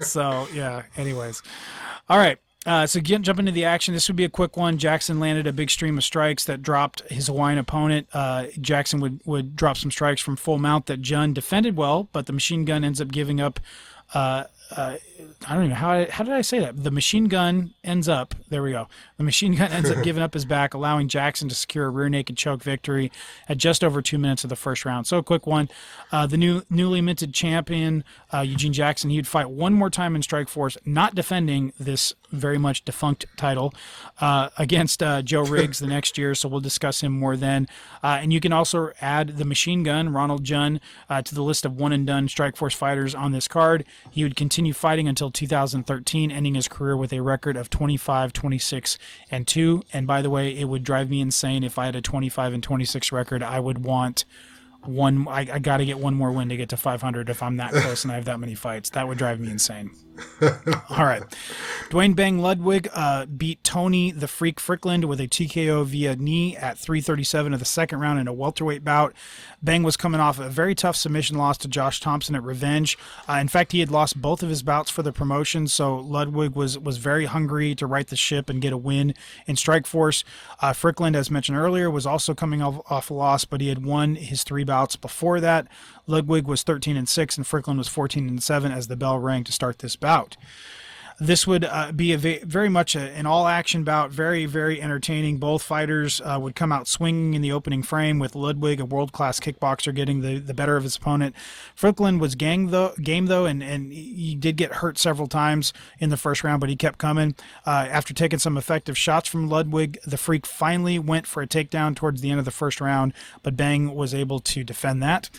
so 0.00 0.46
yeah. 0.52 0.82
Anyways, 0.96 1.42
all 2.08 2.18
right. 2.18 2.38
Uh, 2.66 2.86
so 2.86 2.98
again, 2.98 3.22
jump 3.22 3.38
into 3.38 3.52
the 3.52 3.64
action. 3.64 3.94
This 3.94 4.08
would 4.08 4.16
be 4.16 4.24
a 4.24 4.28
quick 4.28 4.56
one. 4.56 4.78
Jackson 4.78 5.20
landed 5.20 5.46
a 5.46 5.52
big 5.52 5.70
stream 5.70 5.96
of 5.96 6.04
strikes 6.04 6.44
that 6.46 6.60
dropped 6.60 7.00
his 7.10 7.28
Hawaiian 7.28 7.58
opponent. 7.58 8.08
Uh, 8.12 8.46
Jackson 8.60 9.00
would, 9.00 9.20
would 9.24 9.56
drop 9.56 9.76
some 9.76 9.90
strikes 9.90 10.20
from 10.20 10.36
full 10.36 10.58
mount 10.58 10.86
that 10.86 11.00
Jhun 11.00 11.32
defended 11.32 11.76
well, 11.76 12.08
but 12.12 12.26
the 12.26 12.32
machine 12.32 12.64
gun 12.64 12.84
ends 12.84 13.00
up 13.00 13.08
giving 13.08 13.40
up 13.40 13.60
uh, 14.12 14.44
uh, 14.70 14.96
I 15.46 15.54
don't 15.54 15.64
even 15.64 15.70
know 15.70 15.76
how 15.76 16.06
how 16.10 16.24
did 16.24 16.34
I 16.34 16.42
say 16.42 16.58
that? 16.58 16.82
The 16.82 16.90
machine 16.90 17.24
gun 17.26 17.74
ends 17.82 18.08
up 18.08 18.34
there 18.50 18.62
we 18.62 18.72
go. 18.72 18.88
The 19.16 19.24
machine 19.24 19.54
gun 19.54 19.70
ends 19.70 19.90
up 19.90 20.02
giving 20.04 20.22
up 20.22 20.34
his 20.34 20.44
back, 20.44 20.74
allowing 20.74 21.08
Jackson 21.08 21.48
to 21.48 21.54
secure 21.54 21.86
a 21.86 21.90
rear 21.90 22.08
naked 22.08 22.36
choke 22.36 22.62
victory 22.62 23.10
at 23.48 23.56
just 23.56 23.82
over 23.82 24.02
two 24.02 24.18
minutes 24.18 24.44
of 24.44 24.50
the 24.50 24.56
first 24.56 24.84
round. 24.84 25.06
So 25.06 25.18
a 25.18 25.22
quick 25.22 25.46
one. 25.46 25.68
Uh, 26.12 26.26
the 26.26 26.36
new 26.36 26.62
newly 26.68 27.00
minted 27.00 27.32
champion 27.32 28.04
uh, 28.32 28.40
Eugene 28.40 28.72
Jackson, 28.72 29.10
he'd 29.10 29.26
fight 29.26 29.48
one 29.48 29.72
more 29.72 29.90
time 29.90 30.14
in 30.14 30.22
Strikeforce, 30.22 30.76
not 30.84 31.14
defending 31.14 31.72
this 31.80 32.14
very 32.30 32.58
much 32.58 32.84
defunct 32.84 33.24
title 33.38 33.72
uh, 34.20 34.50
against 34.58 35.02
uh, 35.02 35.22
Joe 35.22 35.42
Riggs 35.44 35.78
the 35.78 35.86
next 35.86 36.18
year. 36.18 36.34
So 36.34 36.48
we'll 36.48 36.60
discuss 36.60 37.02
him 37.02 37.12
more 37.12 37.36
then. 37.36 37.68
Uh, 38.02 38.18
and 38.20 38.32
you 38.32 38.40
can 38.40 38.52
also 38.52 38.90
add 39.00 39.38
the 39.38 39.46
machine 39.46 39.82
gun 39.82 40.12
Ronald 40.12 40.44
Jhun 40.44 40.80
to 41.24 41.34
the 41.34 41.42
list 41.42 41.64
of 41.64 41.76
one 41.76 41.92
and 41.92 42.06
done 42.06 42.28
Strikeforce 42.28 42.74
fighters 42.74 43.14
on 43.14 43.32
this 43.32 43.48
card. 43.48 43.84
He 44.10 44.22
would 44.24 44.36
continue 44.36 44.57
fighting 44.72 45.08
until 45.08 45.30
2013, 45.30 46.30
ending 46.30 46.54
his 46.54 46.68
career 46.68 46.96
with 46.96 47.12
a 47.12 47.20
record 47.20 47.56
of 47.56 47.70
25, 47.70 48.32
26, 48.32 48.98
and 49.30 49.46
2. 49.46 49.82
And 49.92 50.06
by 50.06 50.22
the 50.22 50.30
way, 50.30 50.56
it 50.56 50.64
would 50.64 50.84
drive 50.84 51.10
me 51.10 51.20
insane 51.20 51.64
if 51.64 51.78
I 51.78 51.86
had 51.86 51.96
a 51.96 52.02
25 52.02 52.52
and 52.52 52.62
26 52.62 53.12
record. 53.12 53.42
I 53.42 53.60
would 53.60 53.84
want 53.84 54.24
one 54.84 55.26
I, 55.28 55.40
I 55.52 55.58
got 55.58 55.78
to 55.78 55.84
get 55.84 55.98
one 55.98 56.14
more 56.14 56.30
win 56.30 56.48
to 56.50 56.56
get 56.56 56.68
to 56.70 56.76
500 56.76 57.28
if 57.28 57.42
I'm 57.42 57.56
that 57.56 57.72
close 57.72 58.04
and 58.04 58.12
I 58.12 58.14
have 58.14 58.26
that 58.26 58.38
many 58.38 58.54
fights. 58.54 58.90
That 58.90 59.08
would 59.08 59.18
drive 59.18 59.40
me 59.40 59.50
insane. 59.50 59.90
All 60.90 61.04
right. 61.04 61.22
Duane 61.90 62.14
Bang 62.14 62.38
Ludwig 62.38 62.88
uh, 62.92 63.26
beat 63.26 63.62
Tony 63.64 64.10
the 64.10 64.28
Freak 64.28 64.58
Fryklund 64.58 65.04
with 65.06 65.20
a 65.20 65.28
TKO 65.28 65.84
via 65.84 66.16
knee 66.16 66.56
at 66.56 66.78
337 66.78 67.52
of 67.52 67.58
the 67.58 67.64
second 67.64 68.00
round 68.00 68.18
in 68.18 68.28
a 68.28 68.32
welterweight 68.32 68.84
bout. 68.84 69.14
Bang 69.62 69.82
was 69.82 69.96
coming 69.96 70.20
off 70.20 70.38
a 70.38 70.48
very 70.48 70.74
tough 70.74 70.96
submission 70.96 71.36
loss 71.36 71.58
to 71.58 71.68
Josh 71.68 72.00
Thomson 72.00 72.34
at 72.34 72.42
Revenge. 72.42 72.98
Uh, 73.28 73.34
in 73.34 73.48
fact, 73.48 73.72
he 73.72 73.80
had 73.80 73.90
lost 73.90 74.20
both 74.20 74.42
of 74.42 74.48
his 74.48 74.62
bouts 74.62 74.90
for 74.90 75.02
the 75.02 75.12
promotion, 75.12 75.66
so 75.66 75.96
Ludwig 75.96 76.54
was 76.54 76.78
was 76.78 76.98
very 76.98 77.24
hungry 77.24 77.74
to 77.74 77.86
right 77.86 78.06
the 78.06 78.16
ship 78.16 78.48
and 78.48 78.62
get 78.62 78.72
a 78.72 78.76
win 78.76 79.14
in 79.46 79.56
Strikeforce. 79.56 80.24
Uh, 80.60 80.72
Fryklund, 80.72 81.16
as 81.16 81.30
mentioned 81.30 81.58
earlier, 81.58 81.90
was 81.90 82.06
also 82.06 82.34
coming 82.34 82.62
off, 82.62 82.80
off 82.90 83.10
a 83.10 83.14
loss, 83.14 83.44
but 83.44 83.60
he 83.60 83.68
had 83.68 83.84
won 83.84 84.14
his 84.14 84.44
three 84.44 84.64
bouts 84.64 84.96
before 84.96 85.40
that. 85.40 85.66
Ludwig 86.08 86.46
was 86.46 86.62
13 86.62 86.96
and 86.96 87.08
6 87.08 87.36
and 87.36 87.46
Fryklund 87.46 87.78
was 87.78 87.88
14 87.88 88.28
and 88.28 88.42
7 88.42 88.72
as 88.72 88.88
the 88.88 88.96
bell 88.96 89.18
rang 89.18 89.44
to 89.44 89.52
start 89.52 89.78
this 89.78 89.94
bout. 89.94 90.36
This 91.20 91.48
would 91.48 91.64
uh, 91.64 91.90
be 91.90 92.12
a 92.12 92.16
very 92.16 92.68
much 92.68 92.94
a, 92.94 93.00
an 93.00 93.26
all 93.26 93.48
action 93.48 93.82
bout, 93.82 94.12
very, 94.12 94.46
very 94.46 94.80
entertaining. 94.80 95.38
Both 95.38 95.64
fighters 95.64 96.20
uh, 96.20 96.38
would 96.40 96.54
come 96.54 96.70
out 96.70 96.86
swinging 96.86 97.34
in 97.34 97.42
the 97.42 97.50
opening 97.50 97.82
frame, 97.82 98.20
with 98.20 98.36
Ludwig, 98.36 98.78
a 98.78 98.84
world 98.84 99.10
class 99.10 99.40
kickboxer, 99.40 99.92
getting 99.92 100.20
the, 100.20 100.38
the 100.38 100.54
better 100.54 100.76
of 100.76 100.84
his 100.84 100.96
opponent. 100.96 101.34
Fryklund 101.76 102.20
was 102.20 102.36
gang 102.36 102.68
though, 102.68 102.94
game 103.02 103.26
though, 103.26 103.46
and, 103.46 103.64
and 103.64 103.92
he 103.92 104.36
did 104.36 104.56
get 104.56 104.74
hurt 104.74 104.96
several 104.96 105.26
times 105.26 105.72
in 105.98 106.10
the 106.10 106.16
first 106.16 106.44
round, 106.44 106.60
but 106.60 106.70
he 106.70 106.76
kept 106.76 106.98
coming. 106.98 107.34
Uh, 107.66 107.88
after 107.90 108.14
taking 108.14 108.38
some 108.38 108.56
effective 108.56 108.96
shots 108.96 109.28
from 109.28 109.48
Ludwig, 109.48 109.98
the 110.06 110.18
Freak 110.18 110.46
finally 110.46 111.00
went 111.00 111.26
for 111.26 111.42
a 111.42 111.48
takedown 111.48 111.96
towards 111.96 112.20
the 112.20 112.30
end 112.30 112.38
of 112.38 112.44
the 112.44 112.52
first 112.52 112.80
round, 112.80 113.12
but 113.42 113.56
Bang 113.56 113.92
was 113.92 114.14
able 114.14 114.38
to 114.38 114.62
defend 114.62 115.02
that. 115.02 115.30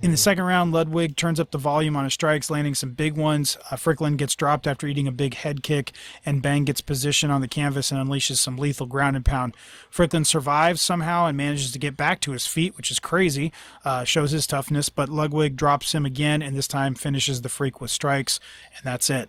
In 0.00 0.12
the 0.12 0.16
second 0.16 0.44
round, 0.44 0.70
Ludwig 0.70 1.16
turns 1.16 1.40
up 1.40 1.50
the 1.50 1.58
volume 1.58 1.96
on 1.96 2.04
his 2.04 2.14
strikes, 2.14 2.50
landing 2.50 2.76
some 2.76 2.92
big 2.92 3.16
ones. 3.16 3.58
Uh, 3.68 3.74
Fryklund 3.74 4.16
gets 4.16 4.36
dropped 4.36 4.68
after 4.68 4.86
eating 4.86 5.08
a 5.08 5.12
big 5.12 5.34
head 5.34 5.64
kick, 5.64 5.90
and 6.24 6.40
Bang 6.40 6.64
gets 6.64 6.80
position 6.80 7.32
on 7.32 7.40
the 7.40 7.48
canvas 7.48 7.90
and 7.90 8.00
unleashes 8.00 8.36
some 8.36 8.56
lethal 8.56 8.86
ground 8.86 9.16
and 9.16 9.24
pound. 9.24 9.56
Fryklund 9.90 10.26
survives 10.26 10.80
somehow 10.80 11.26
and 11.26 11.36
manages 11.36 11.72
to 11.72 11.80
get 11.80 11.96
back 11.96 12.20
to 12.20 12.30
his 12.30 12.46
feet, 12.46 12.76
which 12.76 12.92
is 12.92 13.00
crazy, 13.00 13.52
uh, 13.84 14.04
shows 14.04 14.30
his 14.30 14.46
toughness, 14.46 14.88
but 14.88 15.08
Ludwig 15.08 15.56
drops 15.56 15.92
him 15.96 16.06
again 16.06 16.42
and 16.42 16.56
this 16.56 16.68
time 16.68 16.94
finishes 16.94 17.42
the 17.42 17.48
Freak 17.48 17.80
with 17.80 17.90
strikes, 17.90 18.38
and 18.76 18.84
that's 18.84 19.10
it. 19.10 19.28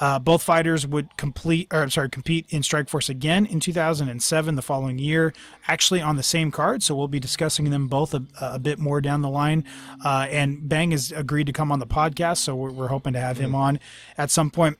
Uh, 0.00 0.18
both 0.18 0.42
fighters 0.42 0.86
would 0.86 1.16
complete, 1.16 1.68
or 1.72 1.82
I'm 1.82 1.90
sorry, 1.90 2.08
compete 2.08 2.46
in 2.50 2.62
Strikeforce 2.62 3.08
again 3.08 3.46
in 3.46 3.60
2007, 3.60 4.54
the 4.54 4.62
following 4.62 4.98
year, 4.98 5.32
actually 5.66 6.00
on 6.00 6.16
the 6.16 6.22
same 6.22 6.50
card. 6.50 6.82
So 6.82 6.94
we'll 6.94 7.08
be 7.08 7.20
discussing 7.20 7.70
them 7.70 7.88
both 7.88 8.14
a, 8.14 8.24
a 8.40 8.58
bit 8.58 8.78
more 8.78 9.00
down 9.00 9.22
the 9.22 9.28
line. 9.28 9.64
Uh, 10.04 10.26
and 10.30 10.68
Bang 10.68 10.92
has 10.92 11.12
agreed 11.12 11.46
to 11.48 11.52
come 11.52 11.72
on 11.72 11.78
the 11.78 11.86
podcast, 11.86 12.38
so 12.38 12.54
we're, 12.54 12.70
we're 12.70 12.88
hoping 12.88 13.12
to 13.14 13.20
have 13.20 13.38
him 13.38 13.54
on 13.54 13.80
at 14.16 14.30
some 14.30 14.50
point. 14.50 14.78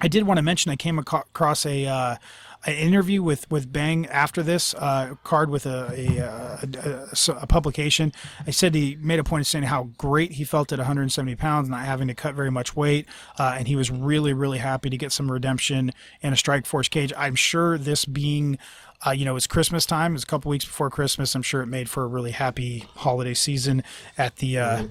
I 0.00 0.08
did 0.08 0.24
want 0.24 0.38
to 0.38 0.42
mention 0.42 0.70
I 0.70 0.76
came 0.76 0.98
across 0.98 1.66
a. 1.66 1.86
Uh, 1.86 2.16
an 2.66 2.74
interview 2.74 3.22
with 3.22 3.50
with 3.50 3.72
Bang 3.72 4.06
after 4.06 4.42
this 4.42 4.74
uh, 4.74 5.14
card 5.24 5.50
with 5.50 5.66
a 5.66 5.90
a, 5.92 6.18
a, 6.18 7.32
a, 7.40 7.46
publication. 7.46 8.12
I 8.46 8.50
said 8.50 8.74
he 8.74 8.96
made 9.00 9.18
a 9.18 9.24
point 9.24 9.42
of 9.42 9.46
saying 9.46 9.64
how 9.64 9.90
great 9.96 10.32
he 10.32 10.44
felt 10.44 10.72
at 10.72 10.78
170 10.78 11.36
pounds, 11.36 11.68
not 11.68 11.84
having 11.84 12.08
to 12.08 12.14
cut 12.14 12.34
very 12.34 12.50
much 12.50 12.76
weight, 12.76 13.06
uh, 13.38 13.54
and 13.58 13.66
he 13.66 13.76
was 13.76 13.90
really 13.90 14.32
really 14.32 14.58
happy 14.58 14.90
to 14.90 14.96
get 14.96 15.12
some 15.12 15.30
redemption 15.30 15.92
in 16.20 16.32
a 16.32 16.36
Strikeforce 16.36 16.90
cage. 16.90 17.12
I'm 17.16 17.34
sure 17.34 17.78
this 17.78 18.04
being 18.04 18.58
uh, 19.06 19.12
you 19.12 19.24
know, 19.24 19.34
it's 19.34 19.46
Christmas 19.46 19.86
time. 19.86 20.14
It's 20.14 20.24
a 20.24 20.26
couple 20.26 20.50
weeks 20.50 20.66
before 20.66 20.90
Christmas. 20.90 21.34
I'm 21.34 21.42
sure 21.42 21.62
it 21.62 21.66
made 21.66 21.88
for 21.88 22.04
a 22.04 22.06
really 22.06 22.32
happy 22.32 22.84
holiday 22.96 23.32
season 23.32 23.82
at 24.18 24.36
the 24.36 24.58
uh, 24.58 24.76
mm-hmm. 24.76 24.86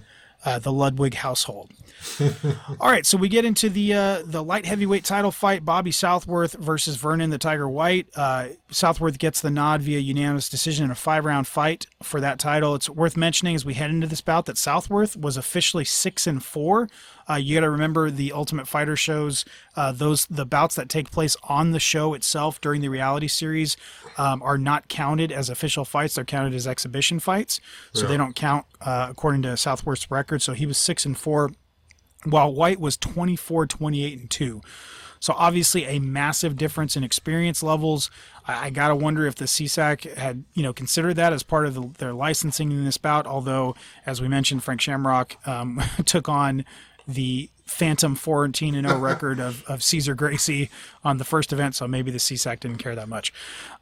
Uh, 0.46 0.60
the 0.60 0.72
Ludwig 0.72 1.16
household. 1.16 1.72
All 2.80 2.90
right, 2.90 3.06
so 3.06 3.18
we 3.18 3.28
get 3.28 3.44
into 3.44 3.70
the 3.70 3.94
uh, 3.94 4.22
the 4.26 4.42
light 4.42 4.66
heavyweight 4.66 5.04
title 5.04 5.32
fight: 5.32 5.66
Bobby 5.66 5.92
Southworth 5.92 6.54
versus 6.54 6.96
Vernon 6.96 7.30
the 7.30 7.38
Tiger 7.38 7.68
White. 7.68 8.08
Uh, 8.16 8.50
Southworth 8.72 9.20
gets 9.20 9.42
the 9.42 9.50
nod 9.50 9.82
via 9.82 10.00
unanimous 10.00 10.48
decision 10.50 10.86
in 10.86 10.92
a 10.92 10.96
five 10.96 11.26
round 11.26 11.48
fight 11.48 11.88
for 12.02 12.22
that 12.22 12.40
title. 12.40 12.74
It's 12.76 12.90
worth 12.90 13.18
mentioning 13.18 13.56
as 13.56 13.66
we 13.66 13.74
head 13.74 13.90
into 13.90 14.08
this 14.08 14.22
bout 14.22 14.46
that 14.46 14.58
Southworth 14.58 15.18
was 15.18 15.36
officially 15.36 15.84
six 15.84 16.26
and 16.26 16.44
four. 16.44 16.90
Uh, 17.30 17.36
you 17.36 17.56
got 17.56 17.62
to 17.62 17.70
remember 17.70 18.10
the 18.10 18.32
Ultimate 18.32 18.68
Fighter 18.68 18.96
shows; 18.96 19.46
uh, 19.76 19.92
those 19.92 20.26
the 20.26 20.46
bouts 20.46 20.76
that 20.76 20.90
take 20.90 21.12
place 21.12 21.38
on 21.44 21.72
the 21.72 21.80
show 21.80 22.14
itself 22.14 22.60
during 22.60 22.82
the 22.82 22.90
reality 22.90 23.28
series 23.28 23.78
um, 24.18 24.42
are 24.42 24.58
not 24.58 24.88
counted 24.88 25.32
as 25.32 25.50
official 25.50 25.86
fights; 25.86 26.16
they're 26.16 26.26
counted 26.26 26.54
as 26.54 26.68
exhibition 26.68 27.20
fights, 27.20 27.62
so 27.94 28.04
yeah. 28.04 28.08
they 28.08 28.18
don't 28.18 28.36
count 28.36 28.66
uh, 28.82 29.08
according 29.10 29.42
to 29.44 29.56
Southworth's 29.56 30.10
record. 30.10 30.42
So 30.42 30.54
he 30.54 30.66
was 30.66 30.78
six 30.78 31.06
and 31.06 31.18
four 31.18 31.52
while 32.26 32.54
White 32.54 32.80
was 32.80 32.98
24, 32.98 33.68
28, 33.68 34.20
and 34.20 34.30
2. 34.30 34.62
So 35.22 35.34
obviously 35.38 35.86
a 35.86 36.00
massive 36.00 36.56
difference 36.56 36.96
in 36.96 37.04
experience 37.04 37.62
levels. 37.62 38.10
I, 38.48 38.68
I 38.68 38.70
gotta 38.70 38.96
wonder 38.96 39.28
if 39.28 39.36
the 39.36 39.46
CSAC 39.46 40.16
had 40.16 40.46
you 40.54 40.64
know 40.64 40.74
considered 40.74 41.16
that 41.16 41.34
as 41.34 41.44
part 41.44 41.66
of 41.66 41.74
the, 41.74 41.90
their 41.98 42.14
licensing 42.14 42.72
in 42.72 42.86
this 42.86 42.98
bout. 42.98 43.28
Although, 43.28 43.76
as 44.06 44.22
we 44.22 44.28
mentioned, 44.28 44.64
Frank 44.64 44.82
Shamrock 44.82 45.36
um, 45.48 45.82
took 46.06 46.30
on 46.30 46.66
the 47.14 47.50
phantom 47.66 48.16
14 48.16 48.76
and 48.76 48.88
0 48.88 49.00
record 49.00 49.40
of, 49.40 49.64
of 49.66 49.84
Cesar 49.84 50.16
Gracie 50.16 50.70
on 51.04 51.18
the 51.18 51.24
first 51.24 51.54
event, 51.54 51.76
so 51.76 51.88
maybe 51.88 52.12
the 52.12 52.18
CSAC 52.18 52.60
didn't 52.60 52.78
care 52.78 52.96
that 52.96 53.08
much. 53.08 53.32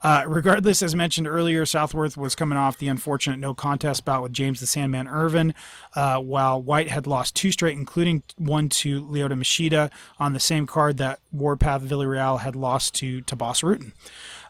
Uh, 0.04 0.24
regardless, 0.28 0.82
as 0.84 0.96
mentioned 0.96 1.28
earlier, 1.28 1.66
Southworth 1.66 2.18
was 2.18 2.36
coming 2.36 2.58
off 2.58 2.78
the 2.78 2.88
unfortunate 2.88 3.40
no 3.40 3.54
contest 3.54 4.06
bout 4.06 4.24
with 4.24 4.34
James 4.34 4.60
the 4.60 4.68
Sandman 4.68 5.08
Irvin, 5.08 5.54
uh, 5.96 6.20
while 6.20 6.62
White 6.62 6.90
had 6.90 7.08
lost 7.08 7.36
two 7.36 7.52
straight, 7.52 7.78
including 7.78 8.24
one 8.38 8.70
to 8.70 9.04
Lyoto 9.04 9.34
Machida 9.34 9.90
on 10.20 10.34
the 10.34 10.40
same 10.40 10.68
card 10.68 10.98
that 10.98 11.20
Warpath 11.32 11.82
Villarreal 11.82 12.42
had 12.42 12.56
lost 12.56 12.94
to, 12.96 13.22
to 13.22 13.36
Bas 13.36 13.62
Rutten. 13.62 13.94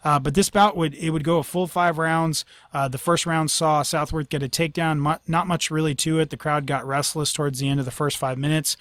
Uh, 0.03 0.19
but 0.19 0.33
this 0.33 0.49
bout 0.49 0.77
would 0.77 0.93
it 0.95 1.09
would 1.11 1.23
go 1.23 1.37
a 1.37 1.43
full 1.43 1.67
five 1.67 1.97
rounds. 1.97 2.45
Uh, 2.73 2.87
the 2.87 2.97
first 2.97 3.25
round 3.25 3.51
saw 3.51 3.81
Southworth 3.83 4.29
get 4.29 4.43
a 4.43 4.49
takedown. 4.49 5.19
not 5.27 5.47
much 5.47 5.71
really 5.71 5.95
to 5.95 6.19
it. 6.19 6.29
The 6.29 6.37
crowd 6.37 6.65
got 6.65 6.85
restless 6.85 7.33
towards 7.33 7.59
the 7.59 7.69
end 7.69 7.79
of 7.79 7.85
the 7.85 7.91
first 7.91 8.17
five 8.17 8.37
minutes. 8.37 8.77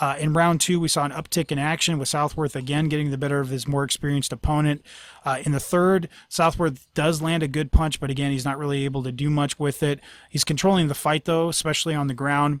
Uh, 0.00 0.16
in 0.18 0.32
round 0.32 0.60
two, 0.60 0.78
we 0.78 0.86
saw 0.88 1.04
an 1.04 1.10
uptick 1.10 1.50
in 1.50 1.58
action 1.58 1.98
with 1.98 2.08
Southworth 2.08 2.54
again 2.54 2.88
getting 2.88 3.10
the 3.10 3.18
better 3.18 3.40
of 3.40 3.48
his 3.48 3.66
more 3.66 3.82
experienced 3.82 4.32
opponent. 4.32 4.84
Uh, 5.24 5.38
in 5.44 5.52
the 5.52 5.60
third, 5.60 6.08
Southworth 6.28 6.86
does 6.94 7.20
land 7.20 7.42
a 7.42 7.48
good 7.48 7.72
punch, 7.72 7.98
but 7.98 8.10
again, 8.10 8.30
he's 8.30 8.44
not 8.44 8.58
really 8.58 8.84
able 8.84 9.02
to 9.02 9.10
do 9.10 9.28
much 9.28 9.58
with 9.58 9.82
it. 9.82 10.00
He's 10.30 10.44
controlling 10.44 10.86
the 10.86 10.94
fight, 10.94 11.24
though, 11.24 11.48
especially 11.48 11.94
on 11.94 12.06
the 12.06 12.14
ground 12.14 12.60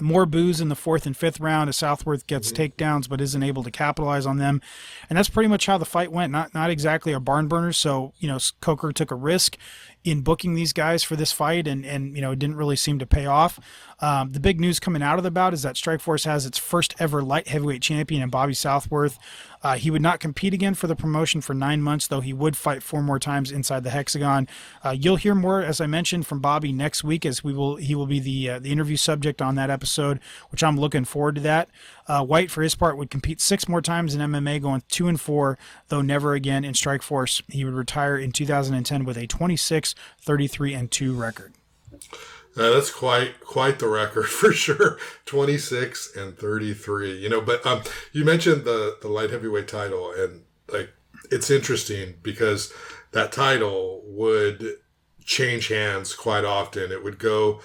more 0.00 0.26
boos 0.26 0.60
in 0.60 0.68
the 0.68 0.74
fourth 0.74 1.06
and 1.06 1.16
fifth 1.16 1.40
round 1.40 1.68
as 1.68 1.76
Southworth 1.76 2.26
gets 2.26 2.52
mm-hmm. 2.52 2.62
takedowns 2.62 3.08
but 3.08 3.20
isn't 3.20 3.42
able 3.42 3.62
to 3.62 3.70
capitalize 3.70 4.26
on 4.26 4.38
them. 4.38 4.60
And 5.08 5.16
that's 5.16 5.28
pretty 5.28 5.48
much 5.48 5.66
how 5.66 5.78
the 5.78 5.84
fight 5.84 6.12
went. 6.12 6.32
Not 6.32 6.54
not 6.54 6.70
exactly 6.70 7.12
a 7.12 7.20
barn 7.20 7.48
burner. 7.48 7.72
So, 7.72 8.12
you 8.18 8.28
know, 8.28 8.38
Coker 8.60 8.92
took 8.92 9.10
a 9.10 9.16
risk 9.16 9.56
in 10.02 10.22
booking 10.22 10.54
these 10.54 10.72
guys 10.72 11.02
for 11.02 11.16
this 11.16 11.32
fight, 11.32 11.66
and 11.66 11.84
and 11.84 12.16
you 12.16 12.22
know 12.22 12.32
it 12.32 12.38
didn't 12.38 12.56
really 12.56 12.76
seem 12.76 12.98
to 12.98 13.06
pay 13.06 13.26
off. 13.26 13.58
Um, 14.00 14.32
the 14.32 14.40
big 14.40 14.58
news 14.58 14.80
coming 14.80 15.02
out 15.02 15.18
of 15.18 15.24
the 15.24 15.30
bout 15.30 15.52
is 15.52 15.62
that 15.62 15.76
Strikeforce 15.76 16.24
has 16.24 16.46
its 16.46 16.56
first 16.56 16.94
ever 16.98 17.22
light 17.22 17.48
heavyweight 17.48 17.82
champion 17.82 18.22
in 18.22 18.30
Bobby 18.30 18.54
Southworth. 18.54 19.18
Uh, 19.62 19.74
he 19.74 19.90
would 19.90 20.00
not 20.00 20.20
compete 20.20 20.54
again 20.54 20.72
for 20.72 20.86
the 20.86 20.96
promotion 20.96 21.42
for 21.42 21.52
nine 21.52 21.82
months, 21.82 22.06
though 22.06 22.22
he 22.22 22.32
would 22.32 22.56
fight 22.56 22.82
four 22.82 23.02
more 23.02 23.18
times 23.18 23.52
inside 23.52 23.84
the 23.84 23.90
hexagon. 23.90 24.48
Uh, 24.82 24.96
you'll 24.98 25.16
hear 25.16 25.34
more, 25.34 25.60
as 25.60 25.82
I 25.82 25.86
mentioned, 25.86 26.26
from 26.26 26.40
Bobby 26.40 26.72
next 26.72 27.04
week, 27.04 27.26
as 27.26 27.44
we 27.44 27.52
will 27.52 27.76
he 27.76 27.94
will 27.94 28.06
be 28.06 28.20
the 28.20 28.50
uh, 28.50 28.58
the 28.58 28.72
interview 28.72 28.96
subject 28.96 29.42
on 29.42 29.54
that 29.56 29.68
episode, 29.68 30.18
which 30.50 30.62
I'm 30.64 30.78
looking 30.78 31.04
forward 31.04 31.34
to 31.34 31.40
that. 31.42 31.68
Uh, 32.10 32.24
White, 32.24 32.50
for 32.50 32.62
his 32.62 32.74
part, 32.74 32.96
would 32.96 33.08
compete 33.08 33.40
six 33.40 33.68
more 33.68 33.80
times 33.80 34.16
in 34.16 34.20
MMA, 34.20 34.60
going 34.60 34.82
two 34.88 35.06
and 35.06 35.20
four, 35.20 35.56
though 35.90 36.00
never 36.00 36.34
again 36.34 36.64
in 36.64 36.74
Strikeforce. 36.74 37.40
He 37.48 37.64
would 37.64 37.72
retire 37.72 38.18
in 38.18 38.32
2010 38.32 39.04
with 39.04 39.16
a 39.16 39.28
26, 39.28 39.94
33, 40.18 40.74
and 40.74 40.90
two 40.90 41.14
record. 41.14 41.52
Uh, 42.56 42.70
that's 42.70 42.90
quite 42.90 43.38
quite 43.38 43.78
the 43.78 43.86
record 43.86 44.24
for 44.28 44.50
sure. 44.50 44.98
Twenty 45.24 45.56
six 45.56 46.10
and 46.16 46.36
thirty 46.36 46.74
three. 46.74 47.16
You 47.16 47.28
know, 47.28 47.40
but 47.40 47.64
um, 47.64 47.82
you 48.12 48.24
mentioned 48.24 48.64
the 48.64 48.98
the 49.00 49.06
light 49.06 49.30
heavyweight 49.30 49.68
title, 49.68 50.12
and 50.12 50.42
like 50.72 50.90
it's 51.30 51.48
interesting 51.48 52.14
because 52.24 52.72
that 53.12 53.30
title 53.30 54.02
would 54.04 54.78
change 55.24 55.68
hands 55.68 56.12
quite 56.12 56.44
often. 56.44 56.90
It 56.90 57.04
would 57.04 57.20
go 57.20 57.60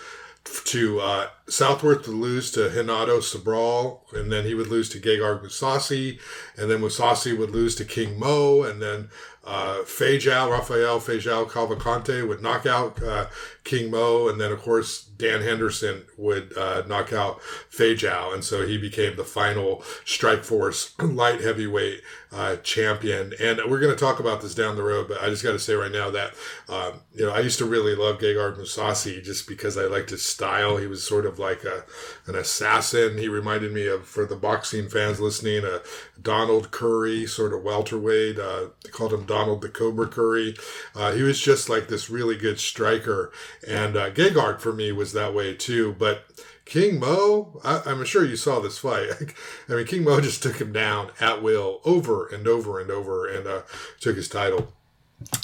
to 0.46 1.00
uh, 1.00 1.28
Southworth 1.48 2.04
to 2.06 2.12
lose 2.12 2.52
to 2.52 2.70
Renato 2.70 3.20
Sobral, 3.20 4.02
and 4.14 4.32
then 4.32 4.46
he 4.46 4.54
would 4.54 4.68
lose 4.68 4.90
to 4.90 5.00
Gegard 5.00 5.44
Mousasi, 5.44 6.20
and 6.58 6.70
then 6.70 6.82
Mousasi 6.82 7.38
would 7.38 7.52
lose 7.52 7.76
to 7.76 7.86
King 7.86 8.20
Mo, 8.20 8.64
and 8.64 8.82
then 8.82 9.10
uh, 9.44 9.80
Feijão, 9.84 10.50
Rafael 10.50 11.00
Feijão 11.00 11.48
Cavalcante 11.50 12.28
would 12.28 12.42
knock 12.42 12.66
out 12.66 13.02
uh, 13.02 13.28
King 13.66 13.92
Mo, 13.92 14.30
and 14.30 14.40
then 14.40 14.52
of 14.52 14.62
course 14.62 15.04
Dan 15.04 15.42
Henderson 15.42 16.04
would 16.18 16.56
uh, 16.58 16.84
knock 16.88 17.12
out 17.12 17.42
Feijão, 17.72 18.34
and 18.34 18.44
so 18.44 18.66
he 18.66 18.78
became 18.78 19.16
the 19.16 19.24
final 19.24 19.78
Strikeforce 20.06 20.94
light 21.16 21.42
heavyweight 21.42 22.02
uh, 22.32 22.58
champion. 22.58 23.34
And 23.40 23.60
we're 23.68 23.80
going 23.80 23.94
to 23.94 24.00
talk 24.00 24.20
about 24.20 24.42
this 24.42 24.54
down 24.54 24.76
the 24.76 24.84
road, 24.84 25.08
but 25.08 25.22
I 25.22 25.30
just 25.30 25.44
got 25.44 25.54
to 25.54 25.60
say 25.60 25.74
right 25.74 25.92
now 25.92 26.12
that 26.12 26.34
um, 26.70 27.02
you 27.14 27.26
know 27.26 27.32
I 27.32 27.40
used 27.40 27.58
to 27.60 27.66
really 27.66 27.96
love 27.96 28.20
Gegard 28.20 28.58
Mousasi 28.58 29.24
just 29.24 29.48
because 29.48 29.78
I 29.78 29.86
liked 29.86 30.10
his 30.10 30.24
style. 30.24 30.78
He 30.78 30.88
was 30.88 31.06
sort 31.06 31.26
of 31.26 31.40
like 31.40 31.64
a 31.64 31.84
an 32.28 32.36
assassin. 32.36 33.18
He 33.18 33.28
reminded 33.28 33.72
me 33.74 33.88
of 33.88 34.06
for 34.06 34.26
the 34.26 34.36
boxing 34.36 34.90
fans 34.90 35.20
listening, 35.20 35.64
a 35.64 35.82
Donald 36.22 36.72
Curry, 36.72 37.26
sort 37.26 37.54
of 37.54 37.64
welterweight. 37.64 38.38
Uh, 38.38 38.68
they 38.84 38.90
called 38.90 39.14
him 39.14 39.26
Donald 39.26 39.62
the 39.62 39.70
Cobra 39.70 40.08
Curry. 40.08 40.56
Uh, 40.94 41.14
he 41.14 41.24
was 41.24 41.40
just 41.40 41.70
like 41.70 41.88
this 41.88 42.10
really 42.10 42.36
good 42.36 42.60
striker, 42.60 43.32
and 43.68 43.96
uh, 43.96 44.12
Gegard 44.12 44.60
for 44.60 44.74
me 44.74 44.92
was 44.92 45.14
that 45.14 45.34
way 45.34 45.54
too. 45.54 45.96
But 45.98 46.26
King 46.66 47.00
Mo, 47.00 47.60
I, 47.64 47.82
am 47.86 48.04
sure 48.06 48.26
you 48.26 48.36
saw 48.36 48.60
this 48.60 48.78
fight. 48.78 49.10
I 49.70 49.74
mean, 49.74 49.86
King 49.86 50.04
Mo 50.04 50.20
just 50.20 50.42
took 50.42 50.58
him 50.58 50.74
down 50.74 51.12
at 51.20 51.42
will 51.42 51.82
over 51.86 52.28
and 52.28 52.48
over 52.48 52.80
and 52.80 52.90
over, 52.90 53.28
and 53.28 53.48
uh, 53.48 53.62
took 54.00 54.16
his 54.16 54.28
title. 54.28 54.74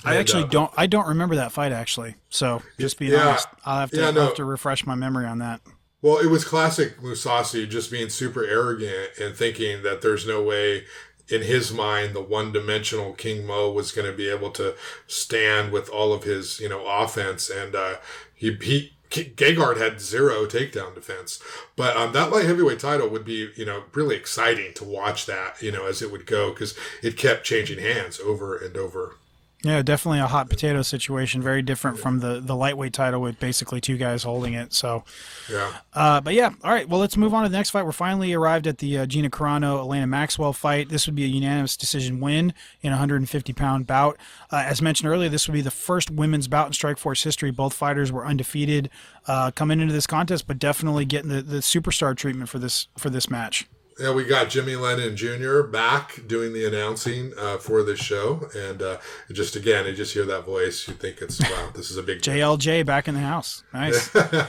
I 0.03 0.11
and, 0.11 0.19
actually 0.19 0.43
uh, 0.43 0.47
don't. 0.47 0.71
I 0.75 0.87
don't 0.87 1.07
remember 1.07 1.35
that 1.35 1.51
fight 1.51 1.71
actually. 1.71 2.15
So 2.29 2.61
just 2.79 2.99
be 2.99 3.07
yeah, 3.07 3.27
honest, 3.27 3.47
I'll 3.65 3.79
have 3.79 3.91
to 3.91 3.97
yeah, 3.97 4.11
no. 4.11 4.25
have 4.25 4.35
to 4.35 4.45
refresh 4.45 4.85
my 4.85 4.95
memory 4.95 5.25
on 5.25 5.39
that. 5.39 5.61
Well, 6.01 6.17
it 6.17 6.27
was 6.27 6.43
classic 6.43 6.99
Mousasi 6.99 7.69
just 7.69 7.91
being 7.91 8.09
super 8.09 8.43
arrogant 8.43 9.11
and 9.21 9.35
thinking 9.35 9.83
that 9.83 10.01
there's 10.01 10.25
no 10.25 10.41
way 10.41 10.85
in 11.29 11.41
his 11.41 11.71
mind 11.73 12.15
the 12.15 12.21
one-dimensional 12.21 13.13
King 13.13 13.45
Mo 13.45 13.71
was 13.71 13.91
going 13.91 14.09
to 14.09 14.15
be 14.15 14.29
able 14.29 14.51
to 14.51 14.75
stand 15.07 15.71
with 15.71 15.89
all 15.89 16.13
of 16.13 16.23
his, 16.23 16.59
you 16.59 16.69
know, 16.69 16.85
offense 16.85 17.49
and 17.49 17.75
uh, 17.75 17.95
he 18.33 18.57
he 18.61 18.93
Gegard 19.11 19.77
had 19.77 19.99
zero 19.99 20.45
takedown 20.45 20.95
defense, 20.95 21.43
but 21.75 21.97
um, 21.97 22.13
that 22.13 22.31
light 22.31 22.45
heavyweight 22.45 22.79
title 22.79 23.09
would 23.09 23.25
be, 23.25 23.49
you 23.57 23.65
know, 23.65 23.83
really 23.93 24.15
exciting 24.15 24.73
to 24.75 24.85
watch 24.85 25.25
that, 25.25 25.61
you 25.61 25.69
know, 25.69 25.85
as 25.85 26.01
it 26.01 26.11
would 26.11 26.25
go 26.25 26.51
because 26.51 26.75
it 27.03 27.17
kept 27.17 27.43
changing 27.43 27.79
hands 27.79 28.21
over 28.21 28.55
and 28.55 28.77
over. 28.77 29.17
Yeah, 29.63 29.83
definitely 29.83 30.19
a 30.19 30.27
hot 30.27 30.49
potato 30.49 30.81
situation. 30.81 31.41
Very 31.43 31.61
different 31.61 31.99
from 31.99 32.19
the 32.19 32.39
the 32.39 32.55
lightweight 32.55 32.93
title 32.93 33.21
with 33.21 33.39
basically 33.39 33.79
two 33.79 33.95
guys 33.95 34.23
holding 34.23 34.53
it. 34.53 34.73
So, 34.73 35.03
yeah. 35.51 35.77
Uh, 35.93 36.19
but 36.19 36.33
yeah, 36.33 36.51
all 36.63 36.71
right. 36.71 36.89
Well, 36.89 36.99
let's 36.99 37.15
move 37.15 37.33
on 37.35 37.43
to 37.43 37.49
the 37.49 37.57
next 37.57 37.69
fight. 37.69 37.85
We're 37.85 37.91
finally 37.91 38.33
arrived 38.33 38.65
at 38.65 38.79
the 38.79 38.99
uh, 38.99 39.05
Gina 39.05 39.29
Carano 39.29 39.79
Elaina 39.79 40.07
Maxwell 40.07 40.51
fight. 40.51 40.89
This 40.89 41.05
would 41.05 41.15
be 41.15 41.25
a 41.25 41.27
unanimous 41.27 41.77
decision 41.77 42.19
win 42.19 42.55
in 42.81 42.89
a 42.89 42.95
150 42.95 43.53
pound 43.53 43.85
bout. 43.85 44.17
Uh, 44.51 44.63
as 44.65 44.81
mentioned 44.81 45.09
earlier, 45.09 45.29
this 45.29 45.47
would 45.47 45.53
be 45.53 45.61
the 45.61 45.69
first 45.69 46.09
women's 46.09 46.47
bout 46.47 46.65
in 46.67 46.73
Strikeforce 46.73 47.23
history. 47.23 47.51
Both 47.51 47.75
fighters 47.75 48.11
were 48.11 48.25
undefeated 48.25 48.89
uh, 49.27 49.51
coming 49.51 49.79
into 49.79 49.93
this 49.93 50.07
contest, 50.07 50.47
but 50.47 50.57
definitely 50.57 51.05
getting 51.05 51.29
the, 51.29 51.43
the 51.43 51.57
superstar 51.57 52.17
treatment 52.17 52.49
for 52.49 52.57
this 52.57 52.87
for 52.97 53.11
this 53.11 53.29
match. 53.29 53.67
Yeah, 54.01 54.13
we 54.13 54.23
got 54.23 54.49
Jimmy 54.49 54.75
Lennon 54.75 55.15
Jr. 55.15 55.61
back 55.61 56.25
doing 56.25 56.53
the 56.53 56.65
announcing 56.65 57.33
uh, 57.37 57.57
for 57.57 57.83
this 57.83 57.99
show, 57.99 58.49
and 58.55 58.81
uh, 58.81 58.97
just 59.31 59.55
again, 59.55 59.85
you 59.85 59.93
just 59.93 60.13
hear 60.15 60.25
that 60.25 60.43
voice, 60.43 60.87
you 60.87 60.95
think 60.95 61.21
it's 61.21 61.39
wow, 61.39 61.69
this 61.75 61.91
is 61.91 61.97
a 61.97 62.03
big 62.03 62.19
JLJ 62.19 62.83
back 62.83 63.07
in 63.07 63.13
the 63.13 63.21
house. 63.21 63.63
Nice. 63.73 64.15
uh, 64.15 64.47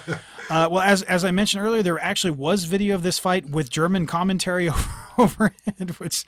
well, 0.48 0.80
as 0.80 1.03
as 1.03 1.22
I 1.22 1.32
mentioned 1.32 1.62
earlier, 1.62 1.82
there 1.82 1.98
actually 1.98 2.30
was 2.30 2.64
video 2.64 2.94
of 2.94 3.03
this 3.03 3.18
fight 3.18 3.50
with 3.50 3.68
German 3.68 4.07
commentary 4.07 4.68
over, 5.18 5.53
overhead, 5.66 5.90
which 5.98 6.24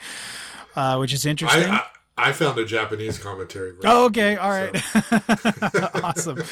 uh, 0.76 0.98
which 0.98 1.14
is 1.14 1.24
interesting. 1.24 1.70
I, 1.70 1.76
I, 1.76 1.86
I 2.16 2.32
found 2.32 2.58
a 2.58 2.64
Japanese 2.64 3.18
commentary. 3.18 3.72
Version, 3.72 3.90
oh, 3.90 4.04
okay, 4.06 4.36
all 4.36 4.50
right, 4.50 4.76
so. 4.76 5.90
awesome. 6.02 6.44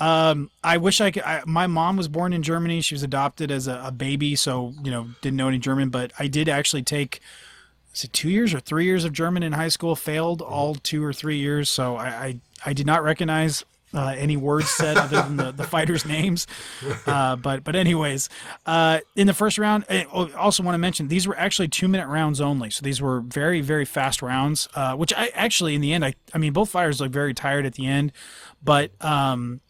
Um, 0.00 0.50
I 0.64 0.78
wish 0.78 1.00
I 1.00 1.12
could. 1.12 1.22
I, 1.22 1.42
my 1.46 1.68
mom 1.68 1.96
was 1.96 2.08
born 2.08 2.32
in 2.32 2.42
Germany. 2.42 2.80
She 2.80 2.94
was 2.94 3.04
adopted 3.04 3.50
as 3.52 3.68
a, 3.68 3.82
a, 3.86 3.92
baby, 3.92 4.34
so 4.34 4.74
you 4.82 4.90
know 4.90 5.08
didn't 5.20 5.36
know 5.36 5.48
any 5.48 5.58
German. 5.58 5.90
But 5.90 6.12
I 6.18 6.26
did 6.26 6.48
actually 6.48 6.82
take, 6.82 7.20
is 7.94 8.04
it 8.04 8.12
two 8.12 8.30
years 8.30 8.52
or 8.52 8.58
three 8.58 8.84
years 8.84 9.04
of 9.04 9.12
German 9.12 9.44
in 9.44 9.52
high 9.52 9.68
school? 9.68 9.94
Failed 9.94 10.42
all 10.42 10.74
two 10.74 11.04
or 11.04 11.12
three 11.12 11.38
years, 11.38 11.70
so 11.70 11.96
I 11.96 12.08
I, 12.08 12.40
I 12.66 12.72
did 12.72 12.86
not 12.86 13.04
recognize 13.04 13.64
uh, 13.96 14.14
any 14.16 14.36
words 14.36 14.68
said 14.68 14.96
other 14.96 15.22
than 15.22 15.36
the, 15.36 15.52
the 15.52 15.64
fighters' 15.64 16.04
names. 16.04 16.46
Uh, 17.06 17.36
but 17.36 17.62
but 17.62 17.76
anyways, 17.76 18.28
uh, 18.64 19.00
in 19.14 19.26
the 19.26 19.34
first 19.34 19.58
round, 19.58 19.84
I 19.88 20.04
also 20.04 20.62
want 20.62 20.74
to 20.74 20.78
mention 20.78 21.08
these 21.08 21.26
were 21.26 21.38
actually 21.38 21.68
two 21.68 21.88
minute 21.88 22.08
rounds 22.08 22.40
only. 22.40 22.70
So 22.70 22.82
these 22.82 23.00
were 23.00 23.20
very 23.20 23.60
very 23.60 23.84
fast 23.84 24.22
rounds, 24.22 24.68
uh, 24.74 24.94
which 24.96 25.12
I 25.16 25.28
actually 25.28 25.74
in 25.74 25.80
the 25.80 25.92
end 25.92 26.04
I 26.04 26.14
I 26.34 26.38
mean 26.38 26.52
both 26.52 26.70
fighters 26.70 27.00
looked 27.00 27.12
very 27.12 27.32
tired 27.32 27.64
at 27.64 27.74
the 27.74 27.86
end, 27.86 28.12
but 28.62 28.90
um, 29.04 29.60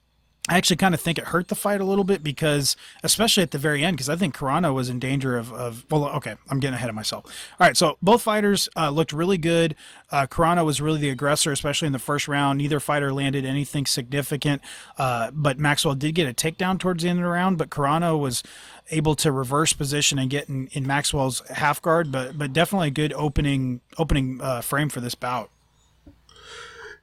I 0.48 0.56
actually 0.56 0.76
kind 0.76 0.94
of 0.94 1.00
think 1.00 1.18
it 1.18 1.24
hurt 1.24 1.48
the 1.48 1.56
fight 1.56 1.80
a 1.80 1.84
little 1.84 2.04
bit 2.04 2.22
because, 2.22 2.76
especially 3.02 3.42
at 3.42 3.50
the 3.50 3.58
very 3.58 3.84
end, 3.84 3.96
because 3.96 4.08
I 4.08 4.14
think 4.14 4.36
Carano 4.36 4.72
was 4.72 4.88
in 4.88 5.00
danger 5.00 5.36
of, 5.36 5.52
of, 5.52 5.84
well, 5.90 6.04
okay, 6.10 6.36
I'm 6.48 6.60
getting 6.60 6.74
ahead 6.74 6.88
of 6.88 6.94
myself. 6.94 7.24
All 7.58 7.66
right, 7.66 7.76
so 7.76 7.98
both 8.00 8.22
fighters 8.22 8.68
uh, 8.76 8.90
looked 8.90 9.12
really 9.12 9.38
good. 9.38 9.74
Uh, 10.12 10.26
Carano 10.28 10.64
was 10.64 10.80
really 10.80 11.00
the 11.00 11.10
aggressor, 11.10 11.50
especially 11.50 11.86
in 11.86 11.92
the 11.92 11.98
first 11.98 12.28
round. 12.28 12.58
Neither 12.58 12.78
fighter 12.78 13.12
landed 13.12 13.44
anything 13.44 13.86
significant, 13.86 14.62
uh, 14.98 15.32
but 15.32 15.58
Maxwell 15.58 15.96
did 15.96 16.14
get 16.14 16.28
a 16.28 16.32
takedown 16.32 16.78
towards 16.78 17.02
the 17.02 17.08
end 17.08 17.18
of 17.18 17.24
the 17.24 17.30
round, 17.30 17.58
but 17.58 17.68
Carano 17.68 18.16
was 18.18 18.44
able 18.92 19.16
to 19.16 19.32
reverse 19.32 19.72
position 19.72 20.16
and 20.16 20.30
get 20.30 20.48
in, 20.48 20.68
in 20.68 20.86
Maxwell's 20.86 21.42
half 21.48 21.82
guard, 21.82 22.12
but 22.12 22.38
but 22.38 22.52
definitely 22.52 22.88
a 22.88 22.92
good 22.92 23.12
opening 23.14 23.80
opening 23.98 24.40
uh, 24.40 24.60
frame 24.60 24.88
for 24.88 25.00
this 25.00 25.16
bout. 25.16 25.50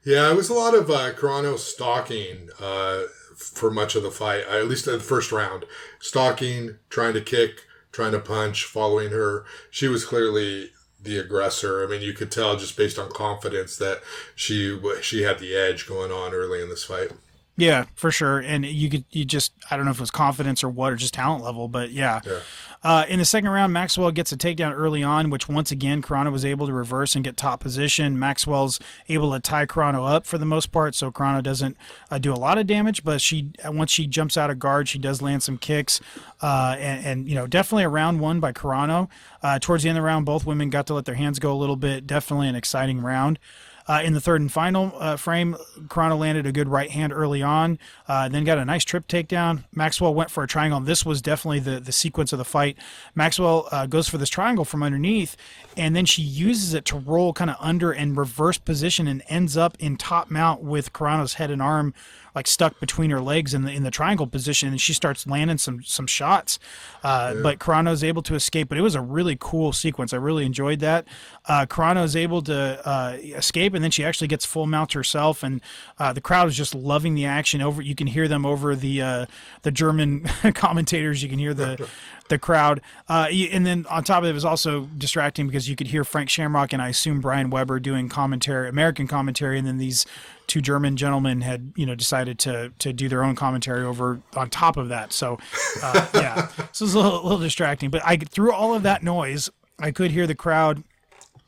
Yeah, 0.06 0.30
it 0.32 0.36
was 0.36 0.50
a 0.50 0.54
lot 0.54 0.76
of 0.76 0.90
uh, 0.90 1.14
Carano 1.14 1.58
stalking 1.58 2.50
uh, 2.60 3.04
for 3.50 3.72
much 3.72 3.96
of 3.96 4.04
the 4.04 4.12
fight, 4.12 4.46
at 4.50 4.68
least 4.68 4.88
in 4.88 4.94
the 4.94 5.00
first 5.00 5.32
round. 5.32 5.66
Stalking, 6.00 6.78
trying 6.90 7.14
to 7.14 7.22
kick, 7.22 7.66
trying 7.92 8.12
to 8.12 8.20
punch, 8.20 8.66
following 8.66 9.12
her. 9.12 9.46
She 9.70 9.88
was 9.88 10.06
clearly 10.06 10.72
the 11.02 11.18
aggressor. 11.18 11.84
I 11.84 11.88
mean, 11.88 12.02
you 12.02 12.14
could 12.14 12.32
tell 12.32 12.56
just 12.56 12.78
based 12.78 12.98
on 12.98 13.12
confidence 13.12 13.78
that 13.78 14.02
she 14.36 14.80
she 15.02 15.24
had 15.24 15.40
the 15.40 15.56
edge 15.56 15.88
going 15.88 16.12
on 16.12 16.34
early 16.34 16.62
in 16.62 16.70
this 16.70 16.84
fight. 16.84 17.12
Yeah, 17.56 17.86
for 17.96 18.10
sure. 18.10 18.40
And 18.40 18.66
you 18.66 18.90
could 18.90 19.06
you 19.12 19.26
just 19.26 19.54
I 19.70 19.76
don't 19.76 19.86
know 19.86 19.92
if 19.92 19.98
it 19.98 20.02
was 20.02 20.12
confidence 20.12 20.64
or 20.64 20.70
what 20.70 20.94
or 20.94 20.96
just 20.96 21.14
talent 21.14 21.44
level, 21.44 21.68
but 21.68 21.92
yeah. 21.92 22.22
yeah. 22.26 22.40
Uh, 22.84 23.06
in 23.08 23.20
the 23.20 23.26
second 23.26 23.50
round, 23.50 23.72
Maxwell 23.72 24.12
gets 24.12 24.32
a 24.32 24.38
takedown 24.38 24.74
early 24.76 25.02
on, 25.02 25.30
which 25.30 25.48
once 25.48 25.72
again 25.72 26.02
Carano 26.02 26.32
was 26.32 26.44
able 26.44 26.68
to 26.68 26.74
reverse 26.74 27.16
and 27.16 27.24
get 27.24 27.38
top 27.38 27.62
position. 27.62 28.20
Maxwell's 28.20 28.80
able 29.08 29.32
to 29.32 29.40
tie 29.40 29.66
Carano 29.66 30.10
up 30.10 30.26
for 30.26 30.38
the 30.38 30.46
most 30.46 30.72
part, 30.72 30.94
so 30.94 31.12
Carano 31.12 31.42
doesn't 31.42 31.78
uh, 32.12 32.18
do 32.18 32.34
a 32.34 32.36
lot 32.36 32.58
of 32.58 32.68
damage. 32.68 33.04
But 33.04 33.22
she 33.22 33.52
once 33.66 33.92
she 33.92 34.06
jumps 34.06 34.36
out 34.36 34.50
of 34.50 34.60
guard, 34.60 34.90
she 34.90 35.00
does 35.00 35.22
land 35.22 35.44
some 35.44 35.58
kicks, 35.58 36.02
uh, 36.42 36.76
and, 36.78 37.06
and, 37.06 37.30
you 37.30 37.36
know 37.36 37.48
definitely 37.48 37.84
a 37.84 37.90
round 37.90 38.20
one 38.20 38.40
by 38.40 38.52
Carano. 38.52 39.10
Uh, 39.42 39.60
towards 39.60 39.84
the 39.84 39.90
end 39.90 39.98
of 39.98 40.02
the 40.02 40.06
round, 40.06 40.26
both 40.26 40.46
women 40.46 40.70
got 40.70 40.86
to 40.88 40.94
let 40.94 41.06
their 41.06 41.16
hands 41.16 41.40
go 41.40 41.54
a 41.54 41.56
little 41.56 41.78
bit. 41.78 42.06
Definitely 42.06 42.50
an 42.50 42.56
exciting 42.56 43.02
round. 43.02 43.40
Uh, 43.88 44.02
in 44.04 44.14
the 44.14 44.22
third 44.22 44.42
and 44.42 44.52
final 44.52 44.94
uh, 44.98 45.18
frame, 45.18 45.56
Carano 45.88 46.18
landed 46.18 46.46
a 46.46 46.52
good 46.52 46.70
right 46.70 46.90
hand 46.90 47.12
early 47.12 47.42
on, 47.42 47.80
uh, 48.08 48.30
then 48.30 48.44
got 48.44 48.58
a 48.58 48.66
nice 48.66 48.84
trip 48.84 49.08
takedown. 49.08 49.66
Maxwell 49.74 50.14
went 50.14 50.32
for 50.32 50.44
a 50.44 50.48
triangle. 50.48 50.80
This 50.80 51.06
was 51.06 51.22
definitely 51.22 51.60
the, 51.60 51.80
the 51.80 51.92
sequence 51.92 52.32
of 52.32 52.40
the 52.40 52.46
fight. 52.46 52.78
Maxwell 53.16 53.68
uh, 53.72 53.86
goes 53.86 54.08
for 54.08 54.18
this 54.18 54.30
triangle 54.30 54.66
from 54.66 54.84
underneath, 54.84 55.36
and 55.76 55.96
then 55.96 56.06
she 56.06 56.22
uses 56.22 56.74
it 56.74 56.86
to 56.86 56.98
roll 56.98 57.34
kind 57.34 57.50
of 57.50 57.58
under 57.60 57.92
and 57.92 58.16
reverse 58.16 58.58
position 58.58 59.08
and 59.08 59.22
ends 59.28 59.58
up 59.58 59.76
in 59.80 59.98
top 59.98 60.32
mount 60.32 60.62
with 60.62 60.94
Carano's 60.94 61.36
head 61.36 61.52
and 61.52 61.62
arm 61.62 61.94
like 62.36 62.48
stuck 62.48 62.80
between 62.80 63.10
her 63.12 63.22
legs 63.22 63.54
in 63.54 63.64
the 63.64 63.72
in 63.72 63.84
the 63.84 63.92
triangle 63.92 64.28
position, 64.28 64.70
and 64.70 64.82
she 64.82 64.94
starts 64.94 65.28
landing 65.28 65.58
some 65.58 65.84
some 65.84 66.08
shots. 66.08 66.60
Uh, 67.04 67.34
yeah. 67.36 67.42
But 67.42 67.60
Carano's 67.60 68.04
able 68.04 68.22
to 68.24 68.36
escape. 68.36 68.70
But 68.70 68.78
it 68.78 68.82
was 68.82 68.96
a 68.96 69.02
really 69.02 69.38
cool 69.40 69.74
sequence. 69.74 70.14
I 70.14 70.18
really 70.18 70.46
enjoyed 70.46 70.80
that. 70.80 71.08
Uh, 71.46 71.66
Carano's 71.66 72.16
able 72.16 72.42
to 72.44 72.88
uh, 72.88 73.18
escape, 73.22 73.74
and 73.74 73.84
then 73.84 73.92
she 73.92 74.04
actually 74.04 74.28
gets 74.28 74.46
full 74.46 74.66
mount 74.66 74.94
herself, 74.94 75.44
and 75.44 75.62
uh, 76.00 76.14
the 76.14 76.22
crowd 76.22 76.48
is 76.48 76.58
just 76.58 76.74
loving 76.74 77.16
the 77.16 77.26
action. 77.26 77.62
Over 77.62 77.82
you 77.82 77.96
can 77.96 78.08
hear 78.08 78.28
them 78.28 78.46
over 78.46 78.76
the 78.76 79.02
uh, 79.02 79.26
the 79.62 79.72
German 79.72 80.24
commentators. 80.54 81.22
You 81.22 81.30
can 81.30 81.40
hear 81.40 81.54
the 81.54 81.88
the 82.30 82.38
crowd. 82.38 82.82
Uh, 83.08 83.28
and 83.52 83.66
then 83.66 83.86
on 83.90 84.04
top 84.04 84.20
of 84.20 84.26
it, 84.26 84.30
it 84.30 84.34
was 84.34 84.46
also 84.46 84.88
distracting 84.98 85.48
because 85.48 85.70
you 85.70 85.76
could 85.76 85.88
hear 85.88 86.04
Frank 86.04 86.30
Shamrock 86.30 86.74
and 86.74 86.82
I 86.82 86.90
assume 86.90 87.22
Brian 87.22 87.50
Weber 87.50 87.80
doing 87.80 88.10
commentary, 88.10 88.70
American 88.70 89.08
commentary, 89.08 89.58
and 89.58 89.68
then 89.68 89.78
these 89.78 90.06
two 90.48 90.62
German 90.62 90.98
gentlemen 90.98 91.42
had 91.42 91.72
you 91.76 91.86
know 91.86 91.96
decided 91.96 92.38
to 92.40 92.72
to 92.80 92.92
do 92.92 93.08
their 93.08 93.24
own 93.24 93.36
commentary 93.36 93.84
over 93.84 94.20
on 94.36 94.50
top 94.50 94.78
of 94.78 94.90
that. 94.90 95.14
So 95.14 95.40
uh, 95.82 96.08
yeah, 96.14 96.48
so 96.48 96.64
it 96.64 96.82
was 96.82 96.94
a 96.94 96.98
little, 96.98 97.22
a 97.22 97.24
little 97.24 97.40
distracting. 97.40 97.90
But 97.90 98.02
I 98.06 98.18
through 98.18 98.54
all 98.54 98.74
of 98.74 98.84
that 98.84 99.04
noise, 99.04 99.50
I 99.80 99.92
could 99.92 100.12
hear 100.12 100.28
the 100.28 100.36
crowd 100.36 100.84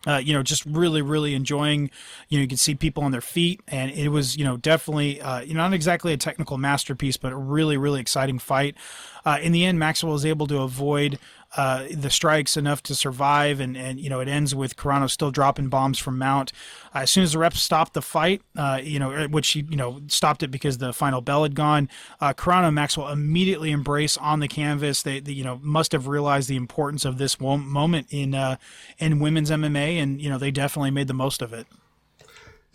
uh, 0.07 0.17
you 0.17 0.33
know, 0.33 0.43
just 0.43 0.65
really, 0.65 1.01
really 1.01 1.33
enjoying. 1.33 1.89
You 2.29 2.37
know, 2.37 2.43
you 2.43 2.47
could 2.47 2.59
see 2.59 2.75
people 2.75 3.03
on 3.03 3.11
their 3.11 3.21
feet, 3.21 3.61
and 3.67 3.91
it 3.91 4.09
was, 4.09 4.37
you 4.37 4.43
know, 4.43 4.57
definitely, 4.57 5.21
uh, 5.21 5.41
you 5.41 5.53
know, 5.53 5.61
not 5.61 5.73
exactly 5.73 6.13
a 6.13 6.17
technical 6.17 6.57
masterpiece, 6.57 7.17
but 7.17 7.31
a 7.31 7.37
really, 7.37 7.77
really 7.77 8.01
exciting 8.01 8.39
fight. 8.39 8.75
Uh, 9.25 9.39
in 9.41 9.51
the 9.51 9.65
end, 9.65 9.79
Maxwell 9.79 10.13
is 10.13 10.25
able 10.25 10.47
to 10.47 10.61
avoid 10.61 11.19
uh, 11.57 11.85
the 11.91 12.09
strikes 12.09 12.57
enough 12.57 12.83
to 12.83 12.93
survive, 12.93 13.59
and, 13.59 13.77
and 13.77 13.99
you 13.99 14.09
know 14.09 14.19
it 14.19 14.27
ends 14.27 14.53
with 14.53 14.75
Carano 14.75 15.09
still 15.09 15.31
dropping 15.31 15.69
bombs 15.69 15.97
from 15.97 16.17
Mount. 16.17 16.51
Uh, 16.93 16.99
as 16.99 17.11
soon 17.11 17.23
as 17.23 17.31
the 17.31 17.39
reps 17.39 17.61
stopped 17.61 17.93
the 17.93 18.01
fight, 18.01 18.41
uh, 18.57 18.79
you 18.83 18.99
know 18.99 19.13
uh, 19.13 19.27
which 19.27 19.49
he 19.51 19.65
you 19.69 19.77
know 19.77 20.01
stopped 20.07 20.43
it 20.43 20.49
because 20.49 20.77
the 20.79 20.91
final 20.91 21.21
bell 21.21 21.43
had 21.43 21.55
gone. 21.55 21.89
Uh, 22.19 22.33
Carano 22.33 22.65
and 22.65 22.75
Maxwell 22.75 23.09
immediately 23.09 23.71
embrace 23.71 24.17
on 24.17 24.41
the 24.41 24.47
canvas. 24.47 25.01
They, 25.01 25.21
they, 25.21 25.31
you 25.31 25.43
know 25.43 25.59
must 25.63 25.93
have 25.93 26.07
realized 26.07 26.49
the 26.49 26.57
importance 26.57 27.05
of 27.05 27.17
this 27.17 27.39
moment 27.39 28.07
in 28.09 28.35
uh, 28.35 28.57
in 28.97 29.19
women's 29.19 29.49
MMA, 29.49 30.01
and 30.01 30.21
you 30.21 30.29
know 30.29 30.37
they 30.37 30.51
definitely 30.51 30.91
made 30.91 31.07
the 31.07 31.13
most 31.13 31.41
of 31.41 31.53
it. 31.53 31.67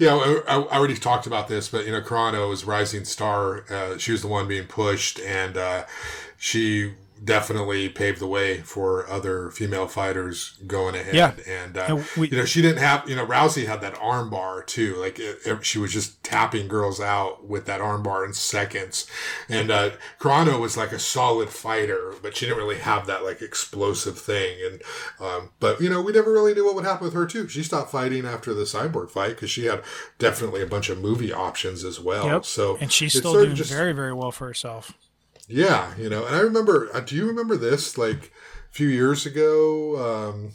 Yeah, 0.01 0.15
I, 0.49 0.55
I, 0.57 0.79
already 0.79 0.95
talked 0.95 1.27
about 1.27 1.49
this, 1.49 1.69
but 1.69 1.85
you 1.85 1.93
know, 1.93 2.01
Carano 2.01 2.49
was 2.49 2.65
rising 2.65 3.05
star. 3.05 3.67
Uh, 3.71 3.99
she 3.99 4.13
was 4.13 4.23
the 4.23 4.29
one 4.29 4.49
being 4.49 4.67
pushed, 4.67 5.21
and 5.21 5.59
uh, 5.59 5.85
she 6.39 6.95
definitely 7.23 7.89
paved 7.89 8.19
the 8.19 8.27
way 8.27 8.63
for 8.63 9.09
other 9.09 9.51
female 9.51 9.87
fighters 9.87 10.59
going 10.67 10.95
ahead. 10.95 11.15
Yeah. 11.15 11.35
And, 11.47 11.77
uh, 11.77 12.03
we, 12.17 12.29
you 12.29 12.37
know, 12.37 12.45
she 12.45 12.63
didn't 12.63 12.79
have, 12.79 13.09
you 13.09 13.15
know, 13.15 13.27
Rousey 13.27 13.67
had 13.67 13.81
that 13.83 13.99
arm 14.01 14.31
bar 14.31 14.63
too. 14.63 14.97
Like 14.97 15.19
it, 15.19 15.39
it, 15.45 15.65
she 15.65 15.79
was 15.79 15.93
just 15.93 16.23
tapping 16.25 16.67
girls 16.67 17.01
out 17.01 17.47
with 17.47 17.67
that 17.67 17.81
arm 17.81 18.03
bar 18.03 18.25
in 18.25 18.33
seconds. 18.33 19.07
And, 19.49 19.71
uh, 19.71 19.91
Carano 20.19 20.59
was 20.59 20.77
like 20.77 20.93
a 20.93 20.99
solid 20.99 21.51
fighter, 21.51 22.15
but 22.23 22.37
she 22.37 22.47
didn't 22.47 22.59
really 22.59 22.79
have 22.79 23.07
that 23.07 23.23
like 23.23 23.43
explosive 23.43 24.19
thing. 24.19 24.57
And, 24.65 24.83
um, 25.21 25.51
but 25.61 25.81
you 25.81 25.91
know, 25.91 26.01
we 26.01 26.13
never 26.13 26.33
really 26.33 26.55
knew 26.55 26.65
what 26.65 26.75
would 26.75 26.85
happen 26.85 27.05
with 27.05 27.15
her 27.15 27.27
too. 27.27 27.49
She 27.49 27.63
stopped 27.63 27.91
fighting 27.91 28.25
after 28.25 28.55
the 28.55 28.65
cyborg 28.65 29.11
fight 29.11 29.31
because 29.31 29.51
she 29.51 29.67
had 29.67 29.83
definitely 30.19 30.63
a 30.63 30.67
bunch 30.67 30.89
of 30.89 30.99
movie 30.99 31.33
options 31.33 31.85
as 31.85 32.01
well. 32.01 32.27
Yep. 32.27 32.45
So, 32.47 32.79
and 32.81 32.91
she's 32.91 33.13
still 33.13 33.35
doing 33.35 33.55
just, 33.55 33.71
very, 33.71 33.93
very 33.93 34.15
well 34.15 34.33
for 34.33 34.47
herself. 34.47 34.95
Yeah, 35.51 35.93
you 35.99 36.09
know, 36.09 36.25
and 36.27 36.35
I 36.35 36.41
remember. 36.41 36.89
Uh, 36.95 37.01
do 37.01 37.17
you 37.17 37.27
remember 37.27 37.57
this? 37.57 37.99
Like 37.99 38.33
a 38.71 38.73
few 38.73 38.89
years 38.89 39.27
ago. 39.27 40.31
Um, 40.31 40.53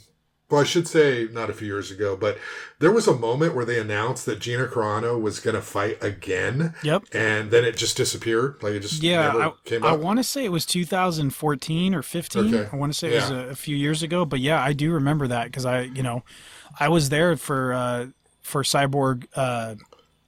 well, 0.49 0.61
I 0.61 0.63
should 0.63 0.87
say 0.87 1.27
not 1.31 1.49
a 1.49 1.53
few 1.53 1.67
years 1.67 1.89
ago, 1.89 2.15
but 2.15 2.37
there 2.79 2.91
was 2.91 3.07
a 3.07 3.15
moment 3.15 3.55
where 3.55 3.65
they 3.65 3.79
announced 3.79 4.27
that 4.27 4.39
Gina 4.39 4.67
Carano 4.67 5.19
was 5.19 5.39
going 5.39 5.55
to 5.55 5.61
fight 5.61 6.01
again. 6.03 6.75
Yep. 6.83 7.05
And 7.13 7.49
then 7.49 7.65
it 7.65 7.75
just 7.75 7.97
disappeared. 7.97 8.61
Like 8.61 8.73
it 8.73 8.81
just 8.81 9.01
yeah. 9.01 9.51
I, 9.71 9.75
I 9.81 9.93
want 9.93 10.19
to 10.19 10.23
say 10.23 10.45
it 10.45 10.51
was 10.51 10.65
2014 10.67 11.95
or 11.95 12.03
15. 12.03 12.55
Okay. 12.55 12.69
I 12.71 12.75
want 12.75 12.93
to 12.93 12.97
say 12.97 13.07
it 13.07 13.13
yeah. 13.13 13.21
was 13.21 13.31
a, 13.31 13.35
a, 13.49 13.55
few 13.55 13.75
years 13.75 14.03
ago, 14.03 14.23
but 14.23 14.39
yeah, 14.39 14.61
I 14.61 14.73
do 14.73 14.91
remember 14.91 15.27
that 15.27 15.45
because 15.45 15.65
I, 15.65 15.81
you 15.81 16.03
know, 16.03 16.23
I 16.79 16.89
was 16.89 17.09
there 17.09 17.35
for 17.37 17.73
uh, 17.73 18.07
for 18.41 18.61
Cyborg 18.61 19.25
uh, 19.35 19.75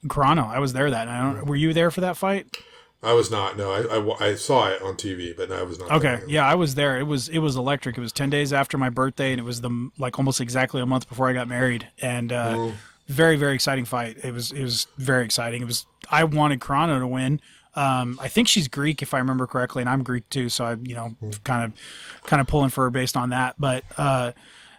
Carano. 0.06 0.48
I 0.48 0.58
was 0.58 0.72
there 0.72 0.90
that. 0.90 1.06
I 1.06 1.20
don't. 1.20 1.46
Were 1.46 1.56
you 1.56 1.72
there 1.72 1.92
for 1.92 2.00
that 2.00 2.16
fight? 2.16 2.56
I 3.02 3.12
was 3.12 3.30
not. 3.30 3.56
No, 3.56 3.70
I, 3.70 3.98
I, 3.98 4.30
I, 4.30 4.34
saw 4.34 4.68
it 4.68 4.82
on 4.82 4.94
TV, 4.94 5.36
but 5.36 5.52
I 5.52 5.62
was 5.62 5.78
not. 5.78 5.90
Okay, 5.92 6.20
yeah, 6.26 6.44
I 6.44 6.56
was 6.56 6.74
there. 6.74 6.98
It 6.98 7.04
was 7.04 7.28
it 7.28 7.38
was 7.38 7.54
electric. 7.54 7.96
It 7.96 8.00
was 8.00 8.12
ten 8.12 8.28
days 8.28 8.52
after 8.52 8.76
my 8.76 8.90
birthday, 8.90 9.30
and 9.30 9.40
it 9.40 9.44
was 9.44 9.60
the 9.60 9.90
like 9.98 10.18
almost 10.18 10.40
exactly 10.40 10.82
a 10.82 10.86
month 10.86 11.08
before 11.08 11.28
I 11.28 11.32
got 11.32 11.46
married. 11.46 11.88
And 12.02 12.32
uh, 12.32 12.54
mm. 12.54 12.74
very 13.06 13.36
very 13.36 13.54
exciting 13.54 13.84
fight. 13.84 14.18
It 14.24 14.32
was 14.32 14.50
it 14.50 14.62
was 14.62 14.88
very 14.96 15.24
exciting. 15.24 15.62
It 15.62 15.66
was 15.66 15.86
I 16.10 16.24
wanted 16.24 16.58
Carano 16.58 16.98
to 16.98 17.06
win. 17.06 17.40
Um, 17.76 18.18
I 18.20 18.26
think 18.26 18.48
she's 18.48 18.66
Greek 18.66 19.00
if 19.00 19.14
I 19.14 19.18
remember 19.18 19.46
correctly, 19.46 19.82
and 19.82 19.88
I'm 19.88 20.02
Greek 20.02 20.28
too. 20.28 20.48
So 20.48 20.64
I 20.64 20.72
you 20.82 20.96
know 20.96 21.14
mm. 21.22 21.44
kind 21.44 21.64
of 21.72 21.78
kind 22.24 22.40
of 22.40 22.48
pulling 22.48 22.70
for 22.70 22.82
her 22.84 22.90
based 22.90 23.16
on 23.16 23.30
that. 23.30 23.54
But 23.60 23.84
uh, 23.96 24.32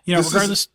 you 0.03 0.13
know, 0.13 0.21
this 0.21 0.33
regardless. 0.33 0.59
Is- 0.63 0.69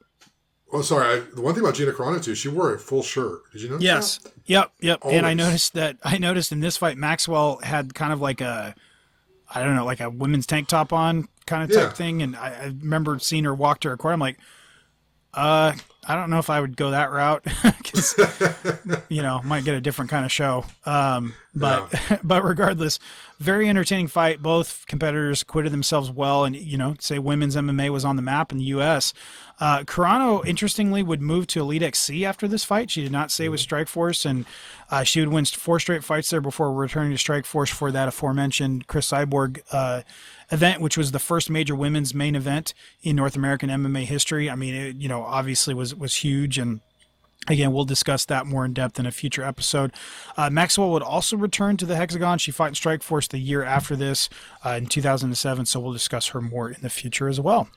Oh, 0.74 0.82
sorry. 0.82 1.06
I, 1.06 1.22
the 1.34 1.40
one 1.40 1.54
thing 1.54 1.62
about 1.62 1.76
Gina 1.76 1.92
Carano 1.92 2.22
too, 2.22 2.34
she 2.34 2.48
wore 2.48 2.74
a 2.74 2.78
full 2.80 3.04
shirt. 3.04 3.50
Did 3.52 3.62
you 3.62 3.68
notice? 3.68 3.84
Yes. 3.84 4.18
That? 4.18 4.32
Yep. 4.46 4.72
Yep. 4.80 4.98
Always. 5.02 5.18
And 5.18 5.26
I 5.26 5.32
noticed 5.32 5.74
that. 5.74 5.98
I 6.02 6.18
noticed 6.18 6.50
in 6.50 6.58
this 6.58 6.76
fight, 6.76 6.98
Maxwell 6.98 7.58
had 7.62 7.94
kind 7.94 8.12
of 8.12 8.20
like 8.20 8.40
a, 8.40 8.74
I 9.54 9.62
don't 9.62 9.76
know, 9.76 9.84
like 9.84 10.00
a 10.00 10.10
women's 10.10 10.46
tank 10.46 10.66
top 10.66 10.92
on 10.92 11.28
kind 11.46 11.62
of 11.62 11.70
type 11.70 11.90
yeah. 11.90 11.94
thing. 11.94 12.22
And 12.22 12.34
I, 12.34 12.48
I, 12.48 12.64
remember 12.64 13.20
seeing 13.20 13.44
her 13.44 13.54
walk 13.54 13.80
to 13.80 13.88
her 13.88 13.96
court. 13.96 14.14
I'm 14.14 14.20
like, 14.20 14.38
uh, 15.32 15.74
I 16.08 16.16
don't 16.16 16.28
know 16.28 16.38
if 16.38 16.50
I 16.50 16.60
would 16.60 16.76
go 16.76 16.90
that 16.90 17.12
route 17.12 17.44
because 17.62 18.18
you 19.08 19.22
know 19.22 19.40
might 19.44 19.64
get 19.64 19.74
a 19.74 19.80
different 19.80 20.10
kind 20.10 20.24
of 20.24 20.32
show. 20.32 20.64
Um, 20.84 21.34
but 21.54 21.92
yeah. 21.92 22.18
but 22.24 22.44
regardless, 22.44 22.98
very 23.38 23.68
entertaining 23.68 24.08
fight. 24.08 24.42
Both 24.42 24.84
competitors 24.86 25.42
acquitted 25.42 25.72
themselves 25.72 26.10
well, 26.10 26.44
and 26.44 26.56
you 26.56 26.76
know, 26.76 26.94
say 26.98 27.18
women's 27.18 27.56
MMA 27.56 27.90
was 27.90 28.04
on 28.04 28.16
the 28.16 28.22
map 28.22 28.52
in 28.52 28.58
the 28.58 28.64
U.S. 28.64 29.12
Uh, 29.60 29.84
Carano, 29.84 30.44
interestingly, 30.44 31.02
would 31.02 31.20
move 31.20 31.46
to 31.48 31.60
Elite 31.60 31.82
XC 31.82 32.24
after 32.24 32.48
this 32.48 32.64
fight. 32.64 32.90
She 32.90 33.02
did 33.02 33.12
not 33.12 33.30
say 33.30 33.48
with 33.48 33.60
mm-hmm. 33.60 33.74
Strikeforce, 33.74 34.26
and 34.26 34.46
uh, 34.90 35.04
she 35.04 35.20
would 35.20 35.28
win 35.28 35.44
four 35.44 35.78
straight 35.78 36.02
fights 36.02 36.30
there 36.30 36.40
before 36.40 36.72
returning 36.72 37.16
to 37.16 37.22
Strikeforce 37.22 37.70
for 37.70 37.92
that 37.92 38.08
aforementioned 38.08 38.86
Cris 38.86 39.10
Cyborg 39.10 39.60
uh, 39.70 40.02
event, 40.50 40.80
which 40.80 40.98
was 40.98 41.12
the 41.12 41.18
first 41.18 41.50
major 41.50 41.74
women's 41.74 42.14
main 42.14 42.34
event 42.34 42.74
in 43.02 43.16
North 43.16 43.36
American 43.36 43.70
MMA 43.70 44.04
history. 44.04 44.50
I 44.50 44.56
mean, 44.56 44.74
it, 44.74 44.96
you 44.96 45.08
know, 45.08 45.22
obviously 45.22 45.74
was 45.74 45.94
was 45.94 46.16
huge 46.16 46.58
and. 46.58 46.80
Again, 47.48 47.72
we'll 47.72 47.84
discuss 47.84 48.24
that 48.26 48.46
more 48.46 48.64
in 48.64 48.72
depth 48.72 48.98
in 48.98 49.06
a 49.06 49.10
future 49.10 49.42
episode. 49.42 49.92
Uh, 50.36 50.50
Maxwell 50.50 50.90
would 50.90 51.02
also 51.02 51.36
return 51.36 51.76
to 51.76 51.86
the 51.86 51.96
Hexagon. 51.96 52.38
She 52.38 52.50
fought 52.50 52.68
in 52.68 52.74
Strikeforce 52.74 53.28
the 53.28 53.38
year 53.38 53.62
after 53.62 53.96
this 53.96 54.30
uh, 54.64 54.70
in 54.70 54.86
2007, 54.86 55.66
so 55.66 55.80
we'll 55.80 55.92
discuss 55.92 56.28
her 56.28 56.40
more 56.40 56.70
in 56.70 56.80
the 56.80 56.90
future 56.90 57.28
as 57.28 57.40
well. 57.40 57.68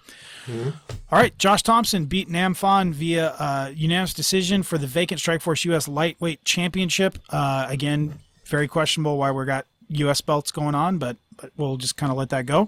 Mm-hmm. 0.45 0.69
All 1.11 1.19
right, 1.19 1.37
Josh 1.37 1.63
Thomson 1.63 2.05
beat 2.05 2.29
Nam 2.29 2.53
Phan 2.53 2.93
via 2.93 3.29
uh, 3.31 3.71
unanimous 3.75 4.13
decision 4.13 4.63
for 4.63 4.77
the 4.77 4.87
vacant 4.87 5.19
Strikeforce 5.19 5.65
U.S. 5.65 5.87
Lightweight 5.87 6.45
Championship. 6.45 7.19
Uh, 7.29 7.65
again, 7.69 8.19
very 8.45 8.67
questionable 8.67 9.17
why 9.17 9.31
we 9.31 9.45
got 9.45 9.65
U.S. 9.89 10.21
belts 10.21 10.51
going 10.51 10.75
on, 10.75 10.97
but 10.97 11.17
but 11.37 11.51
we'll 11.55 11.77
just 11.77 11.97
kind 11.97 12.11
of 12.11 12.17
let 12.17 12.29
that 12.29 12.45
go. 12.45 12.67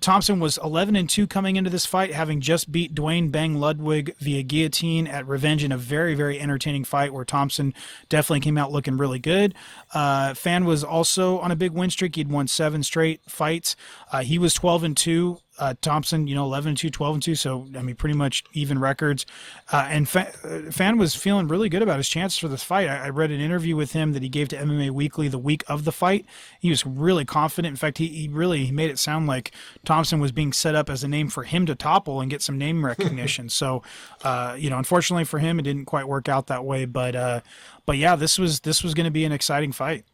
Thomson 0.00 0.40
was 0.40 0.58
11 0.58 0.96
and 0.96 1.08
2 1.08 1.26
coming 1.26 1.56
into 1.56 1.70
this 1.70 1.86
fight, 1.86 2.12
having 2.12 2.40
just 2.40 2.72
beat 2.72 2.94
Duane 2.94 3.28
Bang 3.30 3.56
Ludwig 3.56 4.14
via 4.18 4.42
guillotine 4.42 5.06
at 5.06 5.26
Revenge 5.26 5.64
in 5.64 5.72
a 5.72 5.76
very, 5.76 6.14
very 6.14 6.40
entertaining 6.40 6.84
fight 6.84 7.12
where 7.12 7.24
Thomson 7.24 7.74
definitely 8.08 8.40
came 8.40 8.56
out 8.56 8.72
looking 8.72 8.96
really 8.96 9.18
good. 9.18 9.54
Uh, 9.92 10.34
Phan 10.34 10.64
was 10.64 10.82
also 10.82 11.38
on 11.40 11.50
a 11.50 11.56
big 11.56 11.72
win 11.72 11.90
streak. 11.90 12.16
He'd 12.16 12.30
won 12.30 12.48
seven 12.48 12.82
straight 12.82 13.20
fights. 13.28 13.76
Uh, 14.10 14.22
he 14.22 14.38
was 14.38 14.54
12 14.54 14.84
and 14.84 14.96
2 14.96 15.38
uh, 15.58 15.74
Thomson, 15.82 16.26
you 16.26 16.34
know, 16.34 16.44
11 16.44 16.70
and 16.70 16.78
2, 16.78 16.90
12 16.90 17.14
and 17.14 17.22
2. 17.22 17.34
So, 17.34 17.68
I 17.76 17.82
mean, 17.82 17.94
pretty 17.94 18.16
much 18.16 18.42
even 18.52 18.78
records. 18.78 19.26
Uh, 19.70 19.86
and 19.88 20.08
Phan 20.08 20.96
was 20.96 21.14
feeling 21.14 21.48
really 21.48 21.68
good 21.68 21.82
about 21.82 21.98
his 21.98 22.08
chances 22.08 22.38
for 22.38 22.48
this 22.48 22.62
fight. 22.62 22.88
I, 22.88 23.06
I, 23.06 23.08
read 23.10 23.30
an 23.30 23.40
interview 23.40 23.76
with 23.76 23.92
him 23.92 24.12
that 24.12 24.22
he 24.22 24.28
gave 24.28 24.48
to 24.48 24.56
MMA 24.56 24.90
Weekly 24.90 25.28
the 25.28 25.38
week 25.38 25.62
of 25.68 25.84
the 25.84 25.92
fight. 25.92 26.24
He 26.58 26.70
was 26.70 26.86
really 26.86 27.24
confident. 27.24 27.72
In 27.72 27.76
fact, 27.76 27.98
he, 27.98 28.08
he 28.08 28.28
really 28.28 28.70
made 28.70 28.90
it 28.90 28.98
sound 28.98 29.26
like 29.26 29.52
Thomson 29.84 30.20
was 30.20 30.32
being 30.32 30.52
set 30.52 30.74
up 30.74 30.88
as 30.88 31.04
a 31.04 31.08
name 31.08 31.28
for 31.28 31.44
him 31.44 31.66
to 31.66 31.74
topple 31.74 32.20
and 32.20 32.30
get 32.30 32.42
some 32.42 32.56
name 32.56 32.84
recognition. 32.92 33.48
so, 33.48 33.82
uh, 34.24 34.56
you 34.58 34.70
know, 34.70 34.78
unfortunately 34.78 35.24
for 35.24 35.38
him, 35.38 35.58
it 35.58 35.62
didn't 35.62 35.84
quite 35.84 36.08
work 36.08 36.28
out 36.28 36.46
that 36.46 36.64
way. 36.64 36.86
But, 36.86 37.14
uh, 37.14 37.40
but 37.84 37.98
yeah, 37.98 38.16
this 38.16 38.38
was 38.38 38.60
this 38.60 38.82
was 38.82 38.94
going 38.94 39.04
to 39.04 39.10
be 39.10 39.24
an 39.24 39.32
exciting 39.32 39.72
fight. 39.72 40.04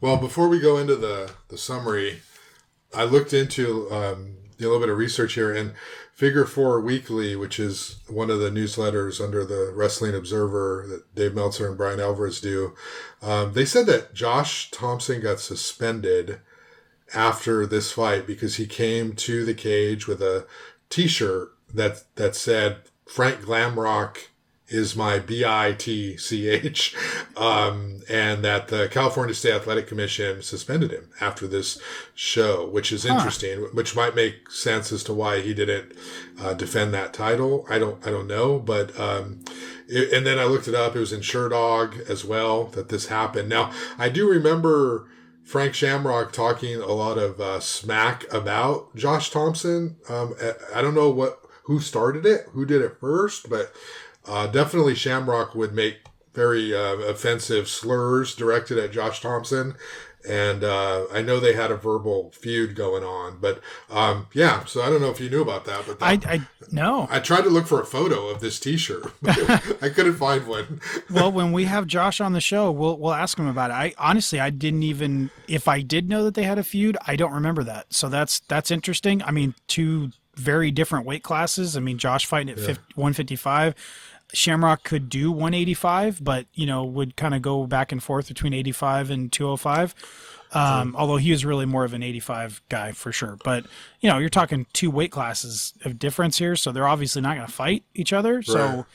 Well, 0.00 0.16
before 0.16 0.48
we 0.48 0.60
go 0.60 0.78
into 0.78 0.96
the 0.96 1.32
the 1.48 1.58
summary, 1.58 2.22
I 2.94 3.04
looked 3.04 3.32
into 3.32 3.90
um, 3.90 4.36
a 4.64 4.68
little 4.68 4.80
bit 4.80 4.92
of 4.92 4.98
research 4.98 5.34
here, 5.34 5.52
and 5.54 5.72
Figure 6.12 6.44
Four 6.44 6.80
Weekly, 6.80 7.34
which 7.36 7.58
is 7.58 8.00
one 8.08 8.30
of 8.30 8.40
the 8.40 8.50
newsletters 8.50 9.22
under 9.22 9.44
the 9.44 9.72
Wrestling 9.74 10.14
Observer 10.14 10.86
that 10.88 11.14
Dave 11.14 11.34
Meltzer 11.34 11.68
and 11.68 11.76
Bryan 11.76 12.00
Alvarez 12.00 12.40
do, 12.40 12.74
um, 13.22 13.52
they 13.52 13.64
said 13.64 13.86
that 13.86 14.14
Josh 14.14 14.70
Thomson 14.70 15.20
got 15.20 15.40
suspended 15.40 16.40
after 17.14 17.66
this 17.66 17.92
fight 17.92 18.26
because 18.26 18.56
he 18.56 18.66
came 18.66 19.14
to 19.14 19.44
the 19.44 19.54
cage 19.54 20.06
with 20.06 20.22
a 20.22 20.46
T-shirt 20.90 21.52
that 21.72 22.04
that 22.16 22.34
said 22.34 22.78
Frank 23.06 23.40
Glamrock 23.40 24.29
is 24.70 24.96
my 24.96 25.18
B 25.18 25.44
I 25.44 25.74
T 25.76 26.16
C 26.16 26.48
H, 26.48 26.96
um, 27.36 28.00
and 28.08 28.44
that 28.44 28.68
the 28.68 28.88
California 28.88 29.34
State 29.34 29.54
Athletic 29.54 29.86
Commission 29.86 30.42
suspended 30.42 30.92
him 30.92 31.10
after 31.20 31.46
this 31.46 31.80
show, 32.14 32.66
which 32.68 32.92
is 32.92 33.04
interesting, 33.04 33.60
huh. 33.60 33.66
which 33.72 33.96
might 33.96 34.14
make 34.14 34.50
sense 34.50 34.92
as 34.92 35.04
to 35.04 35.12
why 35.12 35.40
he 35.40 35.52
didn't 35.52 35.92
uh, 36.40 36.54
defend 36.54 36.94
that 36.94 37.12
title. 37.12 37.66
I 37.68 37.78
don't, 37.78 38.06
I 38.06 38.10
don't 38.10 38.28
know, 38.28 38.58
but 38.58 38.98
um, 38.98 39.40
it, 39.88 40.12
and 40.12 40.24
then 40.24 40.38
I 40.38 40.44
looked 40.44 40.68
it 40.68 40.74
up. 40.74 40.94
It 40.94 41.00
was 41.00 41.12
in 41.12 41.20
Sherdog 41.20 42.08
as 42.08 42.24
well 42.24 42.64
that 42.66 42.88
this 42.88 43.08
happened. 43.08 43.48
Now 43.48 43.72
I 43.98 44.08
do 44.08 44.30
remember. 44.30 45.08
Frank 45.42 45.74
Shamrock 45.74 46.30
talking 46.30 46.80
a 46.80 46.92
lot 46.92 47.18
of 47.18 47.40
uh, 47.40 47.58
smack 47.58 48.24
about 48.32 48.94
Josh 48.94 49.30
Thomson. 49.30 49.96
Um, 50.08 50.36
I 50.72 50.80
don't 50.80 50.94
know 50.94 51.10
what 51.10 51.40
who 51.64 51.80
started 51.80 52.24
it, 52.24 52.46
who 52.52 52.64
did 52.64 52.82
it 52.82 53.00
first, 53.00 53.50
but 53.50 53.72
uh, 54.26 54.46
definitely, 54.46 54.94
Shamrock 54.94 55.54
would 55.54 55.72
make 55.72 55.98
very 56.34 56.74
uh, 56.74 56.96
offensive 56.96 57.68
slurs 57.68 58.34
directed 58.34 58.78
at 58.78 58.92
Josh 58.92 59.20
Thomson. 59.20 59.74
And 60.28 60.62
uh, 60.62 61.06
I 61.10 61.22
know 61.22 61.40
they 61.40 61.54
had 61.54 61.70
a 61.70 61.76
verbal 61.76 62.30
feud 62.32 62.76
going 62.76 63.02
on, 63.02 63.38
but 63.40 63.62
um, 63.88 64.26
yeah. 64.34 64.66
So 64.66 64.82
I 64.82 64.90
don't 64.90 65.00
know 65.00 65.08
if 65.08 65.18
you 65.18 65.30
knew 65.30 65.40
about 65.40 65.64
that, 65.64 65.84
but 65.86 65.98
that, 65.98 66.26
I, 66.26 66.34
I 66.34 66.40
no. 66.70 67.08
I 67.10 67.20
tried 67.20 67.44
to 67.44 67.48
look 67.48 67.66
for 67.66 67.80
a 67.80 67.86
photo 67.86 68.28
of 68.28 68.40
this 68.40 68.60
T-shirt. 68.60 69.10
I 69.26 69.88
couldn't 69.94 70.16
find 70.16 70.46
one. 70.46 70.82
well, 71.08 71.32
when 71.32 71.52
we 71.52 71.64
have 71.66 71.86
Josh 71.86 72.20
on 72.20 72.34
the 72.34 72.40
show, 72.40 72.70
we'll 72.70 72.98
we'll 72.98 73.14
ask 73.14 73.38
him 73.38 73.46
about 73.46 73.70
it. 73.70 73.74
I 73.74 73.94
honestly, 73.96 74.38
I 74.38 74.50
didn't 74.50 74.82
even 74.82 75.30
if 75.48 75.68
I 75.68 75.80
did 75.80 76.10
know 76.10 76.24
that 76.24 76.34
they 76.34 76.42
had 76.42 76.58
a 76.58 76.64
feud, 76.64 76.98
I 77.06 77.16
don't 77.16 77.32
remember 77.32 77.64
that. 77.64 77.86
So 77.94 78.10
that's 78.10 78.40
that's 78.40 78.70
interesting. 78.70 79.22
I 79.22 79.30
mean, 79.30 79.54
two 79.68 80.10
very 80.34 80.70
different 80.70 81.06
weight 81.06 81.22
classes. 81.22 81.78
I 81.78 81.80
mean, 81.80 81.96
Josh 81.96 82.26
fighting 82.26 82.50
at 82.50 82.58
yeah. 82.58 82.66
50, 82.66 82.82
155 82.94 83.74
Shamrock 84.32 84.84
could 84.84 85.08
do 85.08 85.30
185, 85.30 86.22
but 86.22 86.46
you 86.54 86.66
know 86.66 86.84
would 86.84 87.16
kind 87.16 87.34
of 87.34 87.42
go 87.42 87.66
back 87.66 87.92
and 87.92 88.02
forth 88.02 88.28
between 88.28 88.54
85 88.54 89.10
and 89.10 89.32
205. 89.32 89.94
Um, 90.52 90.96
although 90.98 91.16
he 91.16 91.30
was 91.30 91.44
really 91.44 91.64
more 91.64 91.84
of 91.84 91.94
an 91.94 92.02
85 92.02 92.60
guy 92.68 92.90
for 92.90 93.12
sure. 93.12 93.38
But 93.44 93.66
you 94.00 94.10
know, 94.10 94.18
you're 94.18 94.28
talking 94.28 94.66
two 94.72 94.90
weight 94.90 95.12
classes 95.12 95.74
of 95.84 95.98
difference 95.98 96.38
here, 96.38 96.56
so 96.56 96.72
they're 96.72 96.88
obviously 96.88 97.22
not 97.22 97.36
going 97.36 97.46
to 97.46 97.52
fight 97.52 97.84
each 97.94 98.12
other. 98.12 98.36
Right. 98.36 98.46
So, 98.46 98.86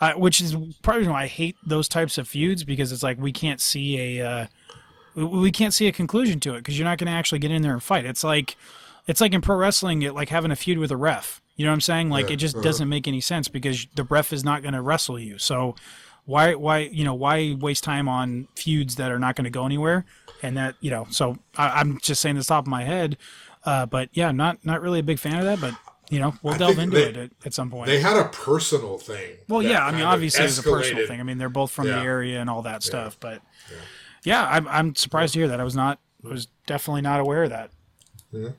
uh, 0.00 0.12
which 0.14 0.40
is 0.40 0.56
probably 0.82 1.06
why 1.08 1.24
I 1.24 1.26
hate 1.26 1.56
those 1.64 1.88
types 1.88 2.16
of 2.16 2.26
feuds 2.26 2.64
because 2.64 2.90
it's 2.90 3.02
like 3.02 3.18
we 3.18 3.32
can't 3.32 3.60
see 3.60 4.18
a 4.18 4.26
uh, 4.26 4.46
we 5.14 5.52
can't 5.52 5.74
see 5.74 5.86
a 5.86 5.92
conclusion 5.92 6.40
to 6.40 6.54
it 6.54 6.58
because 6.58 6.78
you're 6.78 6.88
not 6.88 6.98
going 6.98 7.06
to 7.06 7.12
actually 7.12 7.38
get 7.38 7.50
in 7.50 7.62
there 7.62 7.72
and 7.72 7.82
fight. 7.82 8.06
It's 8.06 8.24
like 8.24 8.56
it's 9.06 9.20
like 9.20 9.34
in 9.34 9.42
pro 9.42 9.56
wrestling, 9.56 10.02
it, 10.02 10.14
like 10.14 10.30
having 10.30 10.50
a 10.50 10.56
feud 10.56 10.78
with 10.78 10.90
a 10.90 10.96
ref. 10.96 11.42
You 11.56 11.64
know 11.64 11.70
what 11.70 11.74
I'm 11.74 11.80
saying? 11.80 12.10
Like 12.10 12.28
yeah. 12.28 12.34
it 12.34 12.36
just 12.36 12.56
uh-huh. 12.56 12.64
doesn't 12.64 12.88
make 12.88 13.06
any 13.06 13.20
sense 13.20 13.48
because 13.48 13.86
the 13.94 14.04
ref 14.04 14.32
is 14.32 14.44
not 14.44 14.62
going 14.62 14.74
to 14.74 14.82
wrestle 14.82 15.18
you. 15.18 15.38
So 15.38 15.76
why 16.24 16.54
why 16.54 16.78
you 16.78 17.04
know 17.04 17.14
why 17.14 17.56
waste 17.58 17.84
time 17.84 18.08
on 18.08 18.48
feuds 18.56 18.96
that 18.96 19.10
are 19.10 19.18
not 19.18 19.36
going 19.36 19.44
to 19.44 19.50
go 19.50 19.66
anywhere? 19.66 20.04
And 20.42 20.56
that 20.56 20.74
you 20.80 20.90
know, 20.90 21.06
so 21.10 21.38
I, 21.56 21.80
am 21.80 21.98
just 22.02 22.20
saying 22.20 22.36
this 22.36 22.46
top 22.46 22.64
of 22.64 22.68
my 22.68 22.84
head. 22.84 23.16
Uh, 23.64 23.86
but 23.86 24.08
yeah, 24.12 24.30
not 24.32 24.64
not 24.64 24.82
really 24.82 25.00
a 25.00 25.02
big 25.02 25.18
fan 25.18 25.38
of 25.38 25.44
that. 25.44 25.60
But 25.60 25.74
you 26.10 26.20
know, 26.20 26.34
we'll 26.42 26.54
I 26.54 26.58
delve 26.58 26.78
into 26.78 26.96
they, 26.96 27.04
it 27.04 27.16
at, 27.16 27.30
at, 27.46 27.54
some 27.54 27.70
point. 27.70 27.86
They 27.86 28.00
had 28.00 28.16
a 28.16 28.28
personal 28.28 28.98
thing. 28.98 29.36
Well, 29.48 29.62
yeah, 29.62 29.86
I 29.86 29.92
mean, 29.92 30.02
obviously 30.02 30.44
it's 30.44 30.58
a 30.58 30.62
personal 30.62 31.06
thing. 31.06 31.20
I 31.20 31.22
mean, 31.22 31.38
they're 31.38 31.48
both 31.48 31.70
from 31.70 31.88
yeah. 31.88 31.96
the 31.96 32.02
area 32.02 32.40
and 32.40 32.50
all 32.50 32.62
that 32.62 32.82
stuff. 32.82 33.16
Yeah. 33.22 33.30
But 33.30 33.42
yeah, 33.70 33.76
yeah 34.24 34.48
I'm, 34.48 34.68
I'm 34.68 34.94
surprised 34.94 35.32
to 35.34 35.40
hear 35.40 35.48
that. 35.48 35.60
I 35.60 35.64
was 35.64 35.76
not 35.76 35.98
was 36.22 36.48
definitely 36.66 37.02
not 37.02 37.20
aware 37.20 37.44
of 37.44 37.50
that. 37.50 37.70
Mm-hmm. 38.32 38.52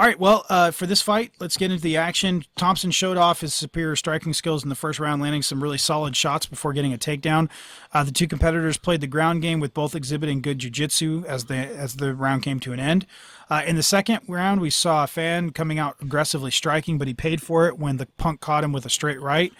All 0.00 0.06
right, 0.06 0.18
well, 0.18 0.46
uh, 0.48 0.70
for 0.70 0.86
this 0.86 1.02
fight, 1.02 1.34
let's 1.40 1.58
get 1.58 1.70
into 1.70 1.82
the 1.82 1.98
action. 1.98 2.46
Thomson 2.56 2.90
showed 2.90 3.18
off 3.18 3.42
his 3.42 3.52
superior 3.52 3.96
striking 3.96 4.32
skills 4.32 4.62
in 4.62 4.70
the 4.70 4.74
first 4.74 4.98
round, 4.98 5.20
landing 5.20 5.42
some 5.42 5.62
really 5.62 5.76
solid 5.76 6.16
shots 6.16 6.46
before 6.46 6.72
getting 6.72 6.94
a 6.94 6.96
takedown. 6.96 7.50
Uh, 7.92 8.02
the 8.02 8.10
two 8.10 8.26
competitors 8.26 8.78
played 8.78 9.02
the 9.02 9.06
ground 9.06 9.42
game 9.42 9.60
with 9.60 9.74
both 9.74 9.94
exhibiting 9.94 10.40
good 10.40 10.58
jiu-jitsu 10.58 11.24
as 11.28 11.44
the 11.44 11.54
as 11.54 11.96
the 11.96 12.14
round 12.14 12.42
came 12.42 12.60
to 12.60 12.72
an 12.72 12.80
end. 12.80 13.04
Uh, 13.50 13.62
in 13.66 13.74
the 13.74 13.82
second 13.82 14.20
round, 14.28 14.60
we 14.60 14.70
saw 14.70 15.04
Phan 15.06 15.50
coming 15.50 15.78
out 15.78 15.96
aggressively 16.00 16.52
striking, 16.52 16.98
but 16.98 17.08
he 17.08 17.14
paid 17.14 17.42
for 17.42 17.66
it 17.66 17.78
when 17.78 17.96
the 17.96 18.06
punk 18.06 18.40
caught 18.40 18.62
him 18.62 18.72
with 18.72 18.86
a 18.86 18.90
straight 18.90 19.20
right. 19.20 19.52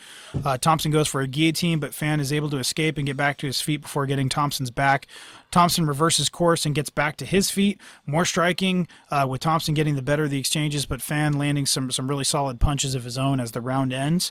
Uh, 0.44 0.56
Thomson 0.56 0.92
goes 0.92 1.08
for 1.08 1.20
a 1.20 1.26
guillotine, 1.26 1.80
but 1.80 1.92
Phan 1.92 2.20
is 2.20 2.32
able 2.32 2.48
to 2.50 2.58
escape 2.58 2.98
and 2.98 3.06
get 3.06 3.16
back 3.16 3.36
to 3.38 3.46
his 3.46 3.60
feet 3.60 3.82
before 3.82 4.06
getting 4.06 4.28
Thomson's 4.28 4.70
back. 4.70 5.08
Thomson 5.50 5.86
reverses 5.86 6.28
course 6.28 6.64
and 6.64 6.74
gets 6.74 6.90
back 6.90 7.16
to 7.16 7.26
his 7.26 7.50
feet. 7.50 7.80
More 8.06 8.24
striking, 8.24 8.86
uh, 9.10 9.26
with 9.28 9.40
Thomson 9.40 9.74
getting 9.74 9.96
the 9.96 10.02
better 10.02 10.24
of 10.24 10.30
the 10.30 10.38
exchanges, 10.38 10.86
but 10.86 11.02
Phan 11.02 11.32
landing 11.32 11.66
some 11.66 11.90
some 11.90 12.08
really 12.08 12.24
solid 12.24 12.60
punches 12.60 12.94
of 12.94 13.02
his 13.02 13.18
own 13.18 13.40
as 13.40 13.50
the 13.50 13.60
round 13.60 13.92
ends. 13.92 14.30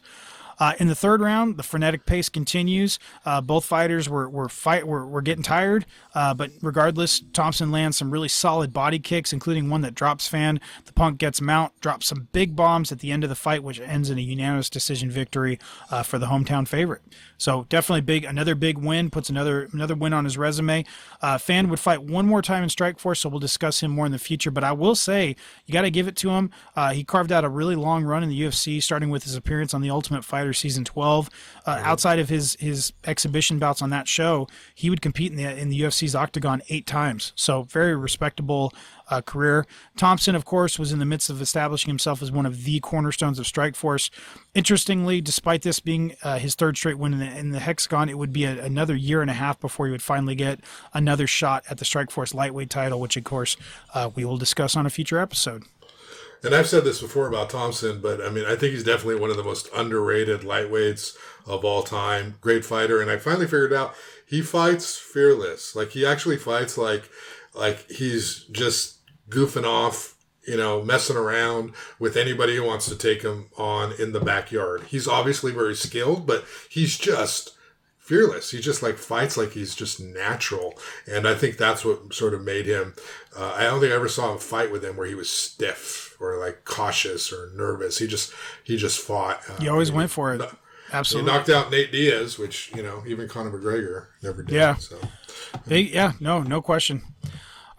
Uh, 0.60 0.74
in 0.80 0.88
the 0.88 0.96
third 0.96 1.22
round, 1.22 1.58
the 1.58 1.64
frenetic 1.64 2.06
pace 2.06 2.30
continues. 2.30 3.00
Uh, 3.26 3.42
both 3.42 3.66
fighters 3.66 4.10
were 4.10 4.30
were 4.30 4.50
fight 4.50 4.86
were, 4.86 5.06
were 5.06 5.22
getting 5.22 5.44
tired, 5.44 5.86
uh, 6.14 6.34
but 6.34 6.52
regardless, 6.62 7.22
Thomson 7.34 7.72
lands 7.72 7.98
some 7.98 8.12
really 8.12 8.28
solid 8.28 8.74
body 8.74 9.00
kicks, 9.00 9.32
including 9.32 9.70
one 9.70 9.82
that 9.82 9.96
drops 9.96 10.28
Phan. 10.28 10.60
The 10.86 10.94
Punk 10.94 11.18
gets 11.18 11.40
mount, 11.42 11.80
drops 11.80 12.08
some 12.08 12.28
big 12.32 12.56
bombs 12.56 12.92
at 12.92 13.00
the 13.00 13.12
end 13.12 13.24
of 13.24 13.30
the 13.30 13.36
fight, 13.36 13.64
which 13.64 13.80
ends 13.80 14.10
in 14.10 14.18
a 14.18 14.22
unanimous 14.22 14.70
decision 14.70 15.10
victory 15.10 15.60
uh, 15.90 16.04
for 16.04 16.20
the 16.20 16.28
hometown 16.28 16.68
favorite. 16.68 17.02
So 17.38 17.66
definitely 17.70 18.02
big, 18.02 18.26
another 18.26 18.54
big 18.54 18.78
win, 18.78 19.10
puts 19.10 19.30
another 19.30 19.70
another 19.72 19.96
win 19.96 20.14
on 20.14 20.26
his 20.26 20.38
resume. 20.38 20.84
Uh, 21.22 21.38
Phan 21.38 21.70
would 21.70 21.80
fight 21.80 22.04
one 22.04 22.26
more 22.26 22.42
time 22.42 22.64
in 22.64 22.70
Strikeforce, 22.70 23.20
so 23.20 23.30
we'll 23.30 23.40
discuss 23.40 23.82
him 23.82 23.92
more 23.92 24.06
in 24.06 24.12
the 24.12 24.20
future. 24.20 24.52
But 24.52 24.66
I 24.66 24.74
will 24.74 24.96
say, 24.96 25.38
you 25.66 25.74
got 25.74 25.84
to 25.84 25.92
give 25.92 26.08
it 26.08 26.18
to 26.18 26.32
him. 26.32 26.52
Uh, 26.76 26.92
he 26.92 27.06
carved 27.06 27.32
out 27.32 27.46
a 27.46 27.50
really 27.50 27.76
long 27.76 28.04
run 28.04 28.24
in 28.24 28.30
the 28.30 28.42
UFC, 28.42 28.84
starting 28.84 29.10
with 29.10 29.24
his 29.24 29.36
appearance 29.36 29.74
on 29.74 29.82
the 29.82 29.90
Ultimate 29.90 30.26
Fighter 30.26 30.49
season 30.54 30.84
12. 30.84 31.30
Uh, 31.66 31.76
mm-hmm. 31.76 31.86
Outside 31.86 32.20
of 32.20 32.30
his 32.30 32.56
his 32.60 32.94
exhibition 33.06 33.60
bouts 33.60 33.82
on 33.82 33.90
that 33.90 34.08
show, 34.08 34.48
he 34.76 34.90
would 34.90 35.02
compete 35.02 35.32
in 35.32 35.38
the 35.38 35.58
in 35.58 35.70
the 35.70 35.82
UFC's 35.82 36.16
octagon 36.16 36.62
eight 36.70 36.86
times. 36.86 37.34
So 37.36 37.64
very 37.64 37.96
respectable 37.96 38.74
uh, 39.10 39.22
career. 39.22 39.66
Thomson, 39.98 40.36
of 40.36 40.46
course, 40.46 40.78
was 40.78 40.92
in 40.92 41.00
the 41.00 41.06
midst 41.06 41.30
of 41.30 41.42
establishing 41.42 41.90
himself 41.90 42.22
as 42.22 42.32
one 42.32 42.46
of 42.46 42.64
the 42.64 42.80
cornerstones 42.80 43.40
of 43.40 43.46
Strikeforce. 43.46 44.10
Interestingly, 44.54 45.22
despite 45.22 45.62
this 45.64 45.80
being 45.80 46.16
uh, 46.24 46.38
his 46.38 46.56
third 46.56 46.78
straight 46.78 46.98
win 46.98 47.14
in 47.14 47.20
the, 47.20 47.38
in 47.38 47.50
the 47.52 47.60
Hexagon, 47.60 48.10
it 48.10 48.18
would 48.18 48.34
be 48.34 48.46
a, 48.46 48.64
another 48.64 48.96
year 48.96 49.22
and 49.22 49.30
a 49.30 49.34
half 49.34 49.60
before 49.60 49.86
he 49.88 49.92
would 49.92 50.02
finally 50.02 50.36
get 50.36 50.60
another 50.94 51.28
shot 51.28 51.64
at 51.70 51.78
the 51.78 51.86
Strikeforce 51.86 52.34
lightweight 52.34 52.70
title, 52.70 53.00
which, 53.00 53.18
of 53.18 53.24
course, 53.24 53.58
uh, 53.94 54.10
we 54.16 54.26
will 54.26 54.38
discuss 54.38 54.76
on 54.76 54.86
a 54.86 54.90
future 54.90 55.20
episode. 55.20 55.64
And 56.44 56.56
I've 56.56 56.68
said 56.70 56.86
this 56.86 57.02
before 57.02 57.28
about 57.28 57.50
Thomson, 57.50 58.00
but 58.00 58.22
I 58.22 58.30
mean, 58.30 58.46
I 58.46 58.56
think 58.56 58.74
he's 58.74 58.84
definitely 58.84 59.20
one 59.20 59.30
of 59.30 59.38
the 59.38 59.44
most 59.44 59.68
underrated 59.76 60.42
lightweights 60.42 61.16
of 61.46 61.66
all 61.66 61.84
time. 61.84 62.38
Great 62.40 62.64
fighter. 62.64 63.02
And 63.02 63.12
I 63.12 63.18
finally 63.18 63.46
figured 63.46 63.74
out 63.74 63.94
he 64.26 64.42
fights 64.42 64.98
fearless. 64.98 65.76
Like 65.76 65.92
he 65.92 66.06
actually 66.06 66.38
fights 66.38 66.78
like, 66.78 67.10
like 67.54 67.90
he's 67.90 68.46
just 68.52 69.00
goofing 69.30 69.66
off, 69.66 70.16
you 70.48 70.56
know, 70.56 70.82
messing 70.82 71.18
around 71.18 71.74
with 72.00 72.16
anybody 72.16 72.56
who 72.56 72.64
wants 72.64 72.88
to 72.88 72.96
take 72.96 73.22
him 73.22 73.50
on 73.58 73.92
in 74.00 74.14
the 74.14 74.22
backyard. 74.22 74.84
He's 74.84 75.10
obviously 75.10 75.52
very 75.52 75.76
skilled, 75.76 76.26
but 76.26 76.46
he's 76.70 76.98
just 76.98 77.58
fearless. 77.98 78.52
He 78.52 78.62
just 78.62 78.82
like 78.82 78.98
fights 78.98 79.36
like 79.36 79.52
he's 79.52 79.76
just 79.76 80.00
natural. 80.00 80.80
And 81.06 81.28
I 81.28 81.36
think 81.36 81.58
that's 81.58 81.84
what 81.84 82.14
sort 82.14 82.34
of 82.34 82.46
made 82.46 82.66
him. 82.66 82.96
Uh, 83.38 83.54
I 83.58 83.64
don't 83.64 83.82
think 83.82 83.92
I 83.92 83.96
ever 83.96 84.08
saw 84.08 84.32
him 84.32 84.40
fight 84.40 84.72
with 84.72 84.86
him 84.86 84.96
where 84.96 85.06
he 85.06 85.16
was 85.16 85.30
stiff 85.30 86.09
or 86.20 86.38
like 86.38 86.66
cautious 86.66 87.32
or 87.32 87.52
nervous. 87.56 87.98
He 87.98 88.08
just 88.08 88.34
he 88.64 88.78
just 88.78 89.00
fought. 89.00 89.42
Uh, 89.50 89.60
he 89.60 89.68
always 89.68 89.92
went 89.92 90.12
for 90.12 90.34
it. 90.34 90.42
Absolutely. 90.92 91.32
He 91.32 91.38
knocked 91.38 91.50
out 91.50 91.72
Nate 91.72 91.92
Diaz, 91.92 92.40
which 92.40 92.72
you 92.76 92.84
know 92.84 93.04
even 93.08 93.28
Conor 93.28 93.52
McGregor 93.52 94.08
never 94.24 94.44
did. 94.44 94.56
Yeah. 94.56 94.76
So. 94.76 95.00
They, 95.66 95.82
yeah. 95.82 96.14
No. 96.20 96.42
No 96.42 96.62
question. 96.62 97.04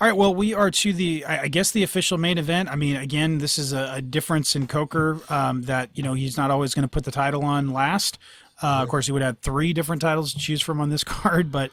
All 0.01 0.07
right, 0.07 0.17
well, 0.17 0.35
we 0.35 0.55
are 0.55 0.71
to 0.71 0.95
the, 0.95 1.27
I 1.27 1.49
guess, 1.49 1.73
the 1.73 1.83
official 1.83 2.17
main 2.17 2.39
event. 2.39 2.71
I 2.71 2.75
mean, 2.75 2.97
again, 2.97 3.37
this 3.37 3.59
is 3.59 3.75
a, 3.75 3.97
a 3.97 4.01
difference 4.01 4.57
in 4.57 4.67
Coker 4.67 5.21
um, 5.29 5.61
that 5.65 5.91
you 5.93 6.03
know 6.03 6.15
he's 6.15 6.39
not 6.39 6.51
always 6.51 6.73
going 6.73 6.85
to 6.85 6.89
put 6.89 7.05
the 7.05 7.11
title 7.11 7.45
on 7.45 7.71
last. 7.71 8.19
Uh, 8.63 8.81
of 8.83 8.89
course, 8.89 9.07
he 9.07 9.13
would 9.13 9.21
have 9.21 9.39
three 9.41 9.75
different 9.75 10.01
titles 10.01 10.33
to 10.33 10.39
choose 10.39 10.63
from 10.63 10.81
on 10.81 10.89
this 10.89 11.05
card, 11.05 11.53
but 11.53 11.71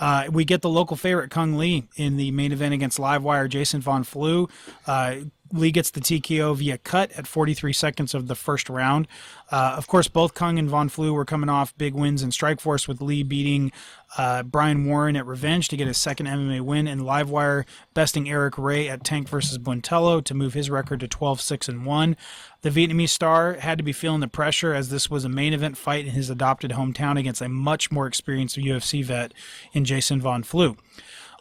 uh, 0.00 0.24
we 0.32 0.44
get 0.44 0.62
the 0.62 0.68
local 0.68 0.96
favorite 0.96 1.30
Cung 1.30 1.56
Le 1.56 1.82
in 1.96 2.16
the 2.16 2.30
main 2.32 2.52
event 2.52 2.74
against 2.74 2.98
Livewire 2.98 3.48
Jason 3.48 3.80
Von 3.80 4.02
Flue. 4.02 4.48
Uh, 4.86 5.16
Le 5.52 5.70
gets 5.70 5.90
the 5.90 6.00
TKO 6.00 6.56
via 6.56 6.78
cut 6.78 7.10
at 7.12 7.26
43 7.26 7.72
seconds 7.72 8.14
of 8.14 8.28
the 8.28 8.34
first 8.34 8.70
round. 8.70 9.08
Uh, 9.50 9.74
of 9.76 9.86
course, 9.86 10.08
both 10.08 10.32
Cung 10.34 10.58
and 10.58 10.70
Von 10.70 10.88
Flue 10.88 11.12
were 11.12 11.24
coming 11.24 11.48
off 11.48 11.76
big 11.76 11.94
wins 11.94 12.22
in 12.22 12.30
Strikeforce, 12.30 12.86
with 12.86 13.00
Le 13.00 13.24
beating 13.24 13.72
uh, 14.16 14.42
Brian 14.42 14.84
Warren 14.84 15.16
at 15.16 15.26
Revenge 15.26 15.68
to 15.68 15.76
get 15.76 15.86
his 15.86 15.98
second 15.98 16.26
MMA 16.26 16.60
win, 16.60 16.88
and 16.88 17.02
Livewire 17.02 17.64
besting 17.94 18.28
Eric 18.28 18.58
Ray 18.58 18.88
at 18.88 19.04
Tank 19.04 19.28
versus 19.28 19.58
Buentello 19.58 20.22
to 20.24 20.34
move 20.34 20.54
his 20.54 20.70
record 20.70 21.00
to 21.00 21.08
12 21.08 21.40
6 21.40 21.68
and 21.68 21.86
1. 21.86 22.16
The 22.62 22.70
Vietnamese 22.70 23.10
star 23.10 23.54
had 23.54 23.78
to 23.78 23.84
be 23.84 23.92
feeling 23.92 24.20
the 24.20 24.28
pressure 24.28 24.74
as 24.74 24.88
this 24.88 25.08
was 25.08 25.24
a 25.24 25.28
main 25.28 25.52
event 25.52 25.76
fight 25.76 26.06
in 26.06 26.12
his 26.12 26.30
adopted 26.30 26.72
hometown 26.72 27.18
against 27.18 27.40
a 27.40 27.48
much 27.48 27.90
more 27.90 28.06
experienced 28.06 28.56
UFC 28.56 29.04
vet 29.04 29.32
in 29.72 29.84
Jason 29.84 30.20
Von 30.20 30.42
Flue. 30.42 30.76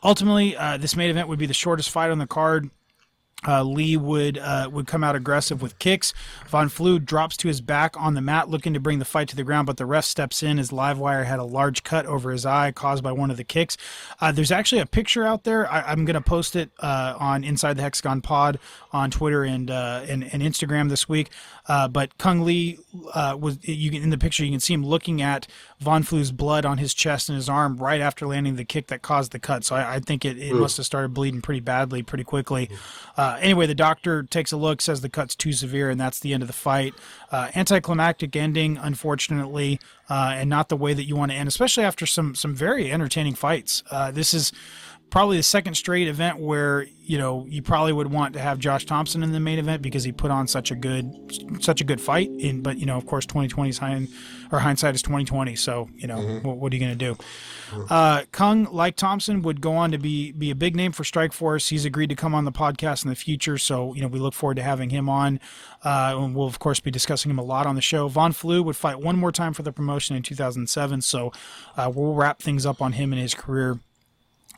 Ultimately, 0.04 0.56
uh, 0.56 0.78
this 0.78 0.96
main 0.96 1.10
event 1.10 1.28
would 1.28 1.40
be 1.40 1.46
the 1.46 1.54
shortest 1.54 1.90
fight 1.90 2.12
on 2.12 2.20
the 2.20 2.28
card 2.28 2.70
Uh, 3.48 3.64
Le 3.64 3.98
would 3.98 4.38
uh, 4.38 4.70
would 4.72 4.86
come 4.86 5.04
out 5.04 5.16
aggressive 5.16 5.62
with 5.62 5.80
kicks. 5.80 6.14
Von 6.48 6.68
Flue 6.68 7.00
drops 7.00 7.38
to 7.38 7.48
his 7.48 7.62
back 7.62 7.96
on 7.98 8.14
the 8.14 8.22
mat, 8.22 8.50
looking 8.50 8.74
to 8.74 8.80
bring 8.80 9.00
the 9.00 9.06
fight 9.06 9.30
to 9.30 9.36
the 9.36 9.44
ground, 9.44 9.66
but 9.66 9.78
the 9.78 9.86
ref 9.86 10.04
steps 10.04 10.44
in 10.44 10.60
as 10.60 10.72
Livewire 10.72 11.26
had 11.26 11.40
a 11.40 11.46
large 11.46 11.84
cut 11.84 12.06
over 12.06 12.32
his 12.32 12.46
eye 12.46 12.72
caused 12.72 13.02
by 13.02 13.14
one 13.14 13.32
of 13.32 13.38
the 13.38 13.44
kicks. 13.46 13.78
Uh, 14.20 14.32
there's 14.32 14.52
actually 14.52 14.82
a 14.82 14.86
picture 14.86 15.24
out 15.24 15.46
there. 15.46 15.72
I, 15.72 15.92
am 15.92 16.04
going 16.04 16.16
to 16.16 16.22
post 16.22 16.56
it 16.56 16.72
uh, 16.80 17.16
on 17.18 17.46
Inside 17.46 17.78
the 17.78 17.82
Hexagon 17.82 18.22
Pod 18.22 18.60
on 18.92 19.10
Twitter 19.10 19.44
and 19.44 19.72
uh, 19.72 20.04
and, 20.08 20.24
and, 20.34 20.44
Instagram 20.44 20.90
this 20.90 21.08
week. 21.08 21.30
Uh, 21.68 21.88
but 21.88 22.18
Cung 22.18 22.44
Le 22.44 23.38
was 23.38 23.60
you 23.62 23.92
in 23.92 24.10
the 24.10 24.18
picture. 24.18 24.44
You 24.44 24.52
can 24.52 24.60
see 24.60 24.74
him 24.74 24.86
looking 24.86 25.22
at 25.22 25.48
Von 25.80 26.04
Flue's 26.04 26.34
blood 26.34 26.66
on 26.66 26.78
his 26.78 26.94
chest 26.94 27.30
and 27.30 27.38
his 27.38 27.48
arm 27.48 27.78
right 27.78 28.02
after 28.02 28.28
landing 28.28 28.58
the 28.58 28.66
kick 28.66 28.88
that 28.88 29.02
caused 29.02 29.32
the 29.32 29.40
cut. 29.40 29.64
So 29.64 29.78
I, 29.78 29.96
I 29.96 30.00
think 30.00 30.26
it, 30.26 30.38
it 30.38 30.54
must 30.54 30.76
have 30.76 30.86
started 30.86 31.14
bleeding 31.14 31.42
pretty 31.42 31.62
badly 31.62 32.04
pretty 32.04 32.26
quickly. 32.26 32.70
Uh, 33.16 33.38
anyway, 33.40 33.66
the 33.66 33.76
doctor 33.76 34.24
takes 34.24 34.52
a 34.52 34.58
look, 34.58 34.82
says 34.82 35.00
the 35.00 35.10
cut's 35.10 35.36
too 35.36 35.54
severe, 35.54 35.90
and 35.90 36.00
that's 36.00 36.20
the 36.20 36.34
end 36.34 36.44
of 36.44 36.48
the 36.48 36.54
fight. 36.54 36.94
Uh, 37.32 37.50
anticlimactic 37.56 38.36
ending, 38.36 38.78
unfortunately, 38.78 39.80
uh, 40.10 40.34
and 40.36 40.50
not 40.50 40.68
the 40.68 40.78
way 40.78 40.94
that 40.94 41.04
you 41.04 41.16
want 41.16 41.32
to 41.32 41.38
end, 41.38 41.48
especially 41.48 41.86
after 41.86 42.06
some 42.06 42.36
some 42.36 42.54
very 42.54 42.92
entertaining 42.92 43.36
fights. 43.36 43.82
Uh, 43.90 44.12
this 44.12 44.34
is 44.34 44.52
probably 45.10 45.38
the 45.38 45.44
second 45.44 45.76
straight 45.76 46.08
event 46.08 46.40
where 46.40 46.86
you 47.04 47.18
know 47.18 47.46
you 47.48 47.62
probably 47.62 47.92
would 47.92 48.12
want 48.12 48.34
to 48.34 48.40
have 48.40 48.60
Josh 48.60 48.86
Thomson 48.86 49.24
in 49.24 49.32
the 49.32 49.40
main 49.40 49.58
event 49.58 49.82
because 49.82 50.04
he 50.04 50.12
put 50.12 50.30
on 50.32 50.48
such 50.48 50.72
a 50.72 50.76
good 50.76 51.12
such 51.60 51.82
a 51.82 51.84
good 51.84 52.00
fight. 52.00 52.30
In 52.30 52.62
but 52.62 52.78
you 52.78 52.86
know 52.86 52.98
of 52.98 53.06
course 53.06 53.26
2020 53.26 53.70
is 53.70 53.78
hind, 53.80 54.10
or 54.52 54.60
hindsight 54.60 54.96
is 54.96 55.02
2020. 55.02 55.56
So 55.56 55.90
you 55.96 56.08
know 56.08 56.18
mm-hmm. 56.18 56.48
what, 56.48 56.58
what, 56.58 56.72
are 56.72 56.76
you 56.76 56.80
going 56.80 56.98
to 56.98 57.06
do? 57.06 57.16
Mm-hmm. 57.16 57.84
Uh, 57.90 58.24
Cung 58.32 58.66
like 58.66 58.96
Thomson 58.96 59.42
would 59.42 59.62
go 59.62 59.74
on 59.74 59.92
to 59.92 59.98
be 59.98 60.32
be 60.32 60.52
a 60.52 60.56
big 60.56 60.76
name 60.76 60.92
for 60.92 61.04
Strikeforce. 61.04 61.70
He's 61.70 61.86
agreed 61.86 62.10
to 62.10 62.16
come 62.16 62.36
on 62.36 62.46
the 62.46 62.52
podcast 62.52 63.04
in 63.04 63.10
the 63.10 63.16
future. 63.16 63.58
So 63.58 63.94
you 63.96 64.02
know 64.02 64.08
we 64.08 64.20
look 64.20 64.34
forward 64.34 64.56
to 64.56 64.64
having 64.64 64.90
him 64.90 65.10
on. 65.10 65.40
Uh, 65.84 66.16
and 66.18 66.36
we'll 66.36 66.48
of 66.48 66.60
course 66.60 66.80
be 66.80 66.92
discussing 66.92 67.32
him 67.32 67.40
a 67.40 67.44
lot 67.44 67.66
on 67.66 67.76
the 67.76 67.82
show. 67.82 68.08
Von 68.08 68.34
Flue 68.34 68.62
would 68.62 68.76
fight 68.76 69.00
one 69.00 69.18
more 69.18 69.32
time 69.32 69.54
for 69.54 69.64
the 69.64 69.72
promotion 69.72 70.16
in 70.16 70.24
2007. 70.24 71.02
So 71.02 71.32
uh, 71.78 71.92
we'll 71.94 72.14
wrap 72.14 72.40
things 72.40 72.66
up 72.66 72.82
on 72.82 72.94
him 72.94 73.14
and 73.14 73.22
his 73.22 73.34
career 73.34 73.80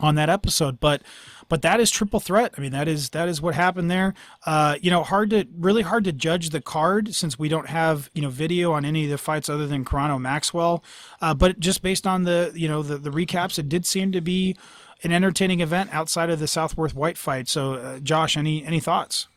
on 0.02 0.16
that 0.16 0.30
episode. 0.30 0.80
But 0.80 1.04
but 1.48 1.62
that 1.64 1.80
is 1.82 1.92
triple 1.92 2.22
threat. 2.22 2.54
I 2.58 2.62
mean, 2.62 2.72
that 2.72 2.88
is 2.88 3.10
that 3.10 3.28
is 3.28 3.42
what 3.42 3.56
happened 3.56 3.92
there. 3.92 4.14
Uh, 4.46 4.78
you 4.82 4.90
know, 4.90 5.04
hard 5.04 5.32
to 5.32 5.46
really 5.58 5.82
hard 5.82 6.06
to 6.06 6.14
judge 6.14 6.50
the 6.50 6.62
card 6.62 7.14
since 7.14 7.38
we 7.38 7.50
don't 7.50 7.68
have 7.68 8.10
you 8.14 8.22
know 8.22 8.30
video 8.30 8.72
on 8.72 8.86
any 8.86 9.04
of 9.06 9.10
the 9.10 9.18
fights 9.18 9.50
other 9.50 9.68
than 9.68 9.86
Carano 9.86 10.20
Maxwell. 10.20 10.84
Uh, 11.22 11.34
but 11.34 11.60
just 11.60 11.82
based 11.82 12.08
on 12.08 12.24
the 12.24 12.52
you 12.56 12.68
know 12.68 12.82
the, 12.82 12.98
the 12.98 13.10
recaps, 13.10 13.60
it 13.60 13.70
did 13.70 13.86
seem 13.86 14.12
to 14.12 14.22
be 14.22 14.56
an 15.04 15.12
entertaining 15.12 15.62
event 15.62 15.94
outside 15.94 16.30
of 16.30 16.40
the 16.40 16.48
Southworth 16.48 16.96
White 16.96 17.18
fight. 17.18 17.48
So, 17.48 17.74
uh, 17.74 18.00
Josh, 18.00 18.38
any 18.38 18.64
any 18.64 18.80
thoughts? 18.80 19.28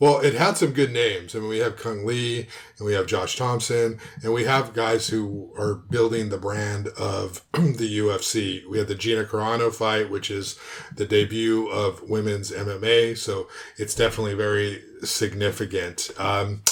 Well, 0.00 0.20
it 0.20 0.32
had 0.32 0.56
some 0.56 0.72
good 0.72 0.92
names. 0.92 1.36
I 1.36 1.40
mean, 1.40 1.50
we 1.50 1.58
have 1.58 1.76
Cung 1.76 2.06
Le 2.06 2.14
and 2.38 2.46
we 2.80 2.94
have 2.94 3.06
Josh 3.06 3.36
Thomson 3.36 4.00
and 4.22 4.32
we 4.32 4.44
have 4.44 4.72
guys 4.72 5.08
who 5.08 5.52
are 5.58 5.74
building 5.74 6.30
the 6.30 6.38
brand 6.38 6.88
of 6.88 7.44
the 7.52 7.98
UFC. 7.98 8.66
We 8.66 8.78
had 8.78 8.88
the 8.88 8.94
Gina 8.94 9.24
Carano 9.24 9.70
fight, 9.72 10.10
which 10.10 10.30
is 10.30 10.58
the 10.96 11.04
debut 11.04 11.68
of 11.68 12.02
women's 12.08 12.50
MMA. 12.50 13.18
So 13.18 13.48
it's 13.76 13.94
definitely 13.94 14.32
very 14.32 14.82
significant. 15.02 16.10
Um, 16.16 16.62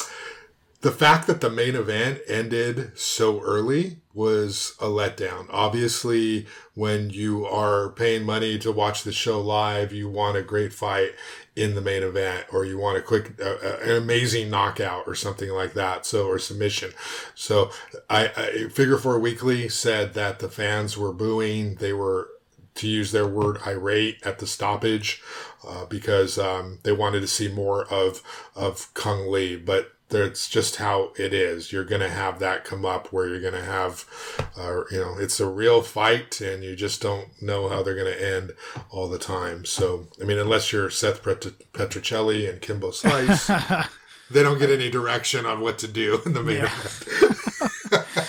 the 0.80 0.92
fact 0.92 1.26
that 1.26 1.40
the 1.40 1.50
main 1.50 1.74
event 1.74 2.20
ended 2.28 2.96
so 2.96 3.40
early 3.40 3.98
was 4.14 4.76
a 4.80 4.86
letdown. 4.86 5.46
Obviously, 5.50 6.46
when 6.74 7.10
you 7.10 7.44
are 7.44 7.90
paying 7.90 8.24
money 8.24 8.59
to 8.60 8.70
watch 8.70 9.02
the 9.02 9.12
show 9.12 9.40
live, 9.40 9.92
you 9.92 10.09
want 10.09 10.36
a 10.36 10.42
great 10.42 10.72
fight 10.72 11.10
in 11.56 11.74
the 11.74 11.80
main 11.80 12.05
event, 12.05 12.46
or 12.52 12.64
you 12.64 12.78
want 12.78 12.96
a 12.96 13.02
quick, 13.02 13.40
uh, 13.42 13.56
an 13.82 13.96
amazing 13.96 14.48
knockout, 14.48 15.02
or 15.09 15.16
something 15.16 15.50
like 15.50 15.74
that. 15.74 16.06
So, 16.06 16.28
or 16.28 16.38
submission. 16.38 16.92
So, 17.34 17.72
I, 18.09 18.28
I 18.36 18.68
Figure 18.68 18.98
Four 18.98 19.18
Weekly 19.18 19.68
said 19.68 20.14
that 20.14 20.38
the 20.38 20.48
fans 20.48 20.96
were 20.96 21.12
booing. 21.12 21.76
They 21.76 21.92
were 21.92 22.28
to 22.76 22.86
use 22.86 23.10
their 23.10 23.26
word 23.26 23.59
irate 23.66 24.24
at 24.24 24.38
the 24.38 24.46
stoppage 24.46 25.20
uh, 25.66 25.84
because 25.86 26.38
um, 26.38 26.78
they 26.84 26.92
wanted 26.92 27.20
to 27.20 27.26
see 27.26 27.48
more 27.48 27.84
of 27.92 28.22
of 28.55 28.94
Cung 28.94 29.28
Le. 29.28 29.59
But 29.59 29.92
that's 30.09 30.48
just 30.48 30.76
how 30.76 31.12
it 31.16 31.35
is. 31.35 31.72
You're 31.72 31.85
going 31.85 32.01
to 32.01 32.09
have 32.09 32.39
that 32.39 32.64
come 32.64 32.85
up 32.85 33.12
where 33.12 33.28
you're 33.28 33.40
going 33.40 33.55
to 33.55 33.64
have, 33.64 34.05
uh, 34.56 34.85
you 34.90 34.98
know, 34.98 35.16
it's 35.18 35.39
a 35.39 35.47
real 35.47 35.82
fight 35.82 36.40
and 36.40 36.64
you 36.64 36.74
just 36.74 37.02
don't 37.02 37.28
know 37.43 37.68
how 37.68 37.82
they're 37.82 37.94
going 37.94 38.12
to 38.12 38.36
end 38.36 38.52
all 38.90 39.09
the 39.09 39.18
time. 39.18 39.64
So, 39.64 40.09
I 40.20 40.24
mean, 40.24 40.39
unless 40.39 40.72
you're 40.72 40.90
Seth 40.90 41.22
Pet- 41.22 41.72
Petruzelli 41.72 42.48
and 42.48 42.60
Kimbo 42.60 42.90
Slice, 42.90 43.47
they 44.30 44.43
don't 44.43 44.59
get 44.59 44.70
any 44.70 44.90
direction 44.90 45.44
on 45.44 45.60
what 45.60 45.78
to 45.78 45.89
do 45.89 46.20
in 46.24 46.32
the 46.32 46.43
main 46.43 46.56
yeah. 46.56 46.72
event. 46.74 48.28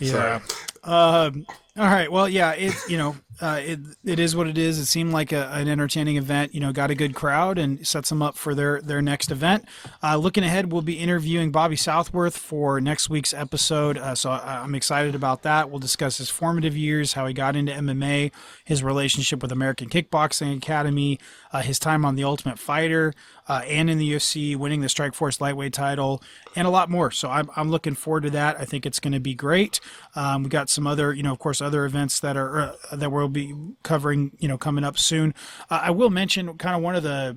yeah. 0.00 0.40
Um, 0.82 1.46
all 1.78 1.84
right. 1.86 2.10
Well, 2.10 2.28
yeah, 2.28 2.52
it, 2.52 2.74
you 2.88 2.96
know, 2.96 3.16
uh, 3.40 3.60
it 3.62 3.80
it 4.02 4.18
is 4.18 4.34
what 4.34 4.46
it 4.46 4.56
is. 4.56 4.78
It 4.78 4.86
seemed 4.86 5.12
like 5.12 5.30
a, 5.30 5.48
an 5.52 5.68
entertaining 5.68 6.16
event. 6.16 6.54
You 6.54 6.60
know, 6.60 6.72
got 6.72 6.90
a 6.90 6.94
good 6.94 7.14
crowd 7.14 7.58
and 7.58 7.86
sets 7.86 8.08
them 8.08 8.22
up 8.22 8.36
for 8.36 8.54
their 8.54 8.80
their 8.80 9.02
next 9.02 9.30
event. 9.30 9.66
Uh, 10.02 10.16
looking 10.16 10.42
ahead, 10.42 10.72
we'll 10.72 10.80
be 10.80 10.98
interviewing 10.98 11.52
Bobby 11.52 11.76
Southworth 11.76 12.36
for 12.36 12.80
next 12.80 13.10
week's 13.10 13.34
episode. 13.34 13.98
Uh, 13.98 14.14
so 14.14 14.30
I'm 14.30 14.74
excited 14.74 15.14
about 15.14 15.42
that. 15.42 15.70
We'll 15.70 15.80
discuss 15.80 16.16
his 16.16 16.30
formative 16.30 16.76
years, 16.76 17.12
how 17.12 17.26
he 17.26 17.34
got 17.34 17.56
into 17.56 17.72
MMA, 17.72 18.32
his 18.64 18.82
relationship 18.82 19.42
with 19.42 19.52
American 19.52 19.90
Kickboxing 19.90 20.56
Academy, 20.56 21.18
uh, 21.52 21.60
his 21.60 21.78
time 21.78 22.06
on 22.06 22.14
The 22.14 22.24
Ultimate 22.24 22.58
Fighter, 22.58 23.12
uh, 23.48 23.62
and 23.66 23.90
in 23.90 23.98
the 23.98 24.12
UFC, 24.12 24.56
winning 24.56 24.80
the 24.80 24.88
Strikeforce 24.88 25.40
lightweight 25.40 25.72
title, 25.72 26.22
and 26.54 26.66
a 26.66 26.70
lot 26.70 26.88
more. 26.88 27.10
So 27.10 27.28
I'm 27.28 27.50
I'm 27.54 27.70
looking 27.70 27.94
forward 27.94 28.22
to 28.22 28.30
that. 28.30 28.58
I 28.58 28.64
think 28.64 28.86
it's 28.86 28.98
going 28.98 29.12
to 29.12 29.20
be 29.20 29.34
great. 29.34 29.78
Um, 30.14 30.44
we 30.44 30.48
got 30.48 30.70
some 30.70 30.86
other, 30.86 31.12
you 31.12 31.22
know, 31.22 31.32
of 31.32 31.38
course, 31.38 31.60
other 31.66 31.84
events 31.84 32.20
that 32.20 32.36
are 32.36 32.58
uh, 32.58 32.72
that 32.92 33.10
we're 33.10 33.22
will 33.22 33.28
be 33.28 33.54
covering, 33.82 34.32
you 34.38 34.48
know, 34.48 34.56
coming 34.56 34.84
up 34.84 34.98
soon. 34.98 35.34
Uh, 35.68 35.80
I 35.84 35.90
will 35.90 36.10
mention 36.10 36.56
kind 36.58 36.76
of 36.76 36.82
one 36.82 36.94
of 36.94 37.02
the 37.02 37.36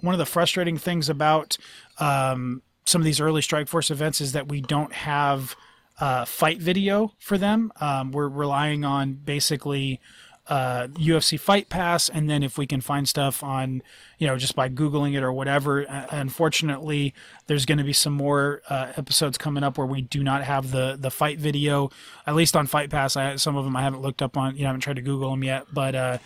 one 0.00 0.14
of 0.14 0.18
the 0.18 0.26
frustrating 0.26 0.78
things 0.78 1.08
about 1.08 1.56
um, 1.98 2.62
some 2.84 3.00
of 3.00 3.04
these 3.04 3.20
early 3.20 3.42
Strikeforce 3.42 3.90
events 3.90 4.20
is 4.20 4.32
that 4.32 4.48
we 4.48 4.60
don't 4.60 4.92
have 4.92 5.56
uh, 5.98 6.24
fight 6.24 6.58
video 6.58 7.12
for 7.18 7.38
them. 7.38 7.72
Um, 7.80 8.12
we're 8.12 8.28
relying 8.28 8.84
on 8.84 9.14
basically 9.14 10.00
uh, 10.50 10.88
UFC 10.94 11.38
Fight 11.38 11.68
Pass, 11.68 12.08
and 12.08 12.28
then 12.28 12.42
if 12.42 12.58
we 12.58 12.66
can 12.66 12.80
find 12.80 13.08
stuff 13.08 13.42
on, 13.42 13.82
you 14.18 14.26
know, 14.26 14.36
just 14.36 14.56
by 14.56 14.68
googling 14.68 15.16
it 15.16 15.22
or 15.22 15.32
whatever. 15.32 15.88
Uh, 15.88 16.06
unfortunately, 16.10 17.14
there's 17.46 17.64
going 17.64 17.78
to 17.78 17.84
be 17.84 17.92
some 17.92 18.12
more 18.12 18.60
uh, 18.68 18.92
episodes 18.96 19.38
coming 19.38 19.62
up 19.62 19.78
where 19.78 19.86
we 19.86 20.02
do 20.02 20.24
not 20.24 20.42
have 20.42 20.72
the 20.72 20.96
the 20.98 21.10
fight 21.10 21.38
video, 21.38 21.90
at 22.26 22.34
least 22.34 22.56
on 22.56 22.66
Fight 22.66 22.90
Pass. 22.90 23.16
I, 23.16 23.36
some 23.36 23.56
of 23.56 23.64
them 23.64 23.76
I 23.76 23.82
haven't 23.82 24.02
looked 24.02 24.22
up 24.22 24.36
on, 24.36 24.56
you 24.56 24.62
know, 24.62 24.66
I 24.66 24.70
haven't 24.70 24.80
tried 24.80 24.96
to 24.96 25.02
Google 25.02 25.30
them 25.30 25.44
yet, 25.44 25.66
but 25.72 25.94
uh, 25.94 26.18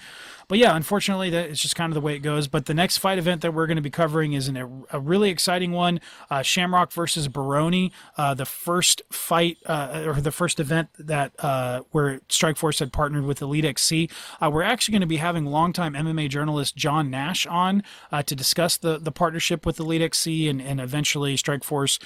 but 0.48 0.58
yeah, 0.58 0.76
unfortunately, 0.76 1.30
that 1.30 1.50
it's 1.50 1.60
just 1.60 1.76
kind 1.76 1.90
of 1.90 1.94
the 1.94 2.00
way 2.00 2.14
it 2.14 2.20
goes. 2.20 2.48
But 2.48 2.66
the 2.66 2.74
next 2.74 2.98
fight 2.98 3.18
event 3.18 3.40
that 3.42 3.54
we're 3.54 3.66
going 3.66 3.76
to 3.76 3.82
be 3.82 3.90
covering 3.90 4.32
is 4.32 4.48
an, 4.48 4.84
a, 4.90 5.00
really 5.00 5.30
exciting 5.30 5.72
one: 5.72 6.00
uh, 6.30 6.42
Shamrock 6.42 6.92
versus 6.92 7.28
Baroni. 7.28 7.92
Uh, 8.16 8.34
the 8.34 8.44
first 8.44 9.02
fight 9.10 9.58
uh, 9.66 10.04
or 10.06 10.20
the 10.20 10.32
first 10.32 10.60
event 10.60 10.88
that 10.98 11.32
uh, 11.38 11.82
where 11.92 12.20
Strikeforce 12.28 12.80
had 12.80 12.92
partnered 12.92 13.24
with 13.24 13.40
Elite 13.40 13.64
XC. 13.64 14.10
Uh, 14.40 14.50
we're 14.52 14.62
actually 14.62 14.92
going 14.92 15.00
to 15.00 15.06
be 15.06 15.16
having 15.16 15.46
longtime 15.46 15.94
MMA 15.94 16.28
journalist 16.28 16.76
John 16.76 17.10
Nash 17.10 17.46
on 17.46 17.82
uh, 18.12 18.22
to 18.22 18.34
discuss 18.34 18.76
the 18.76 18.98
the 18.98 19.12
partnership 19.12 19.64
with 19.64 19.80
Elite 19.80 20.02
XC 20.02 20.48
and, 20.48 20.60
and 20.60 20.80
eventually 20.80 21.36
Strikeforce 21.36 21.98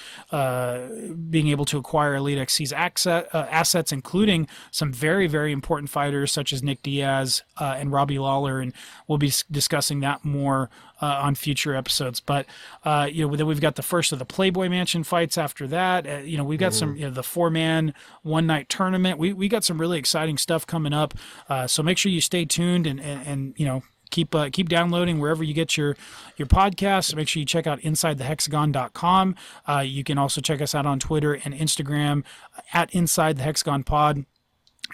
being 1.31 1.49
able 1.49 1.65
to 1.65 1.79
acquire 1.79 2.15
Elite 2.15 2.39
XC's 2.39 2.73
asset, 2.73 3.29
assets, 3.33 3.93
including 3.93 4.47
some 4.71 4.93
very 4.93 5.27
very 5.27 5.53
important 5.53 5.91
fighters 5.91 6.31
such 6.33 6.53
as 6.53 6.63
Nick 6.63 6.83
Diaz 6.83 7.43
and 7.59 7.91
Robbie. 7.91 8.19
Lawler, 8.29 8.29
and 8.47 8.73
we'll 9.07 9.19
be 9.19 9.33
discussing 9.51 10.01
that 10.01 10.25
more 10.25 10.71
uh, 11.01 11.07
on 11.23 11.35
future 11.35 11.75
episodes. 11.75 12.21
But 12.21 12.47
uh, 12.85 13.09
you 13.11 13.27
know, 13.27 13.37
then 13.37 13.47
we've 13.47 13.61
got 13.61 13.77
the 13.77 13.83
first 13.83 14.13
of 14.13 14.19
the 14.19 14.25
Playboy 14.25 14.69
Mansion 14.69 15.05
fights. 15.05 15.37
After 15.39 15.67
that, 15.69 16.07
uh, 16.07 16.17
you 16.19 16.37
know, 16.37 16.45
we've 16.45 16.59
got 16.59 16.73
mm-hmm. 16.73 16.79
some 16.79 16.97
you 16.97 17.03
know, 17.03 17.11
the 17.11 17.23
four 17.23 17.51
man 17.51 17.95
one 18.23 18.47
night 18.47 18.69
tournament. 18.69 19.19
We 19.19 19.33
we 19.33 19.49
got 19.49 19.65
some 19.65 19.81
really 19.81 19.99
exciting 19.99 20.39
stuff 20.39 20.67
coming 20.67 20.93
up. 20.93 21.15
Uh, 21.49 21.67
so 21.67 21.83
make 21.83 21.99
sure 21.99 22.11
you 22.11 22.21
stay 22.21 22.45
tuned 22.45 22.87
and 22.87 23.01
and, 23.01 23.27
and 23.27 23.55
you 23.57 23.67
know 23.67 23.83
keep 24.11 24.35
uh, 24.35 24.51
keep 24.53 24.69
downloading 24.69 25.19
wherever 25.19 25.45
you 25.45 25.55
get 25.55 25.77
your 25.77 25.97
your 26.37 26.49
podcasts. 26.49 27.15
Make 27.15 27.29
sure 27.29 27.41
you 27.41 27.47
check 27.47 27.67
out 27.67 27.81
insidethehexagon.com. 27.81 29.35
Uh, 29.69 29.85
you 29.87 30.05
can 30.05 30.19
also 30.19 30.41
check 30.41 30.61
us 30.61 30.75
out 30.75 30.87
on 30.87 30.99
Twitter 30.99 31.35
and 31.35 31.55
Instagram 31.55 32.25
at 32.73 32.93
Inside 32.95 33.37
the 33.37 33.43
Hexagon 33.43 33.85
Pod 33.85 34.25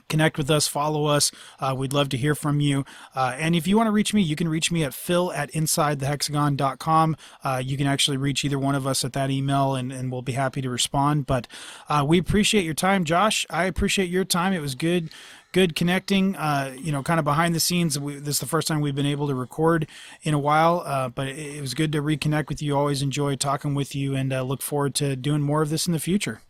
connect 0.09 0.39
with 0.39 0.51
us, 0.51 0.67
follow 0.69 1.07
us. 1.07 1.31
Uh, 1.59 1.75
we'd 1.77 1.93
love 1.93 2.09
to 2.11 2.17
hear 2.17 2.35
from 2.35 2.61
you. 2.61 2.85
Uh, 3.15 3.35
and 3.39 3.55
if 3.55 3.67
you 3.67 3.77
want 3.77 3.87
to 3.87 3.93
reach 3.93 4.15
me, 4.15 4.23
you 4.23 4.37
can 4.37 4.49
reach 4.49 4.71
me 4.71 4.85
at 4.85 4.95
phil 4.95 5.33
at 5.33 5.51
insidethehexagon.com. 5.53 7.17
Uh, 7.43 7.63
you 7.65 7.77
can 7.77 7.87
actually 7.87 8.17
reach 8.17 8.45
either 8.45 8.59
one 8.59 8.75
of 8.75 8.87
us 8.87 9.05
at 9.05 9.13
that 9.13 9.31
email 9.31 9.75
and, 9.75 9.93
and 9.93 10.13
we'll 10.13 10.23
be 10.23 10.33
happy 10.33 10.61
to 10.61 10.71
respond. 10.71 11.27
But 11.27 11.47
uh, 11.89 12.05
we 12.07 12.19
appreciate 12.19 12.65
your 12.65 12.75
time, 12.75 13.05
Josh. 13.05 13.47
I 13.51 13.65
appreciate 13.65 14.11
your 14.11 14.25
time. 14.25 14.53
It 14.53 14.61
was 14.61 14.75
good 14.75 15.11
good 15.55 15.77
connecting. 15.77 16.35
Uh, 16.35 16.75
you 16.77 16.93
know, 16.93 17.03
kind 17.03 17.19
of 17.19 17.25
behind 17.25 17.55
the 17.55 17.61
scenes. 17.61 17.99
We, 17.99 18.17
this 18.17 18.35
is 18.35 18.41
the 18.41 18.47
first 18.47 18.69
time 18.69 18.81
we've 18.81 18.95
been 18.95 19.07
able 19.07 19.29
to 19.29 19.35
record 19.35 19.87
in 20.23 20.35
a 20.35 20.39
while, 20.39 20.83
uh, 20.85 21.09
but 21.09 21.29
it, 21.29 21.39
it, 21.39 21.61
was 21.61 21.75
good 21.75 21.93
to 21.93 22.03
reconnect 22.03 22.49
with 22.49 22.61
you. 22.61 22.77
Always 22.77 23.01
enjoy 23.01 23.37
talking 23.37 23.75
with 23.75 23.95
you, 23.95 24.17
and 24.17 24.33
uh, 24.33 24.43
look 24.43 24.61
forward 24.61 24.95
to 24.97 25.15
doing 25.17 25.41
more 25.41 25.63
of 25.63 25.71
this 25.71 25.87
in 25.87 25.93
the 25.93 26.01
future. 26.01 26.41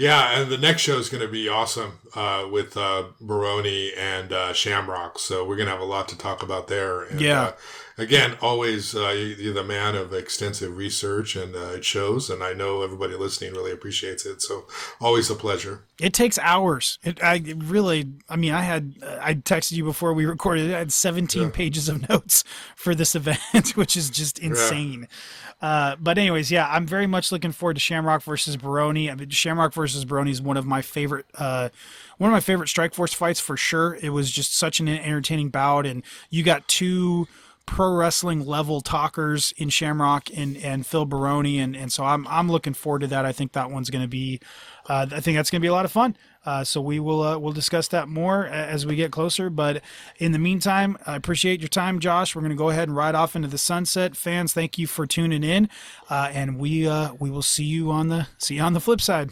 Yeah, 0.00 0.40
and 0.40 0.50
the 0.50 0.56
next 0.56 0.80
show 0.80 0.98
is 0.98 1.10
going 1.10 1.20
to 1.20 1.30
be 1.30 1.46
awesome 1.46 1.98
uh, 2.14 2.48
with 2.50 2.74
uh, 2.74 3.04
Baroni 3.20 3.92
and 3.92 4.32
uh, 4.32 4.54
Shamrock. 4.54 5.18
So 5.18 5.44
we're 5.46 5.56
going 5.56 5.66
to 5.66 5.72
have 5.72 5.82
a 5.82 5.84
lot 5.84 6.08
to 6.08 6.16
talk 6.16 6.42
about 6.42 6.68
there. 6.68 7.02
And, 7.02 7.20
yeah. 7.20 7.52
Uh, 8.00 8.02
again, 8.02 8.36
always 8.40 8.94
uh, 8.94 9.10
you're 9.10 9.54
the 9.54 9.64
man 9.64 9.94
of 9.94 10.12
extensive 10.12 10.76
research, 10.76 11.36
and 11.36 11.54
uh, 11.54 11.74
it 11.74 11.84
shows. 11.84 12.30
And 12.30 12.42
I 12.42 12.52
know 12.52 12.82
everybody 12.82 13.14
listening 13.14 13.52
really 13.52 13.72
appreciates 13.72 14.26
it. 14.26 14.42
So 14.42 14.66
always 15.00 15.30
a 15.30 15.34
pleasure. 15.34 15.84
It 16.00 16.14
takes 16.14 16.38
hours. 16.38 16.98
It, 17.02 17.22
I 17.22 17.42
really, 17.56 18.12
I 18.28 18.36
mean, 18.36 18.52
I 18.52 18.62
had, 18.62 18.94
I 19.20 19.34
texted 19.34 19.72
you 19.72 19.84
before 19.84 20.14
we 20.14 20.26
recorded. 20.26 20.72
I 20.72 20.78
had 20.78 20.92
17 20.92 21.42
yeah. 21.42 21.50
pages 21.50 21.88
of 21.88 22.08
notes 22.08 22.44
for 22.74 22.94
this 22.94 23.14
event, 23.14 23.40
which 23.76 23.96
is 23.96 24.10
just 24.10 24.38
insane. 24.38 25.02
Yeah. 25.02 25.16
Uh, 25.62 25.96
but 26.00 26.16
anyways, 26.16 26.50
yeah, 26.50 26.66
I'm 26.70 26.86
very 26.86 27.06
much 27.06 27.30
looking 27.30 27.52
forward 27.52 27.74
to 27.74 27.80
Shamrock 27.80 28.22
versus 28.22 28.56
Baroni. 28.56 29.10
I 29.10 29.14
mean, 29.14 29.28
Shamrock 29.28 29.74
versus 29.74 30.06
Baroni 30.06 30.30
is 30.30 30.40
one 30.40 30.56
of 30.56 30.64
my 30.64 30.80
favorite, 30.80 31.26
uh, 31.34 31.68
one 32.16 32.30
of 32.30 32.32
my 32.32 32.40
favorite 32.40 32.68
Strikeforce 32.68 33.14
fights 33.14 33.40
for 33.40 33.58
sure. 33.58 33.98
It 34.00 34.10
was 34.10 34.30
just 34.30 34.56
such 34.56 34.80
an 34.80 34.88
entertaining 34.88 35.50
bout, 35.50 35.84
and 35.84 36.02
you 36.30 36.42
got 36.42 36.66
two 36.66 37.28
pro 37.70 37.94
wrestling 37.94 38.44
level 38.44 38.80
talkers 38.80 39.54
in 39.56 39.68
Shamrock 39.68 40.28
and, 40.36 40.56
and 40.56 40.84
Phil 40.84 41.04
Baroni, 41.04 41.60
and, 41.60 41.76
and 41.76 41.92
so 41.92 42.04
I'm 42.04 42.26
I'm 42.26 42.50
looking 42.50 42.74
forward 42.74 43.00
to 43.00 43.06
that. 43.06 43.24
I 43.24 43.30
think 43.30 43.52
that 43.52 43.70
one's 43.70 43.90
going 43.90 44.02
to 44.02 44.08
be, 44.08 44.40
uh, 44.88 45.06
I 45.10 45.20
think 45.20 45.36
that's 45.36 45.50
going 45.50 45.60
to 45.60 45.64
be 45.64 45.68
a 45.68 45.72
lot 45.72 45.84
of 45.84 45.92
fun. 45.92 46.16
Uh, 46.44 46.64
so 46.64 46.80
we 46.80 46.98
will 46.98 47.22
uh, 47.22 47.38
we'll 47.38 47.52
discuss 47.52 47.86
that 47.88 48.08
more 48.08 48.44
as 48.46 48.84
we 48.84 48.96
get 48.96 49.12
closer. 49.12 49.50
But 49.50 49.82
in 50.18 50.32
the 50.32 50.38
meantime, 50.38 50.98
I 51.06 51.14
appreciate 51.14 51.60
your 51.60 51.68
time, 51.68 52.00
Josh. 52.00 52.34
We're 52.34 52.42
going 52.42 52.50
to 52.50 52.56
go 52.56 52.70
ahead 52.70 52.88
and 52.88 52.96
ride 52.96 53.14
off 53.14 53.36
into 53.36 53.48
the 53.48 53.58
sunset. 53.58 54.16
Fans, 54.16 54.52
thank 54.52 54.76
you 54.76 54.88
for 54.88 55.06
tuning 55.06 55.44
in, 55.44 55.68
uh, 56.08 56.30
and 56.32 56.58
we 56.58 56.88
uh, 56.88 57.12
we 57.20 57.30
will 57.30 57.42
see 57.42 57.64
you 57.64 57.92
on 57.92 58.08
the 58.08 58.26
see 58.38 58.56
you 58.56 58.62
on 58.62 58.72
the 58.72 58.80
flip 58.80 59.00
side. 59.00 59.30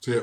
See 0.00 0.14
ya. 0.14 0.22